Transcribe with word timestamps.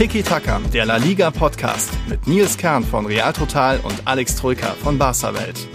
Tiki 0.00 0.22
Taka, 0.22 0.58
der 0.72 0.86
La 0.86 0.96
Liga 0.96 1.30
Podcast 1.30 1.90
mit 2.08 2.26
Nils 2.26 2.56
Kern 2.56 2.82
von 2.82 3.04
Real 3.04 3.34
Total 3.34 3.78
und 3.80 4.00
Alex 4.06 4.34
Troika 4.34 4.68
von 4.82 4.96
Barca 4.96 5.34
Welt. 5.34 5.68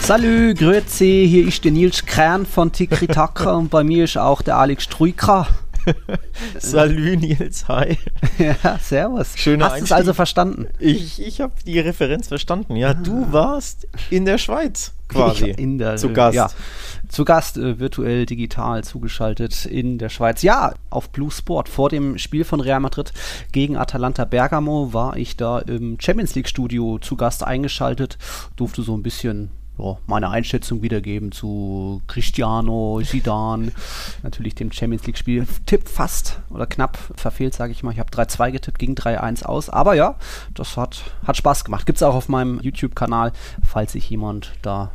Salü, 0.00 0.54
grüezi, 0.54 1.26
hier 1.28 1.46
ist 1.46 1.62
der 1.62 1.72
Nils 1.72 2.06
Kern 2.06 2.46
von 2.46 2.72
Tiki 2.72 3.06
Taka 3.06 3.52
und 3.56 3.68
bei 3.68 3.84
mir 3.84 4.04
ist 4.04 4.16
auch 4.16 4.40
der 4.40 4.56
Alex 4.56 4.88
Troika. 4.88 5.46
Salü 6.58 7.18
Nils, 7.18 7.68
hi. 7.68 7.98
Ja, 8.38 8.78
servus. 8.78 9.36
Schöner 9.36 9.66
Hast 9.66 9.80
du 9.80 9.84
es 9.84 9.92
also 9.92 10.14
verstanden? 10.14 10.68
Ich, 10.78 11.20
ich 11.20 11.42
habe 11.42 11.52
die 11.66 11.80
Referenz 11.80 12.28
verstanden. 12.28 12.76
Ja, 12.76 12.94
du 12.94 13.30
warst 13.30 13.86
in 14.08 14.24
der 14.24 14.38
Schweiz 14.38 14.92
quasi 15.10 15.50
in 15.50 15.78
der, 15.78 15.96
zu 15.96 16.12
Gast. 16.12 16.34
Ja, 16.34 16.50
zu 17.10 17.24
Gast, 17.24 17.58
äh, 17.58 17.78
virtuell, 17.78 18.24
digital 18.24 18.84
zugeschaltet 18.84 19.66
in 19.66 19.98
der 19.98 20.08
Schweiz. 20.08 20.42
Ja, 20.42 20.74
auf 20.88 21.10
Blue 21.10 21.30
Sport. 21.30 21.68
Vor 21.68 21.88
dem 21.90 22.18
Spiel 22.18 22.44
von 22.44 22.60
Real 22.60 22.80
Madrid 22.80 23.12
gegen 23.52 23.76
Atalanta 23.76 24.24
Bergamo 24.24 24.92
war 24.92 25.16
ich 25.16 25.36
da 25.36 25.58
im 25.58 25.98
Champions 26.00 26.34
League 26.34 26.48
Studio 26.48 26.98
zu 26.98 27.16
Gast 27.16 27.44
eingeschaltet. 27.44 28.16
Durfte 28.56 28.82
so 28.82 28.96
ein 28.96 29.02
bisschen 29.02 29.50
ja, 29.78 29.96
meine 30.06 30.30
Einschätzung 30.30 30.82
wiedergeben 30.82 31.32
zu 31.32 32.02
Cristiano, 32.06 33.00
Zidane, 33.02 33.72
natürlich 34.22 34.54
dem 34.54 34.72
Champions 34.72 35.06
League 35.06 35.18
Spiel. 35.18 35.46
Tipp 35.66 35.88
fast 35.88 36.40
oder 36.50 36.66
knapp 36.66 36.98
verfehlt, 37.16 37.54
sage 37.54 37.72
ich 37.72 37.82
mal. 37.82 37.92
Ich 37.92 37.98
habe 37.98 38.10
3-2 38.10 38.52
getippt, 38.52 38.78
ging 38.78 38.94
3-1 38.94 39.44
aus. 39.44 39.68
Aber 39.68 39.94
ja, 39.94 40.16
das 40.54 40.76
hat, 40.76 41.02
hat 41.26 41.36
Spaß 41.36 41.64
gemacht. 41.64 41.86
Gibt 41.86 41.96
es 41.96 42.02
auch 42.02 42.14
auf 42.14 42.28
meinem 42.28 42.60
YouTube-Kanal, 42.60 43.32
falls 43.62 43.92
sich 43.92 44.08
jemand 44.10 44.52
da 44.62 44.90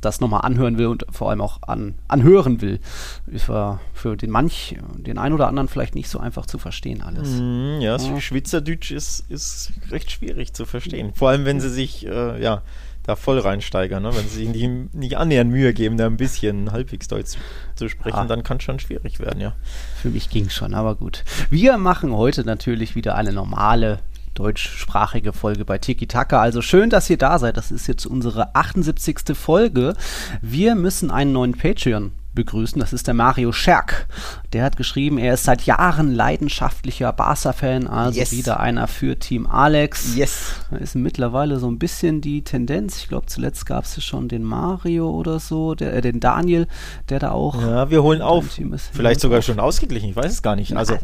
das 0.00 0.20
nochmal 0.20 0.42
anhören 0.42 0.78
will 0.78 0.86
und 0.86 1.04
vor 1.10 1.30
allem 1.30 1.40
auch 1.40 1.62
an, 1.62 1.94
anhören 2.06 2.60
will. 2.60 2.80
Ist 3.26 3.44
für, 3.44 3.80
für 3.92 4.16
den 4.16 4.30
manch, 4.30 4.76
den 4.96 5.18
einen 5.18 5.34
oder 5.34 5.48
anderen 5.48 5.68
vielleicht 5.68 5.94
nicht 5.94 6.08
so 6.08 6.18
einfach 6.18 6.46
zu 6.46 6.58
verstehen 6.58 7.02
alles. 7.02 7.40
Mm, 7.40 7.80
ja, 7.80 7.96
ja. 7.96 8.20
Schweizerdeutsch 8.20 8.90
ist, 8.90 9.24
ist 9.28 9.72
recht 9.90 10.10
schwierig 10.10 10.52
zu 10.52 10.66
verstehen. 10.66 11.12
Vor 11.14 11.30
allem, 11.30 11.44
wenn 11.44 11.60
sie 11.60 11.70
sich, 11.70 12.06
äh, 12.06 12.42
ja, 12.42 12.62
da 13.08 13.16
voll 13.16 13.38
reinsteigern. 13.38 14.02
Ne? 14.02 14.14
Wenn 14.14 14.28
sie 14.28 14.44
sich 14.44 14.48
nicht, 14.48 14.94
nicht 14.94 15.16
annähernd 15.16 15.50
Mühe 15.50 15.72
geben, 15.72 15.96
da 15.96 16.06
ein 16.06 16.18
bisschen 16.18 16.72
halbwegs 16.72 17.08
Deutsch 17.08 17.38
zu 17.74 17.88
sprechen, 17.88 18.18
ah. 18.18 18.26
dann 18.26 18.42
kann 18.42 18.58
es 18.58 18.64
schon 18.64 18.78
schwierig 18.78 19.18
werden, 19.18 19.40
ja. 19.40 19.54
Für 20.02 20.10
mich 20.10 20.28
ging 20.28 20.46
es 20.46 20.54
schon, 20.54 20.74
aber 20.74 20.94
gut. 20.94 21.24
Wir 21.48 21.78
machen 21.78 22.12
heute 22.12 22.44
natürlich 22.44 22.94
wieder 22.96 23.14
eine 23.14 23.32
normale 23.32 24.00
deutschsprachige 24.38 25.32
Folge 25.32 25.64
bei 25.64 25.78
Tiki 25.78 26.06
Taka. 26.06 26.40
Also 26.40 26.62
schön, 26.62 26.90
dass 26.90 27.10
ihr 27.10 27.18
da 27.18 27.38
seid. 27.40 27.56
Das 27.56 27.72
ist 27.72 27.88
jetzt 27.88 28.06
unsere 28.06 28.54
78. 28.54 29.36
Folge. 29.36 29.94
Wir 30.40 30.76
müssen 30.76 31.10
einen 31.10 31.32
neuen 31.32 31.56
Patreon 31.56 32.12
begrüßen. 32.34 32.78
Das 32.78 32.92
ist 32.92 33.08
der 33.08 33.14
Mario 33.14 33.50
Scherk. 33.50 34.06
Der 34.52 34.62
hat 34.62 34.76
geschrieben, 34.76 35.18
er 35.18 35.34
ist 35.34 35.42
seit 35.42 35.62
Jahren 35.62 36.14
leidenschaftlicher 36.14 37.12
Barca-Fan, 37.12 37.88
also 37.88 38.16
yes. 38.16 38.30
wieder 38.30 38.60
einer 38.60 38.86
für 38.86 39.18
Team 39.18 39.48
Alex. 39.48 40.14
Yes. 40.14 40.54
Da 40.70 40.76
ist 40.76 40.94
mittlerweile 40.94 41.58
so 41.58 41.68
ein 41.68 41.80
bisschen 41.80 42.20
die 42.20 42.44
Tendenz. 42.44 42.98
Ich 42.98 43.08
glaube, 43.08 43.26
zuletzt 43.26 43.66
gab 43.66 43.86
es 43.86 43.96
ja 43.96 44.02
schon 44.02 44.28
den 44.28 44.44
Mario 44.44 45.10
oder 45.10 45.40
so, 45.40 45.74
der, 45.74 45.94
äh, 45.94 46.00
den 46.00 46.20
Daniel, 46.20 46.68
der 47.08 47.18
da 47.18 47.32
auch. 47.32 47.60
Ja, 47.60 47.90
wir 47.90 48.04
holen 48.04 48.22
auf. 48.22 48.44
Vielleicht 48.92 49.20
sogar 49.20 49.42
schon 49.42 49.58
ausgeglichen, 49.58 50.10
ich 50.10 50.16
weiß 50.16 50.30
es 50.30 50.42
gar 50.42 50.54
nicht. 50.54 50.76
Also, 50.76 50.96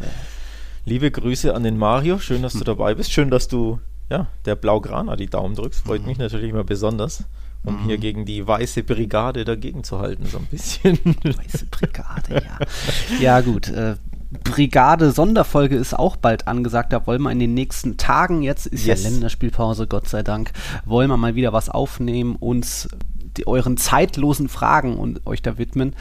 liebe 0.85 1.11
Grüße 1.11 1.53
an 1.53 1.63
den 1.63 1.77
Mario. 1.77 2.19
Schön, 2.19 2.41
dass 2.41 2.53
du 2.53 2.59
hm. 2.59 2.65
dabei 2.65 2.95
bist. 2.95 3.11
Schön, 3.11 3.29
dass 3.29 3.47
du 3.47 3.79
ja, 4.09 4.27
der 4.45 4.55
Blaugrana 4.55 5.15
die 5.15 5.27
Daumen 5.27 5.55
drückst. 5.55 5.81
Freut 5.81 6.01
mhm. 6.01 6.07
mich 6.07 6.17
natürlich 6.19 6.51
immer 6.51 6.63
besonders 6.63 7.25
um 7.65 7.81
mhm. 7.81 7.85
hier 7.85 7.97
gegen 7.97 8.25
die 8.25 8.45
Weiße 8.45 8.83
Brigade 8.83 9.43
dagegen 9.45 9.83
zu 9.83 9.99
halten, 9.99 10.25
so 10.25 10.37
ein 10.37 10.45
bisschen. 10.45 10.99
Weiße 11.23 11.65
Brigade, 11.71 12.43
ja. 12.45 13.19
ja, 13.19 13.41
gut. 13.41 13.69
Äh, 13.69 13.95
Brigade 14.43 15.11
Sonderfolge 15.11 15.75
ist 15.75 15.93
auch 15.97 16.15
bald 16.15 16.47
angesagt. 16.47 16.93
Da 16.93 17.07
wollen 17.07 17.21
wir 17.21 17.31
in 17.31 17.39
den 17.39 17.53
nächsten 17.53 17.97
Tagen, 17.97 18.41
jetzt 18.41 18.67
ist 18.67 18.85
yes. 18.85 19.03
ja 19.03 19.09
Länderspielpause, 19.09 19.87
Gott 19.87 20.07
sei 20.07 20.23
Dank, 20.23 20.51
wollen 20.85 21.09
wir 21.09 21.17
mal 21.17 21.35
wieder 21.35 21.53
was 21.53 21.69
aufnehmen, 21.69 22.35
uns 22.35 22.89
die, 23.37 23.47
euren 23.47 23.77
zeitlosen 23.77 24.49
Fragen 24.49 24.97
und 24.97 25.25
euch 25.25 25.41
da 25.41 25.57
widmen. 25.57 25.95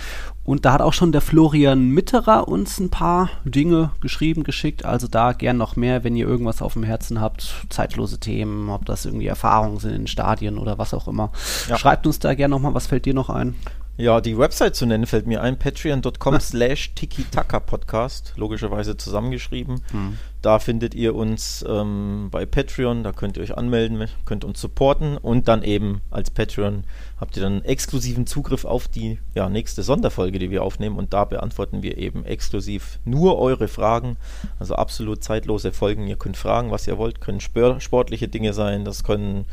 Und 0.44 0.64
da 0.64 0.72
hat 0.72 0.82
auch 0.82 0.92
schon 0.92 1.12
der 1.12 1.20
Florian 1.20 1.88
Mitterer 1.88 2.48
uns 2.48 2.78
ein 2.78 2.90
paar 2.90 3.30
Dinge 3.44 3.90
geschrieben, 4.00 4.44
geschickt. 4.44 4.84
Also 4.84 5.08
da 5.08 5.32
gern 5.32 5.56
noch 5.56 5.76
mehr, 5.76 6.04
wenn 6.04 6.16
ihr 6.16 6.26
irgendwas 6.26 6.62
auf 6.62 6.74
dem 6.74 6.82
Herzen 6.82 7.20
habt, 7.20 7.66
zeitlose 7.70 8.18
Themen, 8.18 8.68
ob 8.68 8.84
das 8.84 9.06
irgendwie 9.06 9.26
Erfahrungen 9.26 9.78
sind 9.78 9.94
in 9.94 10.06
Stadien 10.06 10.58
oder 10.58 10.78
was 10.78 10.92
auch 10.92 11.08
immer. 11.08 11.30
Ja. 11.68 11.78
Schreibt 11.78 12.06
uns 12.06 12.18
da 12.18 12.34
gern 12.34 12.50
nochmal, 12.50 12.74
was 12.74 12.86
fällt 12.86 13.06
dir 13.06 13.14
noch 13.14 13.30
ein? 13.30 13.54
Ja, 13.96 14.20
die 14.20 14.36
Website 14.36 14.74
zu 14.74 14.86
nennen 14.86 15.06
fällt 15.06 15.28
mir 15.28 15.40
ein, 15.40 15.56
patreon.com 15.56 16.40
slash 16.40 16.94
tiki-taka-podcast, 16.94 18.32
logischerweise 18.36 18.96
zusammengeschrieben. 18.96 19.82
Hm. 19.92 20.18
Da 20.44 20.58
findet 20.58 20.94
ihr 20.94 21.14
uns 21.14 21.64
ähm, 21.66 22.28
bei 22.30 22.44
Patreon, 22.44 23.02
da 23.02 23.12
könnt 23.12 23.38
ihr 23.38 23.42
euch 23.42 23.56
anmelden, 23.56 24.08
könnt 24.26 24.44
uns 24.44 24.60
supporten. 24.60 25.16
Und 25.16 25.48
dann 25.48 25.62
eben 25.62 26.02
als 26.10 26.28
Patreon 26.28 26.84
habt 27.18 27.38
ihr 27.38 27.42
dann 27.42 27.62
exklusiven 27.62 28.26
Zugriff 28.26 28.66
auf 28.66 28.86
die 28.86 29.18
ja, 29.34 29.48
nächste 29.48 29.82
Sonderfolge, 29.82 30.38
die 30.38 30.50
wir 30.50 30.62
aufnehmen. 30.62 30.98
Und 30.98 31.14
da 31.14 31.24
beantworten 31.24 31.82
wir 31.82 31.96
eben 31.96 32.26
exklusiv 32.26 32.98
nur 33.06 33.38
eure 33.38 33.68
Fragen, 33.68 34.18
also 34.58 34.74
absolut 34.74 35.24
zeitlose 35.24 35.72
Folgen. 35.72 36.06
Ihr 36.08 36.16
könnt 36.16 36.36
fragen, 36.36 36.70
was 36.70 36.86
ihr 36.86 36.98
wollt, 36.98 37.22
können 37.22 37.40
sportliche 37.40 38.28
Dinge 38.28 38.52
sein, 38.52 38.84
das 38.84 39.02
können 39.02 39.46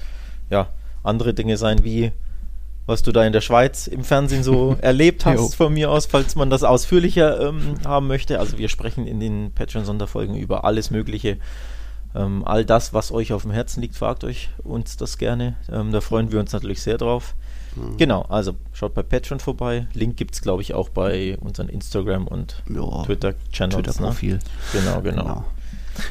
ja 0.50 0.68
andere 1.04 1.34
Dinge 1.34 1.56
sein 1.56 1.86
wie 1.86 2.12
was 2.86 3.04
du 3.04 3.12
da 3.12 3.24
in 3.26 3.34
der 3.34 3.42
Schweiz 3.42 3.88
im 3.88 4.04
Fernsehen 4.04 4.44
so 4.44 4.76
erlebt 4.82 5.26
hast, 5.26 5.56
von 5.56 5.74
mir 5.74 5.92
aus, 5.92 6.06
falls 6.06 6.36
man 6.36 6.50
das 6.50 6.64
ausführlicher 6.64 7.50
ähm, 7.50 7.76
haben 7.86 8.08
möchte. 8.08 8.40
Also 8.40 8.58
wir 8.58 8.70
sprechen 8.70 9.08
in 9.08 9.20
den 9.20 9.52
Patreon-Sonderfolgen 9.54 10.36
über 10.36 10.66
alles 10.66 10.92
Mögliche. 10.92 11.38
Ähm, 12.14 12.44
all 12.46 12.66
das, 12.66 12.94
was 12.94 13.12
euch 13.12 13.32
auf 13.34 13.44
dem 13.44 13.52
Herzen 13.52 13.82
liegt, 13.82 13.96
fragt 13.96 14.24
euch 14.24 14.50
uns 14.64 14.98
das 14.98 15.18
gerne. 15.18 15.56
Ähm, 15.72 15.92
da 15.92 16.02
freuen 16.02 16.32
wir 16.32 16.40
uns 16.40 16.52
natürlich 16.52 16.82
sehr 16.82 16.98
drauf. 16.98 17.36
Mhm. 17.76 17.98
Genau, 17.98 18.24
also 18.24 18.54
schaut 18.74 18.94
bei 18.94 19.04
Patreon 19.04 19.40
vorbei. 19.40 19.88
Link 19.94 20.18
gibt 20.18 20.36
es, 20.36 20.42
glaube 20.42 20.62
ich, 20.62 20.74
auch 20.74 20.90
bei 20.90 21.38
unseren 21.40 21.70
Instagram- 21.70 22.28
und 22.28 22.64
Twitter-Channels. 22.66 23.78
Ne? 23.78 23.84
Twitter-Profil. 23.84 24.34
Ne? 24.34 24.40
Genau, 24.74 25.02
genau. 25.02 25.24
genau. 25.24 25.46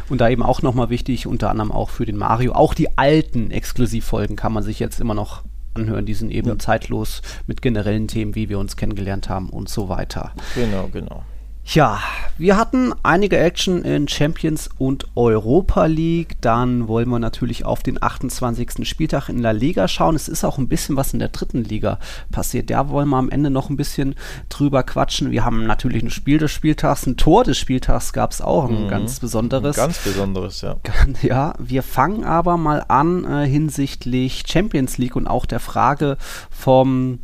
Und 0.08 0.20
da 0.20 0.28
eben 0.28 0.42
auch 0.42 0.62
nochmal 0.62 0.90
wichtig, 0.90 1.26
unter 1.26 1.50
anderem 1.50 1.72
auch 1.72 1.90
für 1.90 2.06
den 2.06 2.16
Mario, 2.16 2.52
auch 2.52 2.74
die 2.74 2.96
alten 2.98 3.50
Exklusivfolgen 3.50 4.36
kann 4.36 4.52
man 4.52 4.62
sich 4.62 4.78
jetzt 4.78 5.00
immer 5.00 5.14
noch 5.14 5.42
anhören. 5.74 6.06
Die 6.06 6.14
sind 6.14 6.30
eben 6.30 6.48
ja. 6.48 6.58
zeitlos 6.58 7.22
mit 7.46 7.62
generellen 7.62 8.08
Themen, 8.08 8.34
wie 8.34 8.48
wir 8.48 8.58
uns 8.58 8.76
kennengelernt 8.76 9.28
haben 9.28 9.50
und 9.50 9.68
so 9.68 9.88
weiter. 9.88 10.32
Genau, 10.54 10.88
genau. 10.88 11.24
Ja, 11.64 12.00
wir 12.36 12.56
hatten 12.56 12.92
einige 13.02 13.38
Action 13.38 13.82
in 13.82 14.08
Champions 14.08 14.70
und 14.78 15.06
Europa 15.14 15.86
League. 15.86 16.40
Dann 16.40 16.88
wollen 16.88 17.08
wir 17.08 17.18
natürlich 17.18 17.64
auf 17.64 17.82
den 17.82 18.02
28. 18.02 18.88
Spieltag 18.88 19.28
in 19.28 19.38
La 19.38 19.52
Liga 19.52 19.86
schauen. 19.86 20.16
Es 20.16 20.26
ist 20.26 20.42
auch 20.42 20.58
ein 20.58 20.68
bisschen 20.68 20.96
was 20.96 21.12
in 21.12 21.20
der 21.20 21.28
dritten 21.28 21.62
Liga 21.62 21.98
passiert. 22.32 22.70
Da 22.70 22.88
wollen 22.88 23.08
wir 23.08 23.18
am 23.18 23.30
Ende 23.30 23.50
noch 23.50 23.70
ein 23.70 23.76
bisschen 23.76 24.16
drüber 24.48 24.82
quatschen. 24.82 25.30
Wir 25.30 25.44
haben 25.44 25.66
natürlich 25.66 26.02
ein 26.02 26.10
Spiel 26.10 26.38
des 26.38 26.50
Spieltags, 26.50 27.06
ein 27.06 27.16
Tor 27.16 27.44
des 27.44 27.58
Spieltags 27.58 28.12
gab 28.12 28.32
es 28.32 28.40
auch, 28.40 28.68
ein 28.68 28.84
mhm. 28.84 28.88
ganz 28.88 29.20
besonderes. 29.20 29.78
Ein 29.78 29.86
ganz 29.86 29.98
besonderes, 29.98 30.60
ja. 30.62 30.76
Ja, 31.22 31.54
wir 31.58 31.82
fangen 31.82 32.24
aber 32.24 32.56
mal 32.56 32.84
an 32.88 33.24
äh, 33.24 33.46
hinsichtlich 33.46 34.44
Champions 34.46 34.98
League 34.98 35.14
und 35.14 35.26
auch 35.28 35.46
der 35.46 35.60
Frage 35.60 36.16
vom 36.50 37.20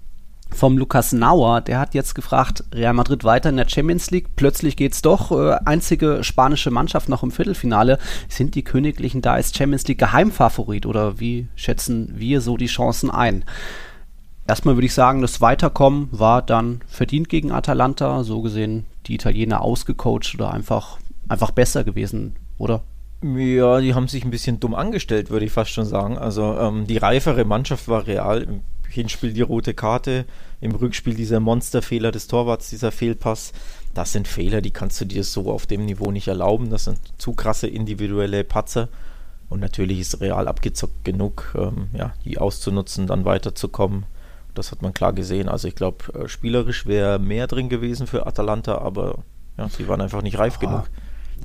vom 0.51 0.79
Lukas 0.79 1.13
Nauer, 1.13 1.61
der 1.61 1.79
hat 1.79 1.95
jetzt 1.95 2.15
gefragt, 2.15 2.65
Real 2.73 2.95
Madrid 2.95 3.25
weiter 3.25 3.51
in 3.51 3.57
der 3.57 3.69
Champions 3.69 4.11
League, 4.11 4.37
plötzlich 4.37 4.77
geht's 4.77 5.03
doch, 5.03 5.33
äh, 5.33 5.59
einzige 5.65 6.25
spanische 6.25 6.71
Mannschaft 6.71 7.09
noch 7.09 7.23
im 7.23 7.31
Viertelfinale, 7.31 7.99
sind 8.29 8.55
die 8.55 8.65
Königlichen 8.65 9.23
da 9.23 9.35
als 9.35 9.55
Champions 9.55 9.87
League 9.87 9.99
Geheimfavorit 9.99 10.87
oder 10.87 11.21
wie 11.21 11.49
schätzen 11.57 12.15
wir 12.17 12.41
so 12.41 12.57
die 12.57 12.67
Chancen 12.67 13.11
ein? 13.11 13.45
Erstmal 14.47 14.77
würde 14.77 14.87
ich 14.87 14.95
sagen, 14.95 15.23
das 15.23 15.41
Weiterkommen 15.41 16.09
war 16.13 16.41
dann 16.41 16.81
verdient 16.87 17.29
gegen 17.29 17.51
Atalanta, 17.51 18.23
so 18.23 18.43
gesehen 18.43 18.85
die 19.07 19.17
Italiener 19.17 19.61
ausgecoacht 19.61 20.35
oder 20.35 20.53
einfach, 20.53 20.99
einfach 21.29 21.51
besser 21.51 21.85
gewesen, 21.85 22.37
oder? 22.59 22.83
Ja, 23.23 23.81
die 23.81 23.95
haben 23.95 24.09
sich 24.09 24.25
ein 24.25 24.31
bisschen 24.31 24.61
dumm 24.61 24.75
angestellt, 24.75 25.31
würde 25.31 25.47
ich 25.47 25.53
fast 25.53 25.71
schon 25.71 25.87
sagen. 25.87 26.19
Also 26.19 26.57
ähm, 26.59 26.87
die 26.87 26.99
reifere 26.99 27.45
Mannschaft 27.45 27.89
war 27.89 28.07
real. 28.07 28.61
Hinspiel 28.89 29.33
die 29.33 29.43
rote 29.43 29.75
Karte, 29.75 30.25
im 30.61 30.73
Rückspiel 30.75 31.15
dieser 31.15 31.41
Monsterfehler 31.41 32.13
des 32.13 32.27
Torwarts, 32.27 32.71
dieser 32.71 32.93
Fehlpass. 32.93 33.53
Das 33.95 34.13
sind 34.13 34.29
Fehler, 34.29 34.61
die 34.61 34.71
kannst 34.71 35.01
du 35.01 35.05
dir 35.05 35.25
so 35.25 35.51
auf 35.51 35.67
dem 35.67 35.85
Niveau 35.85 36.11
nicht 36.11 36.29
erlauben. 36.29 36.71
Das 36.71 36.85
sind 36.85 36.99
zu 37.19 37.33
krasse 37.33 37.67
individuelle 37.67 38.45
Patzer. 38.45 38.89
Und 39.49 39.61
natürlich 39.61 40.01
ist 40.01 40.21
Real 40.21 40.49
abgezockt 40.49 41.05
genug, 41.05 41.55
ähm, 41.57 41.89
ja, 41.93 42.15
die 42.25 42.39
auszunutzen, 42.39 43.07
dann 43.07 43.25
weiterzukommen. 43.25 44.07
Das 44.55 44.73
hat 44.73 44.83
man 44.83 44.95
klar 44.95 45.13
gesehen. 45.13 45.49
Also 45.49 45.69
ich 45.69 45.77
glaube, 45.77 46.13
äh, 46.15 46.29
spielerisch 46.29 46.87
wäre 46.87 47.19
mehr 47.19 47.47
drin 47.47 47.69
gewesen 47.69 48.07
für 48.07 48.27
Atalanta, 48.27 48.79
aber 48.79 49.19
ja, 49.57 49.69
sie 49.69 49.87
waren 49.89 50.01
einfach 50.01 50.23
nicht 50.23 50.39
reif 50.39 50.57
oh. 50.57 50.61
genug. 50.61 50.85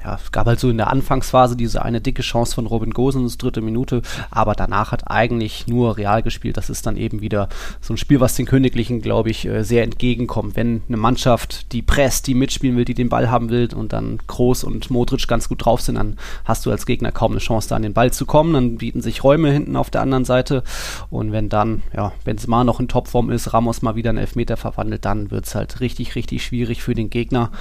Ja, 0.03 0.15
es 0.15 0.31
gab 0.31 0.47
halt 0.47 0.59
so 0.59 0.69
in 0.69 0.77
der 0.77 0.89
Anfangsphase 0.89 1.55
diese 1.55 1.83
eine 1.83 2.01
dicke 2.01 2.21
Chance 2.21 2.55
von 2.55 2.65
Robin 2.65 2.91
Gosens, 2.91 3.37
dritte 3.37 3.61
Minute, 3.61 4.01
aber 4.31 4.53
danach 4.53 4.91
hat 4.91 5.09
eigentlich 5.09 5.67
nur 5.67 5.97
Real 5.97 6.23
gespielt. 6.23 6.57
Das 6.57 6.69
ist 6.69 6.85
dann 6.85 6.97
eben 6.97 7.21
wieder 7.21 7.49
so 7.81 7.93
ein 7.93 7.97
Spiel, 7.97 8.19
was 8.19 8.35
den 8.35 8.45
Königlichen, 8.45 9.01
glaube 9.01 9.29
ich, 9.29 9.45
äh, 9.45 9.63
sehr 9.63 9.83
entgegenkommt. 9.83 10.55
Wenn 10.55 10.81
eine 10.87 10.97
Mannschaft, 10.97 11.71
die 11.71 11.81
presst, 11.81 12.27
die 12.27 12.33
mitspielen 12.33 12.77
will, 12.77 12.85
die 12.85 12.93
den 12.93 13.09
Ball 13.09 13.29
haben 13.29 13.49
will 13.49 13.69
und 13.75 13.93
dann 13.93 14.19
Groß 14.25 14.63
und 14.63 14.89
Modric 14.89 15.27
ganz 15.27 15.47
gut 15.47 15.65
drauf 15.65 15.81
sind, 15.81 15.95
dann 15.95 16.17
hast 16.45 16.65
du 16.65 16.71
als 16.71 16.85
Gegner 16.85 17.11
kaum 17.11 17.31
eine 17.31 17.39
Chance, 17.39 17.69
da 17.69 17.75
an 17.75 17.83
den 17.83 17.93
Ball 17.93 18.11
zu 18.11 18.25
kommen. 18.25 18.53
Dann 18.53 18.77
bieten 18.77 19.01
sich 19.01 19.23
Räume 19.23 19.51
hinten 19.51 19.75
auf 19.75 19.89
der 19.89 20.01
anderen 20.01 20.25
Seite 20.25 20.63
und 21.09 21.31
wenn 21.31 21.49
dann, 21.49 21.83
ja, 21.95 22.11
wenn 22.25 22.37
es 22.37 22.47
mal 22.47 22.63
noch 22.63 22.79
in 22.79 22.87
Topform 22.87 23.29
ist, 23.29 23.53
Ramos 23.53 23.81
mal 23.81 23.95
wieder 23.95 24.09
einen 24.09 24.19
Elfmeter 24.19 24.57
verwandelt, 24.57 25.05
dann 25.05 25.31
wird 25.31 25.45
es 25.45 25.55
halt 25.55 25.79
richtig, 25.79 26.15
richtig 26.15 26.43
schwierig 26.43 26.81
für 26.81 26.95
den 26.95 27.09
Gegner. 27.09 27.51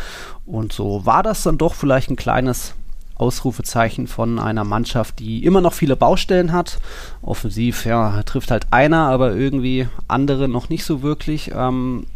Und 0.51 0.73
so 0.73 1.07
war 1.07 1.23
das 1.23 1.45
dann 1.45 1.59
doch 1.59 1.75
vielleicht 1.75 2.11
ein 2.11 2.17
kleines 2.17 2.75
Ausrufezeichen 3.15 4.07
von 4.07 4.39
einer 4.39 4.65
Mannschaft, 4.65 5.21
die 5.21 5.45
immer 5.45 5.61
noch 5.61 5.75
viele 5.75 5.95
Baustellen 5.95 6.53
hat. 6.53 6.81
Offensiv, 7.23 7.85
ja, 7.85 8.23
trifft 8.25 8.51
halt 8.51 8.73
einer, 8.73 9.09
aber 9.09 9.35
irgendwie 9.35 9.87
andere 10.09 10.49
noch 10.49 10.69
nicht 10.69 10.85
so 10.85 11.03
wirklich. 11.03 11.53
Ähm, 11.55 12.07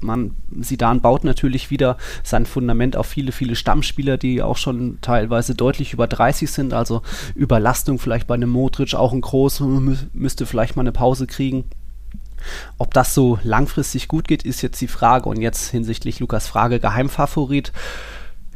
man, 0.00 0.34
Sidan 0.60 1.00
baut 1.00 1.22
natürlich 1.22 1.70
wieder 1.70 1.96
sein 2.22 2.46
Fundament 2.46 2.96
auf 2.96 3.06
viele, 3.06 3.30
viele 3.30 3.56
Stammspieler, 3.56 4.16
die 4.16 4.40
auch 4.40 4.56
schon 4.56 4.98
teilweise 5.02 5.54
deutlich 5.54 5.92
über 5.92 6.06
30 6.06 6.50
sind. 6.50 6.72
Also 6.72 7.02
Überlastung 7.34 7.98
vielleicht 7.98 8.26
bei 8.26 8.34
einem 8.34 8.50
Modric, 8.50 8.94
auch 8.94 9.12
ein 9.12 9.20
Groß, 9.20 9.60
mü 9.60 9.96
müsste 10.14 10.46
vielleicht 10.46 10.76
mal 10.76 10.82
eine 10.82 10.92
Pause 10.92 11.26
kriegen. 11.26 11.64
Ob 12.78 12.94
das 12.94 13.14
so 13.14 13.38
langfristig 13.42 14.08
gut 14.08 14.28
geht, 14.28 14.42
ist 14.42 14.62
jetzt 14.62 14.80
die 14.80 14.88
Frage. 14.88 15.28
Und 15.28 15.40
jetzt 15.40 15.70
hinsichtlich 15.70 16.20
Lukas 16.20 16.46
Frage, 16.46 16.80
Geheimfavorit. 16.80 17.72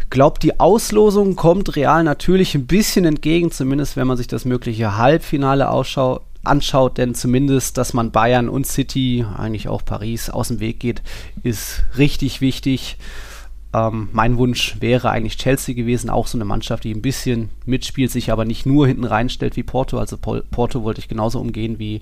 Glaubt, 0.08 0.42
die 0.42 0.60
Auslosung 0.60 1.34
kommt 1.34 1.74
Real 1.74 2.04
natürlich 2.04 2.54
ein 2.54 2.66
bisschen 2.66 3.04
entgegen, 3.04 3.50
zumindest 3.50 3.96
wenn 3.96 4.06
man 4.06 4.16
sich 4.16 4.28
das 4.28 4.44
mögliche 4.44 4.96
Halbfinale 4.96 5.68
ausschaut, 5.68 6.22
anschaut, 6.44 6.98
denn 6.98 7.14
zumindest, 7.14 7.76
dass 7.76 7.92
man 7.92 8.12
Bayern 8.12 8.48
und 8.48 8.66
City, 8.66 9.26
eigentlich 9.36 9.68
auch 9.68 9.84
Paris, 9.84 10.30
aus 10.30 10.48
dem 10.48 10.60
Weg 10.60 10.80
geht, 10.80 11.02
ist 11.42 11.82
richtig 11.98 12.40
wichtig. 12.40 12.98
Ähm, 13.72 14.08
mein 14.12 14.38
Wunsch 14.38 14.76
wäre 14.80 15.10
eigentlich 15.10 15.36
Chelsea 15.36 15.74
gewesen, 15.74 16.10
auch 16.10 16.26
so 16.26 16.38
eine 16.38 16.44
Mannschaft, 16.44 16.84
die 16.84 16.94
ein 16.94 17.02
bisschen 17.02 17.50
mitspielt, 17.64 18.10
sich 18.10 18.32
aber 18.32 18.44
nicht 18.44 18.66
nur 18.66 18.86
hinten 18.86 19.04
reinstellt 19.04 19.56
wie 19.56 19.62
Porto. 19.62 19.98
Also 19.98 20.16
Porto 20.16 20.82
wollte 20.82 21.00
ich 21.00 21.08
genauso 21.08 21.40
umgehen 21.40 21.78
wie, 21.78 22.00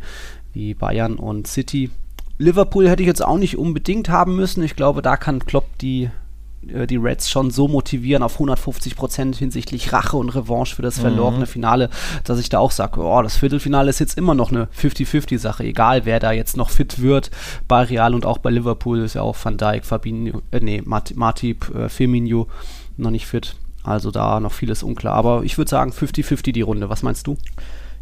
wie 0.52 0.74
Bayern 0.74 1.16
und 1.16 1.46
City. 1.46 1.90
Liverpool 2.38 2.88
hätte 2.88 3.02
ich 3.02 3.06
jetzt 3.06 3.24
auch 3.24 3.38
nicht 3.38 3.56
unbedingt 3.56 4.08
haben 4.08 4.36
müssen. 4.36 4.62
Ich 4.62 4.76
glaube, 4.76 5.02
da 5.02 5.16
kann 5.16 5.44
Klopp 5.44 5.78
die 5.78 6.10
die 6.86 6.96
Reds 6.96 7.30
schon 7.30 7.50
so 7.50 7.68
motivieren 7.68 8.22
auf 8.22 8.34
150 8.34 8.96
Prozent 8.96 9.36
hinsichtlich 9.36 9.92
Rache 9.92 10.16
und 10.16 10.30
Revanche 10.30 10.76
für 10.76 10.82
das 10.82 10.98
verlorene 10.98 11.40
mhm. 11.40 11.46
Finale, 11.46 11.90
dass 12.24 12.38
ich 12.38 12.48
da 12.48 12.58
auch 12.58 12.70
sage, 12.70 13.00
oh, 13.00 13.22
das 13.22 13.36
Viertelfinale 13.36 13.90
ist 13.90 14.00
jetzt 14.00 14.18
immer 14.18 14.34
noch 14.34 14.50
eine 14.50 14.68
50-50-Sache, 14.80 15.64
egal 15.64 16.04
wer 16.04 16.20
da 16.20 16.32
jetzt 16.32 16.56
noch 16.56 16.70
fit 16.70 17.00
wird 17.00 17.30
bei 17.68 17.82
Real 17.82 18.14
und 18.14 18.26
auch 18.26 18.38
bei 18.38 18.50
Liverpool 18.50 19.00
ist 19.00 19.14
ja 19.14 19.22
auch 19.22 19.36
Van 19.42 19.56
Dijk, 19.56 19.84
Fabinho, 19.84 20.42
äh, 20.50 20.60
nee, 20.60 20.82
Mart 20.84 21.16
Martip, 21.16 21.74
äh, 21.74 21.88
Firmino 21.88 22.48
noch 22.96 23.10
nicht 23.10 23.26
fit. 23.26 23.56
Also 23.82 24.10
da 24.10 24.40
noch 24.40 24.52
vieles 24.52 24.82
unklar. 24.82 25.14
Aber 25.14 25.42
ich 25.44 25.58
würde 25.58 25.70
sagen 25.70 25.92
50-50 25.92 26.52
die 26.52 26.62
Runde. 26.62 26.88
Was 26.88 27.02
meinst 27.02 27.26
du? 27.26 27.36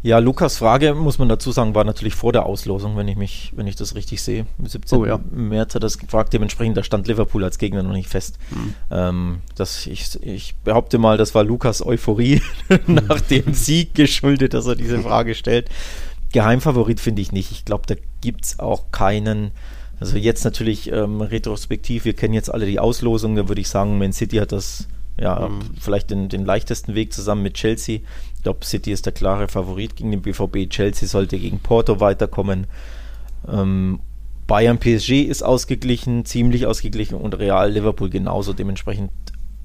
Ja, 0.03 0.19
Lukas 0.19 0.57
Frage, 0.57 0.93
muss 0.95 1.17
man 1.17 1.29
dazu 1.29 1.53
sagen, 1.53 1.75
war 1.75 1.85
natürlich 1.85 2.13
vor 2.13 2.33
der 2.33 2.45
Auslosung, 2.45 2.97
wenn 2.97 3.07
ich 3.07 3.15
mich, 3.15 3.53
wenn 3.55 3.67
ich 3.67 3.77
das 3.77 3.95
richtig 3.95 4.21
sehe. 4.21 4.45
Am 4.59 4.65
17. 4.65 4.97
Oh, 4.97 5.05
ja. 5.05 5.17
März 5.31 5.75
hat 5.75 5.83
das 5.83 5.97
gefragt, 5.97 6.33
dementsprechend, 6.33 6.75
da 6.75 6.83
stand 6.83 7.07
Liverpool 7.07 7.41
als 7.41 7.57
Gegner 7.57 7.83
noch 7.83 7.93
nicht 7.93 8.09
fest. 8.09 8.37
Mhm. 8.51 8.75
Ähm, 8.91 9.37
das, 9.55 9.87
ich, 9.87 10.21
ich 10.21 10.55
behaupte 10.65 10.97
mal, 10.97 11.17
das 11.17 11.33
war 11.33 11.45
Lukas 11.45 11.85
Euphorie 11.85 12.41
nach 12.85 13.21
dem 13.21 13.53
Sieg 13.53 13.95
geschuldet, 13.95 14.53
dass 14.53 14.67
er 14.67 14.75
diese 14.75 14.99
Frage 14.99 15.35
stellt. 15.35 15.69
Geheimfavorit 16.33 16.99
finde 16.99 17.21
ich 17.21 17.31
nicht. 17.31 17.51
Ich 17.51 17.63
glaube, 17.63 17.83
da 17.87 17.95
gibt 18.19 18.43
es 18.43 18.59
auch 18.59 18.91
keinen. 18.91 19.51
Also 20.01 20.17
jetzt 20.17 20.43
natürlich 20.43 20.91
ähm, 20.91 21.21
retrospektiv, 21.21 22.03
wir 22.03 22.13
kennen 22.13 22.33
jetzt 22.33 22.53
alle 22.53 22.65
die 22.65 22.79
Auslosung, 22.79 23.37
da 23.37 23.47
würde 23.47 23.61
ich 23.61 23.69
sagen, 23.69 23.97
Man 23.99 24.11
City 24.11 24.35
hat 24.35 24.51
das 24.51 24.89
ja, 25.19 25.47
mhm. 25.47 25.59
vielleicht 25.79 26.09
den, 26.09 26.29
den 26.29 26.45
leichtesten 26.45 26.95
Weg 26.95 27.13
zusammen 27.13 27.43
mit 27.43 27.55
Chelsea. 27.55 27.99
Ich 28.35 28.43
glaube, 28.43 28.65
City 28.65 28.91
ist 28.91 29.05
der 29.05 29.13
klare 29.13 29.47
Favorit 29.47 29.95
gegen 29.95 30.11
den 30.11 30.21
BVB. 30.21 30.69
Chelsea 30.69 31.07
sollte 31.07 31.37
gegen 31.37 31.59
Porto 31.59 31.99
weiterkommen. 31.99 32.67
Ähm, 33.47 33.99
Bayern 34.47 34.79
PSG 34.79 35.21
ist 35.23 35.43
ausgeglichen, 35.43 36.25
ziemlich 36.25 36.65
ausgeglichen 36.65 37.15
und 37.15 37.37
Real 37.37 37.71
Liverpool 37.71 38.09
genauso. 38.09 38.53
Dementsprechend 38.53 39.11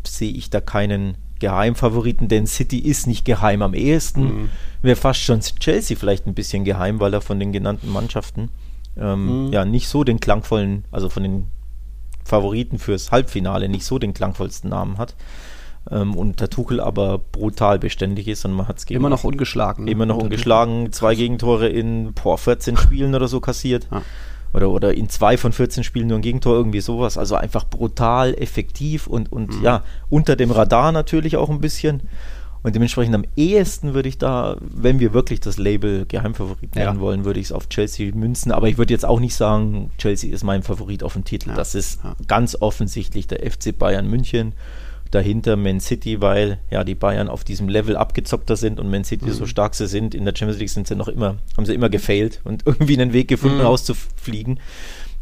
sehe 0.07 0.33
ich 0.33 0.51
da 0.51 0.61
keinen 0.61 1.17
Geheimfavoriten, 1.41 2.29
denn 2.29 2.47
City 2.47 2.79
ist 2.79 3.07
nicht 3.07 3.25
geheim 3.25 3.63
am 3.63 3.75
ehesten. 3.75 4.23
Mhm. 4.23 4.51
Wäre 4.83 4.97
fast 4.97 5.21
schon 5.21 5.41
Chelsea 5.41 5.97
vielleicht 5.97 6.27
ein 6.27 6.35
bisschen 6.35 6.65
geheim, 6.65 7.01
weil 7.01 7.15
er 7.15 7.21
von 7.21 7.41
den 7.41 7.53
genannten 7.53 7.91
Mannschaften 7.91 8.51
ähm, 8.97 9.47
mhm. 9.47 9.53
ja 9.53 9.65
nicht 9.65 9.89
so 9.89 10.05
den 10.05 10.21
klangvollen, 10.21 10.85
also 10.91 11.09
von 11.09 11.23
den 11.23 11.47
Favoriten 12.29 12.79
fürs 12.79 13.11
Halbfinale 13.11 13.69
nicht 13.69 13.85
so 13.85 13.99
den 13.99 14.15
klangvollsten 14.15 14.71
Namen 14.71 14.99
hat. 14.99 15.15
Ähm, 15.91 16.15
und 16.15 16.41
der 16.41 16.51
Tuchel 16.51 16.81
aber 16.81 17.19
brutal 17.19 17.79
beständig 17.79 18.29
ist 18.29 18.45
und 18.45 18.53
man 18.53 18.69
hat 18.69 18.79
es 18.79 18.85
Immer 18.85 19.09
noch 19.09 19.25
ungeschlagen. 19.25 19.85
Ne? 19.85 19.91
Immer 19.91 20.07
noch 20.07 20.19
ungeschlagen. 20.19 20.93
Zwei 20.93 21.15
Gegentore 21.15 21.69
in 21.69 22.13
boah, 22.13 22.39
14 22.39 22.77
Spielen 22.77 23.15
oder 23.15 23.29
so 23.29 23.41
kassiert. 23.41 23.89
Ja. 23.91 24.03
Oder, 24.53 24.71
oder 24.71 24.95
in 24.95 25.09
zwei 25.09 25.37
von 25.37 25.53
14 25.53 25.85
Spielen 25.85 26.09
nur 26.09 26.19
ein 26.19 26.23
Gegentor, 26.23 26.55
irgendwie 26.55 26.81
sowas. 26.81 27.19
Also 27.19 27.35
einfach 27.35 27.65
brutal 27.65 28.35
effektiv 28.35 29.07
und, 29.07 29.31
und 29.31 29.59
mhm. 29.59 29.65
ja, 29.65 29.83
unter 30.09 30.37
dem 30.37 30.51
Radar 30.51 30.93
natürlich 30.93 31.37
auch 31.37 31.51
ein 31.51 31.61
bisschen. 31.61 32.03
Und 32.69 32.75
dementsprechend 32.75 33.15
am 33.15 33.25
ehesten 33.35 33.95
würde 33.95 34.11
ich 34.11 34.19
da, 34.19 34.59
wenn 34.61 35.01
wir 35.01 35.15
wirklich 35.15 35.41
das 35.41 35.57
Label 35.57 36.05
Geheimfavorit 36.05 36.75
nennen 36.75 36.97
ja. 36.97 37.01
wollen, 37.01 37.25
würde 37.25 37.41
ich 37.41 37.47
es 37.47 37.53
auf 37.53 37.71
Chelsea 37.71 38.15
münzen. 38.15 38.53
Aber 38.53 38.69
ich 38.69 38.77
würde 38.77 38.93
jetzt 38.93 39.07
auch 39.07 39.21
nicht 39.21 39.35
sagen, 39.35 39.91
Chelsea 39.97 40.31
ist 40.31 40.45
mein 40.45 40.63
Favorit 40.63 41.03
auf 41.03 41.15
dem 41.15 41.25
Titel. 41.25 41.49
Ja. 41.49 41.55
Das 41.55 41.75
ist 41.75 41.99
ja. 42.05 42.15
ganz 42.27 42.59
offensichtlich 42.61 43.27
der 43.27 43.39
FC 43.51 43.77
Bayern 43.77 44.07
München. 44.07 44.53
Dahinter 45.11 45.57
Man 45.57 45.81
City, 45.81 46.21
weil 46.21 46.59
ja 46.71 46.85
die 46.85 46.95
Bayern 46.95 47.31
auf 47.31 47.43
diesem 47.43 47.71
Level 47.71 47.97
abgezockter 47.97 48.57
sind 48.57 48.79
und 48.79 48.91
Man 48.91 49.05
City 49.05 49.25
mhm. 49.25 49.33
so 49.33 49.47
stark 49.47 49.75
sie 49.75 49.87
sind. 49.87 50.15
In 50.15 50.27
der 50.27 50.35
Champions 50.37 50.61
League 50.61 50.69
sind 50.69 50.87
sie 50.87 50.95
noch 50.95 51.09
immer, 51.09 51.37
haben 51.57 51.65
sie 51.65 51.73
immer 51.73 51.89
gefailt 51.89 52.43
und 52.45 52.63
irgendwie 52.67 53.01
einen 53.01 53.15
Weg 53.15 53.29
gefunden, 53.29 53.61
mhm. 53.61 53.65
rauszufliegen. 53.65 54.61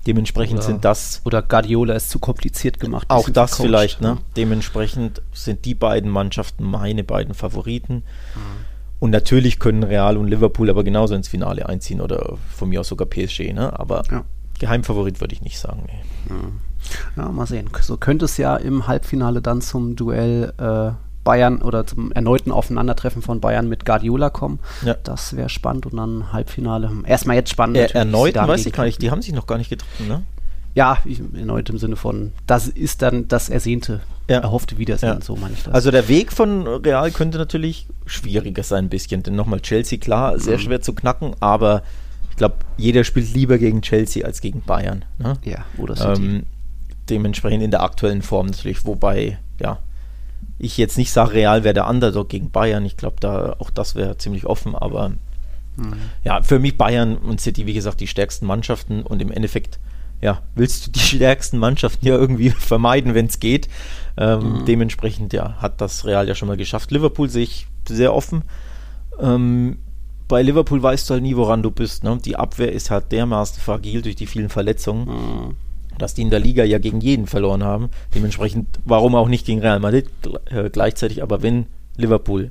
Dementsprechend 0.06 0.58
oder, 0.58 0.66
sind 0.66 0.84
das. 0.84 1.20
Oder 1.24 1.42
Guardiola 1.42 1.94
ist 1.94 2.10
zu 2.10 2.18
kompliziert 2.18 2.78
gemacht. 2.78 3.06
Auch 3.10 3.28
das 3.28 3.52
Coach, 3.52 3.66
vielleicht, 3.66 4.00
ne? 4.00 4.18
Dementsprechend 4.36 5.22
sind 5.32 5.64
die 5.64 5.74
beiden 5.74 6.10
Mannschaften 6.10 6.64
meine 6.64 7.02
beiden 7.04 7.34
Favoriten. 7.34 7.94
Mhm. 7.94 8.40
Und 8.98 9.10
natürlich 9.10 9.58
können 9.58 9.82
Real 9.82 10.16
und 10.16 10.28
Liverpool 10.28 10.70
aber 10.70 10.84
genauso 10.84 11.14
ins 11.14 11.28
Finale 11.28 11.68
einziehen 11.68 12.00
oder 12.00 12.38
von 12.48 12.68
mir 12.68 12.80
aus 12.80 12.88
sogar 12.88 13.06
PSG, 13.06 13.52
ne? 13.52 13.78
Aber 13.78 14.04
ja. 14.10 14.24
Geheimfavorit 14.58 15.20
würde 15.20 15.34
ich 15.34 15.42
nicht 15.42 15.58
sagen, 15.58 15.84
nee. 15.86 16.34
Ja. 17.16 17.24
ja. 17.24 17.32
mal 17.32 17.46
sehen. 17.46 17.68
So 17.80 17.96
könnte 17.96 18.24
es 18.24 18.36
ja 18.36 18.56
im 18.56 18.86
Halbfinale 18.86 19.42
dann 19.42 19.60
zum 19.60 19.96
Duell 19.96 20.52
äh, 20.58 20.92
Bayern 21.26 21.60
oder 21.60 21.84
zum 21.84 22.12
erneuten 22.12 22.52
Aufeinandertreffen 22.52 23.20
von 23.20 23.40
Bayern 23.40 23.68
mit 23.68 23.84
Guardiola 23.84 24.30
kommen. 24.30 24.60
Ja. 24.84 24.94
Das 25.02 25.36
wäre 25.36 25.48
spannend 25.48 25.84
und 25.84 25.96
dann 25.96 26.32
Halbfinale. 26.32 26.88
Erstmal 27.04 27.34
jetzt 27.34 27.50
spannend. 27.50 27.76
Er, 27.76 27.94
erneut, 27.94 28.36
weiß 28.36 28.64
ich 28.64 28.72
gar 28.72 28.84
nicht, 28.84 29.02
die 29.02 29.10
haben 29.10 29.20
sich 29.20 29.34
noch 29.34 29.46
gar 29.46 29.58
nicht 29.58 29.68
getroffen, 29.68 30.06
ne? 30.08 30.22
Ja, 30.74 30.98
ich, 31.04 31.20
erneut 31.34 31.68
im 31.70 31.78
Sinne 31.78 31.96
von, 31.96 32.32
das 32.46 32.68
ist 32.68 33.02
dann 33.02 33.28
das 33.28 33.48
ersehnte, 33.48 34.02
ja. 34.28 34.40
erhoffte 34.40 34.78
Wiedersehen, 34.78 35.14
ja. 35.14 35.20
so 35.20 35.34
meine 35.34 35.54
ich 35.54 35.64
das. 35.64 35.74
Also 35.74 35.90
der 35.90 36.06
Weg 36.06 36.32
von 36.32 36.66
Real 36.66 37.10
könnte 37.10 37.38
natürlich 37.38 37.88
schwieriger 38.04 38.62
sein 38.62 38.84
ein 38.84 38.88
bisschen, 38.90 39.22
denn 39.22 39.34
nochmal 39.34 39.60
Chelsea, 39.60 39.98
klar, 39.98 40.38
sehr 40.38 40.58
mhm. 40.58 40.62
schwer 40.62 40.80
zu 40.82 40.94
knacken, 40.94 41.34
aber 41.40 41.82
ich 42.30 42.36
glaube, 42.36 42.56
jeder 42.76 43.04
spielt 43.04 43.32
lieber 43.32 43.56
gegen 43.56 43.80
Chelsea 43.80 44.24
als 44.24 44.42
gegen 44.42 44.60
Bayern. 44.60 45.04
Ne? 45.18 45.38
Ja, 45.44 45.64
oder 45.78 46.14
ähm, 46.14 46.44
Dementsprechend 47.08 47.62
in 47.64 47.70
der 47.70 47.82
aktuellen 47.82 48.22
Form 48.22 48.46
natürlich, 48.46 48.84
wobei, 48.84 49.38
ja, 49.58 49.78
ich 50.58 50.76
jetzt 50.78 50.96
nicht 50.96 51.12
sage, 51.12 51.34
Real 51.34 51.64
wäre 51.64 51.74
der 51.74 51.88
Underdog 51.88 52.28
gegen 52.28 52.50
Bayern. 52.50 52.84
Ich 52.84 52.96
glaube, 52.96 53.16
da 53.20 53.56
auch 53.58 53.70
das 53.70 53.94
wäre 53.94 54.16
ziemlich 54.16 54.46
offen, 54.46 54.74
aber 54.74 55.10
mhm. 55.76 55.94
ja, 56.24 56.42
für 56.42 56.58
mich 56.58 56.78
Bayern 56.78 57.16
und 57.16 57.40
City, 57.40 57.66
wie 57.66 57.74
gesagt, 57.74 58.00
die 58.00 58.06
stärksten 58.06 58.46
Mannschaften 58.46 59.02
und 59.02 59.20
im 59.20 59.30
Endeffekt, 59.30 59.78
ja, 60.20 60.42
willst 60.54 60.86
du 60.86 60.90
die 60.92 60.98
stärksten 61.16 61.58
Mannschaften 61.58 62.06
ja 62.06 62.14
irgendwie 62.14 62.50
vermeiden, 62.58 63.14
wenn 63.14 63.26
es 63.26 63.40
geht. 63.40 63.68
Ähm, 64.16 64.60
mhm. 64.60 64.64
Dementsprechend, 64.64 65.32
ja, 65.32 65.56
hat 65.58 65.80
das 65.80 66.06
Real 66.06 66.26
ja 66.26 66.34
schon 66.34 66.48
mal 66.48 66.56
geschafft. 66.56 66.90
Liverpool 66.90 67.28
sehe 67.28 67.44
ich 67.44 67.66
sehr 67.86 68.14
offen. 68.14 68.42
Ähm, 69.20 69.78
bei 70.28 70.42
Liverpool 70.42 70.82
weißt 70.82 71.08
du 71.08 71.14
halt 71.14 71.22
nie, 71.22 71.36
woran 71.36 71.62
du 71.62 71.70
bist. 71.70 72.02
Ne? 72.02 72.18
Die 72.24 72.36
Abwehr 72.36 72.72
ist 72.72 72.90
halt 72.90 73.12
dermaßen 73.12 73.60
fragil 73.60 74.02
durch 74.02 74.16
die 74.16 74.26
vielen 74.26 74.48
Verletzungen. 74.48 75.06
Mhm 75.06 75.65
dass 75.98 76.14
die 76.14 76.22
in 76.22 76.30
der 76.30 76.40
Liga 76.40 76.64
ja 76.64 76.78
gegen 76.78 77.00
jeden 77.00 77.26
verloren 77.26 77.64
haben. 77.64 77.90
Dementsprechend, 78.14 78.78
warum 78.84 79.14
auch 79.14 79.28
nicht 79.28 79.46
gegen 79.46 79.60
Real 79.60 79.80
Madrid 79.80 80.08
äh, 80.50 80.70
gleichzeitig, 80.70 81.22
aber 81.22 81.42
wenn 81.42 81.66
Liverpool 81.96 82.50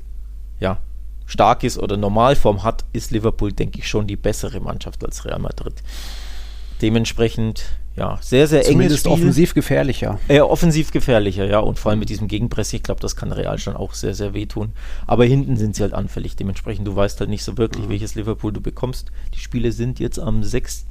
ja 0.60 0.80
stark 1.26 1.64
ist 1.64 1.78
oder 1.78 1.98
Normalform 1.98 2.64
hat, 2.64 2.86
ist 2.94 3.12
Liverpool, 3.12 3.52
denke 3.52 3.80
ich, 3.80 3.88
schon 3.88 4.08
die 4.08 4.16
bessere 4.16 4.60
Mannschaft 4.60 5.04
als 5.04 5.26
Real 5.26 5.40
Madrid. 5.40 5.82
dementsprechend 6.82 7.64
ja, 7.96 8.20
sehr, 8.22 8.46
sehr 8.48 8.64
Zumindest 8.64 8.90
enges 8.90 9.00
Spiel. 9.00 9.12
offensiv 9.12 9.54
gefährlicher. 9.54 10.20
Äh, 10.28 10.42
offensiv 10.42 10.92
gefährlicher, 10.92 11.46
ja. 11.46 11.60
Und 11.60 11.80
vor 11.80 11.92
allem 11.92 12.00
mit 12.00 12.10
diesem 12.10 12.28
Gegenpress, 12.28 12.74
ich 12.74 12.84
glaube, 12.84 13.00
das 13.00 13.16
kann 13.16 13.32
Real 13.32 13.58
schon 13.58 13.78
auch 13.78 13.94
sehr, 13.94 14.14
sehr 14.14 14.34
wehtun. 14.34 14.74
Aber 15.08 15.24
hinten 15.24 15.56
sind 15.56 15.76
sie 15.76 15.84
halt 15.84 15.94
anfällig. 15.94 16.36
Dementsprechend, 16.36 16.86
du 16.86 16.96
weißt 16.96 17.22
halt 17.22 17.30
nicht 17.30 17.44
so 17.44 17.58
wirklich, 17.58 17.86
mhm. 17.86 17.92
welches 17.92 18.16
Liverpool 18.16 18.52
du 18.52 18.60
bekommst. 18.60 19.12
Die 19.34 19.40
Spiele 19.40 19.72
sind 19.72 20.00
jetzt 20.02 20.20
am 20.20 20.44
6. 20.44 20.88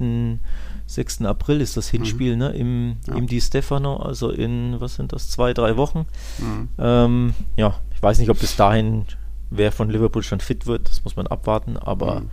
6. 0.86 1.22
April 1.22 1.60
ist 1.60 1.76
das 1.76 1.88
Hinspiel, 1.88 2.34
mhm. 2.34 2.38
ne? 2.38 2.48
Im, 2.50 2.96
ja. 3.06 3.14
im 3.14 3.26
Di 3.26 3.40
Stefano, 3.40 3.96
also 3.96 4.30
in, 4.30 4.80
was 4.80 4.96
sind 4.96 5.12
das, 5.12 5.30
zwei, 5.30 5.54
drei 5.54 5.76
Wochen. 5.76 6.06
Mhm. 6.38 6.68
Ähm, 6.78 7.34
ja, 7.56 7.74
ich 7.94 8.02
weiß 8.02 8.18
nicht, 8.18 8.30
ob 8.30 8.38
bis 8.38 8.56
dahin 8.56 9.06
wer 9.50 9.72
von 9.72 9.88
Liverpool 9.88 10.22
schon 10.22 10.40
fit 10.40 10.66
wird, 10.66 10.88
das 10.88 11.04
muss 11.04 11.16
man 11.16 11.26
abwarten, 11.26 11.76
aber 11.76 12.20
mhm 12.20 12.30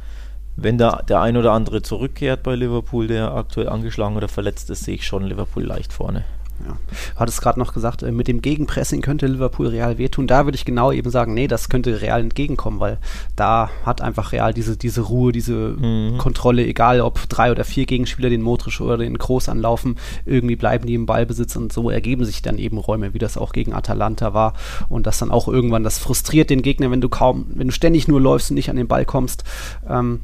wenn 0.55 0.77
da 0.77 1.01
der 1.07 1.21
ein 1.21 1.37
oder 1.37 1.53
andere 1.53 1.81
zurückkehrt 1.81 2.43
bei 2.43 2.55
Liverpool, 2.55 3.07
der 3.07 3.33
aktuell 3.33 3.69
angeschlagen 3.69 4.15
oder 4.15 4.27
verletzt 4.27 4.69
ist, 4.69 4.83
sehe 4.83 4.95
ich 4.95 5.05
schon 5.05 5.23
Liverpool 5.23 5.63
leicht 5.63 5.93
vorne. 5.93 6.23
Ja. 6.65 6.77
Du 7.13 7.19
hattest 7.19 7.41
gerade 7.41 7.59
noch 7.59 7.73
gesagt, 7.73 8.03
äh, 8.03 8.11
mit 8.11 8.27
dem 8.27 8.41
Gegenpressing 8.41 9.01
könnte 9.01 9.27
Liverpool 9.27 9.67
Real 9.67 9.97
wehtun. 9.97 10.27
Da 10.27 10.45
würde 10.45 10.55
ich 10.55 10.65
genau 10.65 10.91
eben 10.91 11.09
sagen, 11.09 11.33
nee, 11.33 11.47
das 11.47 11.69
könnte 11.69 12.01
Real 12.01 12.21
entgegenkommen, 12.21 12.79
weil 12.79 12.97
da 13.35 13.69
hat 13.85 14.01
einfach 14.01 14.31
Real 14.31 14.53
diese, 14.53 14.77
diese 14.77 15.01
Ruhe, 15.01 15.31
diese 15.31 15.53
mhm. 15.53 16.17
Kontrolle, 16.17 16.65
egal 16.65 17.01
ob 17.01 17.27
drei 17.29 17.51
oder 17.51 17.63
vier 17.63 17.85
Gegenspieler 17.85 18.29
den 18.29 18.41
Motrisch 18.41 18.81
oder 18.81 18.97
den 18.97 19.17
Groß 19.17 19.49
anlaufen, 19.49 19.97
irgendwie 20.25 20.55
bleiben 20.55 20.85
die 20.85 20.95
im 20.95 21.05
Ballbesitz 21.05 21.55
und 21.55 21.73
so 21.73 21.89
ergeben 21.89 22.25
sich 22.25 22.41
dann 22.41 22.57
eben 22.57 22.77
Räume, 22.77 23.13
wie 23.13 23.19
das 23.19 23.37
auch 23.37 23.53
gegen 23.53 23.73
Atalanta 23.73 24.33
war. 24.33 24.53
Und 24.89 25.07
das 25.07 25.19
dann 25.19 25.31
auch 25.31 25.47
irgendwann, 25.47 25.83
das 25.83 25.99
frustriert 25.99 26.49
den 26.49 26.61
Gegner, 26.61 26.91
wenn 26.91 27.01
du 27.01 27.09
kaum, 27.09 27.45
wenn 27.53 27.67
du 27.67 27.73
ständig 27.73 28.07
nur 28.07 28.21
läufst 28.21 28.51
und 28.51 28.55
nicht 28.55 28.69
an 28.69 28.75
den 28.75 28.87
Ball 28.87 29.05
kommst. 29.05 29.43
Ähm, 29.87 30.21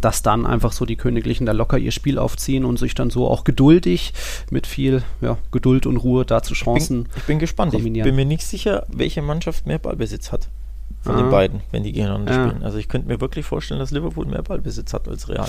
dass 0.00 0.22
dann 0.22 0.46
einfach 0.46 0.72
so 0.72 0.84
die 0.84 0.96
Königlichen 0.96 1.46
da 1.46 1.52
locker 1.52 1.78
ihr 1.78 1.92
Spiel 1.92 2.18
aufziehen 2.18 2.64
und 2.64 2.78
sich 2.78 2.94
dann 2.94 3.10
so 3.10 3.28
auch 3.28 3.44
geduldig 3.44 4.12
mit 4.50 4.66
viel 4.66 5.02
ja, 5.20 5.38
Geduld 5.50 5.86
und 5.86 5.96
Ruhe 5.96 6.24
dazu 6.24 6.54
Chancen. 6.54 7.00
Ich 7.00 7.08
bin, 7.08 7.20
ich 7.20 7.26
bin 7.26 7.38
gespannt. 7.38 7.74
Ich 7.74 7.82
bin 7.82 8.14
mir 8.14 8.24
nicht 8.24 8.46
sicher, 8.46 8.86
welche 8.88 9.22
Mannschaft 9.22 9.66
mehr 9.66 9.78
Ballbesitz 9.78 10.32
hat 10.32 10.48
von 11.02 11.14
ah. 11.14 11.22
den 11.22 11.30
beiden, 11.30 11.60
wenn 11.70 11.82
die 11.82 11.92
gegeneinander 11.92 12.32
ja. 12.32 12.48
spielen. 12.48 12.62
Also 12.62 12.78
ich 12.78 12.88
könnte 12.88 13.08
mir 13.08 13.20
wirklich 13.20 13.46
vorstellen, 13.46 13.80
dass 13.80 13.90
Liverpool 13.90 14.26
mehr 14.26 14.42
Ballbesitz 14.42 14.92
hat 14.92 15.08
als 15.08 15.28
Real. 15.28 15.48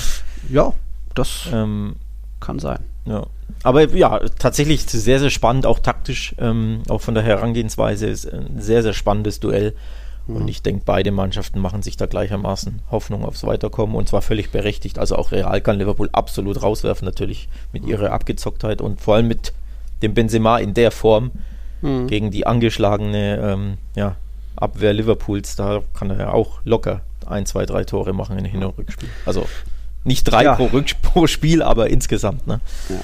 Ja, 0.50 0.74
das 1.14 1.48
ähm, 1.52 1.96
kann 2.40 2.60
sein. 2.60 2.80
Ja. 3.06 3.26
Aber 3.64 3.88
ja, 3.90 4.20
tatsächlich 4.40 4.84
sehr, 4.84 5.20
sehr 5.20 5.30
spannend, 5.30 5.66
auch 5.66 5.80
taktisch, 5.80 6.36
ähm, 6.40 6.84
auch 6.90 7.02
von 7.02 7.14
der 7.14 7.24
Herangehensweise 7.24 8.08
ist 8.08 8.32
ein 8.32 8.60
sehr, 8.62 8.84
sehr 8.84 8.94
spannendes 8.94 9.40
Duell. 9.40 9.76
Und 10.36 10.48
ich 10.48 10.62
denke, 10.62 10.84
beide 10.86 11.12
Mannschaften 11.12 11.60
machen 11.60 11.82
sich 11.82 11.98
da 11.98 12.06
gleichermaßen 12.06 12.82
Hoffnung 12.92 13.26
aufs 13.26 13.44
Weiterkommen 13.44 13.96
und 13.96 14.10
zwar 14.10 14.22
völlig 14.22 14.52
berechtigt. 14.52 15.00
Also 15.00 15.16
auch 15.16 15.32
Real 15.32 15.62
kann 15.62 15.78
Liverpool 15.78 16.10
absolut 16.12 16.62
rauswerfen, 16.62 17.06
natürlich 17.06 17.48
mit 17.72 17.86
ihrer 17.86 18.12
Abgezocktheit 18.12 18.82
und 18.82 19.02
vor 19.02 19.16
allem 19.16 19.28
mit 19.28 19.54
dem 20.02 20.14
Benzema 20.14 20.58
in 20.58 20.74
der 20.74 20.92
Form 20.92 21.32
mhm. 21.82 22.08
gegen 22.08 22.32
die 22.32 22.46
angeschlagene 22.46 23.38
ähm, 23.38 23.78
ja, 23.96 24.16
Abwehr 24.56 24.94
Liverpools. 24.94 25.56
Da 25.56 25.82
kann 25.94 26.10
er 26.10 26.18
ja 26.18 26.32
auch 26.34 26.60
locker 26.66 27.02
ein, 27.26 27.46
zwei, 27.46 27.66
drei 27.66 27.84
Tore 27.84 28.14
machen 28.14 28.38
in 28.38 28.46
Hin- 28.46 28.64
und 28.64 28.78
Rückspiel. 28.78 29.10
Also 29.26 29.48
nicht 30.04 30.24
drei 30.24 30.44
ja. 30.44 30.56
pro, 30.56 30.70
pro, 31.02 31.28
Spiel, 31.28 31.62
aber 31.62 31.90
insgesamt. 31.90 32.48
Ne? 32.48 32.60
Ja 32.90 32.96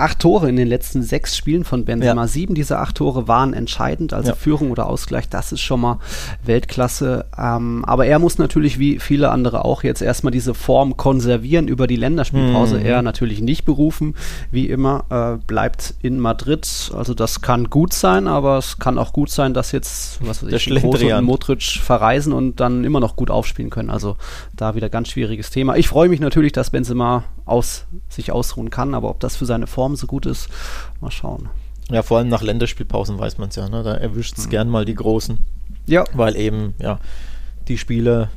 acht 0.00 0.18
Tore 0.18 0.48
in 0.48 0.56
den 0.56 0.68
letzten 0.68 1.02
sechs 1.02 1.36
Spielen 1.36 1.64
von 1.64 1.84
Benzema. 1.84 2.22
Ja. 2.22 2.28
Sieben 2.28 2.54
dieser 2.54 2.80
acht 2.80 2.96
Tore 2.96 3.28
waren 3.28 3.52
entscheidend, 3.52 4.12
also 4.12 4.30
ja. 4.30 4.34
Führung 4.34 4.70
oder 4.70 4.86
Ausgleich. 4.86 5.28
Das 5.28 5.52
ist 5.52 5.60
schon 5.60 5.80
mal 5.80 5.98
Weltklasse. 6.44 7.26
Ähm, 7.36 7.84
aber 7.84 8.06
er 8.06 8.18
muss 8.18 8.38
natürlich 8.38 8.78
wie 8.78 8.98
viele 8.98 9.30
andere 9.30 9.64
auch 9.64 9.82
jetzt 9.82 10.02
erstmal 10.02 10.30
diese 10.30 10.54
Form 10.54 10.96
konservieren 10.96 11.68
über 11.68 11.86
die 11.86 11.96
Länderspielpause. 11.96 12.78
Mhm. 12.78 12.86
Er 12.86 13.02
natürlich 13.02 13.40
nicht 13.40 13.64
berufen, 13.64 14.14
wie 14.50 14.68
immer, 14.68 15.04
äh, 15.10 15.44
bleibt 15.46 15.94
in 16.02 16.18
Madrid. 16.18 16.90
Also 16.94 17.14
das 17.14 17.40
kann 17.40 17.70
gut 17.70 17.92
sein, 17.92 18.26
aber 18.26 18.58
es 18.58 18.78
kann 18.78 18.98
auch 18.98 19.12
gut 19.12 19.30
sein, 19.30 19.54
dass 19.54 19.72
jetzt, 19.72 20.24
was 20.26 20.44
weiß 20.44 20.52
ich, 20.52 20.82
Rose 20.82 21.16
und 21.16 21.24
Modric 21.24 21.62
verreisen 21.62 22.32
und 22.32 22.60
dann 22.60 22.84
immer 22.84 23.00
noch 23.00 23.16
gut 23.16 23.30
aufspielen 23.30 23.70
können. 23.70 23.90
Also 23.90 24.16
da 24.56 24.74
wieder 24.74 24.88
ganz 24.88 25.08
schwieriges 25.08 25.50
Thema. 25.50 25.76
Ich 25.76 25.88
freue 25.88 26.08
mich 26.08 26.20
natürlich, 26.20 26.52
dass 26.52 26.70
Benzema 26.70 27.24
aus, 27.44 27.86
sich 28.08 28.32
ausruhen 28.32 28.70
kann, 28.70 28.94
aber 28.94 29.10
ob 29.10 29.20
das 29.20 29.36
für 29.36 29.46
seine 29.46 29.66
Form 29.66 29.96
so 29.96 30.06
gut 30.06 30.26
ist, 30.26 30.48
mal 31.00 31.10
schauen. 31.10 31.48
Ja, 31.90 32.02
vor 32.02 32.18
allem 32.18 32.28
nach 32.28 32.42
Länderspielpausen 32.42 33.18
weiß 33.18 33.38
man 33.38 33.48
es 33.48 33.56
ja, 33.56 33.68
ne? 33.68 33.82
da 33.82 33.94
erwischt 33.94 34.38
es 34.38 34.46
mhm. 34.46 34.50
gern 34.50 34.68
mal 34.68 34.84
die 34.84 34.94
Großen. 34.94 35.38
Ja. 35.86 36.04
Weil 36.12 36.36
eben, 36.36 36.74
ja, 36.78 37.00
die 37.68 37.78
Spieler 37.78 38.28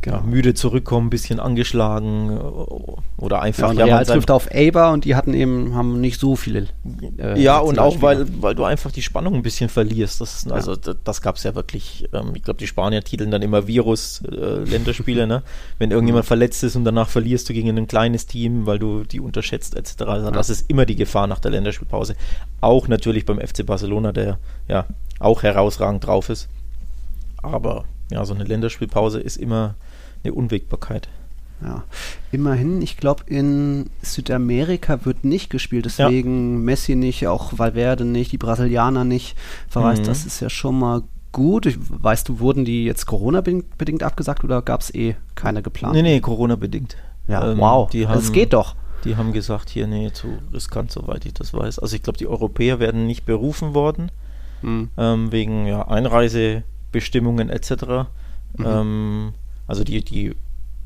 genau. 0.00 0.18
ja, 0.18 0.22
müde 0.22 0.54
zurückkommen, 0.54 1.06
ein 1.06 1.10
bisschen 1.10 1.40
angeschlagen 1.40 2.36
äh, 2.36 3.20
oder 3.22 3.42
einfach. 3.42 3.72
Ja, 3.72 3.84
Real 3.84 4.04
trifft 4.04 4.30
auf 4.30 4.52
Eber 4.52 4.92
und 4.92 5.04
die 5.04 5.14
hatten 5.14 5.34
eben, 5.34 5.74
haben 5.74 6.00
nicht 6.00 6.20
so 6.20 6.36
viele. 6.36 6.66
Äh, 7.18 7.40
ja, 7.40 7.58
und 7.58 7.78
auch, 7.78 8.02
weil, 8.02 8.26
weil 8.42 8.54
du 8.54 8.64
einfach 8.64 8.90
die 8.92 9.02
Spannung 9.02 9.34
ein 9.34 9.42
bisschen 9.42 9.68
verlierst. 9.68 10.20
Das, 10.20 10.44
ja. 10.44 10.52
Also, 10.52 10.76
das, 10.76 10.96
das 11.04 11.22
gab 11.22 11.36
es 11.36 11.44
ja 11.44 11.54
wirklich. 11.54 12.08
Ähm, 12.12 12.32
ich 12.34 12.42
glaube, 12.42 12.58
die 12.58 12.66
Spanier 12.66 13.02
titeln 13.02 13.30
dann 13.30 13.42
immer 13.42 13.66
Virus-Länderspiele, 13.66 15.22
äh, 15.22 15.26
ne? 15.28 15.42
Wenn 15.78 15.90
irgendjemand 15.90 16.24
mhm. 16.24 16.28
verletzt 16.28 16.62
ist 16.62 16.76
und 16.76 16.84
danach 16.84 17.08
verlierst 17.08 17.48
du 17.48 17.52
gegen 17.52 17.76
ein 17.76 17.86
kleines 17.86 18.26
Team, 18.26 18.66
weil 18.66 18.78
du 18.78 19.04
die 19.04 19.20
unterschätzt, 19.20 19.76
etc. 19.76 20.02
Also, 20.02 20.26
ja. 20.26 20.32
Das 20.32 20.50
ist 20.50 20.70
immer 20.70 20.86
die 20.86 20.96
Gefahr 20.96 21.26
nach 21.26 21.40
der 21.40 21.50
Länderspielpause. 21.50 22.16
Auch 22.60 22.88
natürlich 22.88 23.26
beim 23.26 23.40
FC 23.40 23.64
Barcelona, 23.64 24.12
der 24.12 24.38
ja 24.68 24.86
auch 25.18 25.42
herausragend 25.42 26.06
drauf 26.06 26.28
ist. 26.28 26.48
Aber 27.42 27.84
ja, 28.10 28.24
so 28.24 28.34
eine 28.34 28.44
Länderspielpause 28.44 29.20
ist 29.20 29.36
immer 29.36 29.76
eine 30.24 30.34
Unwägbarkeit. 30.34 31.08
Ja, 31.62 31.84
immerhin, 32.32 32.80
ich 32.80 32.96
glaube, 32.96 33.24
in 33.26 33.90
Südamerika 34.00 35.04
wird 35.04 35.24
nicht 35.24 35.50
gespielt, 35.50 35.84
deswegen 35.84 36.54
ja. 36.54 36.58
Messi 36.60 36.94
nicht, 36.94 37.26
auch 37.26 37.58
Valverde 37.58 38.06
nicht, 38.06 38.32
die 38.32 38.38
Brasilianer 38.38 39.04
nicht 39.04 39.36
verreist. 39.68 40.02
Mhm. 40.02 40.06
Das 40.06 40.24
ist 40.24 40.40
ja 40.40 40.48
schon 40.48 40.78
mal 40.78 41.02
gut. 41.32 41.66
Ich, 41.66 41.76
weißt 41.78 42.28
du, 42.28 42.40
wurden 42.40 42.64
die 42.64 42.84
jetzt 42.84 43.06
Corona-bedingt 43.06 44.02
abgesagt 44.02 44.42
oder 44.42 44.62
gab 44.62 44.80
es 44.80 44.94
eh 44.94 45.16
keine 45.34 45.62
geplant? 45.62 45.94
Nee, 45.94 46.02
nee, 46.02 46.20
Corona-bedingt. 46.20 46.96
Ja, 47.28 47.52
ähm, 47.52 47.58
wow, 47.58 47.90
die 47.90 48.08
haben, 48.08 48.14
das 48.14 48.32
geht 48.32 48.54
doch. 48.54 48.74
Die 49.04 49.16
haben 49.16 49.32
gesagt, 49.32 49.70
hier, 49.70 49.86
nee, 49.86 50.10
zu 50.12 50.38
riskant, 50.52 50.90
soweit 50.90 51.24
ich 51.26 51.34
das 51.34 51.54
weiß. 51.54 51.78
Also 51.78 51.94
ich 51.94 52.02
glaube, 52.02 52.18
die 52.18 52.26
Europäer 52.26 52.80
werden 52.80 53.06
nicht 53.06 53.24
berufen 53.24 53.74
worden, 53.74 54.10
mhm. 54.62 54.90
ähm, 54.96 55.32
wegen 55.32 55.66
ja, 55.66 55.86
Einreisebestimmungen 55.86 57.50
etc. 57.50 57.70
Mhm. 58.56 58.64
Ähm, 58.64 59.32
also 59.70 59.84
die, 59.84 60.04
die 60.04 60.34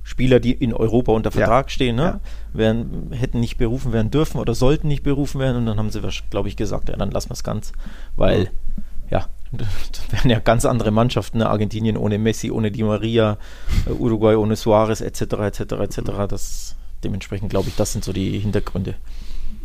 Spieler, 0.02 0.38
die 0.38 0.52
in 0.52 0.74
Europa 0.74 1.12
unter 1.12 1.30
Vertrag 1.30 1.66
ja. 1.66 1.70
stehen, 1.70 1.96
ne, 1.96 2.02
ja. 2.02 2.20
werden, 2.52 3.10
hätten 3.12 3.40
nicht 3.40 3.56
berufen 3.56 3.92
werden 3.92 4.10
dürfen 4.10 4.38
oder 4.38 4.54
sollten 4.54 4.86
nicht 4.86 5.02
berufen 5.02 5.40
werden. 5.40 5.56
Und 5.56 5.66
dann 5.66 5.78
haben 5.78 5.90
sie, 5.90 6.00
glaube 6.28 6.48
ich, 6.48 6.56
gesagt, 6.56 6.90
ja, 6.90 6.96
dann 6.96 7.10
lassen 7.10 7.30
wir 7.30 7.34
es 7.34 7.42
ganz, 7.42 7.72
weil, 8.14 8.50
ja, 9.10 9.26
das 9.52 9.68
wären 10.10 10.30
ja 10.30 10.38
ganz 10.40 10.66
andere 10.66 10.90
Mannschaften, 10.90 11.38
ne? 11.38 11.48
Argentinien 11.48 11.96
ohne 11.96 12.18
Messi, 12.18 12.50
ohne 12.50 12.70
Di 12.70 12.82
Maria, 12.82 13.38
äh, 13.86 13.90
Uruguay 13.92 14.36
ohne 14.36 14.56
Suarez, 14.56 15.00
etc., 15.00 15.22
etc., 15.22 15.60
etc. 15.60 16.00
Das, 16.28 16.76
dementsprechend 17.02 17.48
glaube 17.48 17.70
ich, 17.70 17.76
das 17.76 17.92
sind 17.92 18.04
so 18.04 18.12
die 18.12 18.38
Hintergründe. 18.38 18.96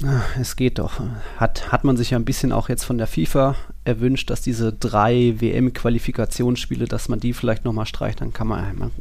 Ah, 0.05 0.21
es 0.39 0.55
geht 0.55 0.79
doch. 0.79 1.01
Hat, 1.35 1.73
hat 1.73 1.83
man 1.83 1.97
sich 1.97 2.11
ja 2.11 2.17
ein 2.17 2.23
bisschen 2.23 2.53
auch 2.53 2.69
jetzt 2.69 2.85
von 2.85 2.97
der 2.97 3.07
FIFA 3.07 3.55
erwünscht, 3.89 4.29
dass 4.29 4.41
diese 4.41 4.71
drei 4.71 5.35
WM-Qualifikationsspiele, 5.39 6.85
dass 6.85 7.09
man 7.09 7.19
die 7.19 7.33
vielleicht 7.33 7.65
nochmal 7.65 7.85
streicht, 7.85 8.21
dann 8.21 8.31
kann 8.31 8.47
man, 8.47 8.77
man, 8.77 8.91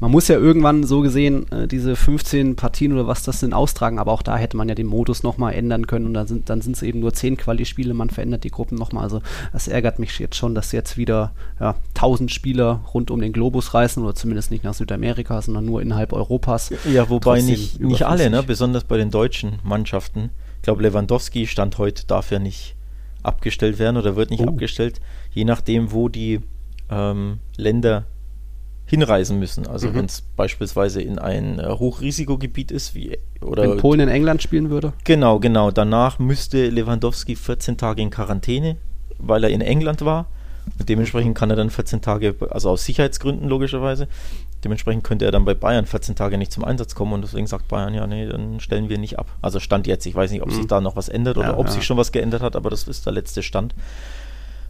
man 0.00 0.10
muss 0.10 0.28
ja 0.28 0.36
irgendwann 0.36 0.84
so 0.84 1.00
gesehen 1.00 1.50
äh, 1.50 1.66
diese 1.66 1.96
15 1.96 2.56
Partien 2.56 2.92
oder 2.92 3.06
was 3.06 3.22
das 3.22 3.40
sind 3.40 3.54
austragen, 3.54 3.98
aber 3.98 4.12
auch 4.12 4.22
da 4.22 4.36
hätte 4.36 4.56
man 4.56 4.68
ja 4.68 4.74
den 4.74 4.86
Modus 4.86 5.22
nochmal 5.22 5.54
ändern 5.54 5.86
können 5.86 6.06
und 6.06 6.14
dann 6.14 6.26
sind 6.26 6.50
dann 6.50 6.60
sind 6.60 6.76
es 6.76 6.82
eben 6.82 7.00
nur 7.00 7.12
10 7.12 7.36
Quali-Spiele, 7.36 7.94
man 7.94 8.10
verändert 8.10 8.44
die 8.44 8.50
Gruppen 8.50 8.76
nochmal, 8.76 9.04
also 9.04 9.22
das 9.52 9.68
ärgert 9.68 9.98
mich 9.98 10.18
jetzt 10.18 10.36
schon, 10.36 10.54
dass 10.54 10.72
jetzt 10.72 10.96
wieder 10.96 11.32
ja, 11.60 11.76
1000 11.94 12.30
Spieler 12.30 12.80
rund 12.92 13.10
um 13.10 13.20
den 13.20 13.32
Globus 13.32 13.74
reisen 13.74 14.02
oder 14.02 14.14
zumindest 14.14 14.50
nicht 14.50 14.64
nach 14.64 14.74
Südamerika, 14.74 15.40
sondern 15.40 15.64
nur 15.64 15.80
innerhalb 15.80 16.12
Europas. 16.12 16.70
Ja, 16.92 17.08
wobei 17.08 17.40
nicht, 17.40 17.80
nicht 17.80 18.04
alle, 18.04 18.28
ne? 18.30 18.42
besonders 18.42 18.84
bei 18.84 18.96
den 18.96 19.10
deutschen 19.10 19.58
Mannschaften. 19.62 20.30
Ich 20.56 20.62
glaube, 20.62 20.82
Lewandowski 20.82 21.46
stand 21.46 21.78
heute 21.78 22.06
dafür 22.06 22.38
nicht 22.38 22.76
abgestellt 23.22 23.78
werden 23.78 23.96
oder 23.96 24.16
wird 24.16 24.30
nicht 24.30 24.42
oh. 24.42 24.48
abgestellt, 24.48 25.00
je 25.30 25.44
nachdem, 25.44 25.92
wo 25.92 26.08
die 26.08 26.40
ähm, 26.90 27.38
Länder 27.56 28.06
hinreisen 28.84 29.38
müssen. 29.38 29.66
Also 29.66 29.88
mhm. 29.88 29.94
wenn 29.94 30.04
es 30.06 30.22
beispielsweise 30.36 31.00
in 31.00 31.18
ein 31.18 31.58
äh, 31.58 31.68
Hochrisikogebiet 31.68 32.70
ist, 32.70 32.94
wie 32.94 33.16
oder 33.40 33.62
wenn 33.62 33.78
Polen 33.78 34.00
in 34.00 34.08
England 34.08 34.42
spielen 34.42 34.70
würde. 34.70 34.92
Genau, 35.04 35.38
genau. 35.38 35.70
Danach 35.70 36.18
müsste 36.18 36.68
Lewandowski 36.68 37.36
14 37.36 37.76
Tage 37.76 38.02
in 38.02 38.10
Quarantäne, 38.10 38.76
weil 39.18 39.44
er 39.44 39.50
in 39.50 39.60
England 39.60 40.04
war. 40.04 40.26
Und 40.78 40.88
dementsprechend 40.88 41.36
kann 41.36 41.50
er 41.50 41.56
dann 41.56 41.70
14 41.70 42.00
Tage, 42.00 42.34
also 42.50 42.70
aus 42.70 42.84
Sicherheitsgründen 42.84 43.48
logischerweise, 43.48 44.08
Dementsprechend 44.64 45.02
könnte 45.02 45.24
er 45.24 45.32
dann 45.32 45.44
bei 45.44 45.54
Bayern 45.54 45.86
14 45.86 46.14
Tage 46.14 46.38
nicht 46.38 46.52
zum 46.52 46.64
Einsatz 46.64 46.94
kommen 46.94 47.12
und 47.12 47.22
deswegen 47.22 47.46
sagt 47.46 47.66
Bayern, 47.66 47.94
ja, 47.94 48.06
nee, 48.06 48.26
dann 48.26 48.60
stellen 48.60 48.88
wir 48.88 48.98
nicht 48.98 49.18
ab. 49.18 49.26
Also 49.42 49.58
Stand 49.58 49.88
jetzt. 49.88 50.06
Ich 50.06 50.14
weiß 50.14 50.30
nicht, 50.30 50.42
ob 50.42 50.50
mhm. 50.50 50.54
sich 50.54 50.66
da 50.66 50.80
noch 50.80 50.94
was 50.94 51.08
ändert 51.08 51.36
oder 51.36 51.48
ja, 51.48 51.58
ob 51.58 51.66
ja. 51.66 51.72
sich 51.72 51.84
schon 51.84 51.96
was 51.96 52.12
geändert 52.12 52.42
hat, 52.42 52.54
aber 52.54 52.70
das 52.70 52.86
ist 52.86 53.04
der 53.04 53.12
letzte 53.12 53.42
Stand. 53.42 53.74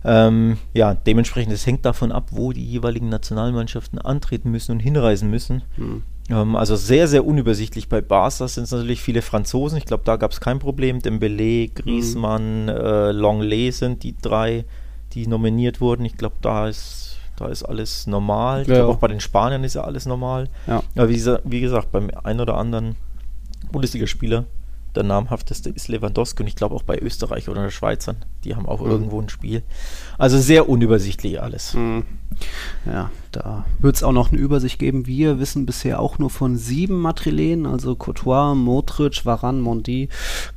Ähm, 0.05 0.57
ja, 0.73 0.95
dementsprechend, 0.95 1.53
es 1.53 1.67
hängt 1.67 1.85
davon 1.85 2.11
ab, 2.11 2.29
wo 2.31 2.53
die 2.53 2.65
jeweiligen 2.65 3.09
Nationalmannschaften 3.11 3.99
antreten 3.99 4.51
müssen 4.51 4.73
und 4.73 4.81
hinreisen 4.81 5.29
müssen. 5.29 5.63
Mhm. 5.77 6.03
Ähm, 6.31 6.57
also 6.57 6.75
sehr, 6.75 7.07
sehr 7.07 7.27
unübersichtlich 7.27 7.91
bei 7.91 8.01
Barca 8.01 8.49
sind 8.49 8.65
es 8.65 8.73
natürlich 8.73 9.03
viele 9.03 9.21
Franzosen. 9.21 9.77
Ich 9.77 9.85
glaube, 9.85 10.05
da 10.07 10.17
gab 10.17 10.33
es 10.33 10.41
kein 10.41 10.59
Problem. 10.59 11.01
Dembele, 11.01 11.69
Griezmann, 11.69 12.63
mhm. 12.63 12.69
äh, 12.71 13.13
Longley 13.13 13.71
sind 13.73 14.03
die 14.05 14.17
drei, 14.21 14.65
die 15.15 15.27
nominiert 15.27 15.81
wurden. 15.81 16.05
Ich 16.05 16.17
glaube, 16.17 16.37
da 16.43 16.69
ist, 16.69 17.19
da 17.37 17.49
ist 17.49 17.63
alles 17.63 18.07
normal. 18.07 18.63
Ich 18.63 18.69
ja. 18.69 18.77
glaube, 18.77 18.93
auch 18.93 18.99
bei 18.99 19.09
den 19.09 19.21
Spaniern 19.21 19.65
ist 19.65 19.75
ja 19.75 19.83
alles 19.83 20.07
normal. 20.07 20.49
Ja. 20.67 20.83
Aber 20.97 21.09
wie, 21.09 21.25
wie 21.45 21.61
gesagt, 21.61 21.93
beim 21.93 22.11
einen 22.23 22.41
oder 22.41 22.57
anderen 22.57 22.97
Bundesligaspieler 23.71 24.45
der 24.95 25.05
namhafteste 25.05 25.71
ist 25.71 25.89
Lewandowski 25.89 26.43
und 26.43 26.49
ich 26.49 26.57
glaube 26.57 26.75
auch 26.75 26.83
bei 26.83 26.99
Österreich 26.99 27.49
oder 27.49 27.71
Schweizern. 27.71 28.17
Die 28.45 28.55
haben 28.55 28.67
auch 28.67 28.81
mhm. 28.81 28.91
irgendwo 28.91 29.21
ein 29.21 29.29
Spiel. 29.29 29.63
Also 30.19 30.39
sehr 30.39 30.69
unübersichtlich 30.69 31.41
alles. 31.41 31.75
Mhm. 31.75 32.05
Ja, 32.85 33.11
da 33.33 33.65
wird 33.81 33.97
es 33.97 34.03
auch 34.03 34.13
noch 34.13 34.31
eine 34.31 34.41
Übersicht 34.41 34.79
geben. 34.79 35.07
Wir 35.07 35.39
wissen 35.39 35.67
bisher 35.67 36.01
auch 36.01 36.19
nur 36.19 36.31
von 36.31 36.57
sieben 36.57 37.01
Matrilenen, 37.01 37.67
also 37.67 37.95
Courtois, 37.95 38.55
Modric, 38.55 39.25
Varan, 39.25 39.61
Mondi, 39.61 40.09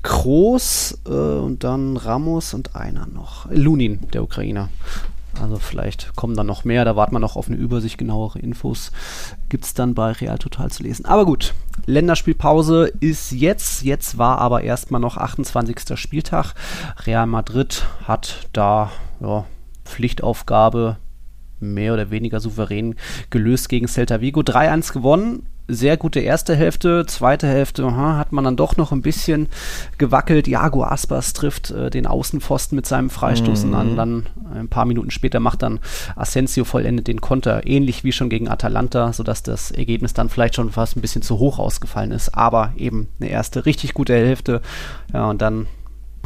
Kroos 0.04 1.00
äh, 1.08 1.10
und 1.10 1.64
dann 1.64 1.98
Ramos 1.98 2.54
und 2.54 2.76
einer 2.76 3.08
noch. 3.08 3.48
Lunin, 3.50 4.02
der 4.14 4.24
Ukrainer. 4.24 4.70
Also 5.42 5.58
vielleicht 5.58 6.16
kommen 6.16 6.36
dann 6.36 6.48
noch 6.48 6.64
mehr, 6.64 6.86
da 6.86 6.96
warten 6.96 7.14
wir 7.14 7.20
noch 7.20 7.36
auf 7.36 7.48
eine 7.48 7.58
Übersicht, 7.58 7.98
genauere 7.98 8.40
Infos 8.40 8.92
gibt 9.50 9.66
es 9.66 9.74
dann 9.74 9.94
bei 9.94 10.12
Real 10.12 10.38
Total 10.38 10.72
zu 10.72 10.84
lesen. 10.84 11.06
Aber 11.06 11.26
gut, 11.26 11.54
Länderspielpause 11.86 12.92
ist 13.00 13.32
jetzt, 13.32 13.84
jetzt 13.84 14.18
war 14.18 14.38
aber 14.40 14.64
erstmal 14.64 15.02
noch 15.02 15.18
28. 15.18 15.98
Spieltag. 16.00 16.54
Real 17.06 17.28
Madrid 17.28 17.86
hat 18.08 18.48
da 18.54 18.92
ja, 19.20 19.46
Pflichtaufgabe 19.84 20.98
mehr 21.60 21.94
oder 21.94 22.12
weniger 22.12 22.40
souverän 22.40 22.96
gelöst 23.30 23.70
gegen 23.70 23.88
Celta 23.88 24.22
Vigo. 24.22 24.42
3-1 24.42 24.94
gewonnen 24.94 25.44
sehr 25.68 25.98
gute 25.98 26.20
erste 26.20 26.56
Hälfte. 26.56 27.06
Zweite 27.06 27.48
Hälfte 27.48 27.84
aha, 27.84 28.18
hat 28.18 28.32
man 28.32 28.44
dann 28.44 28.56
doch 28.56 28.78
noch 28.78 28.92
ein 28.92 29.02
bisschen 29.02 29.48
gewackelt. 29.98 30.48
Jago 30.48 30.84
Aspas 30.84 31.34
trifft 31.34 31.72
äh, 31.72 31.90
den 31.90 32.08
Außenpfosten 32.08 32.76
mit 32.76 32.86
seinem 32.86 33.10
Freistoß 33.10 33.66
mhm. 33.66 33.74
an. 33.74 33.96
Dann 33.96 34.26
äh, 34.54 34.60
ein 34.60 34.68
paar 34.68 34.86
Minuten 34.86 35.12
später 35.12 35.40
macht 35.40 35.64
dann 35.64 35.80
Asensio 36.16 36.66
vollendet 36.66 37.08
den 37.08 37.22
Konter, 37.22 37.66
ähnlich 37.66 38.04
wie 38.04 38.12
schon 38.12 38.30
gegen 38.30 38.48
Atalanta, 38.48 39.14
sodass 39.14 39.44
das 39.44 39.72
Ergebnis 39.72 40.14
dann 40.14 40.30
vielleicht 40.30 40.56
schon 40.56 40.72
fast 40.72 40.96
ein 40.96 41.02
bisschen 41.02 41.22
zu 41.22 41.40
hoch 41.40 41.60
ausgefallen 41.60 42.12
ist. 42.12 42.36
Aber 42.36 42.74
eben 42.78 43.08
eine 43.20 43.30
erste 43.30 43.66
richtig 43.66 43.94
gute 43.94 44.14
Hälfte. 44.14 44.62
Ja, 45.14 45.30
und 45.30 45.42
dann 45.42 45.68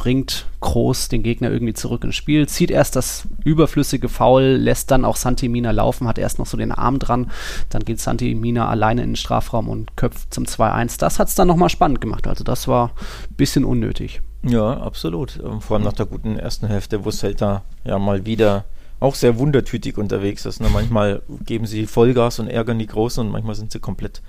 bringt 0.00 0.46
Groß 0.60 1.08
den 1.10 1.22
Gegner 1.22 1.50
irgendwie 1.50 1.74
zurück 1.74 2.04
ins 2.04 2.14
Spiel, 2.14 2.48
zieht 2.48 2.70
erst 2.70 2.96
das 2.96 3.28
überflüssige 3.44 4.08
Foul, 4.08 4.44
lässt 4.44 4.90
dann 4.90 5.04
auch 5.04 5.16
Santimina 5.16 5.72
laufen, 5.72 6.08
hat 6.08 6.16
erst 6.16 6.38
noch 6.38 6.46
so 6.46 6.56
den 6.56 6.72
Arm 6.72 6.98
dran, 6.98 7.30
dann 7.68 7.84
geht 7.84 8.00
Santimina 8.00 8.66
alleine 8.66 9.02
in 9.02 9.10
den 9.10 9.16
Strafraum 9.16 9.68
und 9.68 9.98
köpft 9.98 10.32
zum 10.32 10.44
2-1. 10.44 10.98
Das 10.98 11.18
hat 11.18 11.28
es 11.28 11.34
dann 11.34 11.48
nochmal 11.48 11.68
spannend 11.68 12.00
gemacht, 12.00 12.26
also 12.26 12.44
das 12.44 12.66
war 12.66 12.92
ein 13.28 13.36
bisschen 13.36 13.62
unnötig. 13.62 14.22
Ja, 14.42 14.72
absolut. 14.80 15.38
Ähm, 15.44 15.60
vor 15.60 15.76
allem 15.76 15.84
nach 15.84 15.92
der 15.92 16.06
guten 16.06 16.38
ersten 16.38 16.66
Hälfte, 16.66 17.04
wo 17.04 17.10
Celta 17.10 17.62
ja 17.84 17.98
mal 17.98 18.24
wieder 18.24 18.64
auch 19.00 19.14
sehr 19.14 19.38
wundertütig 19.38 19.98
unterwegs 19.98 20.46
ist. 20.46 20.62
Ne? 20.62 20.68
Manchmal 20.72 21.20
geben 21.44 21.66
sie 21.66 21.86
Vollgas 21.86 22.38
und 22.38 22.48
ärgern 22.48 22.78
die 22.78 22.86
Großen 22.86 23.22
und 23.22 23.30
manchmal 23.30 23.54
sind 23.54 23.70
sie 23.70 23.80
komplett 23.80 24.22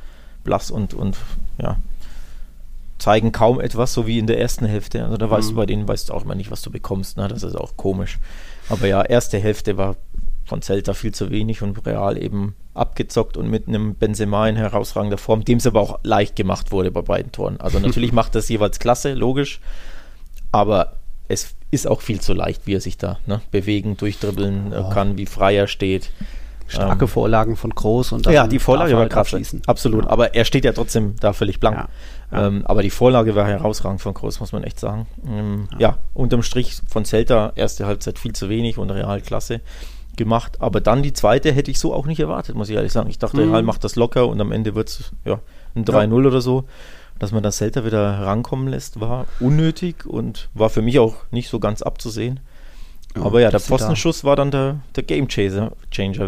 blass 0.43 0.69
und, 0.69 0.93
und 0.93 1.15
ja, 1.61 1.77
zeigen 3.01 3.31
kaum 3.31 3.59
etwas, 3.59 3.93
so 3.93 4.05
wie 4.05 4.19
in 4.19 4.27
der 4.27 4.39
ersten 4.39 4.65
Hälfte. 4.65 5.03
Also 5.03 5.17
da 5.17 5.29
weißt 5.29 5.49
mhm. 5.49 5.53
du 5.53 5.57
bei 5.57 5.65
denen 5.65 5.87
weißt 5.87 6.09
du 6.09 6.13
auch 6.13 6.23
immer 6.23 6.35
nicht, 6.35 6.51
was 6.51 6.61
du 6.61 6.69
bekommst. 6.69 7.17
Ne? 7.17 7.27
Das 7.27 7.41
ist 7.41 7.55
auch 7.55 7.75
komisch. 7.75 8.19
Aber 8.69 8.85
ja, 8.85 9.01
erste 9.01 9.39
Hälfte 9.39 9.77
war 9.77 9.95
von 10.45 10.61
Celta 10.61 10.93
viel 10.93 11.11
zu 11.11 11.31
wenig 11.31 11.63
und 11.63 11.83
Real 11.85 12.21
eben 12.21 12.55
abgezockt 12.75 13.37
und 13.37 13.49
mit 13.49 13.67
einem 13.67 13.95
Benzema 13.95 14.47
in 14.47 14.55
herausragender 14.55 15.17
Form, 15.17 15.43
dem 15.43 15.57
es 15.57 15.65
aber 15.65 15.81
auch 15.81 15.99
leicht 16.03 16.35
gemacht 16.35 16.71
wurde 16.71 16.91
bei 16.91 17.01
beiden 17.01 17.31
Toren. 17.31 17.59
Also 17.59 17.79
natürlich 17.85 18.11
macht 18.11 18.35
das 18.35 18.49
jeweils 18.49 18.77
klasse, 18.77 19.13
logisch, 19.13 19.61
aber 20.51 20.97
es 21.27 21.55
ist 21.71 21.87
auch 21.87 22.01
viel 22.01 22.19
zu 22.19 22.33
leicht, 22.33 22.67
wie 22.67 22.75
er 22.75 22.81
sich 22.81 22.97
da 22.97 23.19
ne, 23.25 23.41
bewegen, 23.49 23.97
durchdribbeln 23.97 24.73
oh. 24.73 24.89
kann, 24.89 25.17
wie 25.17 25.25
frei 25.25 25.55
er 25.55 25.67
steht. 25.67 26.11
Starke 26.71 27.05
ähm, 27.05 27.09
Vorlagen 27.09 27.55
von 27.55 27.71
Groß 27.71 28.13
und 28.13 28.25
Ja, 28.27 28.47
die 28.47 28.59
Vorlage 28.59 28.95
war 28.95 29.07
krass. 29.07 29.35
Absolut, 29.67 30.05
ja. 30.05 30.09
aber 30.09 30.35
er 30.35 30.45
steht 30.45 30.65
ja 30.65 30.71
trotzdem 30.71 31.15
da 31.19 31.33
völlig 31.33 31.59
blank. 31.59 31.77
Ja. 31.77 31.89
Ja. 32.31 32.47
Ähm, 32.47 32.65
aber 32.65 32.81
die 32.81 32.89
Vorlage 32.89 33.35
war 33.35 33.45
herausragend 33.45 34.01
von 34.01 34.13
Groß, 34.13 34.39
muss 34.39 34.53
man 34.53 34.63
echt 34.63 34.79
sagen. 34.79 35.07
Ähm, 35.27 35.67
ja. 35.77 35.97
unterm 36.13 36.43
Strich 36.43 36.81
von 36.87 37.03
Celta 37.05 37.51
erste 37.55 37.85
Halbzeit 37.85 38.19
viel 38.19 38.33
zu 38.33 38.49
wenig 38.49 38.77
und 38.77 38.89
Real 38.89 39.21
klasse 39.21 39.61
gemacht. 40.15 40.61
Aber 40.61 40.81
dann 40.81 41.03
die 41.03 41.13
zweite 41.13 41.51
hätte 41.51 41.71
ich 41.71 41.79
so 41.79 41.93
auch 41.93 42.05
nicht 42.05 42.19
erwartet, 42.19 42.55
muss 42.55 42.69
ich 42.69 42.75
ehrlich 42.75 42.93
sagen. 42.93 43.09
Ich 43.09 43.19
dachte, 43.19 43.37
mhm. 43.37 43.51
Real 43.51 43.63
macht 43.63 43.83
das 43.83 43.95
locker 43.95 44.27
und 44.27 44.39
am 44.39 44.51
Ende 44.51 44.75
wird 44.75 44.89
es 44.89 45.11
ja, 45.25 45.39
ein 45.75 45.85
3-0 45.85 46.27
oder 46.27 46.41
so. 46.41 46.65
Dass 47.19 47.31
man 47.31 47.43
das 47.43 47.57
Celta 47.57 47.85
wieder 47.85 48.01
rankommen 48.01 48.67
lässt, 48.67 48.99
war 48.99 49.27
unnötig 49.39 50.07
und 50.07 50.49
war 50.55 50.71
für 50.71 50.81
mich 50.81 50.97
auch 50.97 51.15
nicht 51.29 51.49
so 51.49 51.59
ganz 51.59 51.83
abzusehen. 51.83 52.39
Aber 53.15 53.41
ja, 53.41 53.49
der 53.49 53.59
Pfostenschuss 53.59 54.23
war 54.23 54.35
dann 54.35 54.51
der, 54.51 54.79
der 54.95 55.03
Game 55.03 55.27
Changer. 55.27 55.71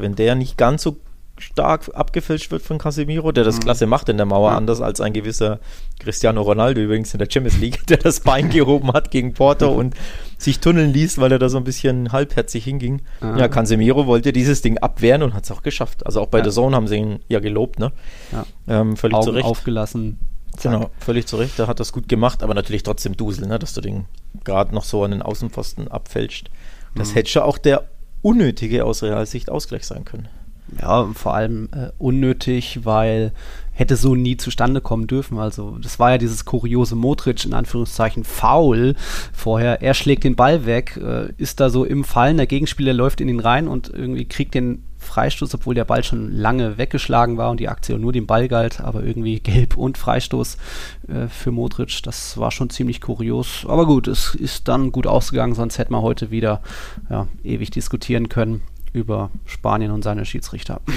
Wenn 0.01 0.15
der 0.15 0.35
nicht 0.35 0.57
ganz 0.57 0.83
so 0.83 0.97
stark 1.39 1.89
abgefälscht 1.93 2.51
wird 2.51 2.61
von 2.61 2.77
Casemiro, 2.77 3.31
der 3.31 3.43
das 3.43 3.57
mhm. 3.57 3.61
klasse 3.61 3.85
macht 3.87 4.07
in 4.09 4.17
der 4.17 4.25
Mauer, 4.25 4.51
ja. 4.51 4.57
anders 4.57 4.81
als 4.81 5.01
ein 5.01 5.13
gewisser 5.13 5.59
Cristiano 5.99 6.41
Ronaldo 6.41 6.81
übrigens 6.81 7.13
in 7.13 7.19
der 7.19 7.27
Champions 7.29 7.59
League, 7.59 7.85
der 7.87 7.97
das 7.97 8.19
Bein 8.19 8.49
gehoben 8.49 8.93
hat 8.93 9.11
gegen 9.11 9.33
Porto 9.33 9.71
und 9.71 9.95
sich 10.37 10.59
tunneln 10.59 10.93
ließ, 10.93 11.17
weil 11.17 11.31
er 11.31 11.39
da 11.39 11.49
so 11.49 11.57
ein 11.57 11.63
bisschen 11.63 12.11
halbherzig 12.11 12.63
hinging. 12.65 13.01
Ja, 13.21 13.37
ja 13.37 13.47
Casemiro 13.47 14.05
wollte 14.05 14.31
dieses 14.31 14.61
Ding 14.61 14.77
abwehren 14.77 15.23
und 15.23 15.33
hat 15.33 15.45
es 15.45 15.51
auch 15.51 15.63
geschafft. 15.63 16.05
Also 16.05 16.21
auch 16.21 16.27
bei 16.27 16.39
ja. 16.39 16.43
der 16.43 16.53
Zone 16.53 16.75
haben 16.75 16.87
sie 16.87 16.97
ihn 16.97 17.19
ja 17.29 17.39
gelobt, 17.39 17.79
ne? 17.79 17.91
Ja. 18.31 18.45
Ähm, 18.67 18.95
völlig 18.95 19.15
Augen 19.15 19.25
zurecht. 19.25 19.45
aufgelassen. 19.45 20.19
Zack. 20.57 20.73
Genau, 20.73 20.89
völlig 20.99 21.25
zurecht. 21.25 21.57
Der 21.57 21.67
hat 21.67 21.79
das 21.79 21.91
gut 21.91 22.07
gemacht, 22.07 22.43
aber 22.43 22.53
natürlich 22.53 22.83
trotzdem 22.83 23.17
Dusel, 23.17 23.47
ne? 23.47 23.57
dass 23.57 23.73
du 23.73 23.81
den 23.81 24.05
gerade 24.43 24.73
noch 24.75 24.83
so 24.83 25.03
an 25.03 25.11
den 25.11 25.23
Außenpfosten 25.23 25.87
abfälscht. 25.87 26.51
Das 26.95 27.11
mhm. 27.11 27.13
hätte 27.15 27.29
schon 27.29 27.43
auch 27.43 27.57
der 27.57 27.85
unnötige 28.21 28.85
aus 28.85 29.03
Realsicht 29.03 29.49
Ausgleich 29.49 29.85
sein 29.85 30.05
können. 30.05 30.27
Ja, 30.81 31.05
vor 31.13 31.35
allem 31.35 31.69
äh, 31.71 31.89
unnötig, 31.97 32.79
weil 32.83 33.31
hätte 33.71 33.95
so 33.95 34.15
nie 34.15 34.37
zustande 34.37 34.81
kommen 34.81 35.07
dürfen. 35.07 35.37
Also 35.37 35.77
das 35.79 35.99
war 35.99 36.11
ja 36.11 36.17
dieses 36.17 36.45
kuriose 36.45 36.95
Modric 36.95 37.45
in 37.45 37.53
Anführungszeichen 37.53 38.23
Foul 38.23 38.95
vorher. 39.33 39.81
Er 39.81 39.93
schlägt 39.93 40.23
den 40.23 40.35
Ball 40.35 40.65
weg, 40.65 40.99
äh, 41.01 41.33
ist 41.37 41.59
da 41.59 41.69
so 41.69 41.83
im 41.83 42.03
Fallen, 42.03 42.37
der 42.37 42.47
Gegenspieler 42.47 42.93
läuft 42.93 43.21
in 43.21 43.29
ihn 43.29 43.39
rein 43.39 43.67
und 43.67 43.89
irgendwie 43.89 44.25
kriegt 44.25 44.53
den 44.53 44.83
Freistoß, 45.03 45.53
obwohl 45.55 45.75
der 45.75 45.85
Ball 45.85 46.03
schon 46.03 46.31
lange 46.31 46.77
weggeschlagen 46.77 47.37
war 47.37 47.51
und 47.51 47.59
die 47.59 47.69
Aktion 47.69 48.01
nur 48.01 48.13
dem 48.13 48.27
Ball 48.27 48.47
galt, 48.47 48.81
aber 48.81 49.03
irgendwie 49.03 49.39
gelb 49.41 49.77
und 49.77 49.97
Freistoß 49.97 50.57
äh, 51.07 51.27
für 51.27 51.51
Modric. 51.51 52.01
Das 52.03 52.37
war 52.37 52.51
schon 52.51 52.69
ziemlich 52.69 53.01
kurios. 53.01 53.65
Aber 53.67 53.85
gut, 53.85 54.07
es 54.07 54.35
ist 54.35 54.67
dann 54.67 54.91
gut 54.91 55.07
ausgegangen, 55.07 55.53
sonst 55.53 55.77
hätten 55.77 55.93
wir 55.93 56.01
heute 56.01 56.31
wieder 56.31 56.61
ja, 57.09 57.27
ewig 57.43 57.71
diskutieren 57.71 58.29
können 58.29 58.61
über 58.93 59.31
Spanien 59.45 59.91
und 59.91 60.03
seine 60.03 60.25
Schiedsrichter. 60.25 60.81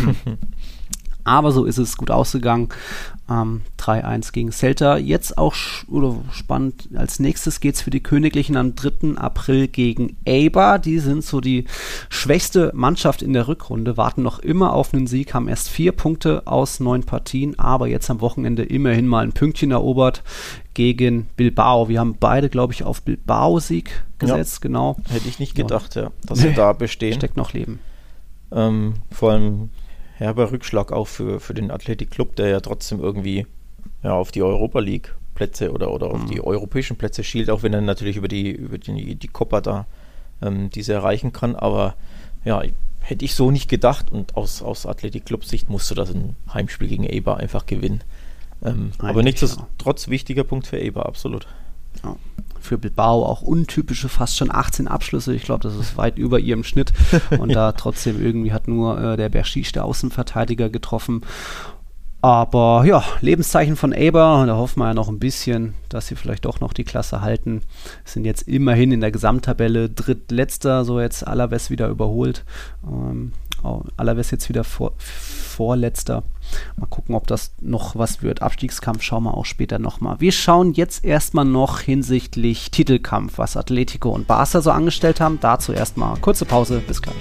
Aber 1.26 1.50
so 1.50 1.64
ist 1.64 1.78
es 1.78 1.96
gut 1.96 2.12
ausgegangen. 2.12 2.68
Ähm, 3.28 3.62
3-1 3.80 4.32
gegen 4.32 4.52
Celta. 4.52 4.96
Jetzt 4.96 5.36
auch 5.36 5.54
oder 5.88 6.14
spannend, 6.30 6.88
als 6.94 7.18
nächstes 7.18 7.58
geht 7.58 7.74
es 7.74 7.82
für 7.82 7.90
die 7.90 8.02
Königlichen 8.02 8.56
am 8.56 8.76
3. 8.76 9.16
April 9.16 9.66
gegen 9.66 10.16
Eibar. 10.24 10.78
Die 10.78 11.00
sind 11.00 11.24
so 11.24 11.40
die 11.40 11.64
schwächste 12.08 12.70
Mannschaft 12.74 13.22
in 13.22 13.32
der 13.32 13.48
Rückrunde, 13.48 13.96
warten 13.96 14.22
noch 14.22 14.38
immer 14.38 14.72
auf 14.72 14.94
einen 14.94 15.08
Sieg, 15.08 15.34
haben 15.34 15.48
erst 15.48 15.68
vier 15.68 15.90
Punkte 15.90 16.46
aus 16.46 16.78
neun 16.78 17.02
Partien, 17.02 17.58
aber 17.58 17.88
jetzt 17.88 18.08
am 18.08 18.20
Wochenende 18.20 18.62
immerhin 18.62 19.08
mal 19.08 19.24
ein 19.24 19.32
Pünktchen 19.32 19.72
erobert 19.72 20.22
gegen 20.74 21.26
Bilbao. 21.36 21.88
Wir 21.88 21.98
haben 21.98 22.14
beide, 22.20 22.48
glaube 22.48 22.72
ich, 22.72 22.84
auf 22.84 23.02
Bilbao-Sieg 23.02 24.04
gesetzt, 24.20 24.58
ja, 24.62 24.68
genau. 24.68 24.96
Hätte 25.08 25.28
ich 25.28 25.40
nicht 25.40 25.56
gedacht, 25.56 25.96
ja, 25.96 26.12
dass 26.24 26.38
sie 26.38 26.54
da 26.54 26.72
bestehen. 26.72 27.14
Steckt 27.14 27.36
noch 27.36 27.52
Leben. 27.52 27.80
Ähm, 28.52 28.94
vor 29.10 29.32
allem 29.32 29.70
herber 30.16 30.50
Rückschlag 30.50 30.92
auch 30.92 31.06
für, 31.06 31.40
für 31.40 31.54
den 31.54 31.70
Athletic 31.70 32.10
Club, 32.10 32.36
der 32.36 32.48
ja 32.48 32.60
trotzdem 32.60 33.00
irgendwie 33.00 33.46
ja, 34.02 34.12
auf 34.12 34.32
die 34.32 34.42
Europa 34.42 34.80
League 34.80 35.14
Plätze 35.34 35.72
oder, 35.72 35.92
oder 35.92 36.10
auf 36.10 36.22
mhm. 36.22 36.26
die 36.28 36.40
europäischen 36.40 36.96
Plätze 36.96 37.22
schielt, 37.22 37.50
auch 37.50 37.62
wenn 37.62 37.74
er 37.74 37.82
natürlich 37.82 38.16
über 38.16 38.28
die, 38.28 38.50
über 38.50 38.78
die, 38.78 39.14
die 39.14 39.28
Copa 39.28 39.60
da 39.60 39.86
ähm, 40.42 40.70
diese 40.70 40.94
erreichen 40.94 41.32
kann. 41.32 41.54
Aber 41.54 41.94
ja, 42.44 42.62
hätte 43.00 43.24
ich 43.24 43.34
so 43.34 43.50
nicht 43.50 43.68
gedacht 43.68 44.10
und 44.10 44.36
aus, 44.36 44.62
aus 44.62 44.86
Athletic 44.86 45.26
Club 45.26 45.44
Sicht 45.44 45.68
musste 45.68 45.94
das 45.94 46.10
ein 46.10 46.36
Heimspiel 46.52 46.88
gegen 46.88 47.04
Eber 47.04 47.36
einfach 47.36 47.66
gewinnen. 47.66 48.02
Ähm, 48.64 48.92
aber 48.98 49.22
nichtsdestotrotz 49.22 50.06
ja. 50.06 50.12
wichtiger 50.12 50.44
Punkt 50.44 50.66
für 50.66 50.78
Eber, 50.78 51.04
absolut. 51.04 51.46
Ja 52.02 52.16
für 52.66 52.78
Bilbao 52.78 53.24
auch 53.24 53.42
untypische, 53.42 54.08
fast 54.08 54.36
schon 54.36 54.54
18 54.54 54.88
Abschlüsse. 54.88 55.34
Ich 55.34 55.44
glaube, 55.44 55.62
das 55.62 55.76
ist 55.76 55.96
weit 55.96 56.18
über 56.18 56.38
ihrem 56.38 56.64
Schnitt. 56.64 56.92
Und 57.38 57.54
da 57.54 57.72
trotzdem 57.72 58.20
irgendwie 58.20 58.52
hat 58.52 58.68
nur 58.68 59.00
äh, 59.00 59.16
der 59.16 59.28
Berschisch, 59.28 59.72
der 59.72 59.84
Außenverteidiger, 59.84 60.68
getroffen. 60.68 61.22
Aber 62.22 62.84
ja, 62.84 63.04
Lebenszeichen 63.20 63.76
von 63.76 63.92
Aber, 63.92 64.44
da 64.46 64.56
hoffen 64.56 64.80
wir 64.80 64.88
ja 64.88 64.94
noch 64.94 65.08
ein 65.08 65.20
bisschen, 65.20 65.74
dass 65.88 66.08
sie 66.08 66.16
vielleicht 66.16 66.44
doch 66.44 66.60
noch 66.60 66.72
die 66.72 66.84
Klasse 66.84 67.20
halten. 67.20 67.62
Sind 68.04 68.24
jetzt 68.24 68.48
immerhin 68.48 68.90
in 68.90 69.00
der 69.00 69.12
Gesamttabelle 69.12 69.90
drittletzter, 69.90 70.84
so 70.84 70.98
jetzt 70.98 71.26
Alaves 71.26 71.70
wieder 71.70 71.88
überholt. 71.88 72.44
Ähm, 72.84 73.32
Alaves 73.96 74.30
jetzt 74.30 74.48
wieder 74.48 74.64
vor, 74.64 74.94
vorletzter. 74.98 76.24
Mal 76.76 76.86
gucken, 76.86 77.14
ob 77.14 77.26
das 77.26 77.52
noch 77.60 77.96
was 77.96 78.22
wird. 78.22 78.42
Abstiegskampf 78.42 79.02
schauen 79.02 79.24
wir 79.24 79.34
auch 79.34 79.44
später 79.44 79.78
nochmal. 79.78 80.20
Wir 80.20 80.32
schauen 80.32 80.72
jetzt 80.72 81.04
erstmal 81.04 81.44
noch 81.44 81.80
hinsichtlich 81.80 82.70
Titelkampf, 82.70 83.38
was 83.38 83.56
Atletico 83.56 84.10
und 84.10 84.26
Barca 84.26 84.60
so 84.60 84.70
angestellt 84.70 85.20
haben. 85.20 85.38
Dazu 85.40 85.72
erstmal 85.72 86.16
kurze 86.18 86.44
Pause. 86.44 86.82
Bis 86.86 87.02
gleich. 87.02 87.16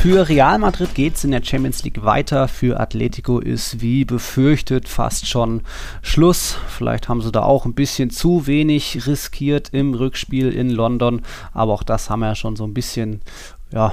Für 0.00 0.30
Real 0.30 0.58
Madrid 0.58 0.94
geht 0.94 1.16
es 1.16 1.24
in 1.24 1.30
der 1.30 1.44
Champions 1.44 1.82
League 1.82 2.02
weiter. 2.02 2.48
Für 2.48 2.80
Atletico 2.80 3.38
ist 3.38 3.82
wie 3.82 4.06
befürchtet 4.06 4.88
fast 4.88 5.28
schon 5.28 5.60
Schluss. 6.00 6.56
Vielleicht 6.68 7.10
haben 7.10 7.20
sie 7.20 7.30
da 7.30 7.42
auch 7.42 7.66
ein 7.66 7.74
bisschen 7.74 8.08
zu 8.08 8.46
wenig 8.46 9.06
riskiert 9.06 9.68
im 9.74 9.92
Rückspiel 9.92 10.52
in 10.52 10.70
London. 10.70 11.20
Aber 11.52 11.74
auch 11.74 11.82
das 11.82 12.08
haben 12.08 12.20
wir 12.20 12.28
ja 12.28 12.34
schon 12.34 12.56
so 12.56 12.64
ein 12.64 12.72
bisschen 12.72 13.20
ja, 13.72 13.92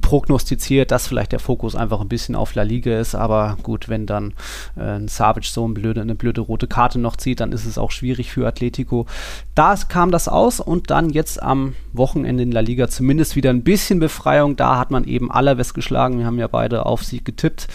prognostiziert, 0.00 0.90
dass 0.90 1.06
vielleicht 1.06 1.32
der 1.32 1.38
Fokus 1.38 1.74
einfach 1.74 2.00
ein 2.00 2.08
bisschen 2.08 2.34
auf 2.34 2.54
La 2.54 2.62
Liga 2.62 2.98
ist, 2.98 3.14
aber 3.14 3.56
gut, 3.62 3.88
wenn 3.88 4.06
dann 4.06 4.34
äh, 4.76 4.82
ein 4.82 5.08
Savic 5.08 5.44
so 5.44 5.64
eine 5.64 5.74
blöde, 5.74 6.00
eine 6.00 6.14
blöde 6.14 6.40
rote 6.40 6.66
Karte 6.66 6.98
noch 6.98 7.16
zieht, 7.16 7.40
dann 7.40 7.52
ist 7.52 7.64
es 7.64 7.78
auch 7.78 7.90
schwierig 7.90 8.30
für 8.30 8.46
Atletico. 8.46 9.06
Da 9.54 9.74
kam 9.88 10.10
das 10.10 10.28
aus 10.28 10.60
und 10.60 10.90
dann 10.90 11.10
jetzt 11.10 11.42
am 11.42 11.74
Wochenende 11.92 12.42
in 12.42 12.52
La 12.52 12.60
Liga 12.60 12.88
zumindest 12.88 13.36
wieder 13.36 13.50
ein 13.50 13.62
bisschen 13.62 13.98
Befreiung. 13.98 14.56
Da 14.56 14.78
hat 14.78 14.90
man 14.90 15.04
eben 15.04 15.30
Alaves 15.30 15.74
geschlagen. 15.74 16.18
Wir 16.18 16.26
haben 16.26 16.38
ja 16.38 16.48
beide 16.48 16.86
auf 16.86 17.02
Sieg 17.02 17.24
getippt. 17.24 17.68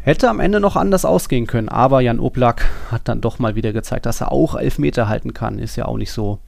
Hätte 0.00 0.28
am 0.28 0.40
Ende 0.40 0.60
noch 0.60 0.76
anders 0.76 1.04
ausgehen 1.04 1.46
können, 1.46 1.68
aber 1.68 2.00
Jan 2.00 2.20
Oblak 2.20 2.68
hat 2.90 3.08
dann 3.08 3.20
doch 3.20 3.38
mal 3.38 3.54
wieder 3.54 3.72
gezeigt, 3.72 4.06
dass 4.06 4.20
er 4.20 4.32
auch 4.32 4.54
Elfmeter 4.54 5.08
halten 5.08 5.34
kann. 5.34 5.58
Ist 5.58 5.76
ja 5.76 5.86
auch 5.86 5.96
nicht 5.96 6.12
so, 6.12 6.38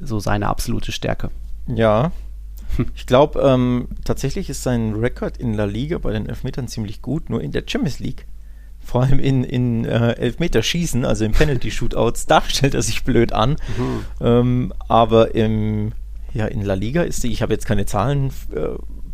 so 0.00 0.18
seine 0.20 0.48
absolute 0.48 0.92
Stärke. 0.92 1.30
Ja, 1.66 2.12
ich 2.94 3.06
glaube, 3.06 3.40
ähm, 3.40 3.88
tatsächlich 4.04 4.50
ist 4.50 4.62
sein 4.62 4.94
Rekord 4.94 5.36
in 5.36 5.54
La 5.54 5.64
Liga 5.64 5.98
bei 5.98 6.12
den 6.12 6.28
Elfmetern 6.28 6.68
ziemlich 6.68 7.02
gut, 7.02 7.30
nur 7.30 7.42
in 7.42 7.52
der 7.52 7.64
Champions 7.66 7.98
League. 7.98 8.26
Vor 8.80 9.02
allem 9.02 9.18
in, 9.18 9.44
in 9.44 9.84
äh, 9.84 10.12
Elfmeterschießen, 10.12 11.04
also 11.04 11.24
in 11.24 11.32
Penalty-Shootouts, 11.32 12.26
da 12.26 12.42
stellt 12.42 12.74
er 12.74 12.82
sich 12.82 13.04
blöd 13.04 13.32
an. 13.32 13.56
Mhm. 13.76 14.04
Ähm, 14.20 14.72
aber 14.88 15.34
im, 15.34 15.92
ja, 16.32 16.46
in 16.46 16.62
La 16.62 16.74
Liga 16.74 17.02
ist 17.02 17.22
die, 17.22 17.32
ich 17.32 17.42
habe 17.42 17.52
jetzt 17.52 17.66
keine 17.66 17.86
Zahlen 17.86 18.32
äh, 18.54 18.68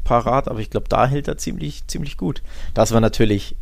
parat, 0.04 0.48
aber 0.48 0.60
ich 0.60 0.70
glaube, 0.70 0.88
da 0.88 1.06
hält 1.06 1.26
er 1.28 1.38
ziemlich, 1.38 1.86
ziemlich 1.86 2.16
gut. 2.16 2.42
Das 2.74 2.92
war 2.92 3.00
natürlich 3.00 3.56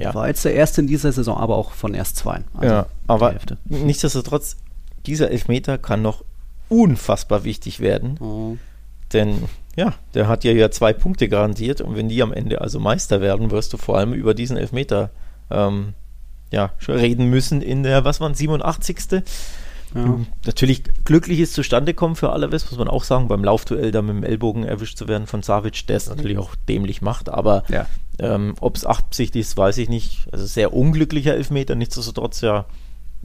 ja. 0.00 0.14
War 0.14 0.28
jetzt 0.28 0.44
der 0.46 0.54
erste 0.54 0.80
in 0.80 0.86
dieser 0.86 1.12
Saison, 1.12 1.36
aber 1.36 1.56
auch 1.56 1.72
von 1.72 1.92
erst 1.92 2.16
zwei. 2.16 2.42
Also 2.54 2.74
ja, 2.74 2.86
aber 3.06 3.34
nichtsdestotrotz, 3.66 4.56
dieser 5.04 5.30
Elfmeter 5.30 5.76
kann 5.76 6.00
noch 6.00 6.24
unfassbar 6.70 7.44
wichtig 7.44 7.80
werden. 7.80 8.18
Mhm. 8.18 8.58
Denn 9.12 9.48
ja, 9.76 9.94
der 10.14 10.28
hat 10.28 10.44
dir 10.44 10.52
ja 10.54 10.70
zwei 10.70 10.92
Punkte 10.92 11.28
garantiert 11.28 11.80
und 11.80 11.96
wenn 11.96 12.08
die 12.08 12.22
am 12.22 12.32
Ende 12.32 12.60
also 12.60 12.80
Meister 12.80 13.20
werden, 13.20 13.50
wirst 13.50 13.72
du 13.72 13.76
vor 13.76 13.98
allem 13.98 14.12
über 14.12 14.34
diesen 14.34 14.56
Elfmeter 14.56 15.10
ähm, 15.50 15.94
ja, 16.50 16.72
reden 16.88 17.26
müssen 17.26 17.62
in 17.62 17.82
der, 17.82 18.04
was 18.04 18.20
waren 18.20 18.34
87. 18.34 19.22
Ja. 19.94 20.20
Natürlich 20.46 20.84
glückliches 21.04 21.52
Zustandekommen 21.52 22.16
für 22.16 22.30
Alaves, 22.30 22.70
muss 22.70 22.78
man 22.78 22.88
auch 22.88 23.04
sagen, 23.04 23.26
beim 23.28 23.42
Laufduell 23.42 23.90
da 23.90 24.02
mit 24.02 24.16
dem 24.16 24.24
Ellbogen 24.24 24.64
erwischt 24.64 24.96
zu 24.96 25.08
werden 25.08 25.26
von 25.26 25.42
Savic, 25.42 25.86
der 25.86 25.96
es 25.96 26.08
natürlich 26.08 26.38
auch 26.38 26.54
dämlich 26.68 27.02
macht, 27.02 27.28
aber 27.28 27.64
ja. 27.68 27.86
ähm, 28.18 28.54
ob 28.60 28.76
es 28.76 28.84
absichtlich 28.84 29.42
ist, 29.42 29.56
weiß 29.56 29.78
ich 29.78 29.88
nicht. 29.88 30.28
Also 30.30 30.46
sehr 30.46 30.72
unglücklicher 30.72 31.34
Elfmeter, 31.34 31.74
nichtsdestotrotz 31.74 32.40
ja 32.40 32.66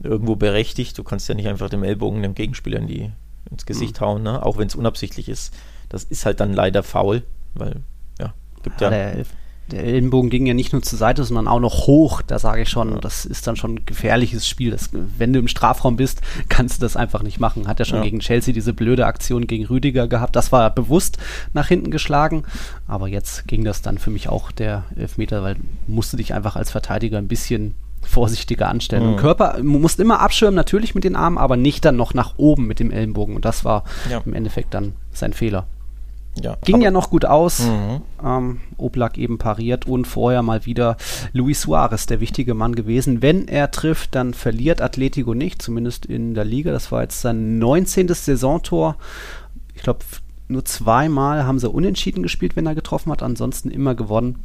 irgendwo 0.02 0.36
berechtigt. 0.36 0.98
Du 0.98 1.04
kannst 1.04 1.28
ja 1.28 1.34
nicht 1.34 1.48
einfach 1.48 1.70
dem 1.70 1.84
Ellbogen 1.84 2.22
dem 2.22 2.34
Gegenspieler 2.34 2.78
in 2.78 2.86
die, 2.86 3.12
ins 3.50 3.66
Gesicht 3.66 4.00
mhm. 4.00 4.04
hauen, 4.04 4.22
ne? 4.22 4.44
auch 4.44 4.58
wenn 4.58 4.66
es 4.66 4.74
unabsichtlich 4.74 5.28
ist. 5.28 5.54
Das 5.88 6.04
ist 6.04 6.26
halt 6.26 6.40
dann 6.40 6.52
leider 6.52 6.82
faul, 6.82 7.22
weil, 7.54 7.82
ja, 8.18 8.34
gibt 8.62 8.80
ja. 8.80 8.90
ja 8.90 9.14
der, 9.14 9.24
der 9.70 9.82
Ellenbogen 9.82 10.30
ging 10.30 10.46
ja 10.46 10.54
nicht 10.54 10.72
nur 10.72 10.82
zur 10.82 10.98
Seite, 10.98 11.24
sondern 11.24 11.48
auch 11.48 11.58
noch 11.58 11.86
hoch. 11.86 12.22
Da 12.22 12.38
sage 12.38 12.62
ich 12.62 12.68
schon, 12.68 13.00
das 13.00 13.24
ist 13.24 13.46
dann 13.46 13.56
schon 13.56 13.74
ein 13.74 13.86
gefährliches 13.86 14.46
Spiel. 14.46 14.70
Das, 14.70 14.90
wenn 14.92 15.32
du 15.32 15.40
im 15.40 15.48
Strafraum 15.48 15.96
bist, 15.96 16.20
kannst 16.48 16.78
du 16.78 16.82
das 16.82 16.96
einfach 16.96 17.22
nicht 17.22 17.40
machen. 17.40 17.66
Hat 17.66 17.80
ja 17.80 17.84
schon 17.84 17.98
ja. 17.98 18.04
gegen 18.04 18.20
Chelsea 18.20 18.54
diese 18.54 18.72
blöde 18.72 19.06
Aktion 19.06 19.46
gegen 19.46 19.66
Rüdiger 19.66 20.06
gehabt. 20.06 20.36
Das 20.36 20.52
war 20.52 20.70
bewusst 20.70 21.18
nach 21.52 21.66
hinten 21.66 21.90
geschlagen. 21.90 22.44
Aber 22.86 23.08
jetzt 23.08 23.48
ging 23.48 23.64
das 23.64 23.82
dann 23.82 23.98
für 23.98 24.10
mich 24.10 24.28
auch 24.28 24.52
der 24.52 24.84
Elfmeter, 24.94 25.42
weil 25.42 25.56
musst 25.88 26.12
du 26.12 26.16
dich 26.16 26.32
einfach 26.32 26.54
als 26.54 26.70
Verteidiger 26.70 27.18
ein 27.18 27.28
bisschen 27.28 27.74
vorsichtiger 28.02 28.68
anstellen. 28.68 29.12
Mhm. 29.12 29.16
Körper, 29.16 29.54
du 29.58 29.64
musst 29.64 29.98
immer 29.98 30.20
abschirmen, 30.20 30.54
natürlich 30.54 30.94
mit 30.94 31.02
den 31.02 31.16
Armen, 31.16 31.38
aber 31.38 31.56
nicht 31.56 31.84
dann 31.84 31.96
noch 31.96 32.14
nach 32.14 32.34
oben 32.36 32.68
mit 32.68 32.78
dem 32.78 32.92
Ellenbogen. 32.92 33.34
Und 33.34 33.44
das 33.44 33.64
war 33.64 33.82
ja. 34.08 34.22
im 34.24 34.32
Endeffekt 34.32 34.74
dann 34.74 34.92
sein 35.12 35.32
Fehler. 35.32 35.66
Ja, 36.40 36.56
Ging 36.64 36.82
ja 36.82 36.90
noch 36.90 37.10
gut 37.10 37.24
aus. 37.24 37.60
Mhm. 37.60 38.02
Ähm, 38.24 38.60
Oblak 38.76 39.16
eben 39.16 39.38
pariert 39.38 39.86
und 39.86 40.06
vorher 40.06 40.42
mal 40.42 40.66
wieder 40.66 40.96
Luis 41.32 41.62
Suarez, 41.62 42.06
der 42.06 42.20
wichtige 42.20 42.54
Mann 42.54 42.74
gewesen. 42.74 43.22
Wenn 43.22 43.48
er 43.48 43.70
trifft, 43.70 44.14
dann 44.14 44.34
verliert 44.34 44.82
Atletico 44.82 45.34
nicht, 45.34 45.62
zumindest 45.62 46.04
in 46.06 46.34
der 46.34 46.44
Liga. 46.44 46.72
Das 46.72 46.92
war 46.92 47.02
jetzt 47.02 47.20
sein 47.22 47.58
19. 47.58 48.08
Saisontor. 48.08 48.96
Ich 49.74 49.82
glaube, 49.82 50.00
nur 50.48 50.64
zweimal 50.64 51.44
haben 51.44 51.58
sie 51.58 51.70
unentschieden 51.70 52.22
gespielt, 52.22 52.54
wenn 52.54 52.66
er 52.66 52.74
getroffen 52.74 53.10
hat, 53.12 53.22
ansonsten 53.22 53.70
immer 53.70 53.94
gewonnen 53.94 54.44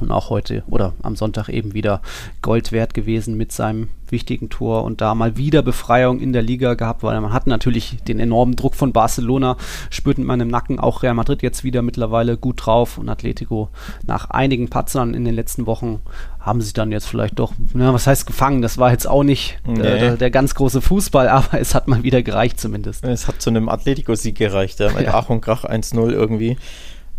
und 0.00 0.10
auch 0.10 0.30
heute 0.30 0.62
oder 0.68 0.94
am 1.02 1.16
Sonntag 1.16 1.48
eben 1.48 1.74
wieder 1.74 2.00
Gold 2.42 2.72
wert 2.72 2.94
gewesen 2.94 3.36
mit 3.36 3.52
seinem 3.52 3.88
wichtigen 4.10 4.48
Tor 4.48 4.84
und 4.84 5.00
da 5.00 5.14
mal 5.14 5.36
wieder 5.36 5.62
Befreiung 5.62 6.20
in 6.20 6.32
der 6.32 6.42
Liga 6.42 6.74
gehabt, 6.74 7.02
weil 7.02 7.20
man 7.20 7.32
hat 7.32 7.46
natürlich 7.46 7.98
den 8.06 8.20
enormen 8.20 8.56
Druck 8.56 8.74
von 8.74 8.92
Barcelona, 8.92 9.56
spürt 9.90 10.18
man 10.18 10.40
im 10.40 10.48
Nacken, 10.48 10.78
auch 10.78 11.02
Real 11.02 11.14
Madrid 11.14 11.42
jetzt 11.42 11.64
wieder 11.64 11.82
mittlerweile 11.82 12.36
gut 12.36 12.64
drauf 12.64 12.98
und 12.98 13.08
Atletico 13.08 13.70
nach 14.06 14.30
einigen 14.30 14.68
Patzern 14.68 15.14
in 15.14 15.24
den 15.24 15.34
letzten 15.34 15.66
Wochen 15.66 16.00
haben 16.38 16.60
sie 16.60 16.74
dann 16.74 16.92
jetzt 16.92 17.06
vielleicht 17.06 17.38
doch, 17.38 17.52
na, 17.72 17.94
was 17.94 18.06
heißt 18.06 18.26
gefangen, 18.26 18.60
das 18.60 18.76
war 18.76 18.90
jetzt 18.90 19.08
auch 19.08 19.24
nicht 19.24 19.58
nee. 19.66 19.80
der, 19.80 20.16
der, 20.16 20.30
ganz 20.30 20.54
große 20.54 20.82
Fußball, 20.82 21.28
aber 21.30 21.58
es 21.60 21.74
hat 21.74 21.88
mal 21.88 22.02
wieder 22.02 22.22
gereicht 22.22 22.60
zumindest. 22.60 23.04
Es 23.04 23.26
hat 23.26 23.40
zu 23.40 23.50
einem 23.50 23.68
Atletico-Sieg 23.68 24.36
gereicht, 24.36 24.78
ja, 24.80 24.92
mit 24.92 25.06
ja. 25.06 25.14
Ach 25.14 25.30
und 25.30 25.40
Krach 25.40 25.64
1-0 25.64 26.10
irgendwie. 26.10 26.58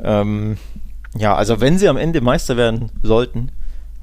Ähm, 0.01 0.57
ja, 1.17 1.35
also 1.35 1.61
wenn 1.61 1.77
sie 1.77 1.87
am 1.87 1.97
Ende 1.97 2.21
Meister 2.21 2.57
werden 2.57 2.91
sollten, 3.03 3.51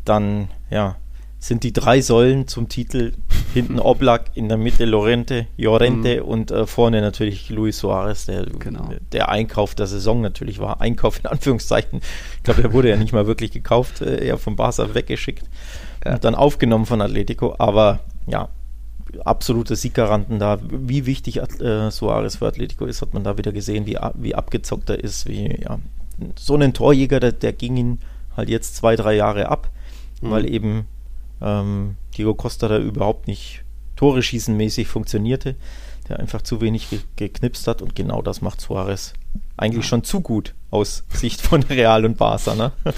dann 0.05 0.48
ja, 0.70 0.96
sind 1.38 1.64
die 1.64 1.72
drei 1.72 2.01
Säulen 2.01 2.46
zum 2.46 2.68
Titel 2.68 3.12
hinten 3.55 3.79
Oblak, 3.79 4.31
in 4.35 4.48
der 4.48 4.57
Mitte 4.57 4.85
Lorente, 4.85 5.46
Llorente 5.57 6.22
mhm. 6.22 6.29
und 6.29 6.51
äh, 6.51 6.66
vorne 6.66 7.01
natürlich 7.01 7.51
Luis 7.51 7.79
Suarez, 7.79 8.27
der, 8.27 8.46
genau. 8.46 8.88
der 9.12 9.29
Einkauf 9.29 9.75
der 9.75 9.87
Saison 9.87 10.20
natürlich 10.20 10.61
war. 10.61 10.81
Einkauf 10.81 11.18
in 11.18 11.27
Anführungszeichen. 11.27 12.01
Ich 12.37 12.42
glaube, 12.44 12.62
der 12.62 12.72
wurde 12.72 12.90
ja 12.90 12.96
nicht 12.96 13.12
mal 13.12 13.27
wirklich 13.27 13.51
gekauft, 13.51 14.01
äh, 14.01 14.25
eher 14.25 14.38
vom 14.38 14.57
Barca 14.57 14.94
weggeschickt 14.94 15.44
ja. 16.05 16.14
und 16.14 16.25
dann 16.25 16.35
aufgenommen 16.35 16.87
von 16.87 17.01
Atletico. 17.03 17.57
Aber 17.59 18.01
ja, 18.27 18.48
absolute 19.25 19.77
Sieggaranten 19.77 20.38
da. 20.38 20.59
Wie 20.62 21.07
wichtig 21.07 21.38
äh, 21.38 21.90
Suarez 21.90 22.37
für 22.37 22.46
Atletico 22.46 22.87
ist, 22.87 23.03
hat 23.03 23.14
man 23.14 23.25
da 23.25 23.37
wieder 23.37 23.53
gesehen, 23.53 23.87
wie, 23.87 23.98
wie 24.14 24.35
abgezockt 24.35 24.90
er 24.90 25.03
ist, 25.03 25.27
wie 25.27 25.61
ja, 25.61 25.79
so 26.38 26.54
einen 26.54 26.72
Torjäger, 26.72 27.20
der, 27.20 27.32
der 27.32 27.52
ging 27.52 27.76
ihn 27.76 27.98
halt 28.37 28.48
jetzt 28.48 28.76
zwei, 28.76 28.96
drei 28.96 29.14
Jahre 29.14 29.48
ab, 29.48 29.70
mhm. 30.20 30.30
weil 30.30 30.50
eben 30.50 30.87
ähm, 31.40 31.96
Diego 32.16 32.35
Costa 32.35 32.68
da 32.68 32.78
überhaupt 32.78 33.26
nicht 33.26 33.64
Tore 33.96 34.22
schießen 34.22 34.56
mäßig 34.56 34.88
funktionierte, 34.88 35.54
der 36.08 36.18
einfach 36.18 36.42
zu 36.42 36.61
wenig 36.61 36.90
ge 36.90 37.00
geknipst 37.16 37.66
hat 37.66 37.82
und 37.82 37.94
genau 37.94 38.22
das 38.22 38.40
macht 38.40 38.61
Suarez 38.61 39.12
eigentlich 39.56 39.85
ja. 39.85 39.90
schon 39.90 40.04
zu 40.04 40.20
gut 40.20 40.54
aus 40.70 41.04
Sicht 41.08 41.40
von 41.40 41.62
Real 41.62 42.04
und 42.04 42.16
Barca. 42.18 42.54
Ne? 42.54 42.72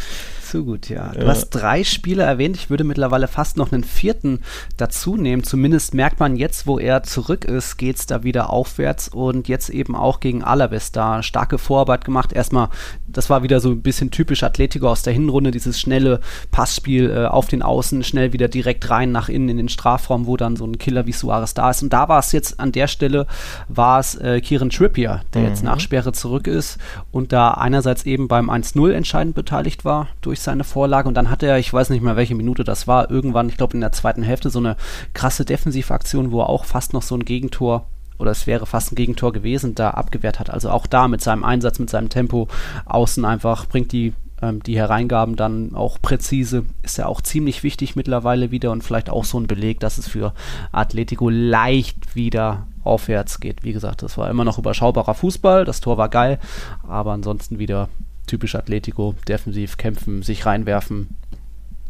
Zu 0.45 0.65
gut, 0.65 0.91
ja. 0.91 1.09
Du 1.09 1.23
ja. 1.23 1.27
hast 1.29 1.51
drei 1.51 1.85
Spieler 1.85 2.25
erwähnt. 2.25 2.57
Ich 2.57 2.69
würde 2.69 2.85
mittlerweile 2.85 3.29
fast 3.29 3.57
noch 3.57 3.73
einen 3.73 3.83
vierten 3.83 4.41
dazu 4.77 5.17
nehmen. 5.17 5.43
Zumindest 5.43 5.95
merkt 5.95 6.21
man 6.21 6.37
jetzt, 6.37 6.67
wo 6.67 6.79
er 6.79 7.03
zurück 7.03 7.47
ist, 7.47 7.79
geht 7.79 7.97
es 7.97 8.07
da 8.07 8.25
wieder 8.25 8.51
aufwärts 8.51 9.09
und 9.09 9.49
jetzt 9.49 9.71
eben 9.71 9.97
auch 9.97 10.21
gegen 10.21 10.45
Alaves 10.45 10.93
da 10.93 11.23
starke 11.23 11.57
Vorarbeit 11.57 12.05
gemacht. 12.05 12.33
Erstmal, 12.33 12.69
das 13.07 13.31
war 13.31 13.43
wieder 13.43 13.59
so 13.59 13.71
ein 13.71 13.81
bisschen 13.81 14.11
typisch 14.11 14.43
Atletico 14.43 14.89
aus 14.89 15.03
der 15.03 15.15
Hinrunde, 15.15 15.51
dieses 15.51 15.81
schnelle 15.81 16.21
Passspiel 16.51 17.11
äh, 17.11 17.27
auf 17.27 17.47
den 17.49 17.63
Außen, 17.63 18.05
schnell 18.05 18.35
wieder 18.35 18.49
direkt 18.49 18.91
rein 18.91 19.13
nach 19.13 19.31
innen 19.31 19.49
in 19.49 19.57
den 19.57 19.69
Strafraum, 19.71 20.27
wo 20.27 20.37
dann 20.37 20.57
so 20.57 20.67
ein 20.67 20.77
Killer 20.77 21.07
wie 21.07 21.13
Suarez 21.13 21.55
da 21.55 21.71
ist. 21.71 21.83
Und 21.83 21.93
da 21.93 22.09
war 22.09 22.19
es 22.19 22.33
jetzt 22.33 22.61
an 22.61 22.71
der 22.71 22.87
Stelle, 22.87 23.27
war 23.69 23.99
es 23.99 24.15
äh, 24.17 24.43
Kieran 24.43 24.69
Trippier, 24.69 25.23
der 25.33 25.43
mhm. 25.43 25.49
jetzt 25.49 25.65
nach 25.65 25.81
Sperre 25.81 26.13
zurück 26.13 26.47
ist 26.47 26.79
und 27.11 27.33
da 27.33 27.53
einerseits 27.53 28.05
eben 28.05 28.29
beim 28.29 28.51
1-0 28.51 28.93
entscheidend 28.93 29.35
beteiligt 29.35 29.87
war 29.87 30.09
durch 30.21 30.41
seine 30.45 30.65
Vorlage 30.65 31.09
und 31.09 31.15
dann 31.15 31.31
hatte 31.31 31.47
er, 31.47 31.59
ich 31.59 31.73
weiß 31.73 31.91
nicht 31.91 32.03
mehr 32.03 32.17
welche 32.17 32.35
Minute 32.35 32.65
das 32.65 32.87
war, 32.87 33.11
irgendwann, 33.11 33.49
ich 33.49 33.57
glaube 33.57 33.75
in 33.75 33.81
der 33.81 33.93
zweiten 33.93 34.23
Hälfte 34.23 34.51
so 34.51 34.59
eine 34.59 34.77
krasse 35.13 35.45
Defensivaktion, 35.45 36.31
wo 36.31 36.41
er 36.41 36.49
auch 36.49 36.65
fast 36.65 36.93
noch 36.93 37.03
so 37.03 37.17
ein 37.17 37.25
Gegentor 37.25 37.87
oder 38.19 38.31
es 38.31 38.47
wäre 38.47 38.67
fast 38.67 38.93
ein 38.93 38.97
Gegentor 38.97 39.33
gewesen, 39.33 39.75
da 39.75 39.91
abgewehrt 39.91 40.39
hat. 40.39 40.49
Also 40.49 40.71
auch 40.71 40.87
da 40.87 41.09
mit 41.09 41.21
seinem 41.21 41.43
Einsatz, 41.43 41.81
mit 41.81 41.91
seinem 41.91 42.11
Tempo 42.11 42.49
außen 42.85 43.25
einfach 43.25 43.67
bringt 43.67 43.91
die 43.91 44.13
ähm, 44.43 44.63
die 44.63 44.77
Hereingaben 44.77 45.37
dann 45.37 45.75
auch 45.75 46.01
präzise. 46.01 46.65
Ist 46.83 46.99
ja 46.99 47.07
auch 47.07 47.21
ziemlich 47.21 47.63
wichtig 47.63 47.97
mittlerweile 47.97 48.51
wieder 48.51 48.73
und 48.73 48.83
vielleicht 48.83 49.11
auch 49.11 49.25
so 49.25 49.39
ein 49.39 49.47
Beleg, 49.47 49.81
dass 49.81 49.99
es 49.99 50.09
für 50.09 50.35
Atletico 50.73 51.29
leicht 51.29 52.15
wieder 52.15 52.67
aufwärts 52.83 53.41
geht. 53.41 53.65
Wie 53.65 53.73
gesagt, 53.73 54.03
das 54.03 54.19
war 54.19 54.29
immer 54.29 54.45
noch 54.45 54.59
überschaubarer 54.59 55.15
Fußball, 55.15 55.65
das 55.65 55.81
Tor 55.81 55.97
war 55.97 56.09
geil, 56.09 56.39
aber 56.87 57.13
ansonsten 57.13 57.59
wieder 57.59 57.89
typisch 58.27 58.55
Atletico, 58.55 59.15
defensiv 59.29 59.77
kämpfen, 59.77 60.23
sich 60.23 60.47
reinwerfen 60.47 61.09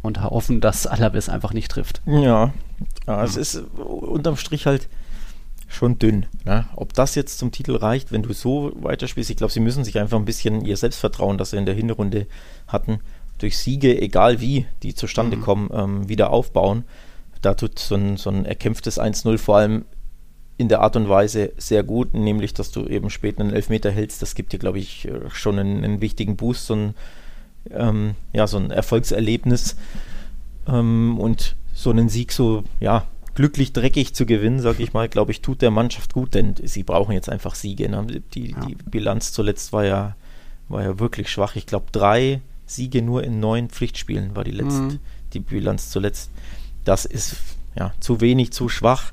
und 0.03 0.23
hoffen, 0.23 0.61
dass 0.61 0.87
Alaves 0.87 1.29
einfach 1.29 1.53
nicht 1.53 1.71
trifft. 1.71 2.03
Ja, 2.07 2.53
ja 3.07 3.25
es 3.25 3.37
ist 3.37 3.57
unterm 3.77 4.37
Strich 4.37 4.67
halt 4.67 4.89
schon 5.69 5.99
dünn. 5.99 6.27
Ne? 6.45 6.67
Ob 6.77 6.93
das 6.93 7.15
jetzt 7.15 7.39
zum 7.39 7.51
Titel 7.51 7.77
reicht, 7.77 8.13
wenn 8.13 8.23
du 8.23 8.33
so 8.33 8.73
weiterspielst, 8.77 9.31
ich 9.31 9.37
glaube, 9.37 9.53
sie 9.53 9.61
müssen 9.61 9.85
sich 9.85 9.99
einfach 9.99 10.19
ein 10.19 10.25
bisschen 10.25 10.65
ihr 10.65 10.77
Selbstvertrauen, 10.77 11.39
das 11.39 11.51
sie 11.51 11.57
in 11.57 11.67
der 11.67 11.75
Hinrunde 11.75 12.27
hatten, 12.69 13.01
durch 13.39 13.59
Siege, 13.59 14.01
egal 14.01 14.41
wie 14.41 14.67
die 14.83 14.95
zustande 14.95 15.37
mhm. 15.37 15.41
kommen, 15.41 15.71
ähm, 15.73 16.09
wieder 16.09 16.31
aufbauen. 16.31 16.85
Da 17.43 17.55
tut 17.55 17.79
so 17.79 17.97
ein, 17.97 18.17
so 18.17 18.31
ein 18.31 18.45
erkämpftes 18.45 19.01
1-0 19.01 19.39
vor 19.39 19.57
allem 19.57 19.85
in 20.57 20.69
der 20.69 20.81
Art 20.81 20.97
und 20.97 21.09
Weise 21.09 21.53
sehr 21.57 21.83
gut, 21.83 22.15
nämlich 22.15 22.55
dass 22.55 22.71
du 22.71 22.87
eben 22.87 23.11
spät 23.11 23.41
einen 23.41 23.53
Elfmeter 23.53 23.91
hältst. 23.91 24.23
Das 24.23 24.35
gibt 24.35 24.53
dir, 24.53 24.59
glaube 24.59 24.79
ich, 24.79 25.07
äh, 25.09 25.31
schon 25.31 25.59
einen, 25.59 25.85
einen, 25.85 26.01
wichtigen 26.01 26.37
Boost, 26.37 26.67
so 26.67 26.75
ein, 26.75 26.95
ähm, 27.71 28.15
ja, 28.33 28.47
so 28.47 28.59
ein 28.59 28.71
Erfolgserlebnis 28.71 29.77
ähm, 30.69 31.19
und 31.19 31.57
so 31.73 31.91
einen 31.91 32.09
Sieg 32.09 32.31
so, 32.33 32.63
ja, 32.79 33.07
glücklich 33.35 33.73
dreckig 33.73 34.15
zu 34.15 34.27
gewinnen, 34.27 34.61
sage 34.61 34.83
ich 34.83 34.93
mal, 34.93 35.09
glaube 35.09 35.33
ich, 35.33 35.43
tut 35.43 35.61
der 35.61 35.73
Mannschaft 35.73 36.13
gut, 36.13 36.35
denn 36.35 36.55
sie 36.63 36.85
brauchen 36.85 37.13
jetzt 37.13 37.29
einfach 37.29 37.57
Siege. 37.57 37.89
Ne? 37.89 38.23
Die, 38.35 38.53
ja. 38.53 38.61
die, 38.61 38.77
Bilanz 38.77 39.33
zuletzt 39.33 39.73
war 39.73 39.85
ja, 39.85 40.17
war 40.69 40.83
ja 40.83 41.01
wirklich 41.01 41.31
schwach. 41.31 41.57
Ich 41.57 41.67
glaube, 41.67 41.87
drei 41.91 42.41
Siege 42.65 43.03
nur 43.03 43.25
in 43.25 43.41
neun 43.41 43.69
Pflichtspielen 43.69 44.37
war 44.37 44.45
die 44.45 44.53
letzte, 44.53 44.83
mhm. 44.83 44.99
die 45.33 45.41
Bilanz 45.41 45.91
zuletzt. 45.91 46.31
Das 46.85 47.05
ist 47.07 47.37
ja 47.77 47.93
zu 47.99 48.21
wenig, 48.21 48.53
zu 48.53 48.69
schwach, 48.69 49.13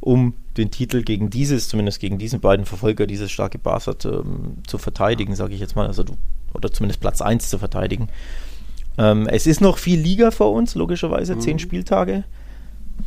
um 0.00 0.34
den 0.56 0.70
Titel 0.70 1.02
gegen 1.02 1.30
dieses, 1.30 1.68
zumindest 1.68 2.00
gegen 2.00 2.18
diesen 2.18 2.40
beiden 2.40 2.66
Verfolger, 2.66 3.06
dieses 3.06 3.30
starke 3.30 3.58
Barca 3.58 3.94
ähm, 4.04 4.58
zu 4.66 4.78
verteidigen, 4.78 5.34
sage 5.34 5.54
ich 5.54 5.60
jetzt 5.60 5.76
mal, 5.76 5.86
also 5.86 6.04
oder 6.54 6.70
zumindest 6.70 7.00
Platz 7.00 7.22
1 7.22 7.48
zu 7.48 7.58
verteidigen. 7.58 8.08
Ähm, 8.98 9.26
es 9.26 9.46
ist 9.46 9.60
noch 9.60 9.78
viel 9.78 9.98
Liga 9.98 10.30
vor 10.30 10.52
uns, 10.52 10.74
logischerweise, 10.74 11.36
mhm. 11.36 11.40
zehn 11.40 11.58
Spieltage. 11.58 12.24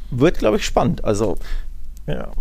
Wird, 0.10 0.40
glaube 0.40 0.58
ich, 0.58 0.66
spannend. 0.66 1.04
Also, 1.04 1.38
ja, 2.08 2.32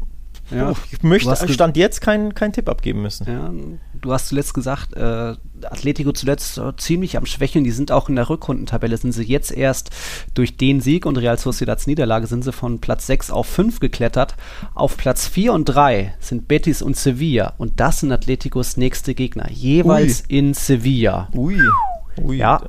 ja, 0.55 0.71
Uff, 0.71 0.87
ich 0.91 1.03
möchte 1.03 1.35
Stand 1.49 1.77
jetzt 1.77 2.01
keinen 2.01 2.35
kein 2.35 2.53
Tipp 2.53 2.69
abgeben 2.69 3.03
müssen. 3.03 3.27
Ja, 3.27 3.53
du 4.01 4.13
hast 4.13 4.29
zuletzt 4.29 4.55
gesagt, 4.55 4.95
äh, 4.95 5.35
Atletico 5.65 6.13
zuletzt 6.13 6.59
äh, 6.59 6.73
ziemlich 6.77 7.17
am 7.17 7.27
Schwächeln. 7.27 7.65
Die 7.65 7.71
sind 7.71 7.93
auch 7.93 8.09
in 8.09 8.17
der 8.17 8.29
Rückrundentabelle, 8.29 8.97
sind 8.97 9.13
sie 9.13 9.25
jetzt 9.25 9.53
erst 9.53 9.91
durch 10.35 10.57
den 10.57 10.81
Sieg 10.81 11.07
und 11.07 11.17
Real 11.17 11.39
Sociedads 11.39 11.87
Niederlage 11.87 12.27
sind 12.27 12.45
sie 12.45 12.53
von 12.53 12.81
Platz 12.81 13.07
6 13.07 13.31
auf 13.31 13.47
5 13.47 13.81
geklettert. 13.81 14.37
Auf 14.75 14.97
Platz 14.97 15.27
4 15.27 15.53
und 15.53 15.65
3 15.65 16.15
sind 16.21 16.49
Betis 16.49 16.83
und 16.83 16.97
Sevilla 16.97 17.55
und 17.59 17.81
das 17.81 18.01
sind 18.01 18.13
Atleticos 18.13 18.77
nächste 18.77 19.15
Gegner, 19.15 19.51
jeweils 19.51 20.25
Ui. 20.29 20.39
in 20.39 20.55
Sevilla. 20.55 21.29
Ui. 21.35 21.59
Ui. 22.23 22.37
Ja, 22.37 22.63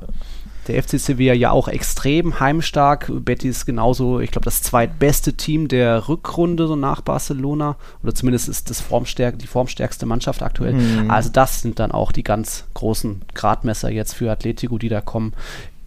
der 0.68 0.82
FC 0.82 0.98
Sevilla 0.98 1.32
ja 1.34 1.50
auch 1.50 1.68
extrem 1.68 2.40
heimstark. 2.40 3.10
Betis 3.24 3.66
genauso, 3.66 4.20
ich 4.20 4.30
glaube, 4.30 4.44
das 4.44 4.62
zweitbeste 4.62 5.34
Team 5.34 5.68
der 5.68 6.08
Rückrunde, 6.08 6.66
so 6.66 6.76
nach 6.76 7.00
Barcelona. 7.00 7.76
Oder 8.02 8.14
zumindest 8.14 8.48
ist 8.48 8.70
das 8.70 8.80
Formstärk 8.80 9.38
die 9.38 9.46
formstärkste 9.46 10.06
Mannschaft 10.06 10.42
aktuell. 10.42 10.74
Mhm. 10.74 11.10
Also, 11.10 11.30
das 11.30 11.62
sind 11.62 11.78
dann 11.78 11.92
auch 11.92 12.12
die 12.12 12.24
ganz 12.24 12.66
großen 12.74 13.22
Gradmesser 13.34 13.90
jetzt 13.90 14.14
für 14.14 14.30
Atletico, 14.30 14.78
die 14.78 14.88
da 14.88 15.00
kommen. 15.00 15.34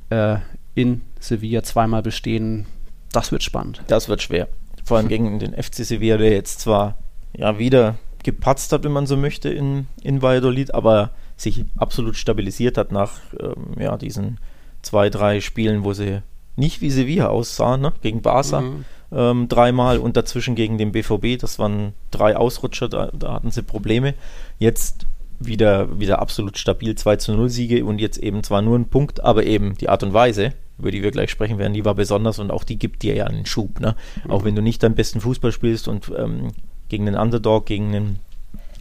Äh, 0.09 0.37
in 0.75 1.01
Sevilla 1.19 1.63
zweimal 1.63 2.01
bestehen. 2.01 2.65
Das 3.11 3.31
wird 3.31 3.43
spannend. 3.43 3.83
Das 3.87 4.07
wird 4.07 4.21
schwer. 4.21 4.47
Vor 4.83 4.97
allem 4.97 5.07
gegen 5.07 5.39
den 5.39 5.53
FC 5.53 5.85
Sevilla, 5.85 6.17
der 6.17 6.31
jetzt 6.31 6.61
zwar 6.61 6.97
ja 7.35 7.59
wieder 7.59 7.95
gepatzt 8.23 8.71
hat, 8.71 8.83
wenn 8.83 8.91
man 8.91 9.07
so 9.07 9.17
möchte, 9.17 9.49
in, 9.49 9.87
in 10.01 10.21
Valladolid, 10.21 10.73
aber 10.73 11.11
sich 11.37 11.65
absolut 11.77 12.15
stabilisiert 12.15 12.77
hat 12.77 12.91
nach 12.91 13.13
ähm, 13.39 13.79
ja, 13.79 13.97
diesen 13.97 14.39
zwei, 14.81 15.09
drei 15.09 15.41
Spielen, 15.41 15.83
wo 15.83 15.93
sie 15.93 16.21
nicht 16.55 16.81
wie 16.81 16.91
Sevilla 16.91 17.27
aussahen, 17.27 17.81
ne? 17.81 17.93
gegen 18.01 18.21
Barca 18.21 18.61
mhm. 18.61 18.85
ähm, 19.11 19.47
dreimal 19.47 19.97
und 19.97 20.17
dazwischen 20.17 20.55
gegen 20.55 20.77
den 20.77 20.91
BVB. 20.91 21.39
Das 21.39 21.57
waren 21.57 21.93
drei 22.11 22.35
Ausrutscher, 22.35 22.89
da, 22.89 23.09
da, 23.13 23.33
hatten 23.33 23.51
sie 23.51 23.63
Probleme. 23.63 24.13
Jetzt 24.59 25.05
wieder, 25.39 25.99
wieder 25.99 26.19
absolut 26.19 26.57
stabil 26.57 26.95
2 26.95 27.15
zu 27.15 27.33
0 27.33 27.49
Siege 27.49 27.85
und 27.85 27.99
jetzt 27.99 28.17
eben 28.17 28.43
zwar 28.43 28.61
nur 28.61 28.77
ein 28.77 28.89
Punkt, 28.89 29.23
aber 29.23 29.45
eben 29.45 29.75
die 29.77 29.87
Art 29.87 30.03
und 30.03 30.13
Weise, 30.13 30.53
über 30.77 30.91
die 30.91 31.01
wir 31.01 31.11
gleich 31.11 31.31
sprechen 31.31 31.57
werden, 31.57 31.73
die 31.73 31.85
war 31.85 31.95
besonders 31.95 32.39
und 32.39 32.51
auch 32.51 32.65
die 32.65 32.77
gibt 32.77 33.03
dir 33.03 33.15
ja 33.15 33.25
einen 33.25 33.45
Schub. 33.45 33.79
Ne? 33.79 33.95
Mhm. 34.25 34.31
Auch 34.31 34.43
wenn 34.43 34.55
du 34.55 34.61
nicht 34.61 34.83
deinen 34.83 34.95
besten 34.95 35.21
Fußball 35.21 35.53
spielst 35.53 35.87
und 35.87 36.11
ähm, 36.17 36.51
gegen 36.89 37.05
den 37.05 37.15
Underdog, 37.15 37.65
gegen 37.65 37.95
einen 37.95 38.19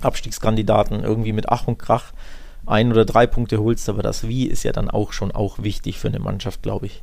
Abstiegskandidaten 0.01 1.05
irgendwie 1.05 1.33
mit 1.33 1.49
Ach 1.49 1.69
und 1.69 1.79
Krach 1.79 2.13
ein 2.69 2.93
oder 2.93 3.05
drei 3.05 3.27
Punkte 3.27 3.59
holst, 3.59 3.89
aber 3.89 4.03
das 4.03 4.29
Wie 4.29 4.47
ist 4.47 4.63
ja 4.63 4.73
dann 4.73 4.91
auch 4.91 5.13
schon 5.13 5.33
auch 5.33 5.63
wichtig 5.63 5.99
für 5.99 6.09
eine 6.09 6.21
Mannschaft, 6.21 6.63
glaube 6.63 6.87
ich. 6.87 7.03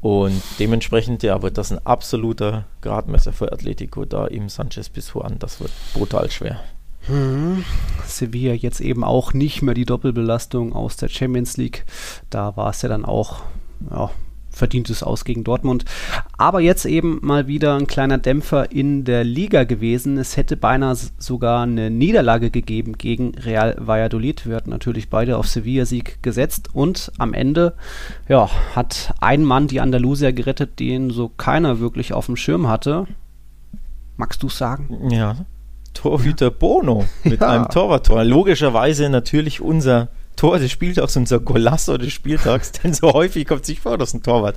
Und 0.00 0.42
dementsprechend 0.58 1.22
ja, 1.22 1.42
wird 1.42 1.58
das 1.58 1.70
ein 1.72 1.84
absoluter 1.86 2.64
Gradmesser 2.80 3.32
für 3.32 3.52
Atletico, 3.52 4.04
da 4.04 4.26
im 4.26 4.48
Sanchez 4.48 4.88
bis 4.88 5.14
Juan. 5.14 5.38
Das 5.38 5.60
wird 5.60 5.70
brutal 5.94 6.30
schwer. 6.30 6.60
Hm. 7.02 7.64
Sevilla 8.04 8.52
jetzt 8.52 8.80
eben 8.80 9.04
auch 9.04 9.32
nicht 9.32 9.62
mehr 9.62 9.74
die 9.74 9.84
Doppelbelastung 9.84 10.72
aus 10.72 10.96
der 10.96 11.08
Champions 11.08 11.56
League. 11.56 11.84
Da 12.30 12.56
war 12.56 12.70
es 12.70 12.82
ja 12.82 12.88
dann 12.88 13.04
auch 13.04 13.42
ja, 13.90 14.10
verdientes 14.56 15.02
Aus 15.02 15.24
gegen 15.24 15.44
Dortmund. 15.44 15.84
Aber 16.38 16.60
jetzt 16.60 16.84
eben 16.86 17.18
mal 17.22 17.46
wieder 17.46 17.76
ein 17.76 17.86
kleiner 17.86 18.18
Dämpfer 18.18 18.72
in 18.72 19.04
der 19.04 19.22
Liga 19.22 19.64
gewesen. 19.64 20.18
Es 20.18 20.36
hätte 20.36 20.56
beinahe 20.56 20.96
sogar 21.18 21.62
eine 21.62 21.90
Niederlage 21.90 22.50
gegeben 22.50 22.94
gegen 22.98 23.34
Real 23.36 23.76
Valladolid. 23.78 24.46
Wir 24.46 24.56
hatten 24.56 24.70
natürlich 24.70 25.10
beide 25.10 25.36
auf 25.36 25.46
Sevilla-Sieg 25.46 26.22
gesetzt 26.22 26.70
und 26.72 27.12
am 27.18 27.34
Ende 27.34 27.74
ja, 28.28 28.48
hat 28.74 29.14
ein 29.20 29.44
Mann 29.44 29.68
die 29.68 29.80
Andalusier 29.80 30.32
gerettet, 30.32 30.80
den 30.80 31.10
so 31.10 31.28
keiner 31.28 31.78
wirklich 31.78 32.12
auf 32.12 32.26
dem 32.26 32.36
Schirm 32.36 32.68
hatte. 32.68 33.06
Magst 34.16 34.42
du 34.42 34.48
sagen? 34.48 35.10
Ja, 35.10 35.36
Torhüter 35.92 36.50
Bono 36.50 37.04
mit 37.24 37.40
ja. 37.40 37.48
einem 37.48 37.68
Torwarttor. 37.68 38.24
Logischerweise 38.24 39.08
natürlich 39.10 39.60
unser 39.60 40.08
Tor 40.36 40.58
des 40.58 40.70
Spieltags, 40.70 41.16
unser 41.16 41.40
Golasso 41.40 41.96
des 41.98 42.12
Spieltags, 42.12 42.72
denn 42.72 42.94
so 42.94 43.12
häufig 43.12 43.46
kommt 43.46 43.62
es 43.62 43.68
nicht 43.68 43.82
vor, 43.82 43.98
dass 43.98 44.14
ein 44.14 44.22
Torwart 44.22 44.56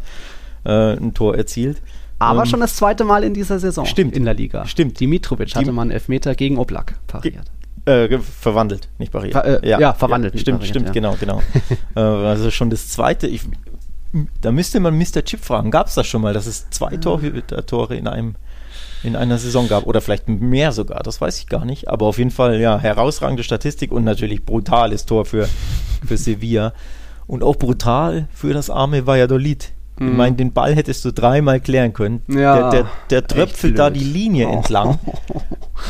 äh, 0.66 0.94
ein 0.94 1.14
Tor 1.14 1.36
erzielt. 1.36 1.82
Aber 2.20 2.44
ähm, 2.44 2.50
schon 2.50 2.60
das 2.60 2.76
zweite 2.76 3.06
Mal 3.06 3.24
in 3.24 3.34
dieser 3.34 3.60
Saison 3.60 3.86
stimmt, 3.86 4.16
in 4.16 4.26
der 4.26 4.34
Liga. 4.34 4.66
Stimmt. 4.66 5.00
Dimitrovic 5.00 5.56
hatte 5.56 5.72
man 5.72 5.90
Elfmeter 5.90 6.36
gegen 6.36 6.58
Oblak 6.58 6.96
pariert. 7.08 7.50
Äh, 7.86 8.20
verwandelt, 8.20 8.90
nicht 8.98 9.12
pariert. 9.12 9.34
Ver 9.34 9.64
äh, 9.64 9.70
ja, 9.70 9.80
ja, 9.80 9.94
verwandelt. 9.94 10.36
Ja, 10.36 10.42
stimmt, 10.42 10.60
pariert, 10.60 10.70
stimmt, 10.70 10.88
ja. 10.88 10.92
genau, 10.92 11.16
genau. 11.18 11.42
äh, 11.96 12.00
also 12.00 12.52
schon 12.52 12.70
das 12.70 12.90
zweite. 12.90 13.28
Ich, 13.28 13.44
da 14.42 14.52
müsste 14.52 14.82
man 14.82 14.98
Mr. 14.98 15.24
Chip 15.24 15.40
fragen. 15.40 15.72
Gab 15.72 15.88
es 15.88 15.96
das 15.96 16.06
schon 16.08 16.22
mal, 16.22 16.34
dass 16.34 16.46
es 16.46 16.70
zwei 16.70 16.98
Torhüter-Tore 16.98 17.96
in 17.96 18.08
einem 18.08 18.36
in 19.04 19.16
einer 19.16 19.38
Saison 19.38 19.68
gab 19.68 19.86
oder 19.86 20.02
vielleicht 20.02 20.28
mehr 20.28 20.72
sogar, 20.72 21.02
das 21.04 21.22
weiß 21.22 21.40
ich 21.40 21.48
gar 21.48 21.66
nicht. 21.66 21.88
Aber 21.88 22.06
auf 22.06 22.18
jeden 22.18 22.32
Fall, 22.32 22.60
ja, 22.60 22.78
herausragende 22.78 23.44
Statistik 23.44 23.92
und 23.92 24.04
natürlich 24.04 24.46
brutales 24.46 25.06
Tor 25.06 25.26
für, 25.26 25.48
für 26.06 26.18
Sevilla. 26.18 26.74
Und 27.28 27.44
auch 27.44 27.58
brutal 27.58 28.28
für 28.34 28.54
das 28.54 28.70
arme 28.70 29.06
Valladolid. 29.06 29.72
Ich 30.00 30.06
mhm. 30.06 30.16
meine, 30.16 30.36
den 30.36 30.54
Ball 30.54 30.76
hättest 30.76 31.04
du 31.06 31.12
dreimal 31.12 31.60
klären 31.60 31.94
können. 31.94 32.24
Ja, 32.28 32.70
der, 32.70 32.84
der, 32.84 32.92
der 33.10 33.28
tröpfelt 33.28 33.78
da 33.78 33.90
die 33.90 34.04
Linie 34.04 34.48
oh. 34.48 34.54
entlang. 34.54 35.00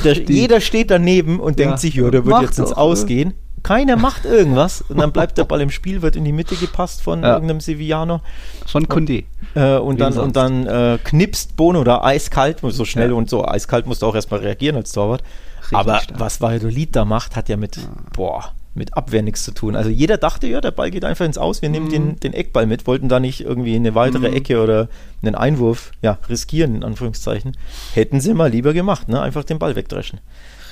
Der, 0.03 0.13
jeder 0.13 0.61
steht 0.61 0.91
daneben 0.91 1.39
und 1.39 1.59
ja. 1.59 1.65
denkt 1.65 1.79
sich, 1.79 1.95
ja, 1.95 2.09
der 2.11 2.23
wird 2.23 2.43
jetzt 2.43 2.59
ins 2.59 2.71
Ausgehen. 2.71 3.33
Keiner 3.63 3.95
macht 3.95 4.25
irgendwas 4.25 4.81
und 4.81 4.97
dann 4.97 5.11
bleibt 5.11 5.37
der 5.37 5.43
Ball 5.43 5.61
im 5.61 5.69
Spiel, 5.69 6.01
wird 6.01 6.15
in 6.15 6.25
die 6.25 6.31
Mitte 6.31 6.55
gepasst 6.55 7.01
von 7.01 7.23
ja. 7.23 7.33
irgendeinem 7.33 7.59
Sevillano. 7.59 8.21
Von 8.65 8.87
Kunde. 8.87 9.23
Äh, 9.55 9.77
und, 9.77 9.99
dann, 9.99 10.17
und 10.17 10.35
dann 10.35 10.67
äh, 10.67 10.99
knipst 11.03 11.55
Bono 11.55 11.83
da 11.83 12.01
eiskalt, 12.03 12.59
so 12.61 12.85
schnell 12.85 13.09
ja. 13.09 13.15
und 13.15 13.29
so 13.29 13.45
eiskalt 13.45 13.87
musst 13.87 14.01
du 14.01 14.05
auch 14.05 14.15
erstmal 14.15 14.41
reagieren 14.41 14.75
als 14.75 14.91
Torwart. 14.91 15.23
Richtig 15.61 15.77
Aber 15.77 15.99
stark. 15.99 16.19
was 16.19 16.41
Valladolid 16.41 16.95
da 16.95 17.05
macht, 17.05 17.35
hat 17.35 17.49
ja 17.49 17.57
mit, 17.57 17.77
ja. 17.77 17.83
boah, 18.13 18.53
mit 18.73 18.95
Abwehr 18.95 19.21
nichts 19.21 19.43
zu 19.43 19.51
tun. 19.51 19.75
Also 19.75 19.89
jeder 19.89 20.17
dachte, 20.17 20.47
ja, 20.47 20.61
der 20.61 20.71
Ball 20.71 20.91
geht 20.91 21.05
einfach 21.05 21.25
ins 21.25 21.37
Aus, 21.37 21.61
wir 21.61 21.69
nehmen 21.69 21.87
mhm. 21.87 21.91
den, 21.91 22.19
den 22.19 22.33
Eckball 22.33 22.65
mit, 22.65 22.87
wollten 22.87 23.09
da 23.09 23.19
nicht 23.19 23.41
irgendwie 23.41 23.75
eine 23.75 23.95
weitere 23.95 24.29
mhm. 24.29 24.35
Ecke 24.35 24.61
oder 24.63 24.89
einen 25.21 25.35
Einwurf 25.35 25.91
ja, 26.01 26.17
riskieren, 26.29 26.75
in 26.75 26.83
Anführungszeichen. 26.83 27.57
Hätten 27.93 28.21
sie 28.21 28.33
mal 28.33 28.49
lieber 28.49 28.73
gemacht, 28.73 29.09
ne? 29.09 29.21
einfach 29.21 29.43
den 29.43 29.59
Ball 29.59 29.75
wegdreschen. 29.75 30.19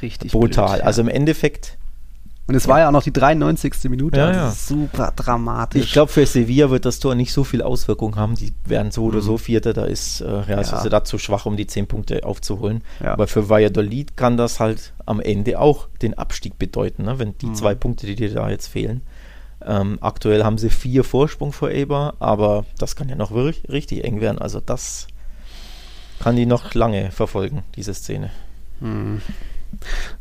Richtig. 0.02 0.32
Brutal. 0.32 0.68
Blöd, 0.68 0.80
ja. 0.80 0.86
Also 0.86 1.02
im 1.02 1.10
Endeffekt 1.10 1.78
und 2.48 2.56
es 2.56 2.68
war 2.70 2.80
ja 2.80 2.88
auch 2.88 2.94
noch 2.94 3.04
die 3.04 3.12
93. 3.12 3.90
Minute. 3.90 4.20
Ja, 4.20 4.32
ja. 4.32 4.52
Super 4.52 5.12
dramatisch. 5.14 5.84
Ich 5.84 5.92
glaube, 5.92 6.12
für 6.12 6.26
Sevilla 6.26 6.70
wird 6.70 6.86
das 6.86 7.00
Tor 7.00 7.14
nicht 7.14 7.34
so 7.34 7.44
viel 7.44 7.62
Auswirkung 7.62 8.16
haben. 8.16 8.36
Die 8.36 8.54
werden 8.66 8.92
so 8.92 9.04
oder 9.04 9.20
so 9.20 9.34
mhm. 9.34 9.40
Vierter. 9.40 9.74
Da 9.74 9.84
ist 9.84 10.22
äh, 10.22 10.30
Real 10.30 10.64
Sociedad 10.64 11.06
zu 11.06 11.18
schwach, 11.18 11.46
um 11.46 11.58
die 11.58 11.68
10 11.68 11.88
Punkte 11.88 12.24
aufzuholen. 12.24 12.84
Ja. 13.04 13.12
Aber 13.12 13.28
für 13.28 13.50
Valladolid 13.50 14.16
kann 14.16 14.38
das 14.38 14.62
halt 14.62 14.94
am 15.06 15.20
Ende 15.20 15.60
auch 15.60 15.90
den 16.02 16.14
Abstieg 16.14 16.58
bedeuten, 16.58 17.04
ne? 17.04 17.20
wenn 17.20 17.38
die 17.38 17.48
mhm. 17.48 17.56
zwei 17.56 17.76
Punkte, 17.76 18.08
die 18.08 18.16
dir 18.16 18.34
da 18.34 18.50
jetzt 18.50 18.68
fehlen. 18.68 19.02
Ähm, 19.66 19.98
aktuell 20.00 20.46
haben 20.46 20.58
sie 20.58 20.70
vier 20.70 21.04
Vorsprung 21.04 21.52
vor 21.52 21.72
Eber, 21.72 22.14
aber 22.20 22.66
das 22.78 22.96
kann 22.96 23.10
ja 23.10 23.16
noch 23.16 23.32
wirklich 23.32 23.68
richtig 23.70 24.06
eng 24.06 24.22
werden. 24.22 24.40
Also 24.40 24.62
das 24.62 25.08
kann 26.20 26.38
die 26.38 26.46
noch 26.46 26.74
lange 26.74 27.12
verfolgen, 27.12 27.64
diese 27.76 27.94
Szene. 27.94 28.30
Hm. 28.80 29.22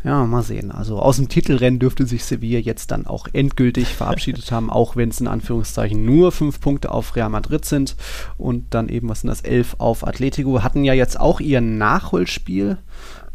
Ja, 0.04 0.24
mal 0.24 0.42
sehen. 0.42 0.70
Also 0.70 0.98
aus 0.98 1.16
dem 1.16 1.28
Titelrennen 1.28 1.78
dürfte 1.78 2.06
sich 2.06 2.24
Sevilla 2.24 2.58
jetzt 2.58 2.90
dann 2.90 3.06
auch 3.06 3.28
endgültig 3.32 3.88
verabschiedet 3.88 4.50
haben, 4.52 4.70
auch 4.70 4.96
wenn 4.96 5.08
es 5.08 5.20
in 5.20 5.26
Anführungszeichen 5.28 6.04
nur 6.04 6.32
fünf 6.32 6.60
Punkte 6.60 6.90
auf 6.90 7.16
Real 7.16 7.30
Madrid 7.30 7.64
sind 7.64 7.96
und 8.38 8.74
dann 8.74 8.88
eben, 8.88 9.08
was 9.08 9.20
sind 9.20 9.28
das, 9.28 9.42
elf 9.42 9.76
auf 9.78 10.06
Atletico. 10.06 10.62
Hatten 10.62 10.84
ja 10.84 10.94
jetzt 10.94 11.18
auch 11.18 11.40
ihr 11.40 11.60
Nachholspiel. 11.60 12.78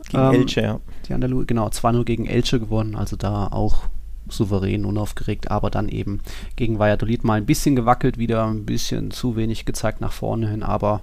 Gegen 0.10 0.24
ähm, 0.24 0.34
Elche, 0.34 0.62
ja. 0.62 0.80
Die 1.08 1.14
Andalu 1.14 1.46
genau, 1.46 1.68
2-0 1.68 2.04
gegen 2.06 2.26
Elche 2.26 2.60
gewonnen, 2.60 2.96
also 2.96 3.16
da 3.16 3.48
auch 3.48 3.84
souverän, 4.32 4.86
unaufgeregt, 4.86 5.52
aber 5.52 5.70
dann 5.70 5.90
eben 5.90 6.22
gegen 6.56 6.80
Valladolid 6.80 7.24
mal 7.24 7.36
ein 7.36 7.46
bisschen 7.46 7.76
gewackelt, 7.76 8.18
wieder 8.18 8.46
ein 8.46 8.66
bisschen 8.66 9.12
zu 9.12 9.36
wenig 9.36 9.66
gezeigt 9.66 10.02
nach 10.02 10.12
vorne 10.12 10.50
hin. 10.50 10.64
Aber 10.64 11.02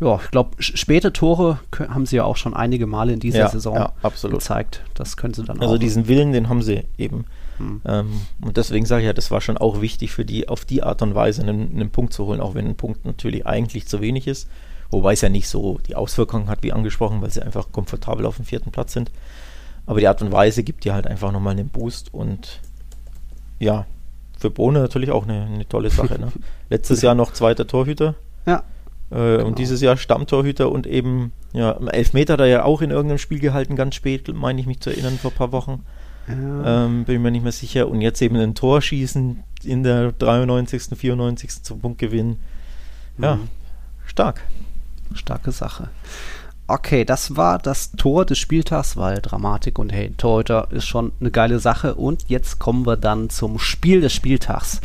ja, 0.00 0.20
ich 0.22 0.30
glaube, 0.30 0.50
späte 0.60 1.12
Tore 1.12 1.58
haben 1.78 2.06
sie 2.06 2.16
ja 2.16 2.24
auch 2.24 2.36
schon 2.36 2.54
einige 2.54 2.86
Male 2.86 3.12
in 3.12 3.20
dieser 3.20 3.38
ja, 3.38 3.48
Saison 3.48 3.74
ja, 3.74 3.92
gezeigt. 4.28 4.82
Das 4.94 5.16
können 5.16 5.34
sie 5.34 5.44
dann 5.44 5.56
also 5.58 5.66
auch. 5.68 5.72
Also 5.72 5.78
diesen 5.78 6.08
Willen, 6.08 6.32
den 6.32 6.48
haben 6.48 6.62
sie 6.62 6.84
eben. 6.98 7.24
Hm. 7.58 7.80
Ähm, 7.86 8.20
und 8.40 8.56
deswegen 8.56 8.86
sage 8.86 9.02
ich 9.02 9.06
ja, 9.06 9.12
das 9.12 9.30
war 9.30 9.40
schon 9.40 9.56
auch 9.56 9.80
wichtig 9.80 10.12
für 10.12 10.24
die, 10.24 10.48
auf 10.48 10.64
die 10.64 10.82
Art 10.82 11.02
und 11.02 11.14
Weise 11.14 11.42
einen, 11.42 11.74
einen 11.74 11.90
Punkt 11.90 12.12
zu 12.12 12.26
holen, 12.26 12.40
auch 12.40 12.54
wenn 12.54 12.66
ein 12.66 12.76
Punkt 12.76 13.04
natürlich 13.04 13.46
eigentlich 13.46 13.86
zu 13.86 14.00
wenig 14.00 14.26
ist. 14.26 14.48
Wobei 14.90 15.14
es 15.14 15.20
ja 15.20 15.28
nicht 15.28 15.48
so 15.48 15.78
die 15.86 15.96
Auswirkungen 15.96 16.48
hat, 16.48 16.62
wie 16.62 16.72
angesprochen, 16.72 17.20
weil 17.20 17.30
sie 17.30 17.42
einfach 17.42 17.72
komfortabel 17.72 18.26
auf 18.26 18.36
dem 18.36 18.44
vierten 18.44 18.70
Platz 18.70 18.92
sind. 18.92 19.10
Aber 19.86 20.00
die 20.00 20.08
Art 20.08 20.22
und 20.22 20.32
Weise 20.32 20.62
gibt 20.62 20.84
dir 20.84 20.94
halt 20.94 21.06
einfach 21.06 21.32
nochmal 21.32 21.52
einen 21.52 21.68
Boost 21.68 22.12
und 22.12 22.60
ja, 23.58 23.86
für 24.38 24.50
Bohne 24.50 24.80
natürlich 24.80 25.10
auch 25.10 25.24
eine, 25.24 25.46
eine 25.46 25.68
tolle 25.68 25.90
Sache. 25.90 26.18
Ne? 26.20 26.32
Letztes 26.70 27.02
Jahr 27.02 27.14
noch 27.14 27.32
zweiter 27.32 27.66
Torhüter. 27.66 28.14
Ja. 28.46 28.62
Äh, 29.10 29.14
genau. 29.14 29.46
Und 29.46 29.58
dieses 29.58 29.80
Jahr 29.80 29.96
Stammtorhüter 29.96 30.70
und 30.70 30.86
eben, 30.86 31.32
ja, 31.52 31.72
Elfmeter 31.72 32.34
hat 32.34 32.40
er 32.40 32.46
ja 32.46 32.64
auch 32.64 32.82
in 32.82 32.90
irgendeinem 32.90 33.18
Spiel 33.18 33.38
gehalten, 33.38 33.76
ganz 33.76 33.94
spät, 33.94 34.32
meine 34.34 34.60
ich 34.60 34.66
mich 34.66 34.80
zu 34.80 34.90
erinnern, 34.90 35.18
vor 35.18 35.30
ein 35.30 35.36
paar 35.36 35.52
Wochen. 35.52 35.84
Ja. 36.28 36.84
Ähm, 36.84 37.04
bin 37.04 37.22
mir 37.22 37.30
nicht 37.30 37.44
mehr 37.44 37.52
sicher. 37.52 37.88
Und 37.88 38.00
jetzt 38.00 38.20
eben 38.20 38.36
ein 38.36 38.54
Tor 38.54 38.82
schießen 38.82 39.42
in 39.62 39.82
der 39.82 40.12
93., 40.12 40.98
94. 40.98 41.62
zum 41.62 41.80
Punkt 41.80 41.98
gewinnen. 41.98 42.38
Ja, 43.18 43.36
mhm. 43.36 43.48
stark. 44.06 44.42
Starke 45.14 45.52
Sache. 45.52 45.88
Okay, 46.68 47.04
das 47.04 47.36
war 47.36 47.58
das 47.58 47.92
Tor 47.92 48.24
des 48.24 48.38
Spieltags, 48.38 48.96
weil 48.96 49.22
Dramatik 49.22 49.78
und 49.78 49.92
hey, 49.92 50.12
Torhüter 50.16 50.66
ist 50.72 50.86
schon 50.86 51.12
eine 51.20 51.30
geile 51.30 51.60
Sache. 51.60 51.94
Und 51.94 52.24
jetzt 52.28 52.58
kommen 52.58 52.86
wir 52.86 52.96
dann 52.96 53.30
zum 53.30 53.60
Spiel 53.60 54.00
des 54.00 54.12
Spieltags. 54.12 54.80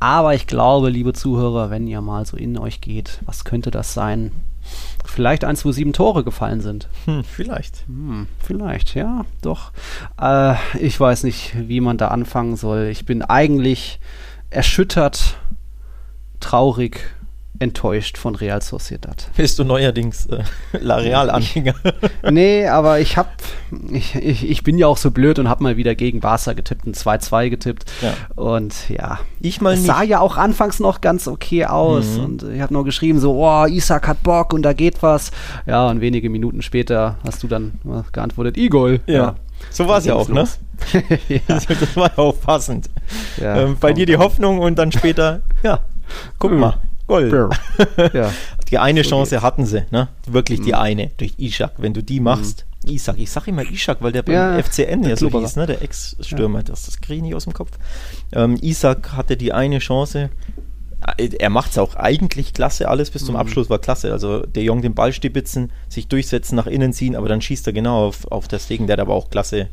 Aber 0.00 0.34
ich 0.34 0.46
glaube, 0.46 0.88
liebe 0.88 1.12
Zuhörer, 1.12 1.68
wenn 1.68 1.86
ihr 1.86 2.00
mal 2.00 2.24
so 2.24 2.38
in 2.38 2.56
euch 2.56 2.80
geht, 2.80 3.20
was 3.26 3.44
könnte 3.44 3.70
das 3.70 3.92
sein? 3.92 4.32
Vielleicht 5.04 5.44
eins, 5.44 5.64
wo 5.64 5.72
sieben 5.72 5.92
Tore 5.92 6.24
gefallen 6.24 6.62
sind. 6.62 6.88
Hm, 7.04 7.22
vielleicht. 7.22 7.84
Hm, 7.86 8.28
vielleicht, 8.38 8.94
ja, 8.94 9.26
doch. 9.42 9.72
Äh, 10.20 10.54
ich 10.78 10.98
weiß 10.98 11.24
nicht, 11.24 11.54
wie 11.68 11.80
man 11.80 11.98
da 11.98 12.08
anfangen 12.08 12.56
soll. 12.56 12.88
Ich 12.90 13.04
bin 13.04 13.20
eigentlich 13.22 14.00
erschüttert, 14.48 15.36
traurig 16.40 17.15
enttäuscht 17.58 18.18
von 18.18 18.34
Real 18.34 18.62
Sociedad. 18.62 19.28
Bist 19.36 19.58
du 19.58 19.64
neuerdings 19.64 20.26
äh, 20.26 20.42
La 20.80 20.96
Real-Anhänger? 20.96 21.74
nee, 22.30 22.66
aber 22.66 23.00
ich 23.00 23.16
hab, 23.16 23.32
ich, 23.90 24.14
ich, 24.14 24.48
ich, 24.48 24.62
bin 24.62 24.78
ja 24.78 24.86
auch 24.86 24.96
so 24.96 25.10
blöd 25.10 25.38
und 25.38 25.48
hab 25.48 25.60
mal 25.60 25.76
wieder 25.76 25.94
gegen 25.94 26.20
Barca 26.20 26.52
getippt, 26.52 26.86
ein 26.86 26.94
2-2 26.94 27.50
getippt. 27.50 27.84
Ja. 28.02 28.14
Und 28.34 28.88
ja, 28.88 29.20
ich 29.40 29.60
mal 29.60 29.76
sah 29.76 30.02
ja 30.02 30.20
auch 30.20 30.36
anfangs 30.36 30.80
noch 30.80 31.00
ganz 31.00 31.28
okay 31.28 31.64
aus. 31.66 32.16
Mhm. 32.18 32.24
Und 32.24 32.42
ich 32.42 32.60
habe 32.60 32.72
nur 32.72 32.84
geschrieben, 32.84 33.18
so, 33.18 33.34
oh, 33.34 33.66
Isaac 33.66 34.08
hat 34.08 34.22
Bock 34.22 34.52
und 34.52 34.62
da 34.62 34.72
geht 34.72 35.02
was. 35.02 35.30
Ja, 35.66 35.88
und 35.88 36.00
wenige 36.00 36.30
Minuten 36.30 36.62
später 36.62 37.16
hast 37.24 37.42
du 37.42 37.48
dann 37.48 37.78
geantwortet, 38.12 38.56
Igol. 38.56 39.00
Ja. 39.06 39.14
ja. 39.14 39.36
So 39.70 39.88
war 39.88 39.98
es 39.98 40.04
ja 40.04 40.14
auch, 40.14 40.28
ne? 40.28 40.46
ja. 41.28 41.40
Das 41.48 41.96
war 41.96 42.10
ja 42.10 42.18
auch 42.18 42.40
passend. 42.40 42.90
Ja, 43.40 43.56
ähm, 43.56 43.76
bei 43.80 43.92
dir 43.92 44.06
die 44.06 44.16
Hoffnung 44.16 44.58
und 44.58 44.78
dann 44.78 44.92
später, 44.92 45.42
ja, 45.62 45.80
guck 46.38 46.52
mhm. 46.52 46.60
mal, 46.60 46.78
Gold. 47.06 47.32
ja. 48.12 48.32
Die 48.70 48.78
eine 48.78 49.04
so 49.04 49.10
Chance 49.10 49.30
geht's. 49.30 49.42
hatten 49.42 49.66
sie, 49.66 49.84
ne? 49.90 50.08
Wirklich 50.26 50.60
mhm. 50.60 50.64
die 50.64 50.74
eine 50.74 51.10
durch 51.16 51.34
Ishak. 51.38 51.74
Wenn 51.78 51.94
du 51.94 52.02
die 52.02 52.20
machst, 52.20 52.66
mhm. 52.84 52.94
Ishak, 52.94 53.18
ich 53.18 53.30
sag 53.30 53.46
immer 53.46 53.62
Ishak, 53.62 53.98
weil 54.00 54.12
der 54.12 54.22
beim 54.22 54.34
ja, 54.34 54.62
FCN 54.62 55.04
ja 55.04 55.16
so 55.16 55.30
hieß, 55.30 55.56
ne? 55.56 55.66
Der 55.66 55.82
Ex-Stürmer, 55.82 56.58
ja. 56.58 56.64
das, 56.64 56.86
das 56.86 57.00
kriege 57.00 57.16
ich 57.16 57.22
nicht 57.22 57.34
aus 57.34 57.44
dem 57.44 57.52
Kopf. 57.52 57.72
Ähm, 58.32 58.58
Ishak 58.60 59.12
hatte 59.12 59.36
die 59.36 59.52
eine 59.52 59.78
Chance. 59.78 60.30
Äh, 61.16 61.28
er 61.38 61.50
macht 61.50 61.72
es 61.72 61.78
auch 61.78 61.94
eigentlich 61.94 62.52
klasse, 62.54 62.88
alles 62.88 63.10
bis 63.10 63.24
zum 63.24 63.34
mhm. 63.34 63.40
Abschluss 63.40 63.70
war 63.70 63.78
klasse. 63.78 64.12
Also 64.12 64.40
der 64.40 64.64
Jung 64.64 64.82
den 64.82 64.94
Ball 64.94 65.12
stibitzen, 65.12 65.70
sich 65.88 66.08
durchsetzen, 66.08 66.56
nach 66.56 66.66
innen 66.66 66.92
ziehen, 66.92 67.14
aber 67.14 67.28
dann 67.28 67.40
schießt 67.40 67.66
er 67.68 67.72
genau 67.72 68.08
auf, 68.08 68.26
auf 68.32 68.48
das 68.48 68.66
Ding. 68.66 68.86
Der 68.86 68.94
hat 68.94 69.00
aber 69.00 69.14
auch 69.14 69.30
klasse 69.30 69.68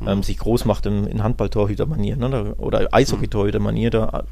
mhm. 0.00 0.08
ähm, 0.08 0.22
sich 0.22 0.38
groß 0.38 0.64
macht 0.64 0.86
in, 0.86 1.06
in 1.06 1.22
Handball-Torhüter-Manier 1.22 2.16
ne? 2.16 2.54
oder 2.56 2.88
Eishockey-Torhüter-Manier. 2.92 3.90
Da 3.90 4.24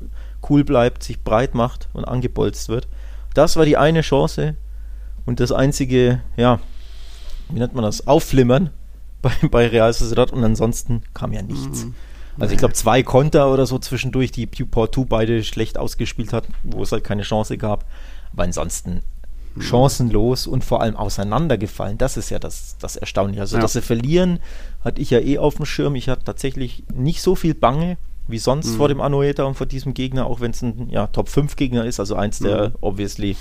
cool 0.49 0.65
bleibt, 0.65 1.03
sich 1.03 1.23
breit 1.23 1.55
macht 1.55 1.89
und 1.93 2.05
angebolzt 2.05 2.69
wird. 2.69 2.89
Das 3.35 3.57
war 3.57 3.65
die 3.65 3.77
eine 3.77 4.03
Chance 4.03 4.57
und 5.25 5.41
das 5.41 5.53
einzige, 5.53 6.21
ja, 6.37 6.61
wie 7.49 7.59
nennt 7.59 7.75
man 7.75 7.85
das, 7.85 8.07
Aufflimmern 8.07 8.71
bei, 9.23 9.33
bei 9.51 9.69
Real 9.69 9.93
Sociedad 9.93 10.33
und 10.33 10.43
ansonsten 10.45 11.03
kam 11.15 11.33
ja 11.33 11.43
nichts. 11.43 11.85
Mhm. 11.85 11.95
Also 12.39 12.53
ich 12.53 12.59
glaube 12.59 12.75
zwei 12.75 13.03
Konter 13.03 13.53
oder 13.53 13.67
so 13.67 13.79
zwischendurch, 13.79 14.33
die 14.33 14.47
Porto 14.47 15.05
beide 15.05 15.45
schlecht 15.45 15.77
ausgespielt 15.77 16.33
hat, 16.33 16.45
wo 16.63 16.83
es 16.83 16.91
halt 16.91 17.05
keine 17.05 17.23
Chance 17.23 17.59
gab. 17.59 17.85
Aber 18.33 18.45
ansonsten. 18.45 19.03
Chancenlos 19.59 20.47
und 20.47 20.65
vor 20.65 20.81
allem 20.81 20.97
auseinandergefallen. 20.97 21.99
Das 21.99 22.17
ist 22.17 22.31
ja 22.31 22.39
das, 22.39 22.77
das 22.79 22.97
Erstaunliche. 22.97 23.41
Also, 23.41 23.57
ja. 23.57 23.63
dass 23.63 23.75
sie 23.75 23.83
verlieren, 23.83 24.41
hatte 24.85 25.01
ich 25.01 25.11
ja 25.11 25.21
eh 25.21 25.39
auf 25.39 25.57
dem 25.57 25.67
Schirm. 25.67 25.95
Ich 25.95 26.09
hatte 26.09 26.25
tatsächlich 26.25 26.85
nicht 26.95 27.23
so 27.23 27.35
viel 27.35 27.55
Bange 27.55 27.99
wie 28.29 28.39
sonst 28.39 28.73
mhm. 28.73 28.77
vor 28.77 28.89
dem 28.89 29.01
Anoeta 29.01 29.45
und 29.45 29.57
vor 29.57 29.67
diesem 29.67 29.95
Gegner, 29.95 30.27
auch 30.27 30.41
wenn 30.41 30.53
es 30.53 30.63
ein 30.63 30.89
ja, 30.91 31.07
Top-5-Gegner 31.09 31.85
ist, 31.85 32.01
also 32.01 32.15
eins 32.15 32.41
mhm. 32.41 32.45
der 32.45 32.73
obviously 32.81 33.37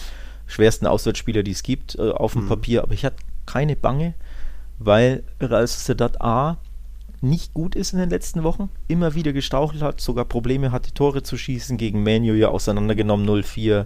schwersten 0.47 0.87
Auswärtsspieler, 0.87 1.43
die 1.43 1.51
es 1.51 1.63
gibt, 1.63 1.95
äh, 1.95 2.09
auf 2.11 2.33
dem 2.33 2.45
mhm. 2.45 2.49
Papier. 2.49 2.83
Aber 2.83 2.93
ich 2.93 3.05
hatte 3.05 3.17
keine 3.45 3.75
Bange, 3.75 4.13
weil 4.79 5.23
Real 5.39 5.65
Sociedad 5.65 6.21
A 6.21 6.57
nicht 7.21 7.53
gut 7.53 7.75
ist 7.75 7.93
in 7.93 7.99
den 7.99 8.09
letzten 8.09 8.43
Wochen, 8.43 8.69
immer 8.87 9.13
wieder 9.13 9.31
gestrauchelt 9.31 9.83
hat, 9.83 10.01
sogar 10.01 10.25
Probleme 10.25 10.71
hatte, 10.71 10.93
Tore 10.93 11.21
zu 11.21 11.37
schießen, 11.37 11.77
gegen 11.77 12.03
Manu 12.03 12.33
ja 12.33 12.49
auseinandergenommen 12.49 13.29
0-4. 13.29 13.85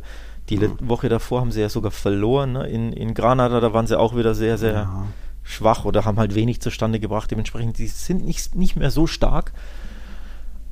Die 0.50 0.58
mhm. 0.58 0.78
Woche 0.82 1.10
davor 1.10 1.42
haben 1.42 1.52
sie 1.52 1.62
ja 1.62 1.70
sogar 1.70 1.92
verloren. 1.92 2.54
Ne? 2.54 2.68
In, 2.68 2.94
in 2.94 3.14
Granada, 3.14 3.60
da 3.60 3.74
waren 3.74 3.88
sie 3.88 4.00
auch 4.00 4.16
wieder 4.16 4.36
sehr, 4.36 4.58
sehr 4.58 4.74
ja. 4.74 5.08
schwach 5.44 5.86
oder 5.86 6.06
haben 6.06 6.18
halt 6.18 6.36
wenig 6.36 6.62
zustande 6.62 7.00
gebracht. 7.00 7.32
Dementsprechend, 7.32 7.78
die 7.78 7.88
sind 7.88 8.26
nicht, 8.26 8.56
nicht 8.56 8.76
mehr 8.76 8.92
so 8.92 9.08
stark. 9.08 9.54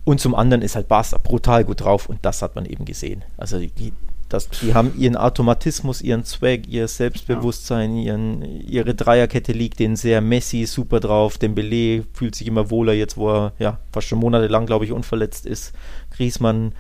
Und 0.06 0.20
zum 0.20 0.36
anderen 0.36 0.62
ist 0.62 0.76
halt 0.76 0.88
Barca 0.88 1.18
brutal 1.18 1.64
gut 1.64 1.82
drauf 1.82 2.10
und 2.10 2.20
das 2.24 2.42
hat 2.42 2.56
man 2.56 2.66
eben 2.66 2.84
gesehen. 2.84 3.24
Also 3.38 3.60
die, 3.60 3.94
das, 4.28 4.50
die 4.50 4.74
haben 4.74 4.94
ihren 4.98 5.16
Automatismus, 5.16 6.02
ihren 6.02 6.26
Swag, 6.26 6.68
ihr 6.68 6.88
Selbstbewusstsein, 6.88 7.96
ihren, 7.96 8.42
ihre 8.44 8.96
Dreierkette 8.96 9.54
liegt 9.54 9.80
denen 9.80 9.96
sehr. 9.96 10.20
Messi 10.22 10.66
super 10.66 11.00
drauf, 11.00 11.38
Dembele 11.38 12.04
fühlt 12.14 12.36
sich 12.36 12.48
immer 12.48 12.70
wohler 12.70 12.94
jetzt, 12.94 13.16
wo 13.16 13.30
er 13.30 13.54
ja 13.60 13.80
fast 13.92 14.08
schon 14.08 14.20
monatelang, 14.20 14.66
glaube 14.66 14.86
ich, 14.86 14.92
unverletzt 14.92 15.46
ist. 15.46 15.74
Griezmann 16.12 16.74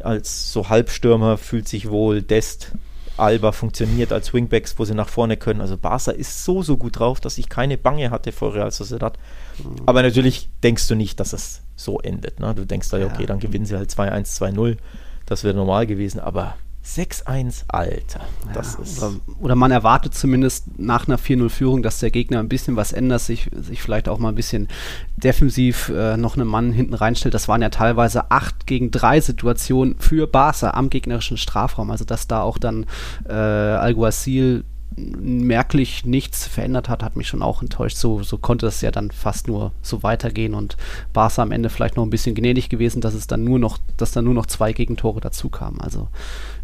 als 0.00 0.52
so 0.52 0.68
Halbstürmer 0.68 1.38
fühlt 1.38 1.68
sich 1.68 1.88
wohl. 1.90 2.22
Dest, 2.22 2.72
Alba 3.16 3.52
funktioniert 3.52 4.12
als 4.12 4.34
Wingbacks, 4.34 4.78
wo 4.78 4.84
sie 4.84 4.94
nach 4.94 5.08
vorne 5.08 5.36
können. 5.36 5.60
Also 5.60 5.76
Barca 5.76 6.10
ist 6.10 6.44
so, 6.44 6.62
so 6.62 6.76
gut 6.76 6.98
drauf, 6.98 7.20
dass 7.20 7.38
ich 7.38 7.48
keine 7.48 7.78
Bange 7.78 8.10
hatte 8.10 8.32
vor 8.32 8.54
Real 8.54 8.70
Sociedad. 8.70 9.18
Mhm. 9.58 9.82
Aber 9.86 10.02
natürlich 10.02 10.48
denkst 10.62 10.86
du 10.88 10.94
nicht, 10.94 11.18
dass 11.20 11.32
es 11.32 11.62
so 11.76 12.00
endet. 12.00 12.40
Ne? 12.40 12.54
Du 12.54 12.64
denkst 12.64 12.90
da, 12.90 13.04
okay, 13.04 13.26
dann 13.26 13.40
gewinnen 13.40 13.66
sie 13.66 13.76
halt 13.76 13.90
2-1, 13.90 14.36
2-0. 14.38 14.76
Das 15.24 15.44
wäre 15.44 15.54
normal 15.54 15.86
gewesen, 15.86 16.20
aber 16.20 16.56
6-1, 16.86 17.64
Alter. 17.68 18.20
Das 18.54 18.74
ja, 18.74 18.82
ist 18.82 19.02
oder, 19.02 19.12
oder, 19.40 19.54
man 19.56 19.72
erwartet 19.72 20.14
zumindest 20.14 20.78
nach 20.78 21.08
einer 21.08 21.18
4-0-Führung, 21.18 21.82
dass 21.82 21.98
der 21.98 22.10
Gegner 22.10 22.38
ein 22.38 22.48
bisschen 22.48 22.76
was 22.76 22.92
ändert, 22.92 23.22
sich, 23.22 23.50
sich 23.52 23.82
vielleicht 23.82 24.08
auch 24.08 24.18
mal 24.18 24.28
ein 24.28 24.34
bisschen 24.36 24.68
defensiv 25.16 25.88
äh, 25.88 26.16
noch 26.16 26.36
einen 26.36 26.46
Mann 26.46 26.72
hinten 26.72 26.94
reinstellt. 26.94 27.34
Das 27.34 27.48
waren 27.48 27.60
ja 27.60 27.70
teilweise 27.70 28.30
8 28.30 28.66
gegen 28.66 28.90
3 28.90 29.20
Situationen 29.20 29.96
für 29.98 30.26
Barca 30.26 30.70
am 30.70 30.88
gegnerischen 30.88 31.36
Strafraum. 31.36 31.90
Also 31.90 32.04
dass 32.04 32.28
da 32.28 32.42
auch 32.42 32.58
dann 32.58 32.86
äh, 33.28 33.32
Alguacil 33.32 34.64
merklich 34.96 36.06
nichts 36.06 36.46
verändert 36.46 36.88
hat, 36.88 37.02
hat 37.02 37.16
mich 37.16 37.28
schon 37.28 37.42
auch 37.42 37.60
enttäuscht. 37.60 37.96
So, 37.96 38.22
so 38.22 38.38
konnte 38.38 38.66
es 38.66 38.80
ja 38.80 38.90
dann 38.90 39.10
fast 39.10 39.46
nur 39.46 39.72
so 39.82 40.02
weitergehen 40.02 40.54
und 40.54 40.76
Barca 41.12 41.42
am 41.42 41.52
Ende 41.52 41.68
vielleicht 41.68 41.96
noch 41.96 42.04
ein 42.04 42.10
bisschen 42.10 42.34
gnädig 42.34 42.68
gewesen, 42.68 43.00
dass 43.02 43.14
es 43.14 43.26
dann 43.26 43.44
nur 43.44 43.58
noch, 43.58 43.78
dass 43.96 44.12
dann 44.12 44.24
nur 44.24 44.34
noch 44.34 44.46
zwei 44.46 44.72
Gegentore 44.72 45.20
dazu 45.20 45.50
kamen. 45.50 45.80
Also 45.80 46.08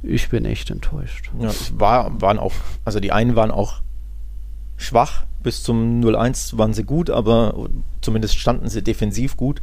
ich 0.02 0.30
bin 0.30 0.46
echt 0.46 0.70
enttäuscht. 0.70 1.30
Ja, 1.38 1.48
es 1.48 1.78
war, 1.78 2.20
waren 2.20 2.38
auch, 2.38 2.52
also 2.84 3.00
die 3.00 3.12
einen 3.12 3.36
waren 3.36 3.50
auch 3.50 3.82
schwach, 4.76 5.24
bis 5.42 5.62
zum 5.62 6.00
0-1 6.00 6.56
waren 6.56 6.72
sie 6.72 6.84
gut, 6.84 7.10
aber 7.10 7.68
zumindest 8.00 8.36
standen 8.36 8.68
sie 8.68 8.82
defensiv 8.82 9.36
gut. 9.36 9.60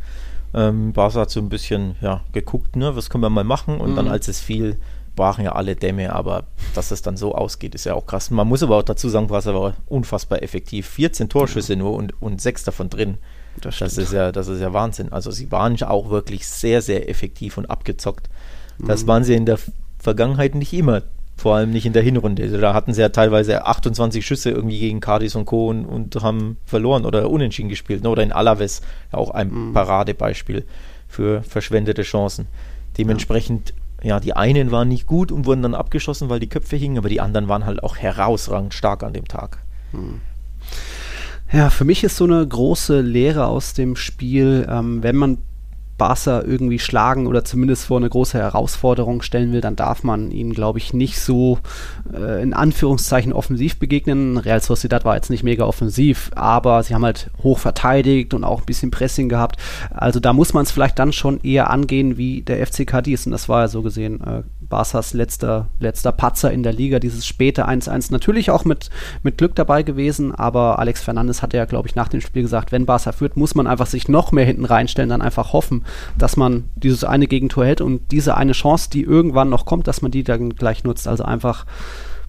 Ähm, 0.53 0.93
Barca 0.93 1.21
hat 1.21 1.31
so 1.31 1.39
ein 1.39 1.49
bisschen 1.49 1.95
ja, 2.01 2.21
geguckt, 2.33 2.75
ne, 2.75 2.95
was 2.95 3.09
können 3.09 3.23
wir 3.23 3.29
mal 3.29 3.43
machen 3.43 3.79
und 3.79 3.91
mhm. 3.91 3.95
dann 3.95 4.07
als 4.07 4.27
es 4.27 4.39
fiel, 4.39 4.77
durchbrachen 5.19 5.43
ja 5.43 5.51
alle 5.51 5.75
Dämme, 5.75 6.13
aber 6.13 6.43
dass 6.73 6.91
es 6.91 7.01
dann 7.01 7.17
so 7.17 7.35
ausgeht, 7.35 7.75
ist 7.75 7.85
ja 7.85 7.93
auch 7.93 8.05
krass. 8.05 8.31
Man 8.31 8.47
muss 8.47 8.63
aber 8.63 8.77
auch 8.77 8.83
dazu 8.83 9.09
sagen, 9.09 9.27
Barca 9.27 9.53
war 9.53 9.73
unfassbar 9.87 10.41
effektiv. 10.41 10.87
14 10.87 11.29
Torschüsse 11.29 11.75
nur 11.75 11.93
und, 11.93 12.21
und 12.21 12.41
sechs 12.41 12.63
davon 12.63 12.89
drin. 12.89 13.17
Das, 13.61 13.79
das, 13.79 13.97
ist 13.97 14.13
ja, 14.13 14.31
das 14.31 14.47
ist 14.47 14.61
ja 14.61 14.71
Wahnsinn. 14.71 15.11
Also 15.11 15.31
sie 15.31 15.51
waren 15.51 15.81
auch 15.83 16.09
wirklich 16.09 16.47
sehr, 16.47 16.81
sehr 16.81 17.09
effektiv 17.09 17.57
und 17.57 17.69
abgezockt. 17.69 18.29
Das 18.79 19.03
mhm. 19.03 19.07
waren 19.07 19.23
sie 19.25 19.33
in 19.35 19.45
der 19.45 19.59
Vergangenheit 19.99 20.55
nicht 20.55 20.73
immer. 20.73 21.03
Vor 21.35 21.55
allem 21.55 21.71
nicht 21.71 21.85
in 21.85 21.93
der 21.93 22.03
Hinrunde. 22.03 22.43
Also 22.43 22.59
da 22.59 22.73
hatten 22.73 22.93
sie 22.93 23.01
ja 23.01 23.09
teilweise 23.09 23.65
28 23.65 24.25
Schüsse 24.25 24.51
irgendwie 24.51 24.79
gegen 24.79 24.99
Cardis 24.99 25.35
und 25.35 25.45
Co. 25.45 25.69
Und, 25.69 25.85
und 25.85 26.15
haben 26.21 26.57
verloren 26.65 27.05
oder 27.05 27.29
unentschieden 27.29 27.69
gespielt. 27.69 28.05
Oder 28.05 28.23
in 28.23 28.31
Alaves 28.31 28.81
auch 29.11 29.31
ein 29.31 29.49
mhm. 29.51 29.73
Paradebeispiel 29.73 30.65
für 31.07 31.43
verschwendete 31.43 32.03
Chancen. 32.03 32.47
Dementsprechend, 32.97 33.69
ja. 33.69 33.75
Ja, 34.01 34.19
die 34.19 34.35
einen 34.35 34.71
waren 34.71 34.87
nicht 34.87 35.05
gut 35.05 35.31
und 35.31 35.45
wurden 35.45 35.61
dann 35.61 35.75
abgeschossen, 35.75 36.29
weil 36.29 36.39
die 36.39 36.49
Köpfe 36.49 36.75
hingen, 36.75 36.97
aber 36.97 37.09
die 37.09 37.21
anderen 37.21 37.47
waren 37.47 37.65
halt 37.65 37.83
auch 37.83 37.97
herausragend 37.97 38.73
stark 38.73 39.03
an 39.03 39.13
dem 39.13 39.27
Tag. 39.27 39.59
Mhm. 39.91 40.21
Ja, 41.51 41.69
für 41.69 41.83
mich 41.83 42.03
ist 42.03 42.15
so 42.15 42.25
eine 42.25 42.45
große 42.47 43.01
Lehre 43.01 43.47
aus 43.47 43.73
dem 43.73 43.95
Spiel, 43.95 44.67
ähm, 44.69 45.01
wenn 45.01 45.15
man 45.15 45.39
Barca 45.99 46.41
irgendwie 46.41 46.79
schlagen 46.79 47.27
oder 47.27 47.45
zumindest 47.45 47.85
vor 47.85 47.97
eine 47.97 48.09
große 48.09 48.39
Herausforderung 48.39 49.21
stellen 49.21 49.51
will, 49.51 49.61
dann 49.61 49.75
darf 49.75 50.01
man 50.03 50.31
ihnen, 50.31 50.53
glaube 50.53 50.79
ich, 50.79 50.93
nicht 50.93 51.19
so 51.19 51.59
äh, 52.11 52.41
in 52.41 52.53
Anführungszeichen 52.53 53.33
offensiv 53.33 53.77
begegnen. 53.77 54.37
Real 54.37 54.61
Sociedad 54.61 55.05
war 55.05 55.15
jetzt 55.15 55.29
nicht 55.29 55.43
mega 55.43 55.65
offensiv, 55.65 56.31
aber 56.33 56.81
sie 56.81 56.95
haben 56.95 57.05
halt 57.05 57.29
hoch 57.43 57.59
verteidigt 57.59 58.33
und 58.33 58.43
auch 58.43 58.61
ein 58.61 58.65
bisschen 58.65 58.89
Pressing 58.89 59.29
gehabt. 59.29 59.57
Also 59.91 60.19
da 60.19 60.33
muss 60.33 60.53
man 60.53 60.63
es 60.63 60.71
vielleicht 60.71 60.97
dann 60.97 61.13
schon 61.13 61.39
eher 61.41 61.69
angehen, 61.69 62.17
wie 62.17 62.41
der 62.41 62.65
FC 62.65 62.87
Cadiz. 62.87 63.27
Und 63.27 63.33
das 63.33 63.47
war 63.47 63.61
ja 63.61 63.67
so 63.67 63.83
gesehen 63.83 64.21
äh, 64.21 64.41
Barças 64.69 65.15
letzter, 65.15 65.67
letzter 65.79 66.11
Patzer 66.11 66.51
in 66.51 66.63
der 66.63 66.73
Liga, 66.73 66.99
dieses 66.99 67.25
späte 67.25 67.67
1-1. 67.67 68.11
Natürlich 68.11 68.51
auch 68.51 68.65
mit, 68.65 68.89
mit 69.23 69.37
Glück 69.37 69.55
dabei 69.55 69.83
gewesen, 69.83 70.33
aber 70.33 70.79
Alex 70.79 71.01
Fernandes 71.01 71.41
hatte 71.41 71.57
ja, 71.57 71.65
glaube 71.65 71.87
ich, 71.87 71.95
nach 71.95 72.07
dem 72.07 72.21
Spiel 72.21 72.43
gesagt, 72.43 72.71
wenn 72.71 72.85
Barca 72.85 73.11
führt, 73.11 73.37
muss 73.37 73.55
man 73.55 73.67
einfach 73.67 73.87
sich 73.87 74.07
noch 74.07 74.31
mehr 74.31 74.45
hinten 74.45 74.65
reinstellen, 74.65 75.09
dann 75.09 75.21
einfach 75.21 75.53
hoffen, 75.53 75.85
dass 76.17 76.37
man 76.37 76.65
dieses 76.75 77.03
eine 77.03 77.27
Gegentor 77.27 77.65
hält 77.65 77.81
und 77.81 78.11
diese 78.11 78.37
eine 78.37 78.53
Chance, 78.53 78.89
die 78.91 79.03
irgendwann 79.03 79.49
noch 79.49 79.65
kommt, 79.65 79.87
dass 79.87 80.01
man 80.01 80.11
die 80.11 80.23
dann 80.23 80.51
gleich 80.51 80.83
nutzt. 80.83 81.07
Also 81.07 81.23
einfach 81.23 81.65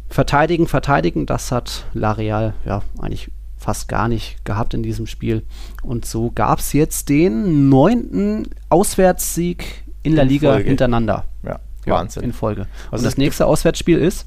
verteidigen, 0.08 0.66
verteidigen. 0.66 1.26
Das 1.26 1.52
hat 1.52 1.86
L'Areal 1.94 2.52
ja 2.64 2.82
eigentlich 3.00 3.30
fast 3.56 3.88
gar 3.88 4.08
nicht 4.08 4.44
gehabt 4.44 4.74
in 4.74 4.82
diesem 4.82 5.06
Spiel. 5.06 5.42
Und 5.82 6.06
so 6.06 6.30
gab 6.34 6.58
es 6.58 6.72
jetzt 6.72 7.08
den 7.08 7.68
neunten 7.68 8.48
Auswärtssieg 8.70 9.84
in, 10.02 10.12
in 10.12 10.16
der 10.16 10.24
Liga 10.24 10.52
Folge. 10.52 10.68
hintereinander. 10.68 11.24
Ja, 11.42 11.60
Wahnsinn. 11.86 12.22
in 12.22 12.32
Folge. 12.32 12.66
Also 12.90 13.02
Und 13.02 13.04
das 13.04 13.16
nächste 13.16 13.46
Auswärtsspiel 13.46 13.98
ist? 13.98 14.26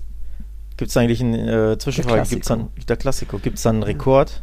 Gibt 0.78 0.89
es 0.89 0.97
eigentlich 0.97 1.22
eine 1.22 1.74
äh, 1.74 1.78
Zwischenfrage? 1.78 2.28
Gibt 2.28 2.43
es 2.43 2.47
dann 2.47 2.70
der 2.88 2.97
Klassiko? 2.97 3.38
Gibt 3.38 3.58
es 3.58 3.64
dann 3.64 3.76
einen 3.76 3.84
Rekord? 3.84 4.41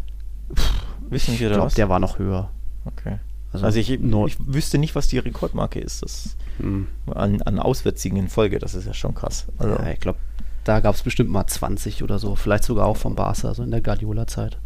Wissen 1.09 1.39
wir 1.39 1.49
das? 1.49 1.57
Ich 1.57 1.61
glaube, 1.61 1.75
der 1.75 1.89
war 1.89 1.99
noch 1.99 2.19
höher. 2.19 2.51
Okay. 2.85 3.19
Also, 3.53 3.67
also 3.67 3.79
ich, 3.81 3.91
ich, 3.91 4.37
wüsste 4.47 4.79
nicht, 4.79 4.95
was 4.95 5.09
die 5.09 5.19
Rekordmarke 5.19 5.81
ist. 5.81 6.03
Das 6.03 6.37
hm. 6.59 6.87
an, 7.13 7.43
an 7.43 7.59
Auswärtssiegen 7.59 8.17
in 8.17 8.29
Folge, 8.29 8.61
das 8.61 8.75
ist 8.75 8.87
ja 8.87 8.95
schon 8.95 9.15
krass. 9.15 9.47
Also, 9.59 9.75
ja, 9.75 9.91
ich 9.91 9.99
glaube, 9.99 10.19
da 10.63 10.79
gab 10.79 10.95
es 10.95 11.03
bestimmt 11.03 11.31
mal 11.31 11.47
20 11.47 12.05
oder 12.05 12.19
so. 12.21 12.37
Vielleicht 12.37 12.65
sogar 12.65 12.87
auch 12.87 12.97
vom 12.97 13.17
Barca, 13.17 13.49
also 13.49 13.65
in 13.65 13.73
der 13.73 13.81
Guardiola-Zeit. 13.81 14.59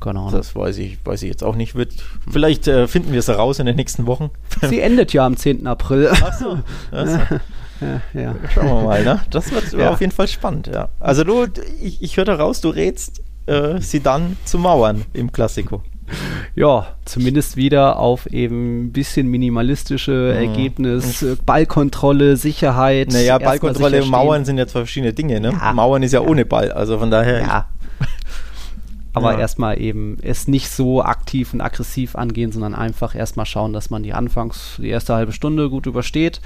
Keine 0.00 0.20
Ahnung. 0.20 0.32
Das 0.32 0.54
weiß 0.56 0.78
ich, 0.78 1.04
weiß 1.04 1.22
ich 1.22 1.28
jetzt 1.28 1.44
auch 1.44 1.56
nicht. 1.56 1.74
Wird, 1.74 1.92
vielleicht 2.30 2.68
äh, 2.68 2.88
finden 2.88 3.12
wir 3.12 3.18
es 3.18 3.28
heraus 3.28 3.58
in 3.58 3.66
den 3.66 3.76
nächsten 3.76 4.06
Wochen. 4.06 4.30
Sie 4.62 4.80
endet 4.80 5.12
ja 5.12 5.26
am 5.26 5.36
10. 5.36 5.66
April. 5.66 6.10
Ach 6.12 6.38
so. 6.38 6.58
Also. 6.90 7.18
Ja, 7.82 8.20
ja. 8.20 8.34
Schauen 8.54 8.66
wir 8.66 8.82
mal, 8.82 9.04
ne? 9.04 9.20
Das 9.30 9.50
wird 9.52 9.72
ja. 9.72 9.90
auf 9.90 10.00
jeden 10.00 10.12
Fall 10.12 10.28
spannend, 10.28 10.68
ja. 10.68 10.88
Also 11.00 11.24
du, 11.24 11.46
ich, 11.82 12.02
ich 12.02 12.16
höre 12.16 12.28
raus, 12.28 12.60
du 12.60 12.70
rätst 12.70 13.22
äh, 13.46 13.80
sie 13.80 14.00
dann 14.00 14.36
zu 14.44 14.58
Mauern 14.58 15.04
im 15.12 15.32
Klassiko 15.32 15.82
ja, 16.54 16.86
zumindest 17.04 17.56
wieder 17.56 17.98
auf 17.98 18.26
eben 18.26 18.84
ein 18.84 18.92
bisschen 18.92 19.28
minimalistische 19.28 20.34
mhm. 20.34 20.48
Ergebnis, 20.48 21.22
äh, 21.22 21.36
Ballkontrolle, 21.44 22.36
Sicherheit. 22.36 23.12
Naja, 23.12 23.38
Ballkontrolle 23.38 24.02
und 24.02 24.10
Mauern 24.10 24.44
sind 24.44 24.58
ja 24.58 24.66
zwei 24.66 24.80
verschiedene 24.80 25.12
Dinge, 25.12 25.40
ne? 25.40 25.52
Ja. 25.52 25.72
Mauern 25.72 26.02
ist 26.02 26.12
ja, 26.12 26.20
ja, 26.20 26.28
ohne 26.28 26.44
Ball, 26.44 26.70
also 26.72 26.98
von 26.98 27.10
daher. 27.10 27.40
Ja. 27.40 27.66
Aber 29.14 29.32
ja. 29.32 29.40
erstmal 29.40 29.80
eben 29.80 30.16
es 30.22 30.48
nicht 30.48 30.70
so 30.70 31.02
aktiv 31.02 31.52
und 31.52 31.60
aggressiv 31.60 32.16
angehen, 32.16 32.50
sondern 32.50 32.74
einfach 32.74 33.14
erstmal 33.14 33.46
schauen, 33.46 33.72
dass 33.72 33.90
man 33.90 34.02
die 34.02 34.14
Anfangs, 34.14 34.76
die 34.78 34.88
erste 34.88 35.14
halbe 35.14 35.32
Stunde 35.32 35.68
gut 35.68 35.86
übersteht. 35.86 36.40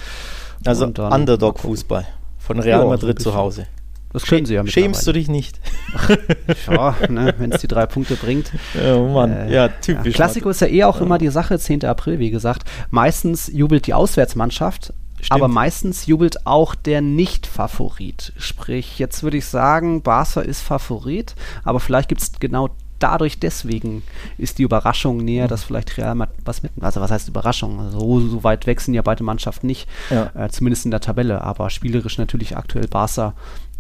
Also 0.64 0.86
Underdog-Fußball 0.86 2.06
von 2.38 2.58
Real 2.58 2.86
Madrid 2.86 3.20
zu 3.20 3.34
Hause. 3.34 3.66
Das 4.12 4.24
können 4.24 4.46
sie 4.46 4.54
ja 4.54 4.66
Schämst 4.66 5.06
du 5.06 5.12
dich 5.12 5.28
nicht? 5.28 5.60
ja, 6.70 6.96
ne, 7.08 7.34
wenn 7.36 7.52
es 7.52 7.60
die 7.60 7.68
drei 7.68 7.84
Punkte 7.86 8.16
bringt. 8.16 8.50
Oh 8.82 9.08
Mann, 9.08 9.30
äh, 9.30 9.52
ja, 9.52 9.68
typisch. 9.68 10.06
Ja. 10.06 10.12
Klassiko 10.12 10.48
ist 10.48 10.60
ja 10.60 10.68
eh 10.68 10.84
auch 10.84 11.00
ja. 11.00 11.02
immer 11.04 11.18
die 11.18 11.28
Sache, 11.28 11.58
10. 11.58 11.84
April, 11.84 12.18
wie 12.18 12.30
gesagt. 12.30 12.62
Meistens 12.90 13.50
jubelt 13.52 13.86
die 13.86 13.94
Auswärtsmannschaft, 13.94 14.94
Stimmt. 15.20 15.32
aber 15.32 15.48
meistens 15.48 16.06
jubelt 16.06 16.46
auch 16.46 16.74
der 16.74 17.00
Nicht-Favorit. 17.00 18.32
Sprich, 18.38 18.98
jetzt 18.98 19.22
würde 19.22 19.38
ich 19.38 19.46
sagen, 19.46 20.02
Barca 20.02 20.40
ist 20.40 20.60
Favorit, 20.60 21.34
aber 21.64 21.80
vielleicht 21.80 22.08
gibt 22.08 22.22
es 22.22 22.32
genau 22.38 22.70
dadurch 22.98 23.38
deswegen 23.38 24.02
ist 24.38 24.58
die 24.58 24.62
Überraschung 24.62 25.18
näher, 25.18 25.44
mhm. 25.44 25.48
dass 25.48 25.64
vielleicht 25.64 25.96
Real 25.98 26.14
mal 26.14 26.28
was 26.44 26.62
mit. 26.62 26.72
Also 26.80 27.00
was 27.00 27.10
heißt 27.10 27.28
Überraschung? 27.28 27.80
Also 27.80 28.00
so, 28.00 28.20
so 28.20 28.44
weit 28.44 28.66
weg 28.66 28.80
sind 28.80 28.94
ja 28.94 29.02
beide 29.02 29.24
Mannschaften 29.24 29.66
nicht, 29.66 29.88
ja. 30.10 30.30
äh, 30.34 30.48
zumindest 30.48 30.84
in 30.84 30.90
der 30.90 31.00
Tabelle, 31.00 31.42
aber 31.42 31.70
spielerisch 31.70 32.18
natürlich 32.18 32.56
aktuell 32.56 32.88
Barca 32.88 33.34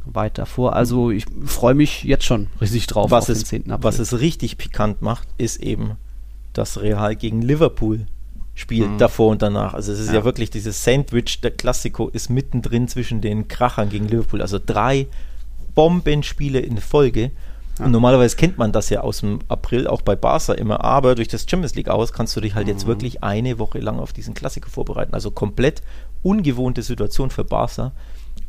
weit 0.04 0.38
davor. 0.38 0.74
Also 0.74 1.10
ich 1.10 1.26
freue 1.44 1.74
mich 1.74 2.04
jetzt 2.04 2.24
schon 2.24 2.48
richtig 2.60 2.86
drauf 2.86 3.10
was 3.10 3.24
auf 3.24 3.30
es, 3.30 3.38
den 3.38 3.64
10. 3.64 3.72
April. 3.72 3.84
Was 3.84 3.98
es 3.98 4.20
richtig 4.20 4.58
pikant 4.58 5.02
macht, 5.02 5.28
ist 5.38 5.60
eben 5.60 5.92
das 6.52 6.80
Real 6.80 7.16
gegen 7.16 7.42
Liverpool 7.42 8.06
spielt 8.56 8.92
mhm. 8.92 8.98
davor 8.98 9.30
und 9.30 9.42
danach. 9.42 9.74
Also 9.74 9.92
es 9.92 10.00
ist 10.00 10.08
ja. 10.08 10.14
ja 10.14 10.24
wirklich 10.24 10.50
dieses 10.50 10.82
Sandwich, 10.82 11.40
der 11.42 11.52
Klassiko 11.52 12.08
ist 12.08 12.30
mittendrin 12.30 12.88
zwischen 12.88 13.20
den 13.20 13.48
Krachern 13.48 13.90
gegen 13.90 14.08
Liverpool. 14.08 14.40
Also 14.40 14.58
drei 14.64 15.06
Bombenspiele 15.74 16.58
in 16.58 16.78
Folge. 16.78 17.30
Ja. 17.78 17.84
Und 17.84 17.92
normalerweise 17.92 18.34
kennt 18.34 18.56
man 18.56 18.72
das 18.72 18.88
ja 18.88 19.02
aus 19.02 19.20
dem 19.20 19.40
April, 19.48 19.86
auch 19.86 20.00
bei 20.00 20.16
Barca 20.16 20.54
immer, 20.54 20.82
aber 20.82 21.14
durch 21.14 21.28
das 21.28 21.44
Champions 21.48 21.74
League 21.74 21.90
aus 21.90 22.14
kannst 22.14 22.34
du 22.34 22.40
dich 22.40 22.54
halt 22.54 22.66
mhm. 22.66 22.72
jetzt 22.72 22.86
wirklich 22.86 23.22
eine 23.22 23.58
Woche 23.58 23.78
lang 23.78 23.98
auf 23.98 24.14
diesen 24.14 24.32
Klassiker 24.32 24.70
vorbereiten. 24.70 25.12
Also 25.12 25.30
komplett 25.30 25.82
ungewohnte 26.22 26.82
Situation 26.82 27.28
für 27.28 27.44
Barca. 27.44 27.92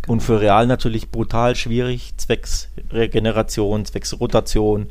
Und 0.07 0.21
für 0.21 0.39
Real 0.39 0.67
natürlich 0.67 1.09
brutal 1.09 1.57
schwierig, 1.57 2.13
zwecks 2.15 2.69
Regeneration, 2.91 3.83
zwecks 3.83 4.17
Rotation. 4.17 4.87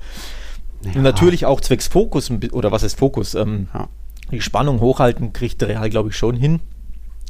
Ja. 0.83 1.01
Natürlich 1.01 1.47
auch 1.47 1.62
zwecks 1.62 1.87
Fokus, 1.87 2.31
oder 2.53 2.71
was 2.71 2.83
ist 2.83 2.99
Fokus? 2.99 3.35
Ähm, 3.35 3.69
ja. 3.73 3.89
Die 4.31 4.41
Spannung 4.41 4.81
hochhalten 4.81 5.33
kriegt 5.33 5.62
Real, 5.62 5.89
glaube 5.91 6.11
ich, 6.11 6.16
schon 6.16 6.37
hin. 6.37 6.61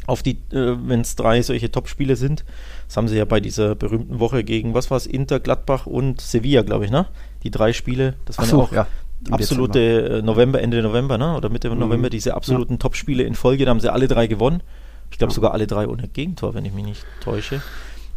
Auf 0.07 0.22
die, 0.22 0.38
äh, 0.53 0.76
wenn 0.86 1.01
es 1.01 1.16
drei 1.16 1.42
solche 1.42 1.70
Top-Spiele 1.70 2.16
sind. 2.16 2.44
Das 2.86 2.97
haben 2.97 3.09
sie 3.09 3.16
ja 3.16 3.24
bei 3.24 3.40
dieser 3.40 3.74
berühmten 3.74 4.20
Woche 4.20 4.44
gegen, 4.44 4.72
was 4.72 4.90
war 4.90 4.97
es, 4.97 5.07
Inter, 5.07 5.40
Gladbach 5.40 5.86
und 5.86 6.20
Sevilla, 6.20 6.62
glaube 6.62 6.84
ich, 6.84 6.90
ne? 6.90 7.07
Die 7.42 7.51
drei 7.51 7.72
Spiele, 7.72 8.14
das 8.24 8.38
waren 8.38 8.47
so, 8.47 8.59
ja 8.59 8.62
auch 8.62 8.72
ja, 8.72 8.86
absolute 9.30 9.78
Dezember. 9.78 10.18
Äh, 10.18 10.22
November, 10.22 10.62
Ende 10.62 10.82
November, 10.82 11.18
ne? 11.18 11.36
Oder 11.36 11.49
Mitte 11.49 11.68
mhm. 11.70 11.80
November, 11.80 12.09
diese 12.09 12.34
absoluten 12.34 12.74
ja. 12.74 12.78
Top-Spiele 12.78 13.24
in 13.24 13.34
Folge, 13.34 13.64
da 13.64 13.70
haben 13.70 13.80
sie 13.80 13.92
alle 13.92 14.07
drei 14.07 14.26
gewonnen. 14.28 14.62
Ich 15.11 15.18
glaube 15.18 15.32
sogar 15.32 15.53
alle 15.53 15.66
drei 15.66 15.88
ohne 15.88 16.09
Gegentor, 16.09 16.55
wenn 16.55 16.64
ich 16.64 16.72
mich 16.72 16.84
nicht 16.84 17.07
täusche. 17.20 17.61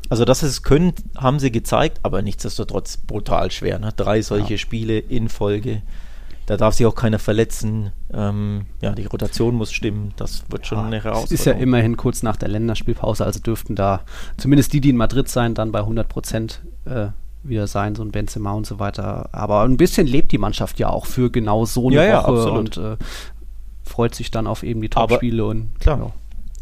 Also, 0.10 0.26
dass 0.26 0.42
es 0.42 0.64
können, 0.64 0.94
haben 1.18 1.40
sie 1.40 1.52
gezeigt, 1.52 2.00
aber 2.04 2.22
nichtsdestotrotz 2.22 2.98
brutal 2.98 3.52
schwer. 3.52 3.78
Ne? 3.78 3.94
Drei 3.96 4.22
solche 4.22 4.56
ja. 4.56 4.58
Spiele 4.58 4.98
in 4.98 5.30
Folge. 5.30 5.84
Da 6.50 6.58
darf 6.58 6.74
sich 6.74 6.88
auch 6.88 6.96
keiner 6.96 7.20
verletzen. 7.20 7.92
Ähm, 8.12 8.66
ja, 8.82 8.94
die 8.94 9.06
Rotation 9.06 9.54
muss 9.54 9.72
stimmen. 9.72 10.14
Das 10.16 10.46
wird 10.50 10.66
schon 10.66 10.80
ja, 10.80 10.86
eine 10.86 10.96
Herausforderung. 10.96 11.26
Es 11.26 11.32
ist 11.32 11.46
ja 11.46 11.54
immerhin 11.54 11.96
kurz 11.96 12.24
nach 12.24 12.38
der 12.38 12.50
Länderspielpause, 12.50 13.24
also 13.24 13.40
dürften 13.40 13.76
da 13.76 14.02
zumindest 14.38 14.74
die, 14.74 14.82
die 14.82 14.90
in 14.90 14.98
Madrid 14.98 15.30
sein, 15.30 15.54
dann 15.54 15.72
bei 15.72 15.78
100 15.78 16.10
Prozent 16.10 16.64
äh, 16.86 17.10
wieder 17.44 17.68
sein, 17.68 17.94
so 17.94 18.02
ein 18.02 18.10
Benzema 18.10 18.54
und 18.54 18.66
so 18.66 18.80
weiter. 18.80 19.30
Aber 19.32 19.62
ein 19.62 19.78
bisschen 19.78 20.08
lebt 20.08 20.32
die 20.32 20.40
Mannschaft 20.40 20.80
ja 20.80 20.90
auch 20.90 21.06
für 21.06 21.30
genau 21.30 21.66
so 21.66 21.86
eine 21.86 21.98
ja, 21.98 22.28
Woche 22.28 22.50
ja, 22.50 22.56
und 22.56 22.78
äh, 22.78 22.98
freut 23.84 24.16
sich 24.16 24.32
dann 24.32 24.48
auf 24.48 24.64
eben 24.64 24.82
die 24.82 24.90
Topspiele 24.90 25.46
und 25.46 25.80
klar. 25.80 26.00
Ja. 26.00 26.12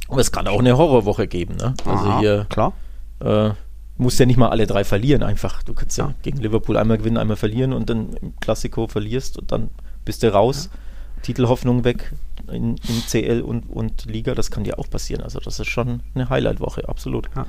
Aber 0.10 0.20
es 0.20 0.34
kann 0.34 0.50
auch 0.50 0.60
eine 0.60 0.78
Horrorwoche 0.78 1.28
geben, 1.28 1.56
ne? 1.56 1.76
Also 1.86 2.10
Aha, 2.10 2.20
hier 2.20 2.46
klar. 2.50 2.74
Äh, 3.22 3.52
musst 3.98 4.20
ja 4.20 4.26
nicht 4.26 4.38
mal 4.38 4.50
alle 4.50 4.68
drei 4.68 4.84
verlieren 4.84 5.24
einfach. 5.24 5.64
Du 5.64 5.74
kannst 5.74 5.98
ja, 5.98 6.08
ja, 6.08 6.16
gegen 6.22 6.38
Liverpool 6.38 6.78
einmal 6.78 6.98
gewinnen, 6.98 7.18
einmal 7.18 7.38
verlieren 7.38 7.74
und 7.74 7.90
dann 7.90 8.14
im 8.22 8.36
Klassiko 8.40 8.88
verlierst 8.88 9.38
und 9.38 9.52
dann 9.52 9.70
bist 10.06 10.24
du 10.24 10.34
raus. 10.34 10.70
Ja. 10.72 10.80
Titelhoffnung 11.24 11.84
weg 11.84 12.14
in, 12.52 12.76
in, 12.76 13.02
CL 13.08 13.42
und, 13.42 13.70
und 13.70 14.06
Liga, 14.06 14.36
das 14.36 14.52
kann 14.52 14.64
dir 14.64 14.80
auch 14.80 14.90
passieren. 14.90 15.24
Also 15.24 15.40
das 15.40 15.60
ist 15.60 15.68
schon 15.68 16.02
eine 16.14 16.30
Highlight-Woche, 16.30 16.88
absolut. 16.88 17.30
Ja. 17.36 17.48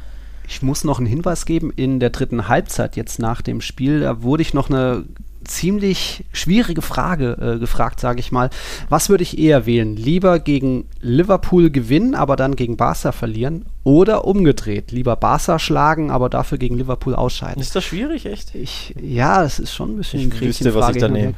Ich 0.49 0.63
muss 0.63 0.85
noch 0.85 0.99
einen 0.99 1.07
Hinweis 1.07 1.45
geben, 1.45 1.71
in 1.77 2.01
der 2.01 2.11
dritten 2.11 2.49
Halbzeit 2.49 2.97
jetzt 2.97 3.19
nach 3.19 3.43
dem 3.43 3.61
Spiel, 3.61 4.01
da 4.01 4.23
wurde 4.23 4.43
ich 4.43 4.55
noch 4.55 4.71
eine 4.71 5.05
ziemlich 5.49 6.25
schwierige 6.33 6.83
Frage 6.83 7.57
äh, 7.57 7.59
gefragt, 7.59 8.01
sage 8.01 8.21
ich 8.21 8.31
mal. 8.31 8.51
Was 8.89 9.09
würde 9.09 9.23
ich 9.23 9.39
eher 9.39 9.67
wählen? 9.67 9.97
Lieber 9.97 10.39
gegen 10.39 10.87
Liverpool 11.01 11.71
gewinnen, 11.71 12.15
aber 12.15 12.37
dann 12.37 12.55
gegen 12.57 12.77
Barca 12.77 13.13
verlieren? 13.13 13.65
Oder 13.85 14.25
umgedreht, 14.25 14.93
lieber 14.93 15.17
Barca 15.17 15.59
schlagen, 15.59 16.11
aber 16.11 16.29
dafür 16.29 16.59
gegen 16.59 16.77
Liverpool 16.77 17.15
ausscheiden? 17.15 17.61
Ist 17.61 17.75
das 17.75 17.85
schwierig, 17.85 18.27
echt? 18.27 18.55
Ich, 18.55 18.95
ja, 19.01 19.43
es 19.43 19.59
ist 19.59 19.75
schon 19.75 19.95
ein 19.95 19.97
bisschen 19.97 20.21
Ich 20.21 20.41
wüsste, 20.41 20.75
was 20.75 20.95
ich 20.95 21.01
da 21.01 21.09
nehme. 21.09 21.35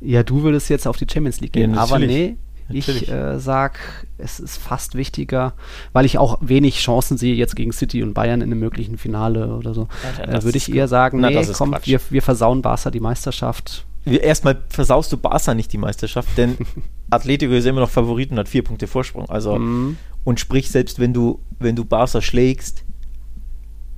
Ja, 0.00 0.22
du 0.22 0.42
würdest 0.42 0.68
jetzt 0.68 0.86
auf 0.86 0.96
die 0.96 1.06
Champions 1.10 1.40
League 1.40 1.52
gehen, 1.52 1.74
Ja, 1.74 1.80
aber 1.80 1.98
nee, 1.98 2.36
Natürlich. 2.68 3.02
ich 3.02 3.10
äh, 3.10 3.38
sag, 3.38 3.78
es 4.18 4.40
ist 4.40 4.56
fast 4.56 4.94
wichtiger, 4.94 5.52
weil 5.92 6.04
ich 6.06 6.18
auch 6.18 6.38
wenig 6.40 6.78
Chancen 6.78 7.18
sehe 7.18 7.34
jetzt 7.34 7.56
gegen 7.56 7.72
City 7.72 8.02
und 8.02 8.14
Bayern 8.14 8.40
in 8.40 8.50
einem 8.50 8.60
möglichen 8.60 8.96
Finale 8.98 9.54
oder 9.54 9.74
so. 9.74 9.88
Ja, 10.18 10.24
Äh, 10.24 10.32
das 10.32 10.44
würde 10.44 10.58
ich 10.58 10.72
eher 10.74 10.88
sagen, 10.88 11.20
Na, 11.20 11.28
nee, 11.30 11.46
komm, 11.52 11.76
wir, 11.82 12.00
wir 12.10 12.22
versauen 12.22 12.62
Barca 12.62 12.90
die 12.90 13.00
Meisterschaft. 13.00 13.84
Erstmal 14.06 14.58
versaust 14.68 15.12
du 15.12 15.16
Barca 15.16 15.54
nicht 15.54 15.72
die 15.72 15.78
Meisterschaft, 15.78 16.28
denn 16.36 16.56
Atletico 17.10 17.52
ist 17.52 17.64
immer 17.66 17.80
noch 17.80 17.90
Favorit 17.90 18.30
und 18.30 18.38
hat 18.38 18.48
vier 18.48 18.62
Punkte 18.64 18.86
Vorsprung. 18.86 19.28
Also, 19.30 19.56
Mhm. 19.58 19.96
und 20.24 20.40
sprich, 20.40 20.70
selbst 20.70 20.98
wenn 20.98 21.12
du, 21.12 21.40
wenn 21.58 21.76
du 21.76 21.84
Barca 21.84 22.20
schlägst, 22.20 22.84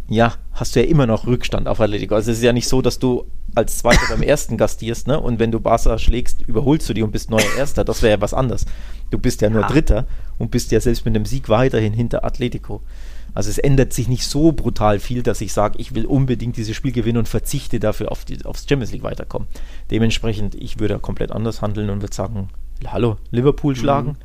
ja, 0.09 0.35
hast 0.53 0.77
du 0.77 0.81
ja 0.83 0.87
immer 0.89 1.07
noch 1.07 1.27
Rückstand 1.27 1.67
auf 1.67 1.81
Atletico. 1.81 2.14
Also 2.14 2.31
es 2.31 2.39
ist 2.39 2.45
ja 2.45 2.53
nicht 2.53 2.69
so, 2.69 2.81
dass 2.83 2.99
du 2.99 3.25
als 3.55 3.78
Zweiter 3.78 4.07
beim 4.11 4.22
Ersten 4.22 4.57
gastierst, 4.59 5.07
ne? 5.07 5.18
Und 5.18 5.38
wenn 5.38 5.51
du 5.51 5.61
Barca 5.61 5.99
schlägst, 5.99 6.42
überholst 6.42 6.88
du 6.88 6.94
die 6.94 7.03
und 7.03 7.11
bist 7.12 7.30
neuer 7.30 7.57
Erster. 7.57 7.84
Das 7.84 8.03
wäre 8.03 8.16
ja 8.16 8.20
was 8.20 8.34
anderes. 8.34 8.66
Du 9.11 9.18
bist 9.18 9.40
ja 9.40 9.49
nur 9.51 9.62
Ja. 9.62 9.68
Dritter 9.68 10.07
und 10.38 10.51
bist 10.51 10.72
ja 10.72 10.80
selbst 10.80 11.05
mit 11.07 11.14
einem 11.14 11.24
Sieg 11.24 11.49
weiterhin 11.49 11.92
hinter 11.94 12.24
Atletico. 12.24 12.82
Also 13.32 13.51
es 13.51 13.59
ändert 13.59 13.92
sich 13.92 14.09
nicht 14.09 14.24
so 14.26 14.53
brutal 14.53 14.99
viel, 14.99 15.22
dass 15.22 15.40
ich 15.42 15.53
sage, 15.53 15.78
ich 15.78 15.94
will 15.94 16.07
unbedingt 16.07 16.57
dieses 16.57 16.74
Spiel 16.74 16.92
gewinnen 16.92 17.18
und 17.18 17.28
verzichte 17.28 17.78
dafür 17.78 18.11
auf 18.11 18.24
die, 18.24 18.42
aufs 18.47 18.66
Champions 18.68 18.92
League 18.92 19.03
weiterkommen. 19.03 19.47
Dementsprechend, 19.90 20.55
ich 20.55 20.78
würde 20.78 20.99
komplett 20.99 21.32
anders 21.32 21.61
handeln 21.62 21.90
und 21.90 22.01
würde 22.03 22.14
sagen, 22.14 22.49
hallo, 22.86 23.16
Liverpool 23.30 23.74
Mhm. 23.74 23.78
schlagen, 23.78 24.16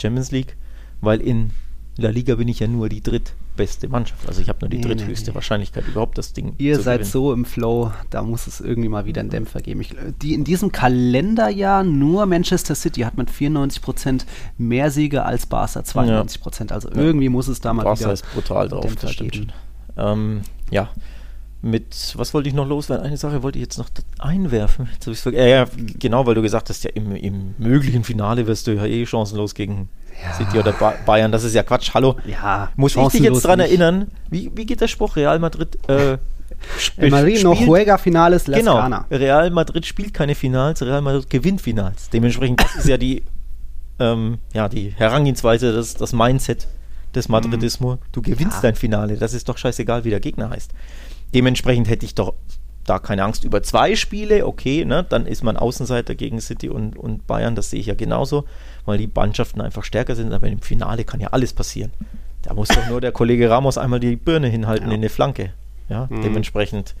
Champions 0.00 0.30
League, 0.30 0.56
weil 1.00 1.20
in 1.20 1.50
La 1.96 2.08
Liga 2.10 2.34
bin 2.36 2.48
ich 2.48 2.60
ja 2.60 2.66
nur 2.66 2.88
die 2.88 3.02
drittbeste 3.54 3.88
Mannschaft. 3.88 4.26
Also 4.28 4.40
ich 4.40 4.48
habe 4.48 4.58
nur 4.62 4.68
die 4.68 4.78
Nee, 4.78 4.82
dritthöchste 4.82 5.30
nee. 5.30 5.34
Wahrscheinlichkeit 5.34 5.86
überhaupt 5.86 6.18
das 6.18 6.32
Ding 6.32 6.54
Ihr 6.58 6.78
seid 6.80 7.00
gewinnen. 7.00 7.10
so 7.12 7.32
im 7.32 7.44
Flow, 7.44 7.92
da 8.10 8.22
muss 8.22 8.46
es 8.46 8.60
irgendwie 8.60 8.88
mal 8.88 9.06
wieder 9.06 9.20
einen 9.20 9.30
Dämpfer 9.30 9.60
geben. 9.60 9.80
Ich, 9.80 9.94
die, 10.22 10.34
in 10.34 10.44
diesem 10.44 10.72
Kalenderjahr 10.72 11.84
nur 11.84 12.26
Manchester 12.26 12.74
City 12.74 13.02
hat 13.02 13.16
mit 13.16 13.30
94% 13.30 14.24
mehr 14.58 14.90
Siege 14.90 15.24
als 15.24 15.46
Barca 15.46 15.80
92%. 15.80 16.72
Also 16.72 16.90
irgendwie 16.90 17.28
muss 17.28 17.48
es 17.48 17.60
da 17.60 17.72
mal 17.72 17.84
Barca 17.84 18.00
wieder 18.00 18.12
ist 18.12 18.32
brutal 18.34 18.68
drauf, 18.68 18.82
Dämpfer 18.84 19.06
das 19.06 19.12
stimmt. 19.12 19.54
Ähm, 19.96 20.42
ja, 20.70 20.90
mit, 21.62 22.12
was 22.16 22.34
wollte 22.34 22.48
ich 22.48 22.54
noch 22.54 22.68
loswerden? 22.68 23.06
Eine 23.06 23.16
Sache 23.16 23.42
wollte 23.42 23.58
ich 23.58 23.62
jetzt 23.62 23.78
noch 23.78 23.88
einwerfen. 24.18 24.88
Jetzt 24.92 25.26
äh, 25.26 25.50
ja, 25.50 25.66
genau, 25.98 26.26
weil 26.26 26.34
du 26.34 26.42
gesagt 26.42 26.68
hast, 26.68 26.84
ja, 26.84 26.90
im, 26.90 27.16
im 27.16 27.54
möglichen 27.56 28.04
Finale 28.04 28.46
wirst 28.46 28.66
du 28.66 28.72
ja 28.72 28.84
eh 28.84 29.06
chancenlos 29.06 29.54
gegen 29.54 29.88
Ja. 30.22 30.32
City 30.34 30.58
oder 30.58 30.72
ba 30.72 30.94
Bayern. 31.04 31.32
Das 31.32 31.44
ist 31.44 31.54
ja 31.54 31.62
Quatsch. 31.62 31.90
Hallo. 31.94 32.16
Ja, 32.26 32.70
Muss 32.76 32.96
ich 32.96 33.08
dich 33.08 33.20
jetzt 33.22 33.44
dran 33.44 33.58
nicht. 33.58 33.68
erinnern? 33.68 34.08
Wie, 34.30 34.50
wie 34.54 34.64
geht 34.66 34.80
der 34.80 34.88
Spruch? 34.88 35.16
Real 35.16 35.38
Madrid 35.38 35.76
äh, 35.88 36.18
El 36.96 37.10
Marino 37.10 37.54
spielt- 37.54 37.68
juega 37.68 37.98
finales 37.98 38.46
Las 38.46 38.58
Genau. 38.60 38.78
Real 39.10 39.50
Madrid 39.50 39.84
spielt 39.84 40.14
keine 40.14 40.34
Finals, 40.34 40.80
Real 40.82 41.02
Madrid 41.02 41.28
gewinnt 41.28 41.60
Finals. 41.60 42.08
Dementsprechend, 42.10 42.60
das 42.62 42.76
ist 42.76 42.88
ja 42.88 42.96
die, 42.96 43.22
ähm, 43.98 44.38
ja, 44.52 44.68
die 44.68 44.90
Herangehensweise, 44.96 45.72
das, 45.72 45.94
das 45.94 46.12
Mindset 46.12 46.66
des 47.14 47.28
Madridismo. 47.28 47.98
Du 48.12 48.22
gewinnst 48.22 48.56
Ja. 48.56 48.62
dein 48.62 48.74
Finale. 48.76 49.16
Das 49.16 49.34
ist 49.34 49.48
doch 49.48 49.58
scheißegal, 49.58 50.04
wie 50.04 50.10
der 50.10 50.20
Gegner 50.20 50.50
heißt. 50.50 50.70
Dementsprechend 51.34 51.88
hätte 51.88 52.06
ich 52.06 52.14
doch 52.14 52.34
da 52.86 52.98
keine 52.98 53.24
Angst 53.24 53.44
über 53.44 53.62
zwei 53.62 53.96
Spiele. 53.96 54.46
Okay, 54.46 54.84
ne, 54.84 55.04
dann 55.08 55.26
ist 55.26 55.42
man 55.42 55.56
Außenseiter 55.56 56.14
gegen 56.14 56.40
City 56.40 56.68
und, 56.68 56.96
und 56.96 57.26
Bayern. 57.26 57.54
Das 57.54 57.70
sehe 57.70 57.80
ich 57.80 57.86
ja 57.86 57.94
genauso, 57.94 58.44
weil 58.84 58.98
die 58.98 59.10
Mannschaften 59.12 59.60
einfach 59.60 59.84
stärker 59.84 60.14
sind. 60.14 60.32
Aber 60.32 60.46
im 60.48 60.60
Finale 60.60 61.04
kann 61.04 61.20
ja 61.20 61.28
alles 61.28 61.52
passieren. 61.52 61.92
Da 62.42 62.52
muss 62.54 62.68
doch 62.68 62.86
nur 62.88 63.00
der 63.00 63.12
Kollege 63.12 63.48
Ramos 63.48 63.78
einmal 63.78 64.00
die 64.00 64.16
Birne 64.16 64.48
hinhalten 64.48 64.88
Ja. 64.88 64.94
in 64.94 65.00
eine 65.00 65.08
Flanke. 65.08 65.52
Ja, 65.88 66.06
Mhm. 66.10 66.22
dementsprechend, 66.22 66.94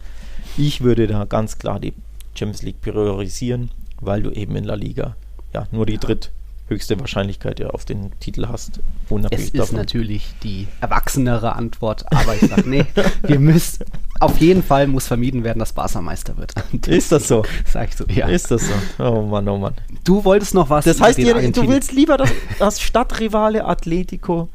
ich 0.56 0.80
würde 0.82 1.06
da 1.06 1.24
ganz 1.24 1.58
klar 1.58 1.80
die 1.80 1.92
Champions 2.34 2.62
League 2.62 2.80
priorisieren, 2.82 3.70
weil 4.00 4.22
du 4.22 4.30
eben 4.30 4.56
in 4.56 4.64
La 4.64 4.74
Liga 4.74 5.16
ja 5.52 5.66
nur 5.70 5.86
die 5.86 5.98
dritthöchste 6.68 6.98
Wahrscheinlichkeit 7.00 7.60
ja 7.60 7.68
auf 7.70 7.84
den 7.84 8.12
Titel 8.20 8.46
hast. 8.48 8.78
Es 9.06 9.10
Unabhängig 9.10 9.46
ist 9.46 9.58
davon. 9.58 9.76
natürlich 9.76 10.34
die 10.42 10.66
erwachsenere 10.80 11.54
Antwort, 11.54 12.04
aber 12.10 12.34
ich 12.40 12.48
sag, 12.48 12.66
nee, 12.66 12.84
wir 13.22 13.38
müssen, 13.38 13.84
auf 14.20 14.38
jeden 14.38 14.62
Fall 14.62 14.86
muss 14.86 15.06
vermieden 15.06 15.44
werden, 15.44 15.58
dass 15.58 15.72
Barca 15.72 16.00
Meister 16.00 16.36
wird. 16.36 16.54
Ist 16.86 17.12
das 17.12 17.28
so? 17.28 17.44
Sag 17.70 17.90
ich 17.90 17.96
so, 17.96 18.04
ja. 18.06 18.28
Ist 18.28 18.50
das 18.50 18.62
so? 18.66 19.04
Oh 19.04 19.22
Mann, 19.22 19.48
oh 19.48 19.58
Mann. 19.58 19.74
Du 20.04 20.24
wolltest 20.24 20.54
noch 20.54 20.70
was 20.70 20.84
Das 20.84 21.00
heißt, 21.00 21.18
ihr, 21.18 21.52
du 21.52 21.68
willst 21.68 21.92
lieber, 21.92 22.16
dass, 22.16 22.30
dass 22.58 22.80
Stadtrivale 22.80 23.64
Atletico 23.64 24.48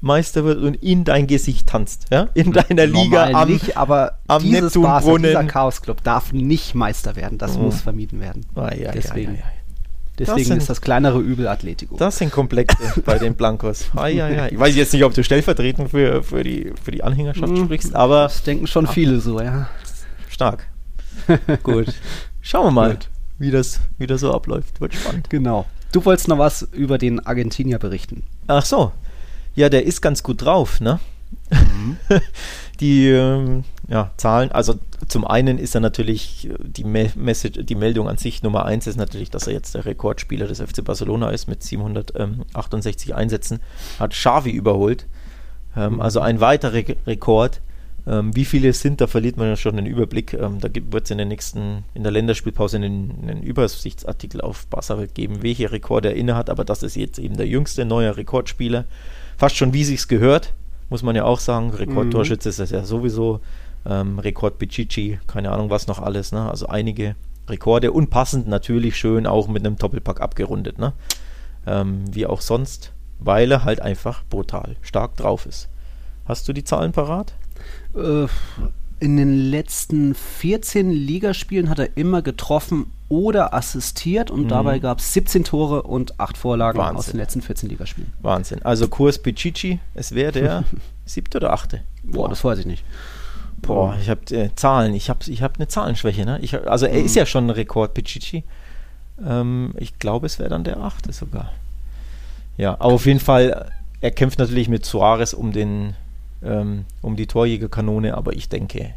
Meister 0.00 0.44
wird 0.44 0.58
und 0.62 0.74
in 0.82 1.04
dein 1.04 1.26
Gesicht 1.26 1.66
tanzt, 1.68 2.06
ja? 2.12 2.28
In 2.34 2.52
deiner 2.52 2.86
Liga 2.86 3.26
Normal 3.26 3.34
am, 3.34 3.48
nicht, 3.50 3.76
aber 3.76 4.18
am 4.28 4.42
dieses 4.42 4.74
Barca, 4.74 5.16
dieser 5.16 5.44
Chaos-Club 5.44 6.04
darf 6.04 6.32
nicht 6.32 6.74
Meister 6.74 7.16
werden. 7.16 7.38
Das 7.38 7.56
Oh. 7.56 7.60
muss 7.60 7.80
vermieden 7.80 8.20
werden. 8.20 8.44
Ah, 8.54 8.72
ja, 8.74 8.92
Deswegen, 8.92 9.34
ja, 9.34 9.40
ja, 9.40 9.46
ja. 10.18 10.26
deswegen 10.26 10.46
sind- 10.46 10.58
ist 10.58 10.68
das 10.70 10.80
kleinere 10.80 11.20
Übel 11.20 11.46
Atletico. 11.48 11.96
Das 11.96 12.18
sind 12.18 12.32
Komplexe 12.32 12.76
bei 13.04 13.18
den 13.18 13.34
Blancos. 13.34 13.86
Ah, 13.94 14.06
ja, 14.08 14.28
ja. 14.28 14.46
Ich 14.46 14.58
weiß 14.58 14.74
jetzt 14.76 14.92
nicht, 14.92 15.04
ob 15.04 15.14
du 15.14 15.22
stellvertretend 15.24 15.90
für, 15.90 16.22
für, 16.22 16.42
die, 16.42 16.72
für 16.82 16.90
die 16.90 17.02
Anhängerschaft 17.04 17.52
Mhm. 17.52 17.64
sprichst, 17.66 17.94
aber 17.94 18.22
das 18.24 18.42
denken 18.42 18.66
schon 18.66 18.86
viele 18.86 19.20
so, 19.20 19.40
ja. 19.40 19.68
stark. 20.28 20.66
Gut. 21.62 21.94
Schauen 22.42 22.66
wir 22.66 22.70
mal, 22.70 22.90
Gut. 22.92 23.08
wie 23.38 23.50
das, 23.50 23.80
wie 23.98 24.06
das 24.06 24.20
so 24.20 24.32
abläuft. 24.32 24.80
Wird 24.80 24.94
spannend. 24.94 25.28
Genau. 25.30 25.66
Du 25.92 26.04
wolltest 26.04 26.28
noch 26.28 26.38
was 26.38 26.62
über 26.72 26.98
den 26.98 27.24
Argentinier 27.24 27.78
berichten. 27.78 28.22
Ach 28.46 28.64
so. 28.64 28.92
Ja, 29.54 29.68
der 29.70 29.86
ist 29.86 30.02
ganz 30.02 30.22
gut 30.22 30.42
drauf, 30.42 30.80
ne? 30.80 31.00
Mhm. 31.50 31.96
die 32.80 33.08
ähm, 33.08 33.64
ja, 33.88 34.10
Zahlen, 34.16 34.52
also 34.52 34.74
zum 35.08 35.26
einen 35.26 35.58
ist 35.58 35.74
er 35.74 35.80
natürlich, 35.80 36.48
äh, 36.48 36.54
die, 36.60 36.84
Me 36.84 37.10
Message, 37.14 37.60
die 37.64 37.74
Meldung 37.74 38.08
an 38.08 38.16
sich 38.16 38.42
Nummer 38.42 38.64
eins 38.64 38.86
ist 38.86 38.96
natürlich, 38.96 39.30
dass 39.30 39.46
er 39.46 39.52
jetzt 39.52 39.74
der 39.74 39.84
Rekordspieler 39.84 40.46
des 40.46 40.60
FC 40.60 40.84
Barcelona 40.84 41.30
ist 41.30 41.46
mit 41.48 41.62
768 41.62 43.14
Einsätzen, 43.14 43.60
hat 43.98 44.12
Xavi 44.12 44.50
überholt, 44.50 45.06
ähm, 45.76 46.00
also 46.00 46.20
ein 46.20 46.40
weiterer 46.40 46.74
Re 46.74 46.96
Rekord. 47.06 47.60
Ähm, 48.08 48.36
wie 48.36 48.44
viele 48.44 48.68
es 48.68 48.80
sind, 48.80 49.00
da 49.00 49.08
verliert 49.08 49.36
man 49.36 49.48
ja 49.48 49.56
schon 49.56 49.74
den 49.74 49.86
Überblick. 49.86 50.32
Ähm, 50.32 50.60
da 50.60 50.68
wird 50.72 51.04
es 51.04 51.10
in 51.10 51.18
der 51.18 51.26
nächsten, 51.26 51.82
in 51.92 52.04
der 52.04 52.12
Länderspielpause 52.12 52.76
einen, 52.76 53.14
einen 53.22 53.42
Übersichtsartikel 53.42 54.40
auf 54.40 54.68
Barca-Welt 54.68 55.12
geben, 55.14 55.42
welche 55.42 55.72
Rekorde 55.72 56.10
er 56.10 56.14
inne 56.14 56.36
hat, 56.36 56.48
aber 56.48 56.64
das 56.64 56.84
ist 56.84 56.94
jetzt 56.94 57.18
eben 57.18 57.36
der 57.36 57.48
jüngste 57.48 57.84
neue 57.84 58.16
Rekordspieler. 58.16 58.84
Fast 59.36 59.56
schon 59.56 59.72
wie 59.72 59.82
sich's 59.82 60.06
gehört, 60.06 60.54
muss 60.88 61.02
man 61.02 61.16
ja 61.16 61.24
auch 61.24 61.40
sagen. 61.40 61.70
Rekordtorschütze 61.70 62.48
ist 62.48 62.60
das 62.60 62.70
ja 62.70 62.84
sowieso. 62.84 63.40
Ähm, 63.88 64.18
Rekord 64.18 64.58
Pichichi, 64.58 65.18
keine 65.26 65.50
Ahnung 65.52 65.70
was 65.70 65.86
noch 65.86 66.00
alles. 66.00 66.32
Ne? 66.32 66.48
Also 66.50 66.66
einige 66.66 67.14
Rekorde 67.48 67.92
und 67.92 68.10
passend 68.10 68.48
natürlich 68.48 68.96
schön 68.96 69.26
auch 69.26 69.46
mit 69.48 69.64
einem 69.64 69.76
Doppelpack 69.76 70.20
abgerundet. 70.20 70.78
Ne? 70.78 70.92
Ähm, 71.66 72.04
wie 72.10 72.26
auch 72.26 72.40
sonst, 72.40 72.92
weil 73.20 73.50
er 73.52 73.64
halt 73.64 73.80
einfach 73.80 74.24
brutal 74.28 74.76
stark 74.82 75.16
drauf 75.16 75.46
ist. 75.46 75.68
Hast 76.24 76.48
du 76.48 76.52
die 76.52 76.64
Zahlen 76.64 76.92
parat? 76.92 77.34
Äh, 77.94 78.26
in 78.98 79.16
den 79.16 79.50
letzten 79.50 80.14
14 80.14 80.90
Ligaspielen 80.90 81.68
hat 81.68 81.78
er 81.78 81.96
immer 81.96 82.22
getroffen 82.22 82.90
oder 83.08 83.54
assistiert 83.54 84.30
und 84.32 84.44
Mhm. 84.44 84.48
dabei 84.48 84.78
gab 84.80 84.98
es 84.98 85.12
17 85.12 85.44
Tore 85.44 85.82
und 85.82 86.18
8 86.18 86.36
Vorlagen 86.36 86.78
Wahnsinn. 86.78 86.96
aus 86.96 87.06
den 87.06 87.18
letzten 87.18 87.42
14 87.42 87.68
Ligaspielen. 87.68 88.12
Wahnsinn. 88.20 88.62
Also 88.62 88.88
Kurs 88.88 89.18
Pichichi, 89.22 89.78
es 89.94 90.12
wäre 90.12 90.32
der 90.32 90.64
siebte 91.04 91.38
oder 91.38 91.52
achte. 91.52 91.82
Boah, 92.02 92.28
das 92.28 92.42
weiß 92.42 92.58
ich 92.58 92.66
nicht. 92.66 92.84
Boah, 93.62 93.96
ich 94.00 94.08
habe 94.10 94.20
äh, 94.34 94.50
Zahlen. 94.54 94.94
Ich 94.94 95.08
habe 95.10 95.20
ich 95.26 95.42
hab 95.42 95.56
eine 95.56 95.66
Zahlenschwäche. 95.68 96.24
Ne? 96.24 96.38
Ich, 96.40 96.54
also 96.68 96.86
er 96.86 96.98
Mhm. 96.98 97.06
ist 97.06 97.16
ja 97.16 97.26
schon 97.26 97.46
ein 97.46 97.50
Rekord, 97.50 97.94
Pichichi. 97.94 98.44
Ähm, 99.26 99.72
ich 99.76 99.98
glaube, 99.98 100.26
es 100.26 100.38
wäre 100.38 100.50
dann 100.50 100.64
der 100.64 100.78
achte 100.78 101.12
sogar. 101.12 101.52
Ja, 102.58 102.74
aber 102.74 102.92
auf 102.94 103.06
jeden 103.06 103.20
Fall, 103.20 103.70
er 104.00 104.10
kämpft 104.10 104.38
natürlich 104.38 104.68
mit 104.68 104.84
Suarez 104.84 105.32
um 105.32 105.52
den 105.52 105.94
ähm, 106.42 106.84
um 107.02 107.16
die 107.16 107.26
Torjägerkanone, 107.26 108.14
aber 108.14 108.34
ich 108.34 108.48
denke, 108.48 108.92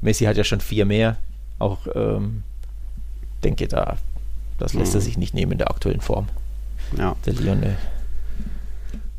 Messi 0.00 0.24
hat 0.24 0.36
ja 0.36 0.44
schon 0.44 0.60
vier 0.60 0.84
mehr. 0.86 1.16
Auch 1.58 1.80
ähm, 1.94 2.44
denke 3.42 3.66
da, 3.66 3.96
das 4.58 4.72
lässt 4.72 4.94
er 4.94 5.00
Mhm. 5.00 5.04
sich 5.04 5.18
nicht 5.18 5.34
nehmen 5.34 5.52
in 5.52 5.58
der 5.58 5.70
aktuellen 5.70 6.00
Form. 6.00 6.28
Ja. 6.96 7.16
Der 7.26 7.32
Lionel. 7.34 7.76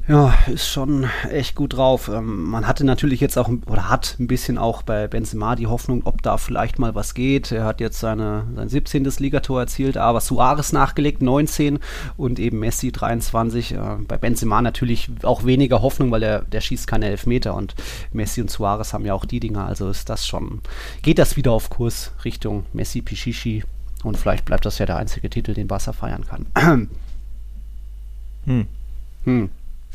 Ja, 0.09 0.33
ist 0.51 0.67
schon 0.67 1.07
echt 1.29 1.53
gut 1.53 1.73
drauf. 1.73 2.07
Ähm, 2.07 2.45
man 2.45 2.65
hatte 2.65 2.83
natürlich 2.83 3.19
jetzt 3.19 3.37
auch, 3.37 3.47
oder 3.67 3.89
hat 3.89 4.15
ein 4.19 4.25
bisschen 4.25 4.57
auch 4.57 4.81
bei 4.81 5.07
Benzema 5.07 5.55
die 5.55 5.67
Hoffnung, 5.67 6.01
ob 6.03 6.23
da 6.23 6.37
vielleicht 6.37 6.79
mal 6.79 6.95
was 6.95 7.13
geht. 7.13 7.51
Er 7.51 7.63
hat 7.63 7.79
jetzt 7.79 7.99
seine, 7.99 8.47
sein 8.55 8.69
17. 8.69 9.03
Ligator 9.19 9.59
erzielt, 9.59 9.97
aber 9.97 10.19
Suarez 10.19 10.73
nachgelegt, 10.73 11.21
19 11.21 11.77
und 12.17 12.39
eben 12.39 12.57
Messi 12.57 12.91
23. 12.91 13.75
Äh, 13.75 13.77
bei 14.07 14.17
Benzema 14.17 14.63
natürlich 14.63 15.11
auch 15.21 15.45
weniger 15.45 15.83
Hoffnung, 15.83 16.09
weil 16.09 16.23
er, 16.23 16.41
der 16.41 16.61
schießt 16.61 16.87
keine 16.87 17.05
Elfmeter 17.05 17.53
und 17.53 17.75
Messi 18.11 18.41
und 18.41 18.49
Suarez 18.49 18.93
haben 18.93 19.05
ja 19.05 19.13
auch 19.13 19.25
die 19.25 19.39
Dinger. 19.39 19.67
Also 19.67 19.91
ist 19.91 20.09
das 20.09 20.25
schon, 20.25 20.61
geht 21.03 21.19
das 21.19 21.37
wieder 21.37 21.51
auf 21.51 21.69
Kurs 21.69 22.13
Richtung 22.25 22.65
Messi, 22.73 23.03
Pichichi 23.03 23.63
und 24.01 24.17
vielleicht 24.17 24.45
bleibt 24.45 24.65
das 24.65 24.79
ja 24.79 24.87
der 24.87 24.97
einzige 24.97 25.29
Titel, 25.29 25.53
den 25.53 25.67
Barca 25.67 25.93
feiern 25.93 26.25
kann. 26.25 26.47
hm. 28.45 28.67
Hm. 29.25 29.49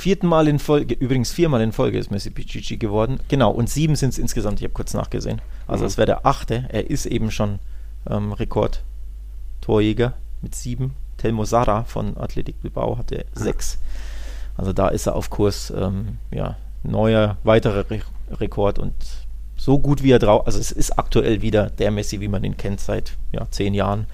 Vierten 0.04 0.26
Mal 0.26 0.48
in 0.48 0.58
Folge, 0.58 0.92
übrigens 0.92 1.32
viermal 1.32 1.62
in 1.62 1.72
Folge 1.72 1.96
ist 1.96 2.10
Messi 2.10 2.28
Pichichi 2.28 2.76
geworden. 2.76 3.20
Genau, 3.28 3.50
und 3.50 3.70
sieben 3.70 3.96
sind 3.96 4.10
es 4.10 4.18
insgesamt, 4.18 4.58
ich 4.60 4.64
habe 4.64 4.74
kurz 4.74 4.92
nachgesehen. 4.92 5.40
Also 5.66 5.86
es 5.86 5.96
mhm. 5.96 6.00
wäre 6.00 6.06
der 6.08 6.26
achte. 6.26 6.66
Er 6.68 6.90
ist 6.90 7.06
eben 7.06 7.30
schon 7.30 7.58
ähm, 8.10 8.34
Rekordtorjäger 8.34 10.12
mit 10.42 10.54
sieben. 10.54 10.94
Telmo 11.16 11.46
Sara 11.46 11.84
von 11.84 12.18
Athletic 12.18 12.60
Bilbao 12.60 12.98
hatte 12.98 13.24
sechs. 13.32 13.78
Also 14.58 14.74
da 14.74 14.88
ist 14.88 15.06
er 15.06 15.16
auf 15.16 15.30
Kurs, 15.30 15.72
ähm, 15.74 16.18
ja, 16.30 16.58
neuer, 16.82 17.38
weiterer 17.42 17.90
Re 17.90 18.02
Rekord 18.30 18.78
und 18.78 18.92
so 19.56 19.78
gut 19.78 20.02
wie 20.02 20.10
er 20.10 20.18
drauf, 20.18 20.46
also 20.46 20.58
es 20.58 20.70
ist 20.70 20.98
aktuell 20.98 21.40
wieder 21.40 21.70
der 21.70 21.90
Messi, 21.90 22.20
wie 22.20 22.28
man 22.28 22.44
ihn 22.44 22.58
kennt 22.58 22.80
seit 22.80 23.16
ja, 23.32 23.46
zehn 23.50 23.72
Jahren. 23.72 24.04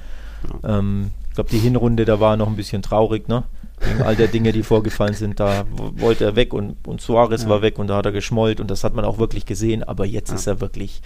Ja. 0.63 0.79
Ähm, 0.79 1.11
ich 1.31 1.35
glaube, 1.35 1.51
die 1.51 1.59
Hinrunde, 1.59 2.05
da 2.05 2.21
war 2.21 2.35
er 2.35 2.37
noch 2.37 2.47
ein 2.47 2.55
bisschen 2.55 2.83
traurig, 2.83 3.27
ne? 3.27 3.43
Wegen 3.81 4.03
all 4.03 4.17
der 4.17 4.29
Dinge, 4.29 4.53
die 4.53 4.63
vorgefallen 4.63 5.15
sind. 5.15 5.41
Da 5.41 5.65
wollte 5.71 6.25
er 6.25 6.37
weg 6.37 6.53
und, 6.53 6.77
und 6.87 7.01
Suarez 7.01 7.45
ja. 7.45 7.49
war 7.49 7.63
weg 7.63 7.79
und 7.79 7.89
da 7.89 7.97
hat 7.97 8.07
er 8.07 8.13
geschmollt 8.13 8.61
und 8.61 8.71
das 8.71 8.85
hat 8.85 8.95
man 8.95 9.05
auch 9.05 9.19
wirklich 9.19 9.47
gesehen. 9.47 9.83
Aber 9.83 10.05
jetzt 10.05 10.31
ja. 10.31 10.37
ist 10.37 10.47
er 10.47 10.61
wirklich 10.61 11.01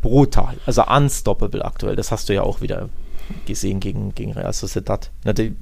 brutal. 0.00 0.56
Also 0.66 0.84
unstoppable 0.84 1.64
aktuell. 1.64 1.96
Das 1.96 2.12
hast 2.12 2.28
du 2.28 2.34
ja 2.34 2.42
auch 2.42 2.60
wieder 2.60 2.88
gesehen 3.46 3.80
gegen, 3.80 4.14
gegen 4.14 4.32
Real 4.32 4.52
Sociedad. 4.52 5.10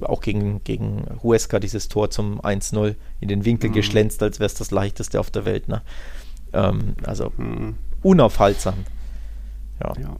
Auch 0.01 0.21
gegen, 0.21 0.63
gegen 0.63 1.05
Huesca 1.23 1.59
dieses 1.59 1.89
Tor 1.89 2.09
zum 2.11 2.39
1-0 2.41 2.95
in 3.19 3.27
den 3.27 3.45
Winkel 3.45 3.69
mhm. 3.69 3.73
geschlänzt, 3.73 4.21
als 4.23 4.39
wäre 4.39 4.47
es 4.47 4.53
das 4.53 4.71
leichteste 4.71 5.19
auf 5.19 5.31
der 5.31 5.45
Welt. 5.45 5.67
Ne? 5.67 5.81
Ähm, 6.53 6.95
also 7.03 7.31
mhm. 7.37 7.75
unaufhaltsam. 8.03 8.85
Ja. 9.83 9.93
ja. 9.99 10.15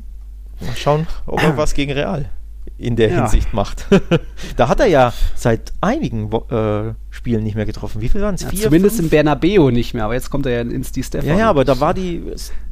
Mal 0.60 0.76
schauen, 0.76 1.08
ob 1.26 1.42
er 1.42 1.58
was 1.58 1.74
gegen 1.74 1.94
Real 1.94 2.30
in 2.78 2.96
der 2.96 3.10
ja. 3.10 3.22
Hinsicht 3.22 3.54
macht. 3.54 3.88
da 4.58 4.70
hat 4.70 4.80
er 4.80 4.86
ja 4.86 5.14
seit 5.36 5.74
einigen 5.82 6.32
äh, 6.32 6.94
Spielen 7.10 7.44
nicht 7.44 7.56
mehr 7.56 7.66
getroffen. 7.66 8.02
Wie 8.02 8.10
viel 8.10 8.22
waren 8.22 8.36
es? 8.36 8.42
Ja, 8.42 8.52
zumindest 8.52 8.98
fünf? 8.98 9.08
im 9.08 9.10
Bernabeo 9.10 9.72
nicht 9.72 9.94
mehr, 9.94 10.06
aber 10.06 10.14
jetzt 10.14 10.30
kommt 10.30 10.46
er 10.46 10.52
ja 10.52 10.62
ins 10.62 10.92
die 10.92 11.04
Stefan. 11.04 11.28
Ja, 11.28 11.38
ja, 11.38 11.50
aber 11.50 11.66
da 11.66 11.80
war 11.80 11.94
die, 11.96 12.24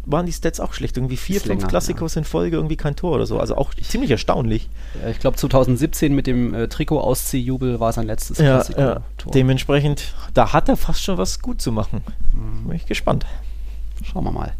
waren 0.05 0.27
die 0.27 0.31
Stats 0.31 0.59
auch 0.59 0.73
schlecht. 0.73 0.97
Irgendwie 0.97 1.17
vier, 1.17 1.41
fünf 1.41 1.47
länger, 1.47 1.67
Klassikos 1.67 2.15
ja. 2.15 2.19
in 2.19 2.25
Folge, 2.25 2.57
irgendwie 2.57 2.75
kein 2.75 2.95
Tor 2.95 3.15
oder 3.15 3.25
so. 3.25 3.39
Also 3.39 3.55
auch 3.55 3.73
ziemlich 3.73 4.11
erstaunlich. 4.11 4.69
ich 5.09 5.19
glaube 5.19 5.37
2017 5.37 6.13
mit 6.13 6.27
dem 6.27 6.53
äh, 6.53 6.67
Trikot-Ausziehjubel 6.67 7.79
war 7.79 7.91
sein 7.91 8.05
letztes 8.05 8.37
ja, 8.37 8.55
Klassiko-Tor. 8.55 9.31
dementsprechend, 9.33 10.13
da 10.35 10.53
hat 10.53 10.69
er 10.69 10.77
fast 10.77 11.01
schon 11.01 11.17
was 11.17 11.39
gut 11.39 11.61
zu 11.61 11.71
machen. 11.71 12.01
Mhm. 12.31 12.67
Bin 12.67 12.75
ich 12.75 12.85
gespannt. 12.85 13.25
Schauen 14.03 14.25
wir 14.25 14.31
mal. 14.31 14.53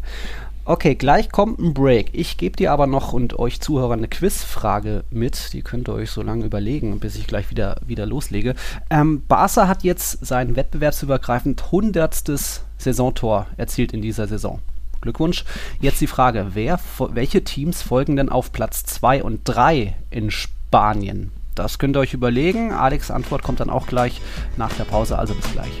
Okay, 0.68 0.96
gleich 0.96 1.30
kommt 1.30 1.60
ein 1.60 1.74
Break. 1.74 2.08
Ich 2.10 2.38
gebe 2.38 2.56
dir 2.56 2.72
aber 2.72 2.88
noch 2.88 3.12
und 3.12 3.38
euch 3.38 3.60
Zuhörern 3.60 4.00
eine 4.00 4.08
Quizfrage 4.08 5.04
mit. 5.10 5.52
Die 5.52 5.62
könnt 5.62 5.88
ihr 5.88 5.94
euch 5.94 6.10
so 6.10 6.22
lange 6.22 6.44
überlegen, 6.44 6.98
bis 6.98 7.14
ich 7.14 7.28
gleich 7.28 7.50
wieder, 7.50 7.76
wieder 7.86 8.04
loslege. 8.04 8.56
Ähm, 8.90 9.22
Barca 9.28 9.68
hat 9.68 9.84
jetzt 9.84 10.26
sein 10.26 10.56
wettbewerbsübergreifend 10.56 11.70
hundertstes 11.70 12.64
Saisontor 12.78 13.46
erzielt 13.56 13.92
in 13.92 14.02
dieser 14.02 14.26
Saison. 14.26 14.58
Glückwunsch. 15.02 15.44
Jetzt 15.80 16.00
die 16.00 16.08
Frage, 16.08 16.48
wer, 16.54 16.80
welche 16.98 17.44
Teams 17.44 17.82
folgen 17.82 18.16
denn 18.16 18.28
auf 18.28 18.50
Platz 18.50 18.84
2 18.86 19.22
und 19.22 19.42
3 19.44 19.94
in 20.10 20.32
Spanien? 20.32 21.30
Das 21.54 21.78
könnt 21.78 21.96
ihr 21.96 22.00
euch 22.00 22.12
überlegen. 22.12 22.72
Alex' 22.72 23.12
Antwort 23.12 23.44
kommt 23.44 23.60
dann 23.60 23.70
auch 23.70 23.86
gleich 23.86 24.20
nach 24.56 24.72
der 24.72 24.84
Pause, 24.84 25.16
also 25.16 25.32
bis 25.32 25.52
gleich. 25.52 25.80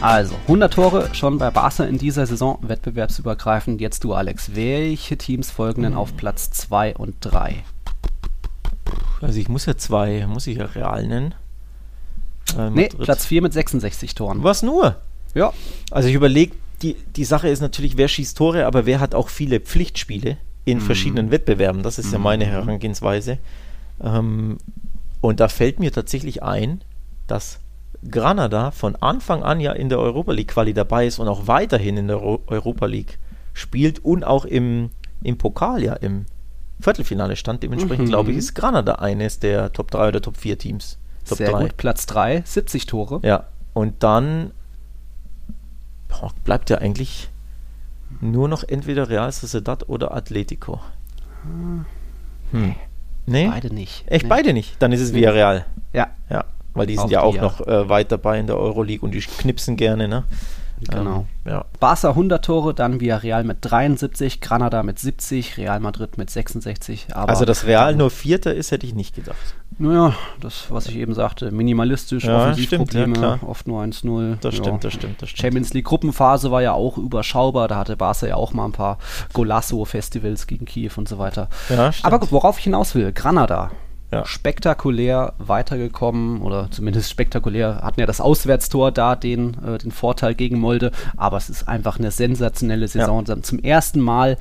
Also, 0.00 0.34
100 0.42 0.72
Tore 0.72 1.14
schon 1.14 1.36
bei 1.36 1.50
Barca 1.50 1.84
in 1.84 1.98
dieser 1.98 2.24
Saison, 2.26 2.58
wettbewerbsübergreifend. 2.62 3.82
Jetzt 3.82 4.02
du, 4.02 4.14
Alex. 4.14 4.54
Welche 4.54 5.18
Teams 5.18 5.50
folgen 5.50 5.82
denn 5.82 5.94
auf 5.94 6.16
Platz 6.16 6.50
2 6.52 6.96
und 6.96 7.16
3? 7.20 7.62
Also, 9.20 9.38
ich 9.38 9.50
muss 9.50 9.66
ja 9.66 9.76
zwei, 9.76 10.26
muss 10.26 10.46
ich 10.46 10.56
ja 10.56 10.64
real 10.64 11.06
nennen. 11.06 11.34
Äh, 12.56 12.70
nee, 12.70 12.88
Platz 12.88 13.26
4 13.26 13.42
mit 13.42 13.52
66 13.52 14.14
Toren. 14.14 14.42
Was 14.42 14.62
nur? 14.62 14.96
Ja. 15.34 15.52
Also, 15.90 16.08
ich 16.08 16.14
überlege, 16.14 16.56
die, 16.80 16.96
die 17.16 17.24
Sache 17.24 17.48
ist 17.48 17.60
natürlich, 17.60 17.98
wer 17.98 18.08
schießt 18.08 18.38
Tore, 18.38 18.64
aber 18.64 18.86
wer 18.86 19.00
hat 19.00 19.14
auch 19.14 19.28
viele 19.28 19.60
Pflichtspiele 19.60 20.38
in 20.64 20.78
mhm. 20.78 20.82
verschiedenen 20.82 21.30
Wettbewerben? 21.30 21.82
Das 21.82 21.98
ist 21.98 22.06
mhm. 22.06 22.12
ja 22.14 22.18
meine 22.20 22.46
Herangehensweise. 22.46 23.36
Ähm, 24.02 24.56
und 25.20 25.40
da 25.40 25.48
fällt 25.48 25.78
mir 25.78 25.92
tatsächlich 25.92 26.42
ein, 26.42 26.80
dass 27.26 27.60
Granada 28.08 28.70
von 28.70 28.96
Anfang 28.96 29.42
an 29.42 29.60
ja 29.60 29.72
in 29.72 29.88
der 29.88 29.98
Europa 29.98 30.32
League 30.32 30.48
Quali 30.48 30.72
dabei 30.72 31.06
ist 31.06 31.18
und 31.18 31.28
auch 31.28 31.46
weiterhin 31.46 31.96
in 31.96 32.08
der 32.08 32.22
Europa 32.22 32.86
League 32.86 33.18
spielt 33.52 33.98
und 34.04 34.24
auch 34.24 34.44
im, 34.44 34.90
im 35.22 35.36
Pokal 35.36 35.82
ja 35.82 35.94
im 35.94 36.26
Viertelfinale 36.80 37.36
stand. 37.36 37.62
Dementsprechend 37.62 38.06
mhm. 38.06 38.10
glaube 38.10 38.30
ich, 38.30 38.38
ist 38.38 38.54
Granada 38.54 38.94
eines 38.94 39.38
der 39.38 39.72
Top 39.72 39.90
3 39.90 40.08
oder 40.08 40.22
Top 40.22 40.36
4 40.36 40.58
Teams. 40.58 40.96
Top 41.28 41.38
Sehr 41.38 41.50
3. 41.50 41.62
gut, 41.62 41.76
Platz 41.76 42.06
3, 42.06 42.42
70 42.46 42.86
Tore. 42.86 43.20
Ja, 43.22 43.44
und 43.74 44.02
dann 44.02 44.52
boah, 46.08 46.32
bleibt 46.44 46.70
ja 46.70 46.78
eigentlich 46.78 47.28
nur 48.20 48.48
noch 48.48 48.64
entweder 48.64 49.08
Real 49.08 49.30
Sociedad 49.30 49.88
oder 49.88 50.14
Atletico. 50.14 50.80
Hm. 52.52 52.74
Nee? 53.26 53.48
Beide 53.48 53.72
nicht. 53.72 54.04
Echt, 54.06 54.24
nee. 54.24 54.28
beide 54.28 54.52
nicht? 54.52 54.76
Dann 54.80 54.92
ist 54.92 55.00
es 55.00 55.12
nee. 55.12 55.18
Villarreal. 55.18 55.66
Ja. 55.92 56.08
Ja. 56.28 56.44
Weil 56.74 56.86
die 56.86 56.96
sind 56.96 57.06
auch 57.06 57.10
ja 57.10 57.22
auch 57.22 57.34
die, 57.34 57.40
noch 57.40 57.66
äh, 57.66 57.88
weit 57.88 58.12
dabei 58.12 58.38
in 58.38 58.46
der 58.46 58.58
Euroleague 58.58 59.04
und 59.04 59.12
die 59.12 59.20
knipsen 59.20 59.76
gerne, 59.76 60.08
ne? 60.08 60.24
Genau. 60.88 61.26
Ähm, 61.44 61.52
ja. 61.52 61.64
Barca 61.78 62.10
100 62.10 62.44
Tore, 62.44 62.74
dann 62.74 63.00
Villarreal 63.00 63.44
mit 63.44 63.58
73, 63.60 64.40
Granada 64.40 64.82
mit 64.82 64.98
70, 64.98 65.58
Real 65.58 65.80
Madrid 65.80 66.16
mit 66.16 66.30
66. 66.30 67.08
also, 67.14 67.44
dass 67.44 67.66
Real 67.66 67.94
nur 67.94 68.10
Vierter 68.10 68.54
ist, 68.54 68.70
hätte 68.70 68.86
ich 68.86 68.94
nicht 68.94 69.14
gedacht. 69.14 69.36
Naja, 69.78 70.14
das, 70.40 70.70
was 70.70 70.86
ich 70.88 70.96
eben 70.96 71.14
sagte, 71.14 71.50
minimalistisch, 71.52 72.24
ja, 72.24 72.50
Offensivprobleme, 72.50 73.18
ja, 73.18 73.38
oft 73.46 73.66
nur 73.66 73.82
1-0. 73.82 74.36
Das 74.40 74.56
ja. 74.56 74.62
stimmt, 74.62 74.84
das 74.84 74.92
stimmt, 74.92 75.22
das 75.22 75.30
stimmt. 75.30 75.40
Champions 75.40 75.72
League 75.72 75.86
Gruppenphase 75.86 76.50
war 76.50 76.62
ja 76.62 76.72
auch 76.72 76.98
überschaubar, 76.98 77.68
da 77.68 77.76
hatte 77.76 77.96
Barca 77.96 78.26
ja 78.26 78.36
auch 78.36 78.52
mal 78.52 78.66
ein 78.66 78.72
paar 78.72 78.98
Golasso-Festivals 79.32 80.46
gegen 80.46 80.66
Kiew 80.66 80.92
und 80.96 81.08
so 81.08 81.18
weiter. 81.18 81.48
Ja, 81.68 81.92
stimmt. 81.92 82.12
Aber 82.12 82.30
worauf 82.30 82.58
ich 82.58 82.64
hinaus 82.64 82.94
will, 82.94 83.12
Granada, 83.12 83.70
ja. 84.12 84.24
spektakulär 84.24 85.34
weitergekommen 85.38 86.42
oder 86.42 86.68
zumindest 86.70 87.10
spektakulär 87.10 87.80
hatten 87.82 88.00
ja 88.00 88.06
das 88.06 88.20
Auswärtstor 88.20 88.92
da 88.92 89.16
den, 89.16 89.56
äh, 89.64 89.78
den 89.78 89.92
Vorteil 89.92 90.34
gegen 90.34 90.58
Molde, 90.58 90.90
aber 91.16 91.36
es 91.36 91.48
ist 91.48 91.68
einfach 91.68 91.98
eine 91.98 92.10
sensationelle 92.10 92.88
Saison. 92.88 93.24
Ja. 93.26 93.40
Zum 93.42 93.58
ersten 93.60 94.00
Mal 94.00 94.36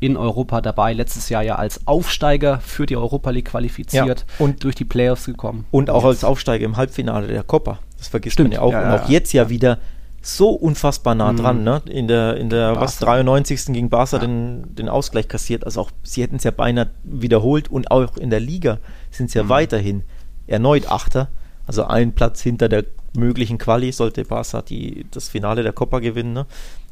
in 0.00 0.16
Europa 0.16 0.60
dabei, 0.60 0.92
letztes 0.92 1.28
Jahr 1.28 1.42
ja 1.42 1.56
als 1.56 1.86
Aufsteiger 1.86 2.60
für 2.60 2.86
die 2.86 2.96
Europa 2.96 3.30
League 3.30 3.46
qualifiziert 3.46 4.26
ja. 4.28 4.44
und 4.44 4.64
durch 4.64 4.74
die 4.74 4.84
Playoffs 4.84 5.24
gekommen. 5.24 5.66
Und 5.70 5.90
auch 5.90 6.04
als 6.04 6.24
Aufsteiger 6.24 6.64
im 6.64 6.76
Halbfinale 6.76 7.26
der 7.26 7.42
Copa. 7.42 7.78
Das 7.96 8.08
vergisst 8.08 8.34
Stimmt. 8.34 8.50
man 8.50 8.58
ja 8.58 8.60
auch. 8.60 8.74
und 8.74 9.00
auch 9.00 9.08
jetzt 9.08 9.32
ja 9.32 9.48
wieder 9.48 9.78
so 10.26 10.50
unfassbar 10.50 11.14
nah 11.14 11.34
dran, 11.34 11.58
mhm. 11.58 11.64
ne? 11.64 11.82
In 11.86 12.08
der, 12.08 12.38
in 12.38 12.48
der 12.48 12.80
was, 12.80 12.98
93. 12.98 13.66
gegen 13.66 13.90
Barca 13.90 14.16
ja. 14.16 14.20
den, 14.20 14.74
den 14.74 14.88
Ausgleich 14.88 15.28
kassiert. 15.28 15.64
Also 15.64 15.82
auch, 15.82 15.90
sie 16.02 16.22
hätten 16.22 16.36
es 16.36 16.44
ja 16.44 16.50
beinahe 16.50 16.90
wiederholt 17.04 17.70
und 17.70 17.90
auch 17.90 18.16
in 18.16 18.30
der 18.30 18.40
Liga 18.40 18.78
sind 19.10 19.30
sie 19.30 19.38
ja 19.38 19.44
mhm. 19.44 19.48
weiterhin 19.50 20.02
erneut 20.46 20.90
Achter. 20.90 21.28
Also 21.66 21.84
ein 21.84 22.14
Platz 22.14 22.40
hinter 22.40 22.70
der 22.70 22.84
möglichen 23.14 23.58
Quali 23.58 23.92
sollte 23.92 24.24
Barca 24.24 24.62
die, 24.62 25.04
das 25.10 25.28
Finale 25.28 25.62
der 25.62 25.74
Copa 25.74 25.98
gewinnen. 25.98 26.32
Ne? 26.32 26.46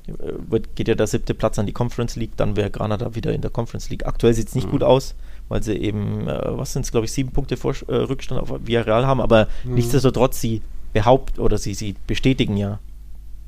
Wird, 0.07 0.77
geht 0.77 0.89
ja 0.89 0.95
der 0.95 1.07
siebte 1.07 1.33
Platz 1.33 1.59
an 1.59 1.65
die 1.65 1.73
Conference 1.73 2.17
League, 2.17 2.37
dann 2.37 2.57
wäre 2.57 2.71
Granada 2.71 3.15
wieder 3.15 3.33
in 3.33 3.41
der 3.41 3.51
Conference 3.51 3.89
League. 3.89 4.05
Aktuell 4.05 4.35
sieht 4.35 4.49
es 4.49 4.55
nicht 4.55 4.67
mhm. 4.67 4.73
gut 4.73 4.83
aus, 4.83 5.15
weil 5.49 5.63
sie 5.63 5.75
eben, 5.75 6.29
äh, 6.29 6.39
was 6.59 6.75
sind 6.75 6.85
es, 6.85 6.93
glaube 6.93 7.07
ich, 7.07 7.13
sieben 7.13 7.31
Punkte 7.31 7.57
vor, 7.57 7.75
äh, 7.89 7.95
Rückstand 7.95 8.43
auf 8.43 8.53
Villarreal 8.67 9.07
haben, 9.07 9.23
aber 9.23 9.49
mhm. 9.65 9.75
nichtsdestotrotz, 9.75 10.39
sie 10.39 10.61
behaupten 10.93 11.41
oder 11.41 11.57
sie, 11.57 11.73
sie 11.73 11.95
bestätigen 12.07 12.59
ja 12.59 12.79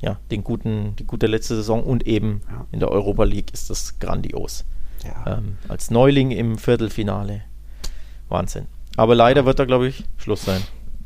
ja, 0.05 0.19
den 0.31 0.45
guten, 0.45 0.95
die 0.97 1.07
gute 1.07 1.27
letzte 1.27 1.57
Saison 1.57 1.83
und 1.83 2.07
eben 2.07 2.43
ja. 2.51 2.67
in 2.73 2.81
der 2.81 2.91
Europa 2.91 3.25
League 3.25 3.53
ist 3.53 3.71
das 3.71 3.99
grandios. 3.99 4.65
Ja. 5.03 5.39
Ähm, 5.39 5.57
als 5.69 5.91
Neuling 5.91 6.31
im 6.31 6.59
Viertelfinale. 6.59 7.43
Wahnsinn. 8.29 8.67
Aber 8.97 9.15
leider 9.15 9.45
wird 9.45 9.59
da, 9.59 9.65
glaube 9.65 9.89
ich, 9.89 10.05
Schluss 10.19 10.45
sein. 10.45 10.63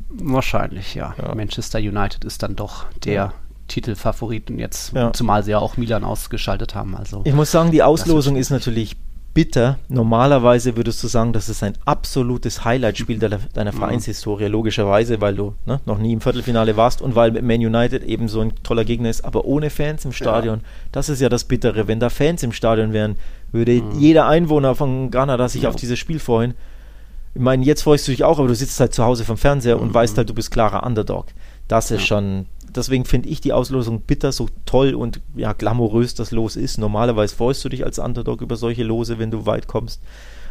Wahrscheinlich, 0.09 0.95
ja. 0.95 1.15
ja. 1.17 1.33
Manchester 1.35 1.79
United 1.79 2.23
ist 2.25 2.43
dann 2.43 2.55
doch 2.55 2.85
der 3.05 3.33
Titelfavorit 3.67 4.49
und 4.49 4.59
jetzt, 4.59 4.93
zumal 5.13 5.43
sie 5.43 5.51
ja 5.51 5.59
auch 5.59 5.77
Milan 5.77 6.03
ausgeschaltet 6.03 6.75
haben. 6.75 6.95
Also 6.95 7.21
ich 7.23 7.33
muss 7.33 7.51
sagen, 7.51 7.71
die 7.71 7.83
Auslosung 7.83 8.35
ist 8.35 8.49
natürlich 8.49 8.97
bitter. 9.39 9.79
Normalerweise 9.87 10.75
würdest 10.75 11.01
du 11.01 11.07
sagen, 11.07 11.31
das 11.31 11.47
ist 11.47 11.63
ein 11.63 11.77
absolutes 11.85 12.65
Highlight-Spiel 12.65 13.19
deiner, 13.19 13.39
deiner 13.53 13.71
Vereinshistorie, 13.71 14.47
logischerweise, 14.47 15.21
weil 15.21 15.33
du 15.33 15.53
ne, 15.65 15.79
noch 15.85 15.97
nie 15.97 16.11
im 16.11 16.19
Viertelfinale 16.19 16.75
warst 16.75 17.01
und 17.01 17.15
weil 17.15 17.31
Man 17.41 17.61
United 17.61 18.03
eben 18.03 18.27
so 18.27 18.41
ein 18.41 18.51
toller 18.63 18.83
Gegner 18.83 19.09
ist, 19.09 19.23
aber 19.23 19.45
ohne 19.45 19.69
Fans 19.69 20.03
im 20.03 20.11
Stadion. 20.11 20.59
Ja. 20.59 20.65
Das 20.91 21.07
ist 21.07 21.21
ja 21.21 21.29
das 21.29 21.45
Bittere. 21.45 21.87
Wenn 21.87 22.01
da 22.01 22.09
Fans 22.09 22.43
im 22.43 22.51
Stadion 22.51 22.91
wären, 22.91 23.15
würde 23.53 23.81
mhm. 23.81 23.97
jeder 23.97 24.27
Einwohner 24.27 24.75
von 24.75 25.09
Ghana 25.09 25.47
sich 25.47 25.61
ja. 25.61 25.69
auf 25.69 25.77
dieses 25.77 25.97
Spiel 25.97 26.19
freuen. 26.19 26.53
Ich 27.33 27.41
meine, 27.41 27.63
jetzt 27.63 27.83
freust 27.83 28.09
du 28.09 28.11
dich 28.11 28.25
auch, 28.25 28.39
aber 28.39 28.49
du 28.49 28.55
sitzt 28.55 28.77
halt 28.81 28.93
zu 28.93 29.05
Hause 29.05 29.23
vom 29.23 29.37
Fernseher 29.37 29.77
mhm. 29.77 29.83
und 29.83 29.93
weißt 29.93 30.17
halt, 30.17 30.29
du 30.29 30.33
bist 30.33 30.51
klarer 30.51 30.85
Underdog. 30.85 31.27
Das 31.69 31.91
ist 31.91 32.01
ja. 32.01 32.07
schon, 32.07 32.47
deswegen 32.75 33.05
finde 33.05 33.29
ich 33.29 33.41
die 33.41 33.53
Auslosung 33.53 34.01
bitter, 34.01 34.31
so 34.31 34.49
toll 34.65 34.93
und 34.93 35.21
ja, 35.35 35.53
glamourös 35.53 36.15
das 36.15 36.31
Los 36.31 36.55
ist. 36.55 36.77
Normalerweise 36.77 37.35
freust 37.35 37.63
du 37.65 37.69
dich 37.69 37.85
als 37.85 37.99
Underdog 37.99 38.41
über 38.41 38.55
solche 38.55 38.83
Lose, 38.83 39.19
wenn 39.19 39.31
du 39.31 39.45
weit 39.45 39.67
kommst. 39.67 40.01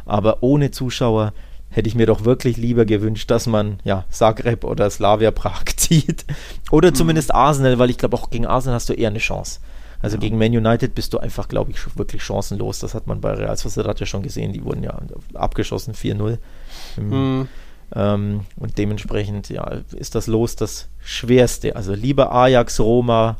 Aber 0.04 0.42
ohne 0.42 0.70
Zuschauer 0.70 1.32
hätte 1.70 1.88
ich 1.88 1.94
mir 1.94 2.06
doch 2.06 2.24
wirklich 2.24 2.56
lieber 2.56 2.84
gewünscht, 2.84 3.30
dass 3.30 3.46
man 3.46 3.78
ja 3.84 4.04
Zagreb 4.10 4.64
oder 4.64 4.88
Slavia 4.90 5.30
Prag 5.30 5.64
zieht. 5.76 6.24
Oder 6.70 6.90
mhm. 6.90 6.94
zumindest 6.94 7.34
Arsenal, 7.34 7.78
weil 7.78 7.90
ich 7.90 7.98
glaube, 7.98 8.16
auch 8.16 8.30
gegen 8.30 8.46
Arsenal 8.46 8.76
hast 8.76 8.88
du 8.88 8.94
eher 8.94 9.08
eine 9.08 9.18
Chance. 9.18 9.60
Also 10.00 10.16
ja. 10.16 10.20
gegen 10.20 10.38
Man 10.38 10.56
United 10.56 10.94
bist 10.94 11.12
du 11.12 11.18
einfach, 11.18 11.48
glaube 11.48 11.72
ich, 11.72 11.96
wirklich 11.96 12.22
chancenlos. 12.22 12.78
Das 12.78 12.94
hat 12.94 13.06
man 13.06 13.20
bei 13.20 13.32
Real 13.32 13.56
Sociedad 13.56 13.98
ja 13.98 14.06
schon 14.06 14.22
gesehen. 14.22 14.52
Die 14.52 14.64
wurden 14.64 14.82
ja 14.82 14.96
abgeschossen 15.34 15.94
4-0. 15.94 16.38
Mhm. 16.96 17.48
Ähm, 17.94 18.40
und 18.56 18.78
dementsprechend 18.78 19.48
ja, 19.48 19.78
ist 19.96 20.14
das 20.14 20.26
Los 20.26 20.56
das 20.56 20.88
Schwerste. 21.00 21.76
Also 21.76 21.94
lieber 21.94 22.32
Ajax, 22.32 22.80
Roma, 22.80 23.36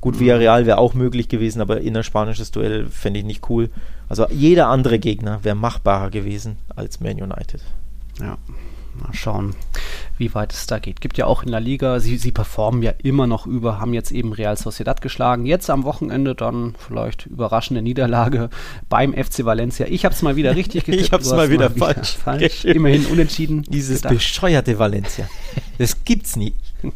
gut, 0.00 0.16
mhm. 0.16 0.20
Villarreal 0.20 0.66
wäre 0.66 0.78
auch 0.78 0.94
möglich 0.94 1.28
gewesen, 1.28 1.60
aber 1.60 1.80
innerspanisches 1.80 2.50
Duell 2.50 2.86
fände 2.86 3.20
ich 3.20 3.26
nicht 3.26 3.48
cool. 3.50 3.70
Also 4.08 4.26
jeder 4.30 4.68
andere 4.68 4.98
Gegner 4.98 5.40
wäre 5.44 5.54
machbarer 5.54 6.10
gewesen 6.10 6.58
als 6.74 7.00
Man 7.00 7.20
United. 7.20 7.62
Ja, 8.18 8.38
Mal 9.00 9.14
schauen, 9.14 9.54
wie 10.18 10.34
weit 10.34 10.52
es 10.52 10.66
da 10.66 10.78
geht. 10.78 11.00
Gibt 11.00 11.18
ja 11.18 11.26
auch 11.26 11.42
in 11.42 11.50
der 11.50 11.60
Liga, 11.60 12.00
sie, 12.00 12.16
sie 12.16 12.32
performen 12.32 12.82
ja 12.82 12.92
immer 13.02 13.26
noch 13.26 13.46
über, 13.46 13.80
haben 13.80 13.94
jetzt 13.94 14.12
eben 14.12 14.32
Real 14.32 14.56
Sociedad 14.56 15.00
geschlagen. 15.00 15.46
Jetzt 15.46 15.70
am 15.70 15.84
Wochenende 15.84 16.34
dann 16.34 16.74
vielleicht 16.78 17.26
überraschende 17.26 17.82
Niederlage 17.82 18.50
beim 18.88 19.12
FC 19.12 19.44
Valencia. 19.44 19.86
Ich 19.88 20.04
habe 20.04 20.14
es 20.14 20.22
mal 20.22 20.36
wieder 20.36 20.56
richtig 20.56 20.84
getippt. 20.86 21.04
ich 21.04 21.12
habe 21.12 21.22
es 21.22 21.30
mal 21.30 21.50
wieder 21.50 21.70
mal 21.70 21.94
falsch. 21.94 22.16
falsch. 22.16 22.64
Immerhin 22.64 23.06
unentschieden. 23.06 23.62
Dieses 23.62 24.02
gedacht. 24.02 24.14
bescheuerte 24.14 24.78
Valencia. 24.78 25.28
Das 25.78 26.04
gibt's 26.04 26.36
nie. 26.36 26.54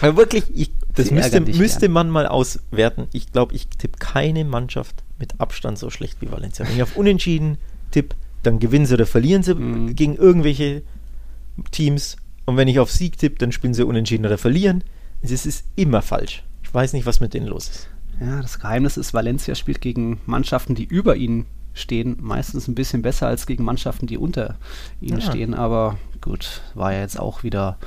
Weil 0.00 0.16
wirklich, 0.16 0.44
ich, 0.54 0.72
das 0.94 1.10
müsste, 1.10 1.40
müsste 1.40 1.88
man 1.88 2.08
mal 2.08 2.26
auswerten. 2.26 3.08
Ich 3.12 3.32
glaube, 3.32 3.54
ich 3.54 3.68
tippe 3.68 3.98
keine 3.98 4.44
Mannschaft 4.44 5.02
mit 5.18 5.40
Abstand 5.40 5.78
so 5.78 5.90
schlecht 5.90 6.20
wie 6.20 6.30
Valencia. 6.30 6.66
Wenn 6.66 6.76
ich 6.76 6.82
auf 6.82 6.96
Unentschieden 6.96 7.58
tippe, 7.90 8.16
dann 8.42 8.58
gewinnen 8.58 8.86
sie 8.86 8.94
oder 8.94 9.06
verlieren 9.06 9.42
sie 9.42 9.54
mhm. 9.54 9.96
gegen 9.96 10.14
irgendwelche 10.16 10.82
Teams 11.70 12.16
und 12.46 12.56
wenn 12.56 12.68
ich 12.68 12.78
auf 12.78 12.90
Sieg 12.90 13.18
tippe, 13.18 13.38
dann 13.38 13.52
spielen 13.52 13.74
sie 13.74 13.86
unentschieden 13.86 14.26
oder 14.26 14.38
verlieren. 14.38 14.84
Es 15.22 15.46
ist 15.46 15.64
immer 15.76 16.02
falsch. 16.02 16.42
Ich 16.62 16.72
weiß 16.72 16.92
nicht, 16.92 17.06
was 17.06 17.20
mit 17.20 17.34
denen 17.34 17.46
los 17.46 17.68
ist. 17.68 17.88
Ja, 18.20 18.42
das 18.42 18.58
Geheimnis 18.58 18.96
ist, 18.96 19.14
Valencia 19.14 19.54
spielt 19.54 19.80
gegen 19.80 20.20
Mannschaften, 20.26 20.74
die 20.74 20.84
über 20.84 21.16
ihnen 21.16 21.46
stehen, 21.72 22.18
meistens 22.20 22.68
ein 22.68 22.74
bisschen 22.74 23.02
besser 23.02 23.26
als 23.26 23.46
gegen 23.46 23.64
Mannschaften, 23.64 24.06
die 24.06 24.18
unter 24.18 24.56
ihnen 25.00 25.20
ja. 25.20 25.26
stehen. 25.26 25.54
Aber 25.54 25.96
gut, 26.20 26.62
war 26.74 26.92
ja 26.92 27.00
jetzt 27.00 27.18
auch 27.18 27.42
wieder, 27.42 27.78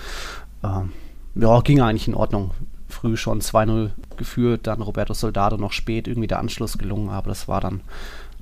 ähm, 0.64 0.92
ja, 1.36 1.62
ging 1.62 1.82
eigentlich 1.82 2.08
in 2.08 2.16
Ordnung. 2.16 2.52
Früh 2.90 3.18
schon 3.18 3.42
2-0 3.42 3.92
geführt, 4.18 4.66
dann 4.66 4.82
Roberto 4.82 5.14
Soldado 5.14 5.58
noch 5.58 5.74
spät 5.74 6.08
irgendwie 6.08 6.28
der 6.28 6.40
Anschluss 6.40 6.78
gelungen, 6.78 7.10
aber 7.10 7.30
das 7.30 7.48
war 7.48 7.62
dann 7.62 7.82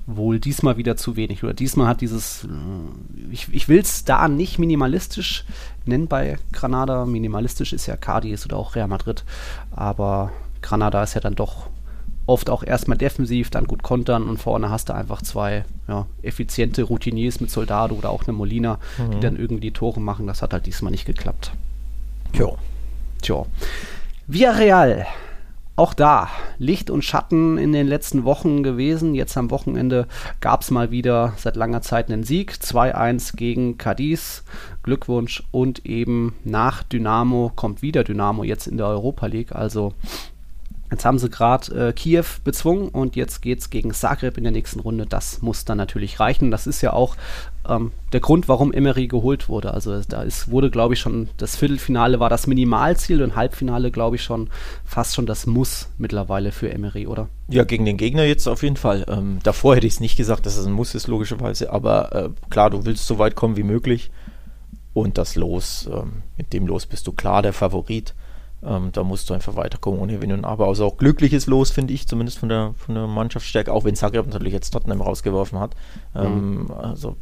wohl 0.06 0.38
diesmal 0.38 0.76
wieder 0.76 0.96
zu 0.96 1.16
wenig. 1.16 1.42
Oder 1.42 1.54
diesmal 1.54 1.88
hat 1.88 2.00
dieses, 2.00 2.44
äh, 2.44 3.32
ich, 3.32 3.52
ich 3.52 3.68
will 3.68 3.80
es 3.80 4.04
da 4.04 4.28
nicht 4.28 4.58
minimalistisch 4.58 5.44
nennen 5.84 6.06
bei 6.06 6.38
Granada. 6.52 7.04
Minimalistisch 7.04 7.72
ist 7.72 7.86
ja 7.86 7.96
Cadiz 7.96 8.46
oder 8.46 8.56
auch 8.56 8.76
Real 8.76 8.88
Madrid. 8.88 9.24
Aber 9.72 10.32
Granada 10.62 11.02
ist 11.02 11.14
ja 11.14 11.20
dann 11.20 11.34
doch 11.34 11.68
oft 12.26 12.50
auch 12.50 12.64
erstmal 12.64 12.98
defensiv, 12.98 13.50
dann 13.50 13.66
gut 13.66 13.82
kontern 13.82 14.28
und 14.28 14.38
vorne 14.38 14.68
hast 14.68 14.88
du 14.88 14.94
einfach 14.94 15.22
zwei 15.22 15.64
ja, 15.86 16.06
effiziente 16.22 16.82
Routiniers 16.82 17.40
mit 17.40 17.50
Soldado 17.50 17.94
oder 17.94 18.10
auch 18.10 18.24
eine 18.24 18.32
Molina, 18.32 18.78
mhm. 18.98 19.10
die 19.12 19.20
dann 19.20 19.36
irgendwie 19.36 19.70
Tore 19.70 20.00
machen. 20.00 20.26
Das 20.26 20.42
hat 20.42 20.52
halt 20.52 20.66
diesmal 20.66 20.90
nicht 20.90 21.06
geklappt. 21.06 21.52
Tja. 22.32 22.48
Tja. 23.22 23.46
Villarreal 24.26 25.06
auch 25.76 25.92
da 25.92 26.28
Licht 26.58 26.90
und 26.90 27.04
Schatten 27.04 27.58
in 27.58 27.72
den 27.72 27.86
letzten 27.86 28.24
Wochen 28.24 28.62
gewesen. 28.62 29.14
Jetzt 29.14 29.36
am 29.36 29.50
Wochenende 29.50 30.08
gab 30.40 30.62
es 30.62 30.70
mal 30.70 30.90
wieder 30.90 31.34
seit 31.36 31.54
langer 31.54 31.82
Zeit 31.82 32.10
einen 32.10 32.24
Sieg. 32.24 32.52
2-1 32.52 33.36
gegen 33.36 33.76
Cadiz. 33.76 34.42
Glückwunsch. 34.82 35.42
Und 35.50 35.84
eben 35.84 36.34
nach 36.44 36.82
Dynamo 36.82 37.52
kommt 37.54 37.82
wieder 37.82 38.04
Dynamo 38.04 38.42
jetzt 38.42 38.66
in 38.66 38.78
der 38.78 38.86
Europa 38.86 39.26
League. 39.26 39.52
Also 39.52 39.92
Jetzt 40.90 41.04
haben 41.04 41.18
sie 41.18 41.28
gerade 41.28 41.88
äh, 41.88 41.92
Kiew 41.92 42.24
bezwungen 42.44 42.88
und 42.88 43.16
jetzt 43.16 43.42
geht 43.42 43.58
es 43.58 43.70
gegen 43.70 43.92
Zagreb 43.92 44.38
in 44.38 44.44
der 44.44 44.52
nächsten 44.52 44.80
Runde. 44.80 45.06
Das 45.06 45.42
muss 45.42 45.64
dann 45.64 45.78
natürlich 45.78 46.20
reichen. 46.20 46.50
Das 46.50 46.66
ist 46.66 46.80
ja 46.80 46.92
auch 46.92 47.16
ähm, 47.68 47.92
der 48.12 48.20
Grund, 48.20 48.48
warum 48.48 48.72
Emery 48.72 49.08
geholt 49.08 49.48
wurde. 49.48 49.74
Also 49.74 50.00
da 50.00 50.22
ist, 50.22 50.50
wurde, 50.50 50.70
glaube 50.70 50.94
ich, 50.94 51.00
schon 51.00 51.28
das 51.38 51.56
Viertelfinale 51.56 52.20
war 52.20 52.30
das 52.30 52.46
Minimalziel 52.46 53.22
und 53.22 53.34
Halbfinale, 53.34 53.90
glaube 53.90 54.16
ich, 54.16 54.22
schon 54.22 54.48
fast 54.84 55.14
schon 55.14 55.26
das 55.26 55.46
Muss 55.46 55.88
mittlerweile 55.98 56.52
für 56.52 56.70
Emery, 56.70 57.06
oder? 57.06 57.28
Ja, 57.48 57.64
gegen 57.64 57.84
den 57.84 57.96
Gegner 57.96 58.24
jetzt 58.24 58.46
auf 58.46 58.62
jeden 58.62 58.76
Fall. 58.76 59.04
Ähm, 59.08 59.40
davor 59.42 59.76
hätte 59.76 59.86
ich 59.86 59.94
es 59.94 60.00
nicht 60.00 60.16
gesagt, 60.16 60.46
dass 60.46 60.56
es 60.56 60.66
ein 60.66 60.72
Muss 60.72 60.94
ist, 60.94 61.08
logischerweise. 61.08 61.72
Aber 61.72 62.14
äh, 62.14 62.30
klar, 62.50 62.70
du 62.70 62.84
willst 62.84 63.06
so 63.06 63.18
weit 63.18 63.34
kommen 63.34 63.56
wie 63.56 63.64
möglich. 63.64 64.10
Und 64.92 65.18
das 65.18 65.36
Los, 65.36 65.90
ähm, 65.92 66.22
mit 66.38 66.52
dem 66.52 66.66
Los 66.66 66.86
bist 66.86 67.06
du 67.06 67.12
klar 67.12 67.42
der 67.42 67.52
Favorit. 67.52 68.14
Ähm, 68.62 68.90
da 68.92 69.02
musst 69.04 69.28
du 69.28 69.34
einfach 69.34 69.54
weiterkommen 69.56 70.00
ohne 70.00 70.20
Wenn 70.20 70.32
und 70.32 70.44
Aber. 70.44 70.66
Also 70.66 70.86
auch 70.86 70.96
glückliches 70.96 71.46
Los, 71.46 71.70
finde 71.70 71.92
ich, 71.92 72.08
zumindest 72.08 72.38
von 72.38 72.48
der, 72.48 72.74
von 72.76 72.94
der 72.94 73.06
Mannschaftsstärke, 73.06 73.72
auch 73.72 73.84
wenn 73.84 73.94
Zagreb 73.94 74.26
natürlich 74.26 74.52
jetzt 74.52 74.70
Tottenham 74.70 75.00
rausgeworfen 75.00 75.58
hat. 75.58 75.76
Ähm, 76.14 76.64
mhm. 76.64 76.70
Also 76.70 77.16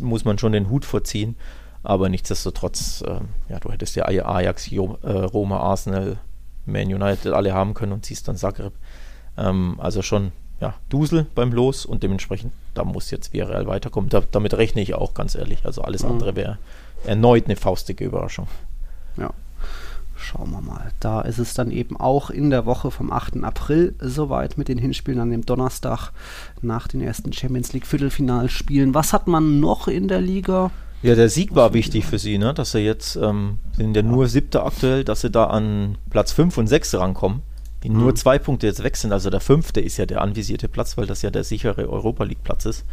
muss 0.00 0.24
man 0.24 0.38
schon 0.38 0.52
den 0.52 0.70
Hut 0.70 0.84
vorziehen. 0.84 1.36
Aber 1.84 2.08
nichtsdestotrotz, 2.08 3.02
äh, 3.06 3.20
ja, 3.48 3.58
du 3.58 3.70
hättest 3.70 3.96
ja 3.96 4.04
Ajax, 4.04 4.70
jo, 4.70 4.98
äh, 5.02 5.10
Roma, 5.10 5.58
Arsenal, 5.58 6.18
Man 6.64 6.86
United 6.86 7.32
alle 7.32 7.54
haben 7.54 7.74
können 7.74 7.92
und 7.92 8.04
ziehst 8.04 8.28
dann 8.28 8.36
Zagreb. 8.36 8.72
Ähm, 9.36 9.76
also 9.78 10.02
schon, 10.02 10.32
ja, 10.60 10.74
Dusel 10.88 11.26
beim 11.34 11.52
Los 11.52 11.84
und 11.84 12.02
dementsprechend, 12.04 12.52
da 12.74 12.84
muss 12.84 13.10
jetzt 13.10 13.32
Villarreal 13.32 13.66
weiterkommen. 13.66 14.10
Da, 14.10 14.22
damit 14.30 14.54
rechne 14.54 14.80
ich 14.80 14.94
auch, 14.94 15.14
ganz 15.14 15.34
ehrlich. 15.34 15.64
Also 15.64 15.82
alles 15.82 16.04
mhm. 16.04 16.12
andere 16.12 16.36
wäre 16.36 16.58
erneut 17.04 17.46
eine 17.46 17.56
faustige 17.56 18.04
Überraschung. 18.04 18.46
Ja. 19.16 19.30
Schauen 20.22 20.52
wir 20.52 20.60
mal. 20.60 20.92
Da 21.00 21.20
ist 21.22 21.38
es 21.38 21.52
dann 21.52 21.72
eben 21.72 21.96
auch 21.96 22.30
in 22.30 22.50
der 22.50 22.64
Woche 22.64 22.92
vom 22.92 23.12
8. 23.12 23.42
April 23.42 23.94
soweit 23.98 24.56
mit 24.56 24.68
den 24.68 24.78
Hinspielen 24.78 25.18
an 25.18 25.30
dem 25.30 25.44
Donnerstag 25.44 26.12
nach 26.60 26.86
den 26.86 27.00
ersten 27.00 27.32
Champions 27.32 27.72
League 27.72 27.86
Viertelfinalspielen. 27.86 28.94
Was 28.94 29.12
hat 29.12 29.26
man 29.26 29.58
noch 29.58 29.88
in 29.88 30.06
der 30.06 30.20
Liga? 30.20 30.70
Ja, 31.02 31.16
der 31.16 31.28
Sieg 31.28 31.56
war 31.56 31.74
wichtig 31.74 32.06
für 32.06 32.20
sie, 32.20 32.38
ne? 32.38 32.54
dass 32.54 32.70
sie 32.70 32.78
jetzt, 32.78 33.16
ähm, 33.16 33.58
sind 33.76 33.96
ja 33.96 34.02
nur 34.02 34.28
siebte 34.28 34.62
aktuell, 34.62 35.02
dass 35.02 35.22
sie 35.22 35.30
da 35.30 35.46
an 35.46 35.98
Platz 36.10 36.30
5 36.30 36.56
und 36.56 36.68
6 36.68 36.94
rankommen, 36.94 37.42
die 37.82 37.90
mhm. 37.90 37.98
nur 37.98 38.14
zwei 38.14 38.38
Punkte 38.38 38.68
jetzt 38.68 38.84
weg 38.84 38.96
sind. 38.96 39.12
Also 39.12 39.28
der 39.28 39.40
fünfte 39.40 39.80
ist 39.80 39.96
ja 39.96 40.06
der 40.06 40.20
anvisierte 40.20 40.68
Platz, 40.68 40.96
weil 40.96 41.06
das 41.06 41.22
ja 41.22 41.30
der 41.30 41.42
sichere 41.42 41.88
Europa 41.88 42.22
League 42.22 42.44
Platz 42.44 42.64
ist. 42.66 42.84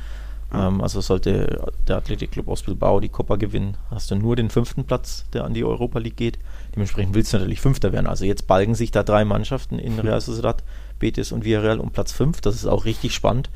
Ähm, 0.53 0.81
also 0.81 1.01
sollte 1.01 1.71
der 1.87 1.97
Athletic 1.97 2.31
Club 2.31 2.47
aus 2.47 2.63
Bilbao 2.63 2.99
die 2.99 3.09
Copa 3.09 3.35
gewinnen, 3.35 3.77
hast 3.91 4.09
du 4.11 4.15
nur 4.15 4.35
den 4.35 4.49
fünften 4.49 4.83
Platz, 4.83 5.25
der 5.33 5.43
an 5.43 5.53
die 5.53 5.63
Europa 5.63 5.99
League 5.99 6.17
geht. 6.17 6.39
Dementsprechend 6.75 7.13
willst 7.13 7.33
du 7.33 7.37
natürlich 7.37 7.61
Fünfter 7.61 7.91
werden. 7.93 8.07
Also 8.07 8.25
jetzt 8.25 8.47
balgen 8.47 8.75
sich 8.75 8.91
da 8.91 9.03
drei 9.03 9.25
Mannschaften 9.25 9.79
in 9.79 9.99
Real 9.99 10.21
Sociedad, 10.21 10.63
Betis 10.97 11.31
und 11.31 11.45
Villarreal 11.45 11.79
um 11.79 11.91
Platz 11.91 12.11
5. 12.11 12.41
Das 12.41 12.55
ist 12.55 12.65
auch 12.65 12.85
richtig 12.85 13.13
spannend. 13.13 13.49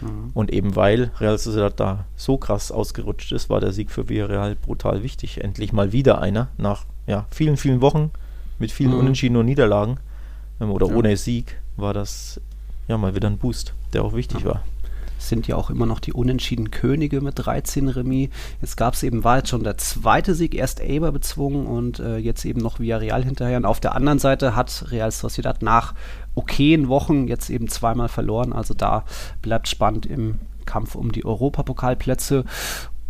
Mhm. 0.00 0.30
Und 0.34 0.52
eben 0.52 0.76
weil 0.76 1.10
Real 1.18 1.38
Sociedad 1.38 1.78
da 1.78 2.04
so 2.16 2.36
krass 2.36 2.72
ausgerutscht 2.72 3.32
ist, 3.32 3.48
war 3.48 3.60
der 3.60 3.72
Sieg 3.72 3.90
für 3.90 4.08
Villarreal 4.08 4.56
brutal 4.56 5.02
wichtig. 5.02 5.42
Endlich 5.42 5.72
mal 5.72 5.92
wieder 5.92 6.20
einer 6.20 6.48
nach 6.58 6.84
ja, 7.06 7.26
vielen, 7.30 7.56
vielen 7.56 7.80
Wochen 7.80 8.10
mit 8.58 8.72
vielen 8.72 8.92
mhm. 8.92 8.98
Unentschieden 8.98 9.36
und 9.36 9.46
Niederlagen 9.46 9.98
ähm, 10.60 10.70
oder 10.70 10.88
ja. 10.88 10.94
ohne 10.94 11.16
Sieg 11.16 11.60
war 11.76 11.94
das 11.94 12.40
ja 12.88 12.98
mal 12.98 13.14
wieder 13.14 13.28
ein 13.28 13.38
Boost, 13.38 13.74
der 13.92 14.04
auch 14.04 14.14
wichtig 14.14 14.40
ja. 14.40 14.46
war 14.46 14.64
sind 15.28 15.46
ja 15.46 15.56
auch 15.56 15.70
immer 15.70 15.86
noch 15.86 16.00
die 16.00 16.12
unentschieden 16.12 16.70
Könige 16.70 17.20
mit 17.20 17.34
13 17.36 17.88
Remis. 17.88 18.30
Jetzt 18.60 18.76
gab 18.76 18.94
es 18.94 19.02
eben, 19.02 19.24
war 19.24 19.38
jetzt 19.38 19.48
schon 19.48 19.64
der 19.64 19.78
zweite 19.78 20.34
Sieg, 20.34 20.54
erst 20.54 20.80
Eber 20.80 21.12
bezwungen 21.12 21.66
und 21.66 22.00
äh, 22.00 22.16
jetzt 22.16 22.44
eben 22.44 22.60
noch 22.60 22.80
Villarreal 22.80 23.24
hinterher. 23.24 23.56
Und 23.56 23.66
auf 23.66 23.80
der 23.80 23.94
anderen 23.94 24.18
Seite 24.18 24.56
hat 24.56 24.86
Real 24.90 25.10
Sociedad 25.10 25.62
nach 25.62 25.94
okayen 26.34 26.88
Wochen 26.88 27.28
jetzt 27.28 27.50
eben 27.50 27.68
zweimal 27.68 28.08
verloren. 28.08 28.52
Also 28.52 28.74
da 28.74 29.04
bleibt 29.42 29.68
spannend 29.68 30.06
im 30.06 30.38
Kampf 30.66 30.94
um 30.94 31.12
die 31.12 31.24
Europapokalplätze. 31.24 32.44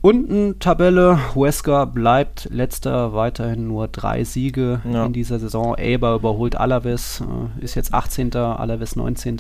Unten 0.02 0.58
Tabelle, 0.58 1.34
Huesca 1.34 1.84
bleibt 1.84 2.48
letzter, 2.50 3.12
weiterhin 3.12 3.68
nur 3.68 3.86
drei 3.86 4.24
Siege 4.24 4.80
ja. 4.90 5.04
in 5.04 5.12
dieser 5.12 5.38
Saison. 5.38 5.76
Eber 5.76 6.14
überholt 6.14 6.56
Alaves, 6.56 7.20
äh, 7.20 7.62
ist 7.62 7.74
jetzt 7.74 7.92
18., 7.92 8.34
Alaves 8.34 8.96
19. 8.96 9.38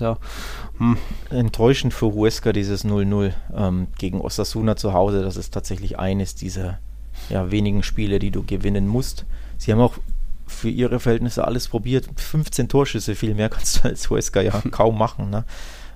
Hm. 0.76 0.98
Enttäuschend 1.30 1.94
für 1.94 2.12
Huesca 2.12 2.52
dieses 2.52 2.84
0-0 2.84 3.32
ähm, 3.56 3.86
gegen 3.98 4.20
Osasuna 4.20 4.76
zu 4.76 4.92
Hause. 4.92 5.22
Das 5.22 5.38
ist 5.38 5.54
tatsächlich 5.54 5.98
eines 5.98 6.34
dieser 6.34 6.78
ja, 7.30 7.50
wenigen 7.50 7.82
Spiele, 7.82 8.18
die 8.18 8.30
du 8.30 8.42
gewinnen 8.42 8.86
musst. 8.86 9.24
Sie 9.56 9.72
haben 9.72 9.80
auch 9.80 9.94
für 10.46 10.68
ihre 10.68 11.00
Verhältnisse 11.00 11.46
alles 11.46 11.68
probiert. 11.68 12.06
15 12.16 12.68
Torschüsse, 12.68 13.14
viel 13.14 13.34
mehr 13.34 13.48
kannst 13.48 13.82
du 13.82 13.88
als 13.88 14.10
Huesca 14.10 14.42
ja 14.42 14.60
kaum 14.70 14.98
machen. 14.98 15.30
Ne? 15.30 15.44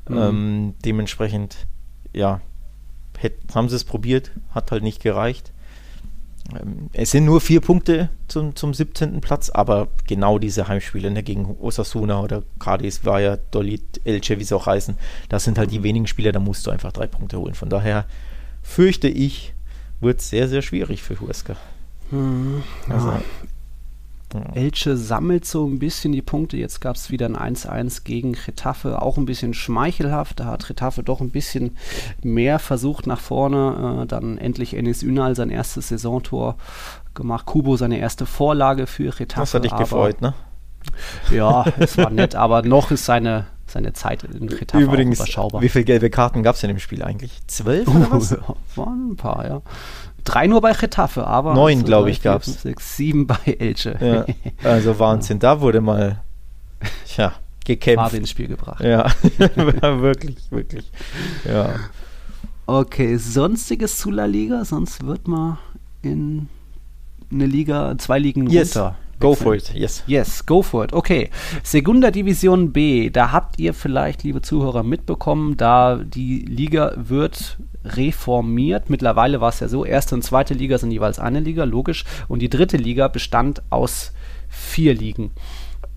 Mhm. 0.08 0.16
Ähm, 0.16 0.74
dementsprechend, 0.82 1.66
ja, 2.14 2.40
haben 3.54 3.68
sie 3.68 3.76
es 3.76 3.84
probiert, 3.84 4.30
hat 4.50 4.70
halt 4.70 4.82
nicht 4.82 5.02
gereicht. 5.02 5.52
Ähm, 6.52 6.90
es 6.92 7.10
sind 7.10 7.24
nur 7.24 7.40
vier 7.40 7.60
Punkte 7.60 8.10
zum, 8.28 8.54
zum 8.54 8.74
17. 8.74 9.20
Platz, 9.20 9.50
aber 9.50 9.88
genau 10.06 10.38
diese 10.38 10.68
Heimspiele 10.68 11.10
ne, 11.10 11.22
gegen 11.22 11.56
Osasuna 11.60 12.20
oder 12.20 12.42
Cadiz, 12.58 13.04
Vaya, 13.04 13.38
Dolit, 13.50 14.00
Elche, 14.04 14.38
wie 14.38 14.44
sie 14.44 14.54
auch 14.54 14.66
heißen, 14.66 14.96
das 15.28 15.44
sind 15.44 15.58
halt 15.58 15.70
die 15.70 15.82
wenigen 15.82 16.06
Spiele, 16.06 16.32
da 16.32 16.40
musst 16.40 16.66
du 16.66 16.70
einfach 16.70 16.92
drei 16.92 17.06
Punkte 17.06 17.38
holen. 17.38 17.54
Von 17.54 17.70
daher 17.70 18.06
fürchte 18.62 19.08
ich, 19.08 19.54
wird 20.00 20.20
es 20.20 20.30
sehr, 20.30 20.48
sehr 20.48 20.62
schwierig 20.62 21.02
für 21.02 21.20
Huesca. 21.20 21.56
Hm, 22.10 22.62
also, 22.88 23.08
ja. 23.08 23.22
Elche 24.54 24.96
sammelt 24.96 25.44
so 25.44 25.66
ein 25.66 25.78
bisschen 25.78 26.12
die 26.12 26.22
Punkte. 26.22 26.56
Jetzt 26.56 26.80
gab 26.80 26.96
es 26.96 27.10
wieder 27.10 27.26
ein 27.26 27.56
1-1 27.56 28.04
gegen 28.04 28.34
Retafe, 28.34 29.02
auch 29.02 29.16
ein 29.16 29.26
bisschen 29.26 29.54
schmeichelhaft. 29.54 30.40
Da 30.40 30.46
hat 30.46 30.68
Retafe 30.68 31.02
doch 31.02 31.20
ein 31.20 31.30
bisschen 31.30 31.76
mehr 32.22 32.58
versucht 32.58 33.06
nach 33.06 33.20
vorne. 33.20 34.02
Äh, 34.02 34.06
dann 34.06 34.38
endlich 34.38 34.74
Enes 34.76 35.02
Ünal 35.02 35.36
sein 35.36 35.50
erstes 35.50 35.88
Saisontor 35.88 36.56
gemacht. 37.14 37.46
Kubo 37.46 37.76
seine 37.76 37.98
erste 37.98 38.26
Vorlage 38.26 38.86
für 38.86 39.18
Retafe. 39.18 39.42
Das 39.42 39.54
hat 39.54 39.64
dich 39.64 39.76
gefreut, 39.76 40.20
ne? 40.20 40.34
Ja, 41.30 41.64
es 41.78 41.96
war 41.96 42.10
nett, 42.10 42.34
aber 42.34 42.62
noch 42.62 42.90
ist 42.90 43.06
seine 43.06 43.46
seine 43.66 43.92
Zeit 43.92 44.22
in 44.24 44.48
Retafe 44.48 44.82
Übrigens, 44.82 45.18
überschaubar. 45.18 45.62
Wie 45.62 45.68
viele 45.68 45.84
gelbe 45.84 46.10
Karten 46.10 46.42
gab 46.42 46.54
es 46.54 46.62
in 46.62 46.68
dem 46.68 46.78
Spiel 46.78 47.02
eigentlich? 47.02 47.40
Zwölf 47.46 47.88
oder 47.88 48.10
was? 48.10 48.36
Waren 48.76 49.12
ein 49.12 49.16
paar, 49.16 49.46
ja. 49.46 49.62
Drei 50.24 50.46
nur 50.46 50.60
bei 50.60 50.72
Getafe, 50.72 51.26
aber. 51.26 51.54
Neun, 51.54 51.78
also 51.78 51.86
glaube 51.86 52.10
ich, 52.10 52.22
gab 52.22 52.42
es. 52.42 52.62
Sechs, 52.62 52.96
sieben 52.96 53.26
bei 53.26 53.38
Elche. 53.58 53.98
Ja, 54.00 54.68
also 54.68 54.98
Wahnsinn. 54.98 55.38
Da 55.38 55.60
wurde 55.60 55.80
mal, 55.80 56.22
tja, 57.06 57.34
gekämpft. 57.64 58.00
Farbe 58.00 58.16
ins 58.16 58.30
Spiel 58.30 58.48
gebracht. 58.48 58.82
Ja, 58.84 59.06
wirklich, 60.00 60.36
wirklich. 60.50 60.90
Ja. 61.44 61.74
Okay, 62.66 63.16
sonstiges 63.18 63.98
zu 63.98 64.10
La 64.10 64.24
Liga, 64.24 64.64
sonst 64.64 65.04
wird 65.04 65.28
man 65.28 65.58
in 66.02 66.48
eine 67.30 67.46
Liga, 67.46 67.94
zwei 67.98 68.18
Ligen 68.18 68.48
yes. 68.48 68.76
runter. 68.76 68.96
Go 69.20 69.34
for 69.34 69.54
it, 69.54 69.72
yes. 69.74 70.02
Yes, 70.06 70.44
go 70.44 70.62
for 70.62 70.84
it. 70.84 70.92
Okay. 70.92 71.30
Segunda 71.62 72.10
Division 72.10 72.72
B, 72.72 73.10
da 73.10 73.32
habt 73.32 73.58
ihr 73.58 73.72
vielleicht, 73.74 74.22
liebe 74.22 74.42
Zuhörer, 74.42 74.82
mitbekommen, 74.82 75.56
da 75.56 75.96
die 75.96 76.40
Liga 76.40 76.92
wird 76.96 77.58
reformiert. 77.84 78.90
Mittlerweile 78.90 79.40
war 79.40 79.50
es 79.50 79.60
ja 79.60 79.68
so, 79.68 79.84
erste 79.84 80.14
und 80.14 80.22
zweite 80.22 80.54
Liga 80.54 80.78
sind 80.78 80.90
jeweils 80.90 81.18
eine 81.18 81.40
Liga, 81.40 81.64
logisch. 81.64 82.04
Und 82.28 82.40
die 82.40 82.50
dritte 82.50 82.76
Liga 82.76 83.08
bestand 83.08 83.62
aus 83.70 84.12
vier 84.48 84.94
Ligen. 84.94 85.32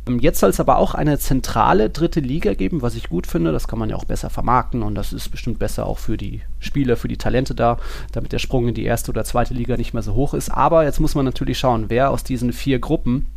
Ähm, 0.08 0.20
jetzt 0.20 0.40
soll 0.40 0.50
es 0.50 0.60
aber 0.60 0.78
auch 0.78 0.96
eine 0.96 1.20
zentrale 1.20 1.90
dritte 1.90 2.20
Liga 2.20 2.54
geben, 2.54 2.82
was 2.82 2.96
ich 2.96 3.10
gut 3.10 3.28
finde. 3.28 3.52
Das 3.52 3.68
kann 3.68 3.80
man 3.80 3.90
ja 3.90 3.96
auch 3.96 4.06
besser 4.06 4.30
vermarkten 4.30 4.84
und 4.84 4.96
das 4.96 5.14
ist 5.14 5.30
bestimmt 5.30 5.60
besser 5.60 5.86
auch 5.86 6.00
für 6.00 6.18
die 6.18 6.42
Spieler, 6.60 6.98
für 6.98 7.08
die 7.08 7.18
Talente 7.18 7.56
da, 7.56 7.78
damit 8.12 8.32
der 8.32 8.40
Sprung 8.40 8.68
in 8.68 8.74
die 8.74 8.86
erste 8.86 9.12
oder 9.12 9.24
zweite 9.24 9.54
Liga 9.54 9.78
nicht 9.78 9.94
mehr 9.94 10.04
so 10.04 10.14
hoch 10.14 10.34
ist. 10.34 10.50
Aber 10.50 10.84
jetzt 10.84 11.00
muss 11.00 11.16
man 11.16 11.26
natürlich 11.26 11.60
schauen, 11.60 11.86
wer 11.90 12.12
aus 12.12 12.24
diesen 12.24 12.54
vier 12.54 12.80
Gruppen 12.80 13.28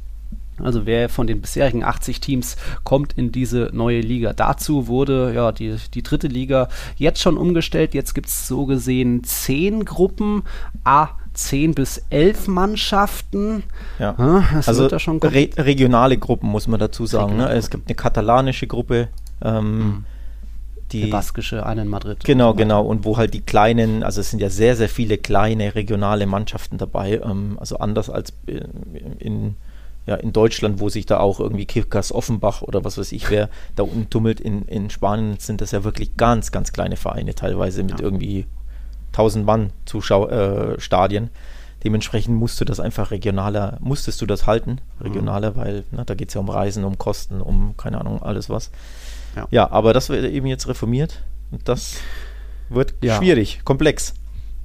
also 0.62 0.86
wer 0.86 1.08
von 1.08 1.26
den 1.26 1.40
bisherigen 1.40 1.84
80 1.84 2.20
Teams 2.20 2.56
kommt 2.84 3.12
in 3.14 3.32
diese 3.32 3.70
neue 3.72 4.00
Liga. 4.00 4.32
Dazu 4.32 4.86
wurde 4.86 5.32
ja 5.34 5.52
die, 5.52 5.76
die 5.94 6.02
dritte 6.02 6.28
Liga 6.28 6.68
jetzt 6.96 7.20
schon 7.20 7.36
umgestellt. 7.36 7.94
Jetzt 7.94 8.14
gibt 8.14 8.28
es 8.28 8.46
so 8.46 8.66
gesehen 8.66 9.24
zehn 9.24 9.84
Gruppen, 9.84 10.42
a 10.84 11.10
10 11.34 11.74
bis 11.74 12.02
11 12.10 12.48
Mannschaften. 12.48 13.62
Ja. 13.98 14.14
also 14.66 14.86
re 14.86 15.50
regionale 15.56 16.18
Gruppen 16.18 16.50
muss 16.50 16.66
man 16.66 16.80
dazu 16.80 17.06
sagen. 17.06 17.36
Ne? 17.36 17.50
Es 17.50 17.70
gibt 17.70 17.88
eine 17.88 17.94
katalanische 17.94 18.66
Gruppe. 18.66 19.08
Ähm, 19.42 19.78
mhm. 19.78 20.04
Die 20.92 21.02
eine 21.02 21.12
baskische, 21.12 21.64
eine 21.64 21.82
in 21.82 21.88
Madrid. 21.88 22.24
Genau, 22.24 22.52
genau. 22.52 22.84
Und 22.84 23.04
wo 23.04 23.16
halt 23.16 23.32
die 23.32 23.42
kleinen, 23.42 24.02
also 24.02 24.20
es 24.20 24.30
sind 24.30 24.40
ja 24.40 24.50
sehr, 24.50 24.74
sehr 24.74 24.88
viele 24.88 25.18
kleine 25.18 25.76
regionale 25.76 26.26
Mannschaften 26.26 26.78
dabei. 26.78 27.20
Ähm, 27.24 27.56
also 27.60 27.78
anders 27.78 28.10
als 28.10 28.32
in, 28.46 29.16
in 29.18 29.54
ja, 30.06 30.14
in 30.16 30.32
Deutschland, 30.32 30.80
wo 30.80 30.88
sich 30.88 31.06
da 31.06 31.20
auch 31.20 31.40
irgendwie 31.40 31.66
Kickers 31.66 32.12
Offenbach 32.12 32.62
oder 32.62 32.84
was 32.84 32.98
weiß 32.98 33.12
ich 33.12 33.30
wer 33.30 33.48
da 33.76 33.82
unten 33.82 34.10
tummelt, 34.10 34.40
in, 34.40 34.62
in 34.62 34.90
Spanien 34.90 35.38
sind 35.38 35.60
das 35.60 35.72
ja 35.72 35.84
wirklich 35.84 36.16
ganz, 36.16 36.52
ganz 36.52 36.72
kleine 36.72 36.96
Vereine, 36.96 37.34
teilweise 37.34 37.82
mit 37.82 38.00
ja. 38.00 38.04
irgendwie 38.04 38.46
1000 39.12 39.44
Mann 39.44 39.72
Zuschauerstadien. 39.84 41.24
Äh, 41.24 41.30
Dementsprechend 41.84 42.36
musst 42.36 42.60
du 42.60 42.64
das 42.64 42.78
einfach 42.78 43.10
regionaler, 43.10 43.78
musstest 43.80 44.20
du 44.20 44.26
das 44.26 44.46
halten, 44.46 44.80
regionaler, 45.00 45.52
mhm. 45.52 45.56
weil 45.56 45.84
ne, 45.92 46.04
da 46.04 46.14
geht 46.14 46.28
es 46.28 46.34
ja 46.34 46.40
um 46.40 46.50
Reisen, 46.50 46.84
um 46.84 46.98
Kosten, 46.98 47.40
um 47.40 47.74
keine 47.76 48.00
Ahnung, 48.00 48.22
alles 48.22 48.50
was. 48.50 48.70
Ja, 49.34 49.48
ja 49.50 49.70
aber 49.70 49.94
das 49.94 50.10
wird 50.10 50.24
eben 50.26 50.46
jetzt 50.46 50.68
reformiert 50.68 51.22
und 51.50 51.68
das 51.68 51.96
wird 52.68 52.94
ja. 53.02 53.16
schwierig, 53.16 53.60
komplex. 53.64 54.14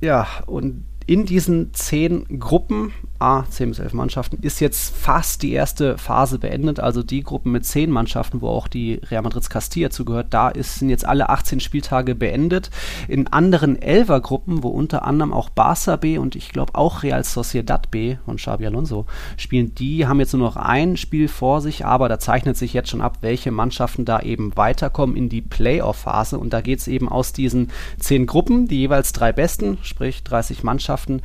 Ja, 0.01 0.27
und 0.45 0.83
in 1.07 1.25
diesen 1.25 1.73
zehn 1.73 2.39
Gruppen 2.39 2.91
A, 3.19 3.45
10 3.49 3.69
bis 3.69 3.79
11 3.79 3.93
Mannschaften, 3.93 4.37
ist 4.41 4.59
jetzt 4.59 4.95
fast 4.95 5.41
die 5.41 5.53
erste 5.53 5.97
Phase 5.97 6.37
beendet. 6.39 6.79
Also 6.79 7.01
die 7.01 7.23
Gruppen 7.23 7.51
mit 7.51 7.65
10 7.65 7.89
Mannschaften, 7.89 8.41
wo 8.41 8.49
auch 8.49 8.67
die 8.67 8.99
Real 9.09 9.21
Madrid's 9.21 9.49
Castilla 9.49 9.89
zugehört, 9.89 10.27
da 10.31 10.49
ist, 10.49 10.79
sind 10.79 10.89
jetzt 10.89 11.05
alle 11.05 11.29
18 11.29 11.59
Spieltage 11.59 12.15
beendet. 12.15 12.69
In 13.07 13.27
anderen 13.27 13.77
11er 13.77 14.19
Gruppen, 14.19 14.63
wo 14.63 14.69
unter 14.69 15.05
anderem 15.05 15.33
auch 15.33 15.49
Barça 15.49 15.97
B 15.97 16.17
und 16.17 16.35
ich 16.35 16.49
glaube 16.49 16.75
auch 16.75 17.03
Real 17.03 17.23
Sociedad 17.23 17.89
B 17.89 18.17
von 18.25 18.35
Xabi 18.35 18.65
Alonso 18.65 19.05
spielen, 19.37 19.73
die 19.75 20.07
haben 20.07 20.19
jetzt 20.19 20.33
nur 20.33 20.47
noch 20.47 20.57
ein 20.57 20.97
Spiel 20.97 21.27
vor 21.27 21.61
sich, 21.61 21.85
aber 21.85 22.09
da 22.09 22.19
zeichnet 22.19 22.57
sich 22.57 22.73
jetzt 22.73 22.89
schon 22.89 23.01
ab, 23.01 23.19
welche 23.21 23.51
Mannschaften 23.51 24.05
da 24.05 24.19
eben 24.19 24.57
weiterkommen 24.57 25.15
in 25.15 25.29
die 25.29 25.41
Playoff-Phase. 25.41 26.37
Und 26.37 26.53
da 26.53 26.61
geht 26.61 26.79
es 26.79 26.87
eben 26.87 27.07
aus 27.07 27.33
diesen 27.33 27.71
10 27.99 28.25
Gruppen, 28.25 28.67
die 28.67 28.79
jeweils 28.79 29.13
drei 29.13 29.31
besten, 29.31 29.77
sprich 29.81 30.23
30 30.23 30.63
Mannschaften, 30.63 31.21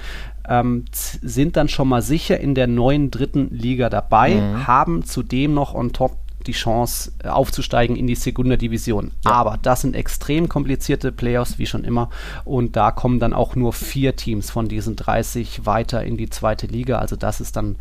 ähm, 0.50 0.84
sind 0.92 1.56
dann 1.56 1.68
schon 1.68 1.88
mal 1.88 2.02
sicher 2.02 2.40
in 2.40 2.54
der 2.54 2.66
neuen 2.66 3.10
dritten 3.10 3.48
Liga 3.50 3.88
dabei, 3.88 4.34
mhm. 4.34 4.66
haben 4.66 5.04
zudem 5.04 5.54
noch 5.54 5.74
on 5.74 5.92
top 5.92 6.19
die 6.46 6.52
Chance 6.52 7.12
äh, 7.22 7.28
aufzusteigen 7.28 7.96
in 7.96 8.06
die 8.06 8.14
Segunda 8.14 8.56
Division. 8.56 9.12
Ja. 9.24 9.32
Aber 9.32 9.58
das 9.60 9.82
sind 9.82 9.94
extrem 9.94 10.48
komplizierte 10.48 11.12
Playoffs, 11.12 11.58
wie 11.58 11.66
schon 11.66 11.84
immer. 11.84 12.10
Und 12.44 12.76
da 12.76 12.90
kommen 12.90 13.20
dann 13.20 13.32
auch 13.32 13.56
nur 13.56 13.72
vier 13.72 14.16
Teams 14.16 14.50
von 14.50 14.68
diesen 14.68 14.96
30 14.96 15.66
weiter 15.66 16.02
in 16.04 16.16
die 16.16 16.30
zweite 16.30 16.66
Liga. 16.66 16.98
Also 16.98 17.16
das 17.16 17.40
ist 17.40 17.56
dann 17.56 17.76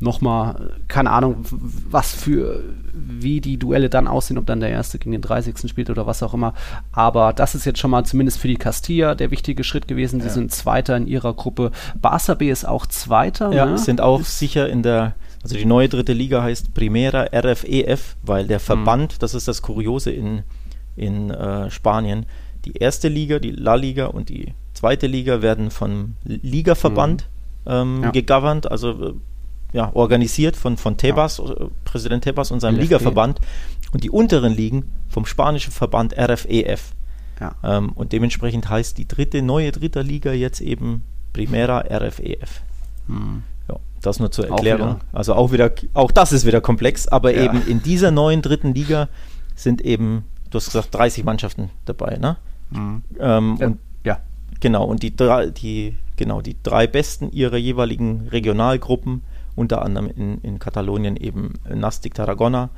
nochmal, 0.00 0.72
keine 0.88 1.10
Ahnung, 1.10 1.44
was 1.90 2.14
für, 2.14 2.64
wie 2.92 3.40
die 3.40 3.58
Duelle 3.58 3.90
dann 3.90 4.08
aussehen, 4.08 4.38
ob 4.38 4.46
dann 4.46 4.60
der 4.60 4.70
Erste 4.70 4.98
gegen 4.98 5.12
den 5.12 5.20
30. 5.20 5.68
spielt 5.68 5.90
oder 5.90 6.06
was 6.06 6.22
auch 6.22 6.32
immer. 6.32 6.54
Aber 6.90 7.32
das 7.32 7.54
ist 7.54 7.66
jetzt 7.66 7.78
schon 7.78 7.90
mal 7.90 8.04
zumindest 8.04 8.38
für 8.38 8.48
die 8.48 8.56
Castilla 8.56 9.14
der 9.14 9.30
wichtige 9.30 9.62
Schritt 9.62 9.86
gewesen. 9.88 10.20
Sie 10.20 10.28
ja. 10.28 10.32
sind 10.32 10.52
Zweiter 10.52 10.96
in 10.96 11.06
ihrer 11.06 11.34
Gruppe. 11.34 11.70
Barça 12.02 12.34
B 12.34 12.50
ist 12.50 12.66
auch 12.66 12.86
Zweiter. 12.86 13.52
Ja, 13.52 13.66
ne? 13.66 13.78
sind 13.78 14.00
auch 14.00 14.20
ist 14.20 14.38
sicher 14.38 14.68
in 14.68 14.82
der, 14.82 15.14
also 15.42 15.56
die 15.56 15.64
neue 15.64 15.88
dritte 15.88 16.12
Liga 16.12 16.42
heißt 16.42 16.74
Primera 16.74 17.26
RFEF, 17.32 17.64
e 17.64 17.96
weil 18.22 18.46
der 18.46 18.58
mhm. 18.58 18.62
Verband, 18.62 19.14
mhm. 19.14 19.18
das 19.20 19.34
ist 19.34 19.48
das 19.48 19.62
Kuriose 19.62 20.10
in, 20.10 20.42
in 20.96 21.30
äh, 21.30 21.70
Spanien, 21.70 22.26
die 22.64 22.72
erste 22.72 23.08
Liga, 23.08 23.38
die 23.38 23.52
La 23.52 23.74
Liga 23.74 24.06
und 24.06 24.28
die 24.28 24.52
zweite 24.74 25.06
Liga 25.06 25.40
werden 25.40 25.70
vom 25.70 26.14
Ligaverband 26.24 27.28
mhm. 27.64 27.72
ähm, 27.72 28.02
ja. 28.02 28.10
gegoverned, 28.10 28.70
also 28.70 29.14
ja, 29.72 29.90
organisiert 29.94 30.56
von, 30.56 30.76
von 30.76 30.96
Tebas, 30.96 31.38
ja. 31.38 31.50
Äh, 31.52 31.68
Präsident 31.84 32.24
Tebas 32.24 32.50
und 32.50 32.60
seinem 32.60 32.74
LFP. 32.74 32.82
Ligaverband 32.82 33.40
und 33.92 34.04
die 34.04 34.10
unteren 34.10 34.52
Ligen 34.52 34.92
vom 35.08 35.26
spanischen 35.26 35.72
Verband 35.72 36.16
RFEF. 36.18 36.48
E 36.48 36.76
ja. 37.40 37.54
Ähm, 37.64 37.92
und 37.92 38.12
dementsprechend 38.12 38.68
heißt 38.68 38.98
die 38.98 39.08
dritte, 39.08 39.42
neue 39.42 39.72
dritte 39.72 40.02
Liga 40.02 40.32
jetzt 40.32 40.60
eben 40.60 41.04
Primera 41.32 41.78
RFEF. 41.78 42.18
E 42.18 42.38
hm. 43.06 43.42
Ja, 43.70 43.80
das 44.02 44.18
nur 44.18 44.30
zur 44.30 44.48
Erklärung. 44.48 44.96
Auch 45.12 45.18
also 45.18 45.34
auch 45.34 45.52
wieder, 45.52 45.70
auch 45.94 46.10
das 46.10 46.32
ist 46.32 46.46
wieder 46.46 46.60
komplex, 46.60 47.06
aber 47.08 47.34
ja. 47.34 47.44
eben 47.44 47.66
in 47.66 47.82
dieser 47.82 48.10
neuen 48.10 48.42
dritten 48.42 48.74
Liga 48.74 49.08
sind 49.54 49.80
eben, 49.82 50.24
du 50.50 50.56
hast 50.56 50.66
gesagt, 50.66 50.94
30 50.94 51.24
Mannschaften 51.24 51.70
dabei, 51.84 52.16
ne? 52.16 52.36
Mhm. 52.70 53.02
Ähm, 53.18 53.56
ja. 53.58 53.66
Und 53.66 53.78
ja. 54.04 54.18
Genau, 54.60 54.84
und 54.84 55.02
die 55.02 55.14
drei, 55.14 55.46
die, 55.46 55.96
genau, 56.16 56.40
die 56.40 56.56
drei 56.62 56.86
besten 56.86 57.30
ihrer 57.30 57.56
jeweiligen 57.56 58.28
Regionalgruppen 58.28 59.22
unter 59.56 59.82
anderem 59.82 60.10
in, 60.14 60.38
in 60.42 60.58
Katalonien 60.58 61.16
eben 61.16 61.54
Nastic 61.68 62.14
Tarragona, 62.14 62.70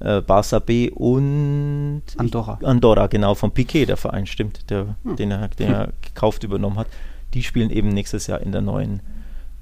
äh, 0.00 0.18
Barça 0.18 0.60
B 0.60 0.90
und 0.90 2.02
Andorra. 2.16 2.58
Andorra, 2.62 3.06
genau, 3.08 3.34
von 3.34 3.50
Piquet, 3.50 3.86
der 3.86 3.96
Verein, 3.96 4.26
stimmt, 4.26 4.70
der, 4.70 4.96
hm. 5.02 5.16
den, 5.16 5.30
er, 5.30 5.48
den 5.48 5.72
er 5.72 5.92
gekauft 6.02 6.44
übernommen 6.44 6.78
hat. 6.78 6.88
die 7.34 7.42
spielen 7.42 7.70
eben 7.70 7.88
nächstes 7.88 8.26
Jahr 8.26 8.40
in 8.40 8.52
der 8.52 8.60
neuen 8.62 9.00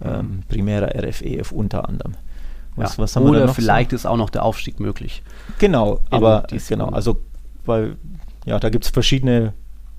ähm, 0.04 0.42
Primera 0.48 0.86
RFEF 0.86 1.52
unter 1.52 1.88
anderem. 1.88 2.14
Was, 2.76 2.96
ja, 2.96 3.02
was 3.02 3.16
oder 3.16 3.48
vielleicht 3.48 3.90
so? 3.90 3.96
ist 3.96 4.06
auch 4.06 4.18
noch 4.18 4.30
der 4.30 4.44
Aufstieg 4.44 4.80
möglich. 4.80 5.22
Genau, 5.58 6.00
aber 6.10 6.46
genau, 6.68 6.88
also 6.88 7.20
weil 7.64 7.96
ja, 8.44 8.58
da 8.58 8.68
gibt 8.68 8.84
es 8.84 8.90
verschiedene 8.90 9.54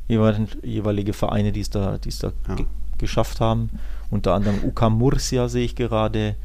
jeweilige 0.08 1.14
Vereine, 1.14 1.52
die 1.52 1.62
es 1.62 1.70
da, 1.70 1.98
die's 1.98 2.20
da 2.20 2.32
ja. 2.48 2.56
geschafft 2.98 3.42
haben. 3.42 3.72
Unter 4.10 4.34
anderem 4.34 4.64
UK 4.64 4.90
Murcia 4.90 5.50
sehe 5.50 5.66
ich 5.66 5.76
gerade. 5.76 6.36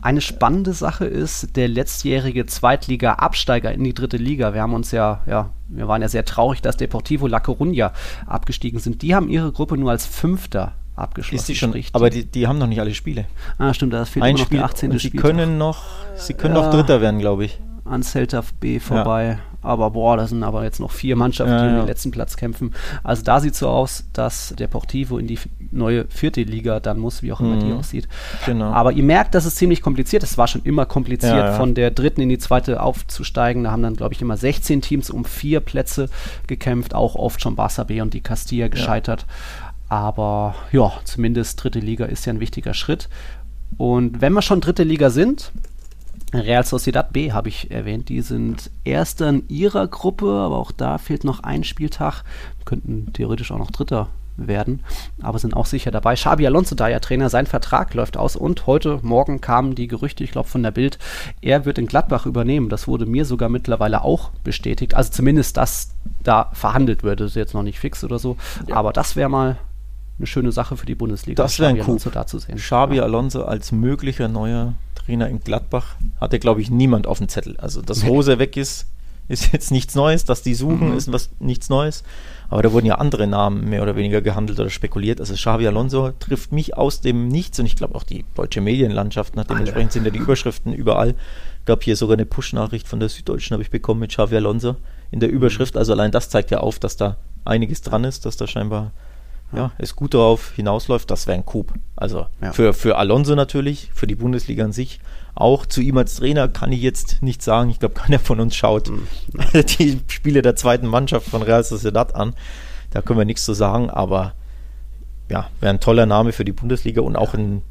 Eine 0.00 0.20
spannende 0.20 0.74
Sache 0.74 1.06
ist 1.06 1.56
der 1.56 1.66
letztjährige 1.66 2.44
Zweitliga-Absteiger 2.44 3.72
in 3.72 3.84
die 3.84 3.94
dritte 3.94 4.18
Liga. 4.18 4.52
Wir 4.52 4.60
haben 4.60 4.74
uns 4.74 4.90
ja, 4.90 5.22
ja, 5.26 5.50
wir 5.68 5.88
waren 5.88 6.02
ja 6.02 6.08
sehr 6.08 6.26
traurig, 6.26 6.60
dass 6.60 6.76
Deportivo 6.76 7.26
La 7.26 7.38
Coruña 7.38 7.92
abgestiegen 8.26 8.80
sind. 8.80 9.00
Die 9.00 9.14
haben 9.14 9.30
ihre 9.30 9.50
Gruppe 9.50 9.78
nur 9.78 9.90
als 9.90 10.04
Fünfter 10.04 10.74
abgeschlossen. 10.96 11.36
Ist 11.36 11.48
die 11.48 11.54
schon, 11.56 11.72
richtig? 11.72 11.94
aber 11.94 12.10
die, 12.10 12.24
die 12.24 12.46
haben 12.46 12.58
noch 12.58 12.66
nicht 12.66 12.80
alle 12.80 12.94
Spiele. 12.94 13.26
Ah, 13.58 13.74
stimmt, 13.74 13.92
da 13.92 14.04
fehlt 14.04 14.24
Ein 14.24 14.36
noch 14.36 14.42
Spiel, 14.42 14.58
der 14.58 14.66
18. 14.66 14.98
Sie 14.98 15.10
können 15.10 15.58
noch, 15.58 15.82
sie 16.16 16.34
können 16.34 16.56
ja, 16.56 16.62
noch 16.62 16.70
Dritter 16.70 17.00
werden, 17.00 17.20
glaube 17.20 17.44
ich. 17.44 17.58
An 17.84 18.02
Celta 18.02 18.42
B 18.60 18.80
vorbei. 18.80 19.38
Ja. 19.38 19.54
Aber 19.64 19.90
boah, 19.90 20.16
da 20.16 20.26
sind 20.26 20.42
aber 20.42 20.62
jetzt 20.62 20.78
noch 20.78 20.90
vier 20.90 21.16
Mannschaften, 21.16 21.52
ja, 21.52 21.62
die 21.62 21.68
um 21.70 21.80
den 21.80 21.86
letzten 21.86 22.10
Platz 22.10 22.36
kämpfen. 22.36 22.74
Also 23.02 23.22
da 23.22 23.40
sieht 23.40 23.54
es 23.54 23.58
so 23.58 23.68
aus, 23.68 24.04
dass 24.12 24.54
der 24.58 24.66
Portivo 24.66 25.16
in 25.16 25.26
die 25.26 25.38
neue 25.70 26.04
vierte 26.08 26.42
Liga 26.42 26.80
dann 26.80 26.98
muss, 26.98 27.22
wie 27.22 27.32
auch 27.32 27.40
immer 27.40 27.56
mhm. 27.56 27.60
die 27.60 27.72
aussieht. 27.72 28.06
Genau. 28.44 28.66
Aber 28.66 28.92
ihr 28.92 29.02
merkt, 29.02 29.34
dass 29.34 29.46
es 29.46 29.54
ziemlich 29.56 29.80
kompliziert 29.80 30.22
ist. 30.22 30.32
Es 30.32 30.38
war 30.38 30.48
schon 30.48 30.62
immer 30.64 30.84
kompliziert, 30.84 31.32
ja, 31.32 31.46
ja. 31.46 31.52
von 31.52 31.74
der 31.74 31.90
dritten 31.90 32.20
in 32.20 32.28
die 32.28 32.38
zweite 32.38 32.82
aufzusteigen. 32.82 33.64
Da 33.64 33.70
haben 33.70 33.82
dann, 33.82 33.96
glaube 33.96 34.12
ich, 34.12 34.20
immer 34.20 34.36
16 34.36 34.82
Teams 34.82 35.08
um 35.08 35.24
vier 35.24 35.60
Plätze 35.60 36.10
gekämpft, 36.46 36.94
auch 36.94 37.14
oft 37.14 37.40
schon 37.40 37.56
Barça 37.56 37.84
B 37.84 38.02
und 38.02 38.12
die 38.12 38.20
Castilla 38.20 38.68
gescheitert. 38.68 39.24
Aber 39.88 40.54
ja, 40.72 40.92
zumindest 41.04 41.62
dritte 41.62 41.80
Liga 41.80 42.06
ist 42.06 42.24
ja 42.24 42.32
ein 42.32 42.40
wichtiger 42.40 42.74
Schritt. 42.74 43.08
Und 43.76 44.20
wenn 44.20 44.32
wir 44.32 44.42
schon 44.42 44.60
dritte 44.60 44.82
Liga 44.82 45.10
sind, 45.10 45.52
Real 46.32 46.64
Sociedad 46.64 47.12
B 47.12 47.32
habe 47.32 47.48
ich 47.48 47.70
erwähnt, 47.70 48.08
die 48.08 48.20
sind 48.20 48.70
Erster 48.84 49.28
in 49.28 49.48
ihrer 49.48 49.86
Gruppe, 49.86 50.26
aber 50.30 50.58
auch 50.58 50.72
da 50.72 50.98
fehlt 50.98 51.24
noch 51.24 51.40
ein 51.40 51.64
Spieltag, 51.64 52.24
könnten 52.64 53.12
theoretisch 53.12 53.52
auch 53.52 53.58
noch 53.58 53.70
Dritter 53.70 54.08
werden, 54.36 54.82
aber 55.22 55.38
sind 55.38 55.54
auch 55.54 55.66
sicher 55.66 55.92
dabei. 55.92 56.14
Xabi 56.14 56.46
Alonso, 56.46 56.74
da 56.74 56.88
ja 56.88 56.98
Trainer, 56.98 57.30
sein 57.30 57.46
Vertrag 57.46 57.94
läuft 57.94 58.16
aus 58.16 58.34
und 58.34 58.66
heute 58.66 58.98
Morgen 59.02 59.40
kamen 59.40 59.76
die 59.76 59.86
Gerüchte, 59.86 60.24
ich 60.24 60.32
glaube 60.32 60.48
von 60.48 60.62
der 60.62 60.72
Bild, 60.72 60.98
er 61.40 61.64
wird 61.64 61.78
in 61.78 61.86
Gladbach 61.86 62.26
übernehmen. 62.26 62.68
Das 62.68 62.88
wurde 62.88 63.06
mir 63.06 63.24
sogar 63.24 63.48
mittlerweile 63.48 64.02
auch 64.02 64.30
bestätigt. 64.42 64.94
Also 64.94 65.12
zumindest, 65.12 65.56
dass 65.56 65.94
da 66.24 66.50
verhandelt 66.52 67.04
wird, 67.04 67.20
das 67.20 67.30
ist 67.30 67.36
jetzt 67.36 67.54
noch 67.54 67.62
nicht 67.62 67.78
fix 67.78 68.02
oder 68.02 68.18
so, 68.18 68.36
ja. 68.66 68.74
aber 68.74 68.92
das 68.92 69.14
wäre 69.14 69.28
mal 69.28 69.56
eine 70.18 70.26
schöne 70.26 70.52
Sache 70.52 70.76
für 70.76 70.86
die 70.86 70.94
Bundesliga. 70.94 71.42
Das 71.42 71.58
wäre 71.58 71.70
ein 71.70 71.80
Alonso 71.80 72.10
da 72.10 72.26
zu 72.26 72.38
sehen. 72.38 72.56
Xabi 72.56 72.96
ja. 72.96 73.02
Alonso 73.02 73.44
als 73.44 73.72
möglicher 73.72 74.28
neuer 74.28 74.74
Trainer 74.94 75.28
in 75.28 75.40
Gladbach 75.40 75.96
hatte, 76.20 76.38
glaube 76.38 76.60
ich, 76.60 76.70
niemand 76.70 77.06
auf 77.06 77.18
dem 77.18 77.28
Zettel. 77.28 77.56
Also, 77.58 77.82
dass 77.82 78.04
Rose 78.06 78.38
weg 78.38 78.56
ist, 78.56 78.86
ist 79.28 79.48
jetzt 79.52 79.70
nichts 79.70 79.94
Neues. 79.94 80.24
Dass 80.24 80.42
die 80.42 80.54
suchen, 80.54 80.90
mhm. 80.90 80.96
ist 80.96 81.12
was 81.12 81.30
nichts 81.40 81.68
Neues. 81.68 82.04
Aber 82.48 82.62
da 82.62 82.72
wurden 82.72 82.86
ja 82.86 82.96
andere 82.96 83.26
Namen 83.26 83.68
mehr 83.68 83.82
oder 83.82 83.96
weniger 83.96 84.20
gehandelt 84.20 84.60
oder 84.60 84.70
spekuliert. 84.70 85.18
Also 85.18 85.34
Xavi 85.34 85.66
Alonso 85.66 86.12
trifft 86.20 86.52
mich 86.52 86.76
aus 86.76 87.00
dem 87.00 87.28
Nichts 87.28 87.58
und 87.58 87.66
ich 87.66 87.74
glaube 87.74 87.94
auch 87.96 88.04
die 88.04 88.24
deutsche 88.34 88.60
Medienlandschaft. 88.60 89.34
Ne? 89.34 89.44
Dementsprechend 89.48 89.92
sind 89.92 90.04
ja 90.04 90.10
die 90.10 90.18
Überschriften 90.18 90.72
überall. 90.72 91.14
Gab 91.64 91.82
hier 91.82 91.96
sogar 91.96 92.14
eine 92.14 92.26
Push-Nachricht 92.26 92.86
von 92.86 93.00
der 93.00 93.08
Süddeutschen, 93.08 93.54
habe 93.54 93.62
ich 93.62 93.70
bekommen 93.70 94.00
mit 94.00 94.10
Xavi 94.10 94.36
Alonso 94.36 94.76
in 95.10 95.20
der 95.20 95.30
Überschrift. 95.30 95.76
Also 95.76 95.92
allein 95.92 96.12
das 96.12 96.28
zeigt 96.28 96.50
ja 96.50 96.58
auf, 96.60 96.78
dass 96.78 96.96
da 96.96 97.16
einiges 97.44 97.80
dran 97.80 98.04
ist, 98.04 98.26
dass 98.26 98.36
da 98.36 98.46
scheinbar 98.46 98.92
ja, 99.56 99.72
es 99.78 99.96
gut 99.96 100.14
darauf 100.14 100.52
hinausläuft, 100.52 101.10
das 101.10 101.26
wäre 101.26 101.38
ein 101.38 101.44
Coup. 101.44 101.72
Also 101.96 102.26
ja. 102.40 102.52
für, 102.52 102.72
für 102.72 102.96
Alonso 102.96 103.34
natürlich, 103.34 103.90
für 103.94 104.06
die 104.06 104.14
Bundesliga 104.14 104.64
an 104.64 104.72
sich. 104.72 105.00
Auch 105.34 105.66
zu 105.66 105.80
ihm 105.80 105.96
als 105.98 106.16
Trainer 106.16 106.48
kann 106.48 106.70
ich 106.70 106.80
jetzt 106.80 107.22
nicht 107.22 107.42
sagen. 107.42 107.70
Ich 107.70 107.80
glaube, 107.80 107.94
keiner 108.00 108.18
von 108.18 108.40
uns 108.40 108.54
schaut 108.56 108.90
mhm. 108.90 109.06
die 109.78 110.00
Spiele 110.08 110.42
der 110.42 110.56
zweiten 110.56 110.86
Mannschaft 110.86 111.28
von 111.28 111.42
Real 111.42 111.64
Sociedad 111.64 112.14
an. 112.14 112.34
Da 112.90 113.02
können 113.02 113.18
wir 113.18 113.24
nichts 113.24 113.44
zu 113.44 113.54
sagen, 113.54 113.90
aber 113.90 114.34
ja, 115.28 115.48
wäre 115.60 115.70
ein 115.70 115.80
toller 115.80 116.06
Name 116.06 116.32
für 116.32 116.44
die 116.44 116.52
Bundesliga 116.52 117.00
und 117.02 117.16
auch 117.16 117.34
ein, 117.34 117.62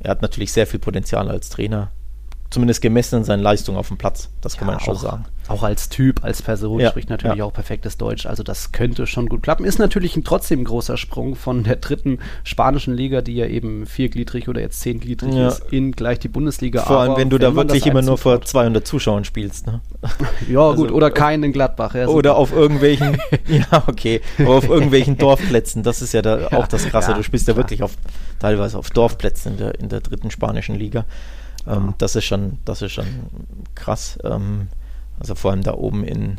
er 0.00 0.10
hat 0.10 0.22
natürlich 0.22 0.52
sehr 0.52 0.66
viel 0.66 0.80
Potenzial 0.80 1.28
als 1.28 1.48
Trainer 1.48 1.90
zumindest 2.52 2.82
gemessen 2.82 3.16
an 3.16 3.24
seinen 3.24 3.42
Leistungen 3.42 3.78
auf 3.78 3.88
dem 3.88 3.96
Platz. 3.96 4.28
Das 4.40 4.56
kann 4.56 4.68
ja, 4.68 4.74
man 4.74 4.80
schon 4.80 4.96
auch, 4.96 5.00
sagen. 5.00 5.24
Auch 5.48 5.62
als 5.62 5.88
Typ, 5.88 6.22
als 6.22 6.42
Person 6.42 6.78
ja, 6.78 6.90
spricht 6.90 7.10
natürlich 7.10 7.38
ja. 7.38 7.44
auch 7.44 7.52
perfektes 7.52 7.96
Deutsch. 7.96 8.26
Also 8.26 8.42
das 8.42 8.72
könnte 8.72 9.06
schon 9.06 9.28
gut 9.28 9.42
klappen. 9.42 9.64
Ist 9.64 9.78
natürlich 9.78 10.16
ein, 10.16 10.22
trotzdem 10.22 10.60
ein 10.60 10.64
großer 10.64 10.96
Sprung 10.96 11.34
von 11.34 11.64
der 11.64 11.76
dritten 11.76 12.18
spanischen 12.44 12.94
Liga, 12.94 13.22
die 13.22 13.34
ja 13.34 13.46
eben 13.46 13.86
viergliedrig 13.86 14.48
oder 14.48 14.60
jetzt 14.60 14.80
zehngliedrig 14.80 15.34
ist, 15.34 15.62
in 15.72 15.92
gleich 15.92 16.20
die 16.20 16.28
Bundesliga. 16.28 16.82
Vor 16.82 16.98
allem, 16.98 17.16
wenn 17.16 17.30
du 17.30 17.38
da 17.38 17.54
wirklich 17.54 17.86
immer 17.86 18.02
nur 18.02 18.18
vor 18.18 18.40
200 18.42 18.86
Zuschauern 18.86 19.24
spielst. 19.24 19.66
Ne? 19.66 19.80
Ja 20.48 20.70
also, 20.70 20.82
gut, 20.82 20.92
oder 20.92 21.10
keinen 21.10 21.44
in 21.44 21.52
Gladbach. 21.52 21.94
oder 21.94 22.36
auf 22.36 22.52
irgendwelchen, 22.52 23.18
ja 23.46 23.84
okay, 23.86 24.20
auf 24.44 24.68
irgendwelchen 24.68 25.16
Dorfplätzen. 25.18 25.82
Das 25.82 26.02
ist 26.02 26.12
ja 26.12 26.22
da 26.22 26.48
auch 26.48 26.66
das 26.66 26.86
Krasse. 26.86 27.14
du 27.14 27.22
spielst 27.22 27.48
ja 27.48 27.56
wirklich 27.56 27.82
auf 27.82 27.92
teilweise 28.38 28.78
auf 28.78 28.90
Dorfplätzen 28.90 29.52
in 29.52 29.58
der, 29.58 29.78
in 29.78 29.88
der 29.88 30.00
dritten 30.00 30.30
spanischen 30.30 30.74
Liga. 30.74 31.04
Ähm, 31.66 31.94
das 31.98 32.16
ist 32.16 32.24
schon, 32.24 32.58
das 32.64 32.82
ist 32.82 32.92
schon 32.92 33.06
krass. 33.74 34.18
Ähm, 34.24 34.68
also 35.18 35.34
vor 35.34 35.50
allem 35.52 35.62
da 35.62 35.74
oben 35.74 36.04
in, 36.04 36.38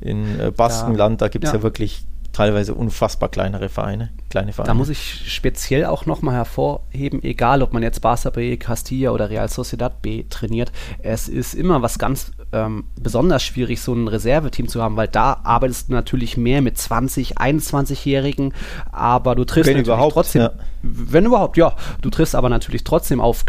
in 0.00 0.40
äh, 0.40 0.50
Baskenland, 0.50 1.20
da 1.20 1.28
gibt 1.28 1.44
es 1.44 1.52
ja. 1.52 1.58
ja 1.58 1.62
wirklich 1.62 2.06
teilweise 2.36 2.74
unfassbar 2.74 3.30
kleinere 3.30 3.70
Vereine, 3.70 4.10
kleine 4.28 4.52
Vereine. 4.52 4.68
Da 4.68 4.74
muss 4.74 4.90
ich 4.90 5.32
speziell 5.32 5.86
auch 5.86 6.04
nochmal 6.04 6.34
hervorheben, 6.34 7.22
egal 7.22 7.62
ob 7.62 7.72
man 7.72 7.82
jetzt 7.82 8.04
Barça 8.04 8.30
B, 8.30 8.58
Castilla 8.58 9.12
oder 9.12 9.30
Real 9.30 9.48
Sociedad 9.48 10.02
B 10.02 10.24
trainiert, 10.28 10.70
es 10.98 11.28
ist 11.28 11.54
immer 11.54 11.80
was 11.80 11.98
ganz 11.98 12.32
ähm, 12.52 12.84
besonders 13.00 13.42
schwierig, 13.42 13.80
so 13.80 13.94
ein 13.94 14.06
Reserveteam 14.06 14.68
zu 14.68 14.82
haben, 14.82 14.96
weil 14.96 15.08
da 15.08 15.40
arbeitest 15.44 15.88
du 15.88 15.94
natürlich 15.94 16.36
mehr 16.36 16.60
mit 16.60 16.76
20, 16.76 17.38
21-Jährigen, 17.38 18.52
aber 18.92 19.34
du 19.34 19.46
triffst 19.46 19.72
wenn 19.72 19.78
überhaupt, 19.78 20.12
trotzdem, 20.12 20.42
ja. 20.42 20.52
wenn 20.82 21.24
überhaupt, 21.24 21.56
ja, 21.56 21.74
du 22.02 22.10
triffst 22.10 22.34
aber 22.34 22.50
natürlich 22.50 22.84
trotzdem 22.84 23.18
auf 23.18 23.46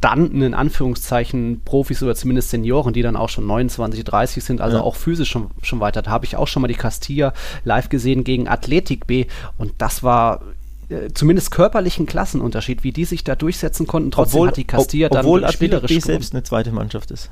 gestandenen, 0.00 0.42
in 0.42 0.54
Anführungszeichen, 0.54 1.60
Profis 1.64 2.02
oder 2.02 2.14
zumindest 2.14 2.50
Senioren, 2.50 2.92
die 2.92 3.02
dann 3.02 3.16
auch 3.16 3.28
schon 3.28 3.46
29, 3.46 4.02
30 4.02 4.42
sind, 4.42 4.60
also 4.60 4.78
ja. 4.78 4.82
auch 4.82 4.96
physisch 4.96 5.28
schon, 5.28 5.50
schon 5.62 5.80
weiter. 5.80 6.00
Da 6.02 6.10
habe 6.10 6.24
ich 6.24 6.36
auch 6.36 6.48
schon 6.48 6.62
mal 6.62 6.68
die 6.68 6.74
Castilla 6.74 7.34
live 7.64 7.90
gesehen 7.90 8.24
gegen 8.24 8.48
Athletik 8.48 9.06
B 9.06 9.26
und 9.58 9.72
das 9.78 10.02
war 10.02 10.40
äh, 10.88 11.10
zumindest 11.12 11.50
körperlichen 11.50 12.06
Klassenunterschied, 12.06 12.82
wie 12.82 12.92
die 12.92 13.04
sich 13.04 13.24
da 13.24 13.36
durchsetzen 13.36 13.86
konnten. 13.86 14.10
Trotzdem 14.10 14.36
obwohl, 14.36 14.48
hat 14.48 14.56
die 14.56 14.64
Castilla 14.64 15.06
ob, 15.08 15.12
dann 15.12 15.26
obwohl 15.26 15.48
spielerisch 15.50 15.90
B 15.90 16.00
selbst 16.00 16.32
eine 16.32 16.42
zweite 16.42 16.72
Mannschaft 16.72 17.10
ist. 17.10 17.30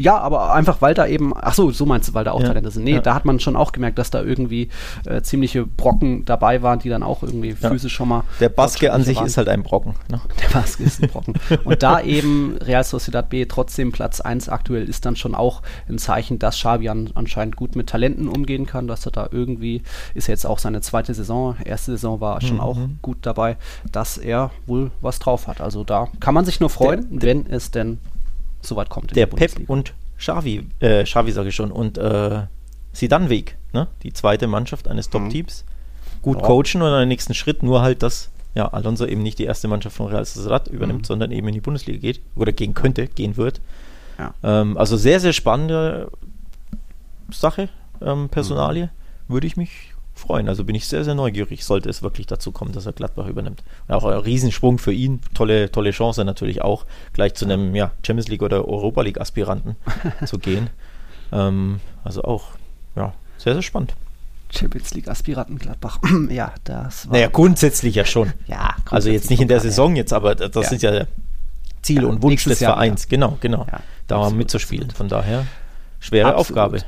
Ja, 0.00 0.16
aber 0.16 0.54
einfach, 0.54 0.80
weil 0.80 0.94
da 0.94 1.06
eben, 1.06 1.34
ach 1.36 1.52
so, 1.52 1.70
so 1.72 1.84
meinst 1.84 2.08
du, 2.08 2.14
weil 2.14 2.24
da 2.24 2.32
auch 2.32 2.40
ja. 2.40 2.48
Talente 2.48 2.70
sind. 2.70 2.84
Nee, 2.84 2.94
ja. 2.94 3.00
da 3.00 3.14
hat 3.14 3.26
man 3.26 3.38
schon 3.38 3.54
auch 3.54 3.72
gemerkt, 3.72 3.98
dass 3.98 4.10
da 4.10 4.22
irgendwie 4.22 4.70
äh, 5.04 5.20
ziemliche 5.20 5.66
Brocken 5.66 6.24
dabei 6.24 6.62
waren, 6.62 6.78
die 6.78 6.88
dann 6.88 7.02
auch 7.02 7.22
irgendwie 7.22 7.54
ja. 7.60 7.68
physisch 7.68 7.92
schon 7.92 8.08
mal. 8.08 8.24
Der 8.40 8.48
Baske 8.48 8.94
an 8.94 9.04
sich 9.04 9.18
waren. 9.18 9.26
ist 9.26 9.36
halt 9.36 9.48
ein 9.48 9.62
Brocken. 9.62 9.96
Ne? 10.10 10.18
Der 10.42 10.58
Baske 10.58 10.84
ist 10.84 11.02
ein 11.02 11.10
Brocken. 11.10 11.34
Und 11.64 11.82
da 11.82 12.00
eben 12.02 12.56
Real 12.62 12.82
Sociedad 12.82 13.28
B 13.28 13.44
trotzdem 13.44 13.92
Platz 13.92 14.22
1 14.22 14.48
aktuell 14.48 14.88
ist 14.88 15.04
dann 15.04 15.16
schon 15.16 15.34
auch 15.34 15.60
ein 15.86 15.98
Zeichen, 15.98 16.38
dass 16.38 16.56
Xabi 16.56 16.88
an, 16.88 17.10
anscheinend 17.14 17.56
gut 17.56 17.76
mit 17.76 17.90
Talenten 17.90 18.26
umgehen 18.26 18.64
kann, 18.64 18.88
dass 18.88 19.04
er 19.04 19.12
da 19.12 19.28
irgendwie, 19.30 19.82
ist 20.14 20.28
jetzt 20.28 20.46
auch 20.46 20.58
seine 20.58 20.80
zweite 20.80 21.12
Saison, 21.12 21.56
erste 21.62 21.92
Saison 21.92 22.22
war 22.22 22.40
schon 22.40 22.54
mhm. 22.54 22.60
auch 22.60 22.78
gut 23.02 23.18
dabei, 23.20 23.58
dass 23.92 24.16
er 24.16 24.50
wohl 24.66 24.92
was 25.02 25.18
drauf 25.18 25.46
hat. 25.46 25.60
Also 25.60 25.84
da 25.84 26.08
kann 26.20 26.32
man 26.32 26.46
sich 26.46 26.58
nur 26.58 26.70
freuen, 26.70 27.18
der, 27.18 27.28
wenn 27.28 27.46
es 27.46 27.70
denn 27.70 27.98
soweit 28.60 28.88
kommt. 28.88 29.14
Der 29.16 29.26
Pep 29.26 29.68
und 29.68 29.94
Xavi, 30.18 30.66
äh, 30.80 31.04
Xavi 31.04 31.32
sage 31.32 31.48
ich 31.48 31.54
schon, 31.54 31.72
und 31.72 31.98
äh, 31.98 32.42
Sidanweg, 32.92 33.56
ne? 33.72 33.88
die 34.02 34.12
zweite 34.12 34.46
Mannschaft 34.46 34.88
eines 34.88 35.08
mhm. 35.08 35.12
Top-Teams, 35.12 35.64
gut 36.22 36.38
ja. 36.40 36.46
coachen 36.46 36.82
und 36.82 36.92
einen 36.92 37.08
nächsten 37.08 37.34
Schritt, 37.34 37.62
nur 37.62 37.82
halt, 37.82 38.02
dass 38.02 38.30
ja, 38.54 38.66
Alonso 38.68 39.06
eben 39.06 39.22
nicht 39.22 39.38
die 39.38 39.44
erste 39.44 39.68
Mannschaft 39.68 39.96
von 39.96 40.08
Real 40.08 40.24
Sociedad 40.24 40.68
übernimmt, 40.68 41.02
mhm. 41.02 41.06
sondern 41.06 41.30
eben 41.30 41.46
in 41.48 41.54
die 41.54 41.60
Bundesliga 41.60 41.98
geht 41.98 42.20
oder 42.34 42.52
gehen 42.52 42.74
könnte, 42.74 43.06
gehen 43.06 43.36
wird. 43.36 43.60
Ja. 44.18 44.34
Ähm, 44.42 44.76
also 44.76 44.96
sehr, 44.96 45.20
sehr 45.20 45.32
spannende 45.32 46.10
Sache, 47.30 47.68
ähm, 48.02 48.28
Personalie, 48.28 48.86
mhm. 48.86 49.32
würde 49.32 49.46
ich 49.46 49.56
mich 49.56 49.89
freuen. 50.20 50.48
Also 50.48 50.64
bin 50.64 50.74
ich 50.74 50.86
sehr, 50.86 51.04
sehr 51.04 51.14
neugierig, 51.14 51.64
sollte 51.64 51.88
es 51.88 52.02
wirklich 52.02 52.26
dazu 52.26 52.52
kommen, 52.52 52.72
dass 52.72 52.86
er 52.86 52.92
Gladbach 52.92 53.26
übernimmt. 53.26 53.62
Und 53.88 53.94
auch 53.94 54.04
ein 54.04 54.18
Riesensprung 54.18 54.78
für 54.78 54.92
ihn, 54.92 55.20
tolle, 55.34 55.70
tolle 55.70 55.90
Chance 55.90 56.24
natürlich 56.24 56.62
auch, 56.62 56.86
gleich 57.12 57.34
zu 57.34 57.44
einem 57.44 57.74
ja, 57.74 57.90
Champions 58.06 58.28
League 58.28 58.42
oder 58.42 58.66
Europa 58.68 59.02
League 59.02 59.20
Aspiranten 59.20 59.76
zu 60.26 60.38
gehen. 60.38 60.70
Ähm, 61.32 61.80
also 62.04 62.22
auch, 62.22 62.44
ja, 62.96 63.12
sehr, 63.38 63.54
sehr 63.54 63.62
spannend. 63.62 63.94
Champions 64.50 64.94
League 64.94 65.08
Aspiranten 65.08 65.58
Gladbach. 65.58 65.98
ja, 66.30 66.52
das 66.64 67.06
war. 67.06 67.14
Naja, 67.14 67.28
grundsätzlich 67.28 67.94
ja 67.94 68.04
schon. 68.04 68.32
ja, 68.46 68.74
also 68.90 69.10
jetzt 69.10 69.30
nicht 69.30 69.40
in 69.40 69.48
der 69.48 69.60
Saison 69.60 69.96
jetzt, 69.96 70.12
aber 70.12 70.34
das 70.34 70.54
ja. 70.54 70.62
sind 70.62 70.82
ja 70.82 71.06
Ziel 71.82 72.02
ja, 72.02 72.08
und 72.08 72.22
Wunsch 72.22 72.44
des 72.44 72.58
Vereins. 72.58 73.08
Genau, 73.08 73.38
genau. 73.40 73.66
Ja, 73.70 73.80
da 74.06 74.18
mal 74.18 74.30
mitzuspielen. 74.32 74.90
Von 74.90 75.08
daher 75.08 75.46
schwere 76.00 76.34
absolut. 76.34 76.58
Aufgabe. 76.58 76.78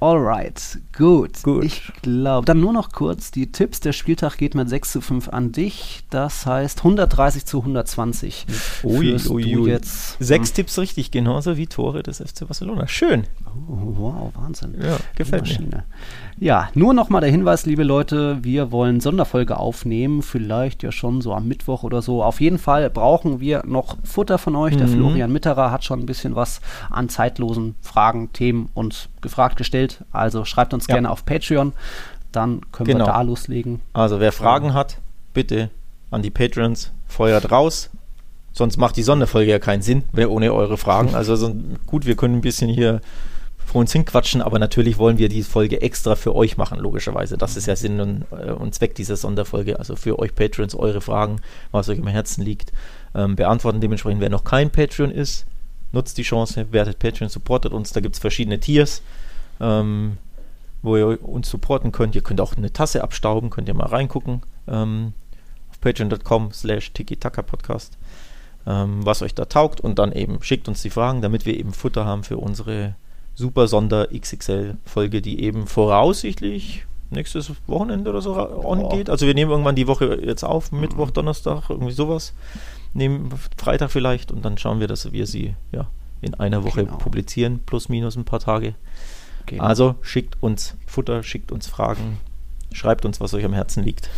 Alright, 0.00 0.78
gut. 0.96 1.42
Gut. 1.42 1.64
Ich 1.64 1.90
glaube, 2.02 2.44
dann 2.44 2.60
nur 2.60 2.72
noch 2.72 2.92
kurz 2.92 3.32
die 3.32 3.50
Tipps. 3.50 3.80
Der 3.80 3.92
Spieltag 3.92 4.36
geht 4.36 4.54
mit 4.54 4.68
6 4.68 4.92
zu 4.92 5.00
5 5.00 5.28
an 5.30 5.50
dich. 5.50 6.04
Das 6.10 6.46
heißt 6.46 6.78
130 6.78 7.44
zu 7.46 7.58
120. 7.58 8.46
Ui, 8.84 9.16
ui, 9.28 9.52
du 9.52 9.62
ui. 9.62 9.70
jetzt. 9.70 10.16
Sechs 10.20 10.52
Tipps 10.52 10.78
richtig, 10.78 11.10
genauso 11.10 11.56
wie 11.56 11.66
Tore 11.66 12.02
des 12.04 12.18
FC 12.18 12.46
Barcelona. 12.46 12.86
Schön. 12.86 13.24
Oh, 13.68 13.94
wow, 13.96 14.32
Wahnsinn. 14.34 14.76
Ja, 14.80 14.98
gefällt 15.16 15.58
mir. 15.60 15.84
Ja, 16.38 16.68
nur 16.74 16.94
noch 16.94 17.08
mal 17.08 17.20
der 17.20 17.30
Hinweis, 17.30 17.66
liebe 17.66 17.82
Leute, 17.82 18.38
wir 18.42 18.70
wollen 18.70 19.00
Sonderfolge 19.00 19.56
aufnehmen, 19.56 20.22
vielleicht 20.22 20.84
ja 20.84 20.92
schon 20.92 21.20
so 21.20 21.34
am 21.34 21.48
Mittwoch 21.48 21.82
oder 21.82 22.02
so. 22.02 22.22
Auf 22.22 22.40
jeden 22.40 22.58
Fall 22.58 22.88
brauchen 22.90 23.40
wir 23.40 23.64
noch 23.66 23.96
Futter 24.04 24.38
von 24.38 24.54
euch. 24.54 24.76
Der 24.76 24.86
Mhm. 24.86 24.92
Florian 24.92 25.32
Mitterer 25.32 25.72
hat 25.72 25.84
schon 25.84 25.98
ein 25.98 26.06
bisschen 26.06 26.36
was 26.36 26.60
an 26.90 27.08
zeitlosen 27.08 27.74
Fragen, 27.80 28.32
Themen 28.32 28.68
uns 28.74 29.08
gefragt 29.20 29.56
gestellt. 29.56 29.87
Also 30.12 30.44
schreibt 30.44 30.74
uns 30.74 30.86
Ja. 30.86 30.94
gerne 30.94 31.10
auf 31.10 31.24
Patreon, 31.24 31.72
dann 32.32 32.60
können 32.72 32.88
Genau. 32.88 33.06
wir 33.06 33.12
da 33.12 33.22
loslegen. 33.22 33.80
Also 33.92 34.20
wer 34.20 34.32
Fragen 34.32 34.74
hat, 34.74 34.98
bitte 35.34 35.70
an 36.10 36.22
die 36.22 36.30
Patrons, 36.30 36.92
feuert 37.06 37.50
raus. 37.50 37.90
Sonst 38.52 38.76
macht 38.76 38.96
die 38.96 39.02
Sonderfolge 39.02 39.50
ja 39.50 39.58
keinen 39.58 39.82
Sinn, 39.82 40.02
wer 40.12 40.30
ohne 40.30 40.52
eure 40.52 40.76
Fragen. 40.78 41.14
Also 41.14 41.36
so, 41.36 41.54
gut, 41.86 42.06
wir 42.06 42.16
können 42.16 42.36
ein 42.36 42.40
bisschen 42.40 42.68
hier 42.70 43.00
vor 43.64 43.80
uns 43.82 43.92
hinquatschen, 43.92 44.40
aber 44.40 44.58
natürlich 44.58 44.96
wollen 44.98 45.18
wir 45.18 45.28
die 45.28 45.42
Folge 45.42 45.82
extra 45.82 46.16
für 46.16 46.34
euch 46.34 46.56
machen, 46.56 46.78
logischerweise. 46.78 47.36
Das 47.36 47.56
ist 47.56 47.66
ja 47.66 47.76
Sinn 47.76 48.00
und, 48.00 48.24
äh, 48.32 48.50
und 48.50 48.74
Zweck 48.74 48.94
dieser 48.94 49.16
Sonderfolge. 49.16 49.78
Also 49.78 49.94
für 49.94 50.18
euch 50.18 50.34
Patrons 50.34 50.74
eure 50.74 51.02
Fragen, 51.02 51.40
was 51.70 51.88
euch 51.90 51.98
im 51.98 52.06
Herzen 52.06 52.42
liegt, 52.42 52.72
ähm, 53.14 53.36
beantworten. 53.36 53.80
Dementsprechend, 53.80 54.22
wer 54.22 54.30
noch 54.30 54.44
kein 54.44 54.70
Patreon 54.70 55.10
ist, 55.10 55.44
nutzt 55.92 56.16
die 56.18 56.22
Chance, 56.22 56.66
werdet 56.72 56.98
Patreon, 56.98 57.28
supportet 57.28 57.72
uns. 57.72 57.92
Da 57.92 58.00
gibt 58.00 58.14
es 58.16 58.20
verschiedene 58.20 58.58
Tiers, 58.58 59.02
ähm, 59.60 60.18
wo 60.82 60.96
ihr 60.96 61.22
uns 61.26 61.48
supporten 61.50 61.92
könnt. 61.92 62.14
Ihr 62.14 62.22
könnt 62.22 62.40
auch 62.40 62.56
eine 62.56 62.72
Tasse 62.72 63.02
abstauben, 63.02 63.50
könnt 63.50 63.68
ihr 63.68 63.74
mal 63.74 63.86
reingucken. 63.88 64.42
Ähm, 64.68 65.12
auf 65.70 65.80
patreon.com 65.80 66.52
slash 66.52 66.92
tiki-taka-podcast, 66.92 67.98
ähm, 68.66 69.04
was 69.04 69.22
euch 69.22 69.34
da 69.34 69.44
taugt 69.46 69.80
und 69.80 69.98
dann 69.98 70.12
eben 70.12 70.42
schickt 70.42 70.68
uns 70.68 70.82
die 70.82 70.90
Fragen, 70.90 71.20
damit 71.22 71.46
wir 71.46 71.56
eben 71.58 71.72
Futter 71.72 72.04
haben 72.04 72.22
für 72.24 72.36
unsere 72.36 72.94
super 73.34 73.68
Sonder 73.68 74.08
XXL-Folge, 74.12 75.22
die 75.22 75.42
eben 75.42 75.66
voraussichtlich 75.66 76.84
nächstes 77.10 77.52
Wochenende 77.66 78.10
oder 78.10 78.20
so 78.20 78.34
on 78.36 78.88
geht. 78.90 79.08
Also 79.10 79.26
wir 79.26 79.34
nehmen 79.34 79.50
irgendwann 79.50 79.76
die 79.76 79.86
Woche 79.86 80.20
jetzt 80.22 80.44
auf, 80.44 80.72
Mittwoch, 80.72 81.10
Donnerstag, 81.10 81.70
irgendwie 81.70 81.92
sowas. 81.92 82.34
Nehmen 82.94 83.30
Freitag 83.56 83.90
vielleicht 83.90 84.30
und 84.32 84.44
dann 84.44 84.58
schauen 84.58 84.80
wir, 84.80 84.88
dass 84.88 85.12
wir 85.12 85.26
sie 85.26 85.54
ja 85.72 85.86
in 86.20 86.34
einer 86.34 86.64
Woche 86.64 86.84
Genau. 86.84 86.96
publizieren, 86.98 87.60
plus 87.64 87.88
minus 87.88 88.16
ein 88.16 88.24
paar 88.24 88.40
Tage. 88.40 88.74
Genau. 89.48 89.64
Also 89.64 89.96
schickt 90.02 90.36
uns 90.40 90.76
Futter, 90.86 91.22
schickt 91.22 91.52
uns 91.52 91.66
Fragen, 91.66 92.18
schreibt 92.72 93.04
uns, 93.04 93.20
was 93.20 93.34
euch 93.34 93.44
am 93.44 93.54
Herzen 93.54 93.82
liegt. 93.82 94.10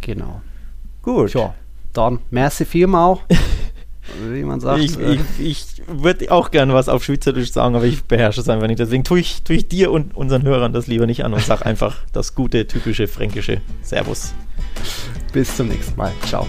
genau. 0.00 0.42
Gut. 1.02 1.30
Tja, 1.30 1.54
dann 1.92 2.18
merci 2.30 2.64
vielmal. 2.64 3.18
Wie 4.28 4.42
man 4.42 4.60
sagt. 4.60 4.82
Ich, 4.82 4.98
äh, 4.98 5.14
ich, 5.14 5.20
ich 5.38 5.82
würde 5.86 6.32
auch 6.32 6.50
gerne 6.50 6.74
was 6.74 6.88
auf 6.88 7.04
Schweizerdeutsch 7.04 7.52
sagen, 7.52 7.76
aber 7.76 7.84
ich 7.84 8.02
beherrsche 8.04 8.40
es 8.40 8.48
einfach 8.48 8.66
nicht. 8.66 8.80
Deswegen 8.80 9.04
tue 9.04 9.20
ich, 9.20 9.42
tue 9.42 9.56
ich 9.56 9.68
dir 9.68 9.92
und 9.92 10.16
unseren 10.16 10.42
Hörern 10.42 10.72
das 10.72 10.88
lieber 10.88 11.06
nicht 11.06 11.24
an 11.24 11.32
und 11.32 11.42
sag 11.42 11.64
einfach 11.64 11.96
das 12.12 12.34
gute, 12.34 12.66
typische 12.66 13.06
fränkische 13.06 13.60
Servus. 13.82 14.34
bis 15.32 15.56
zum 15.56 15.68
nächsten 15.68 15.96
Mal. 15.96 16.12
Ciao. 16.26 16.46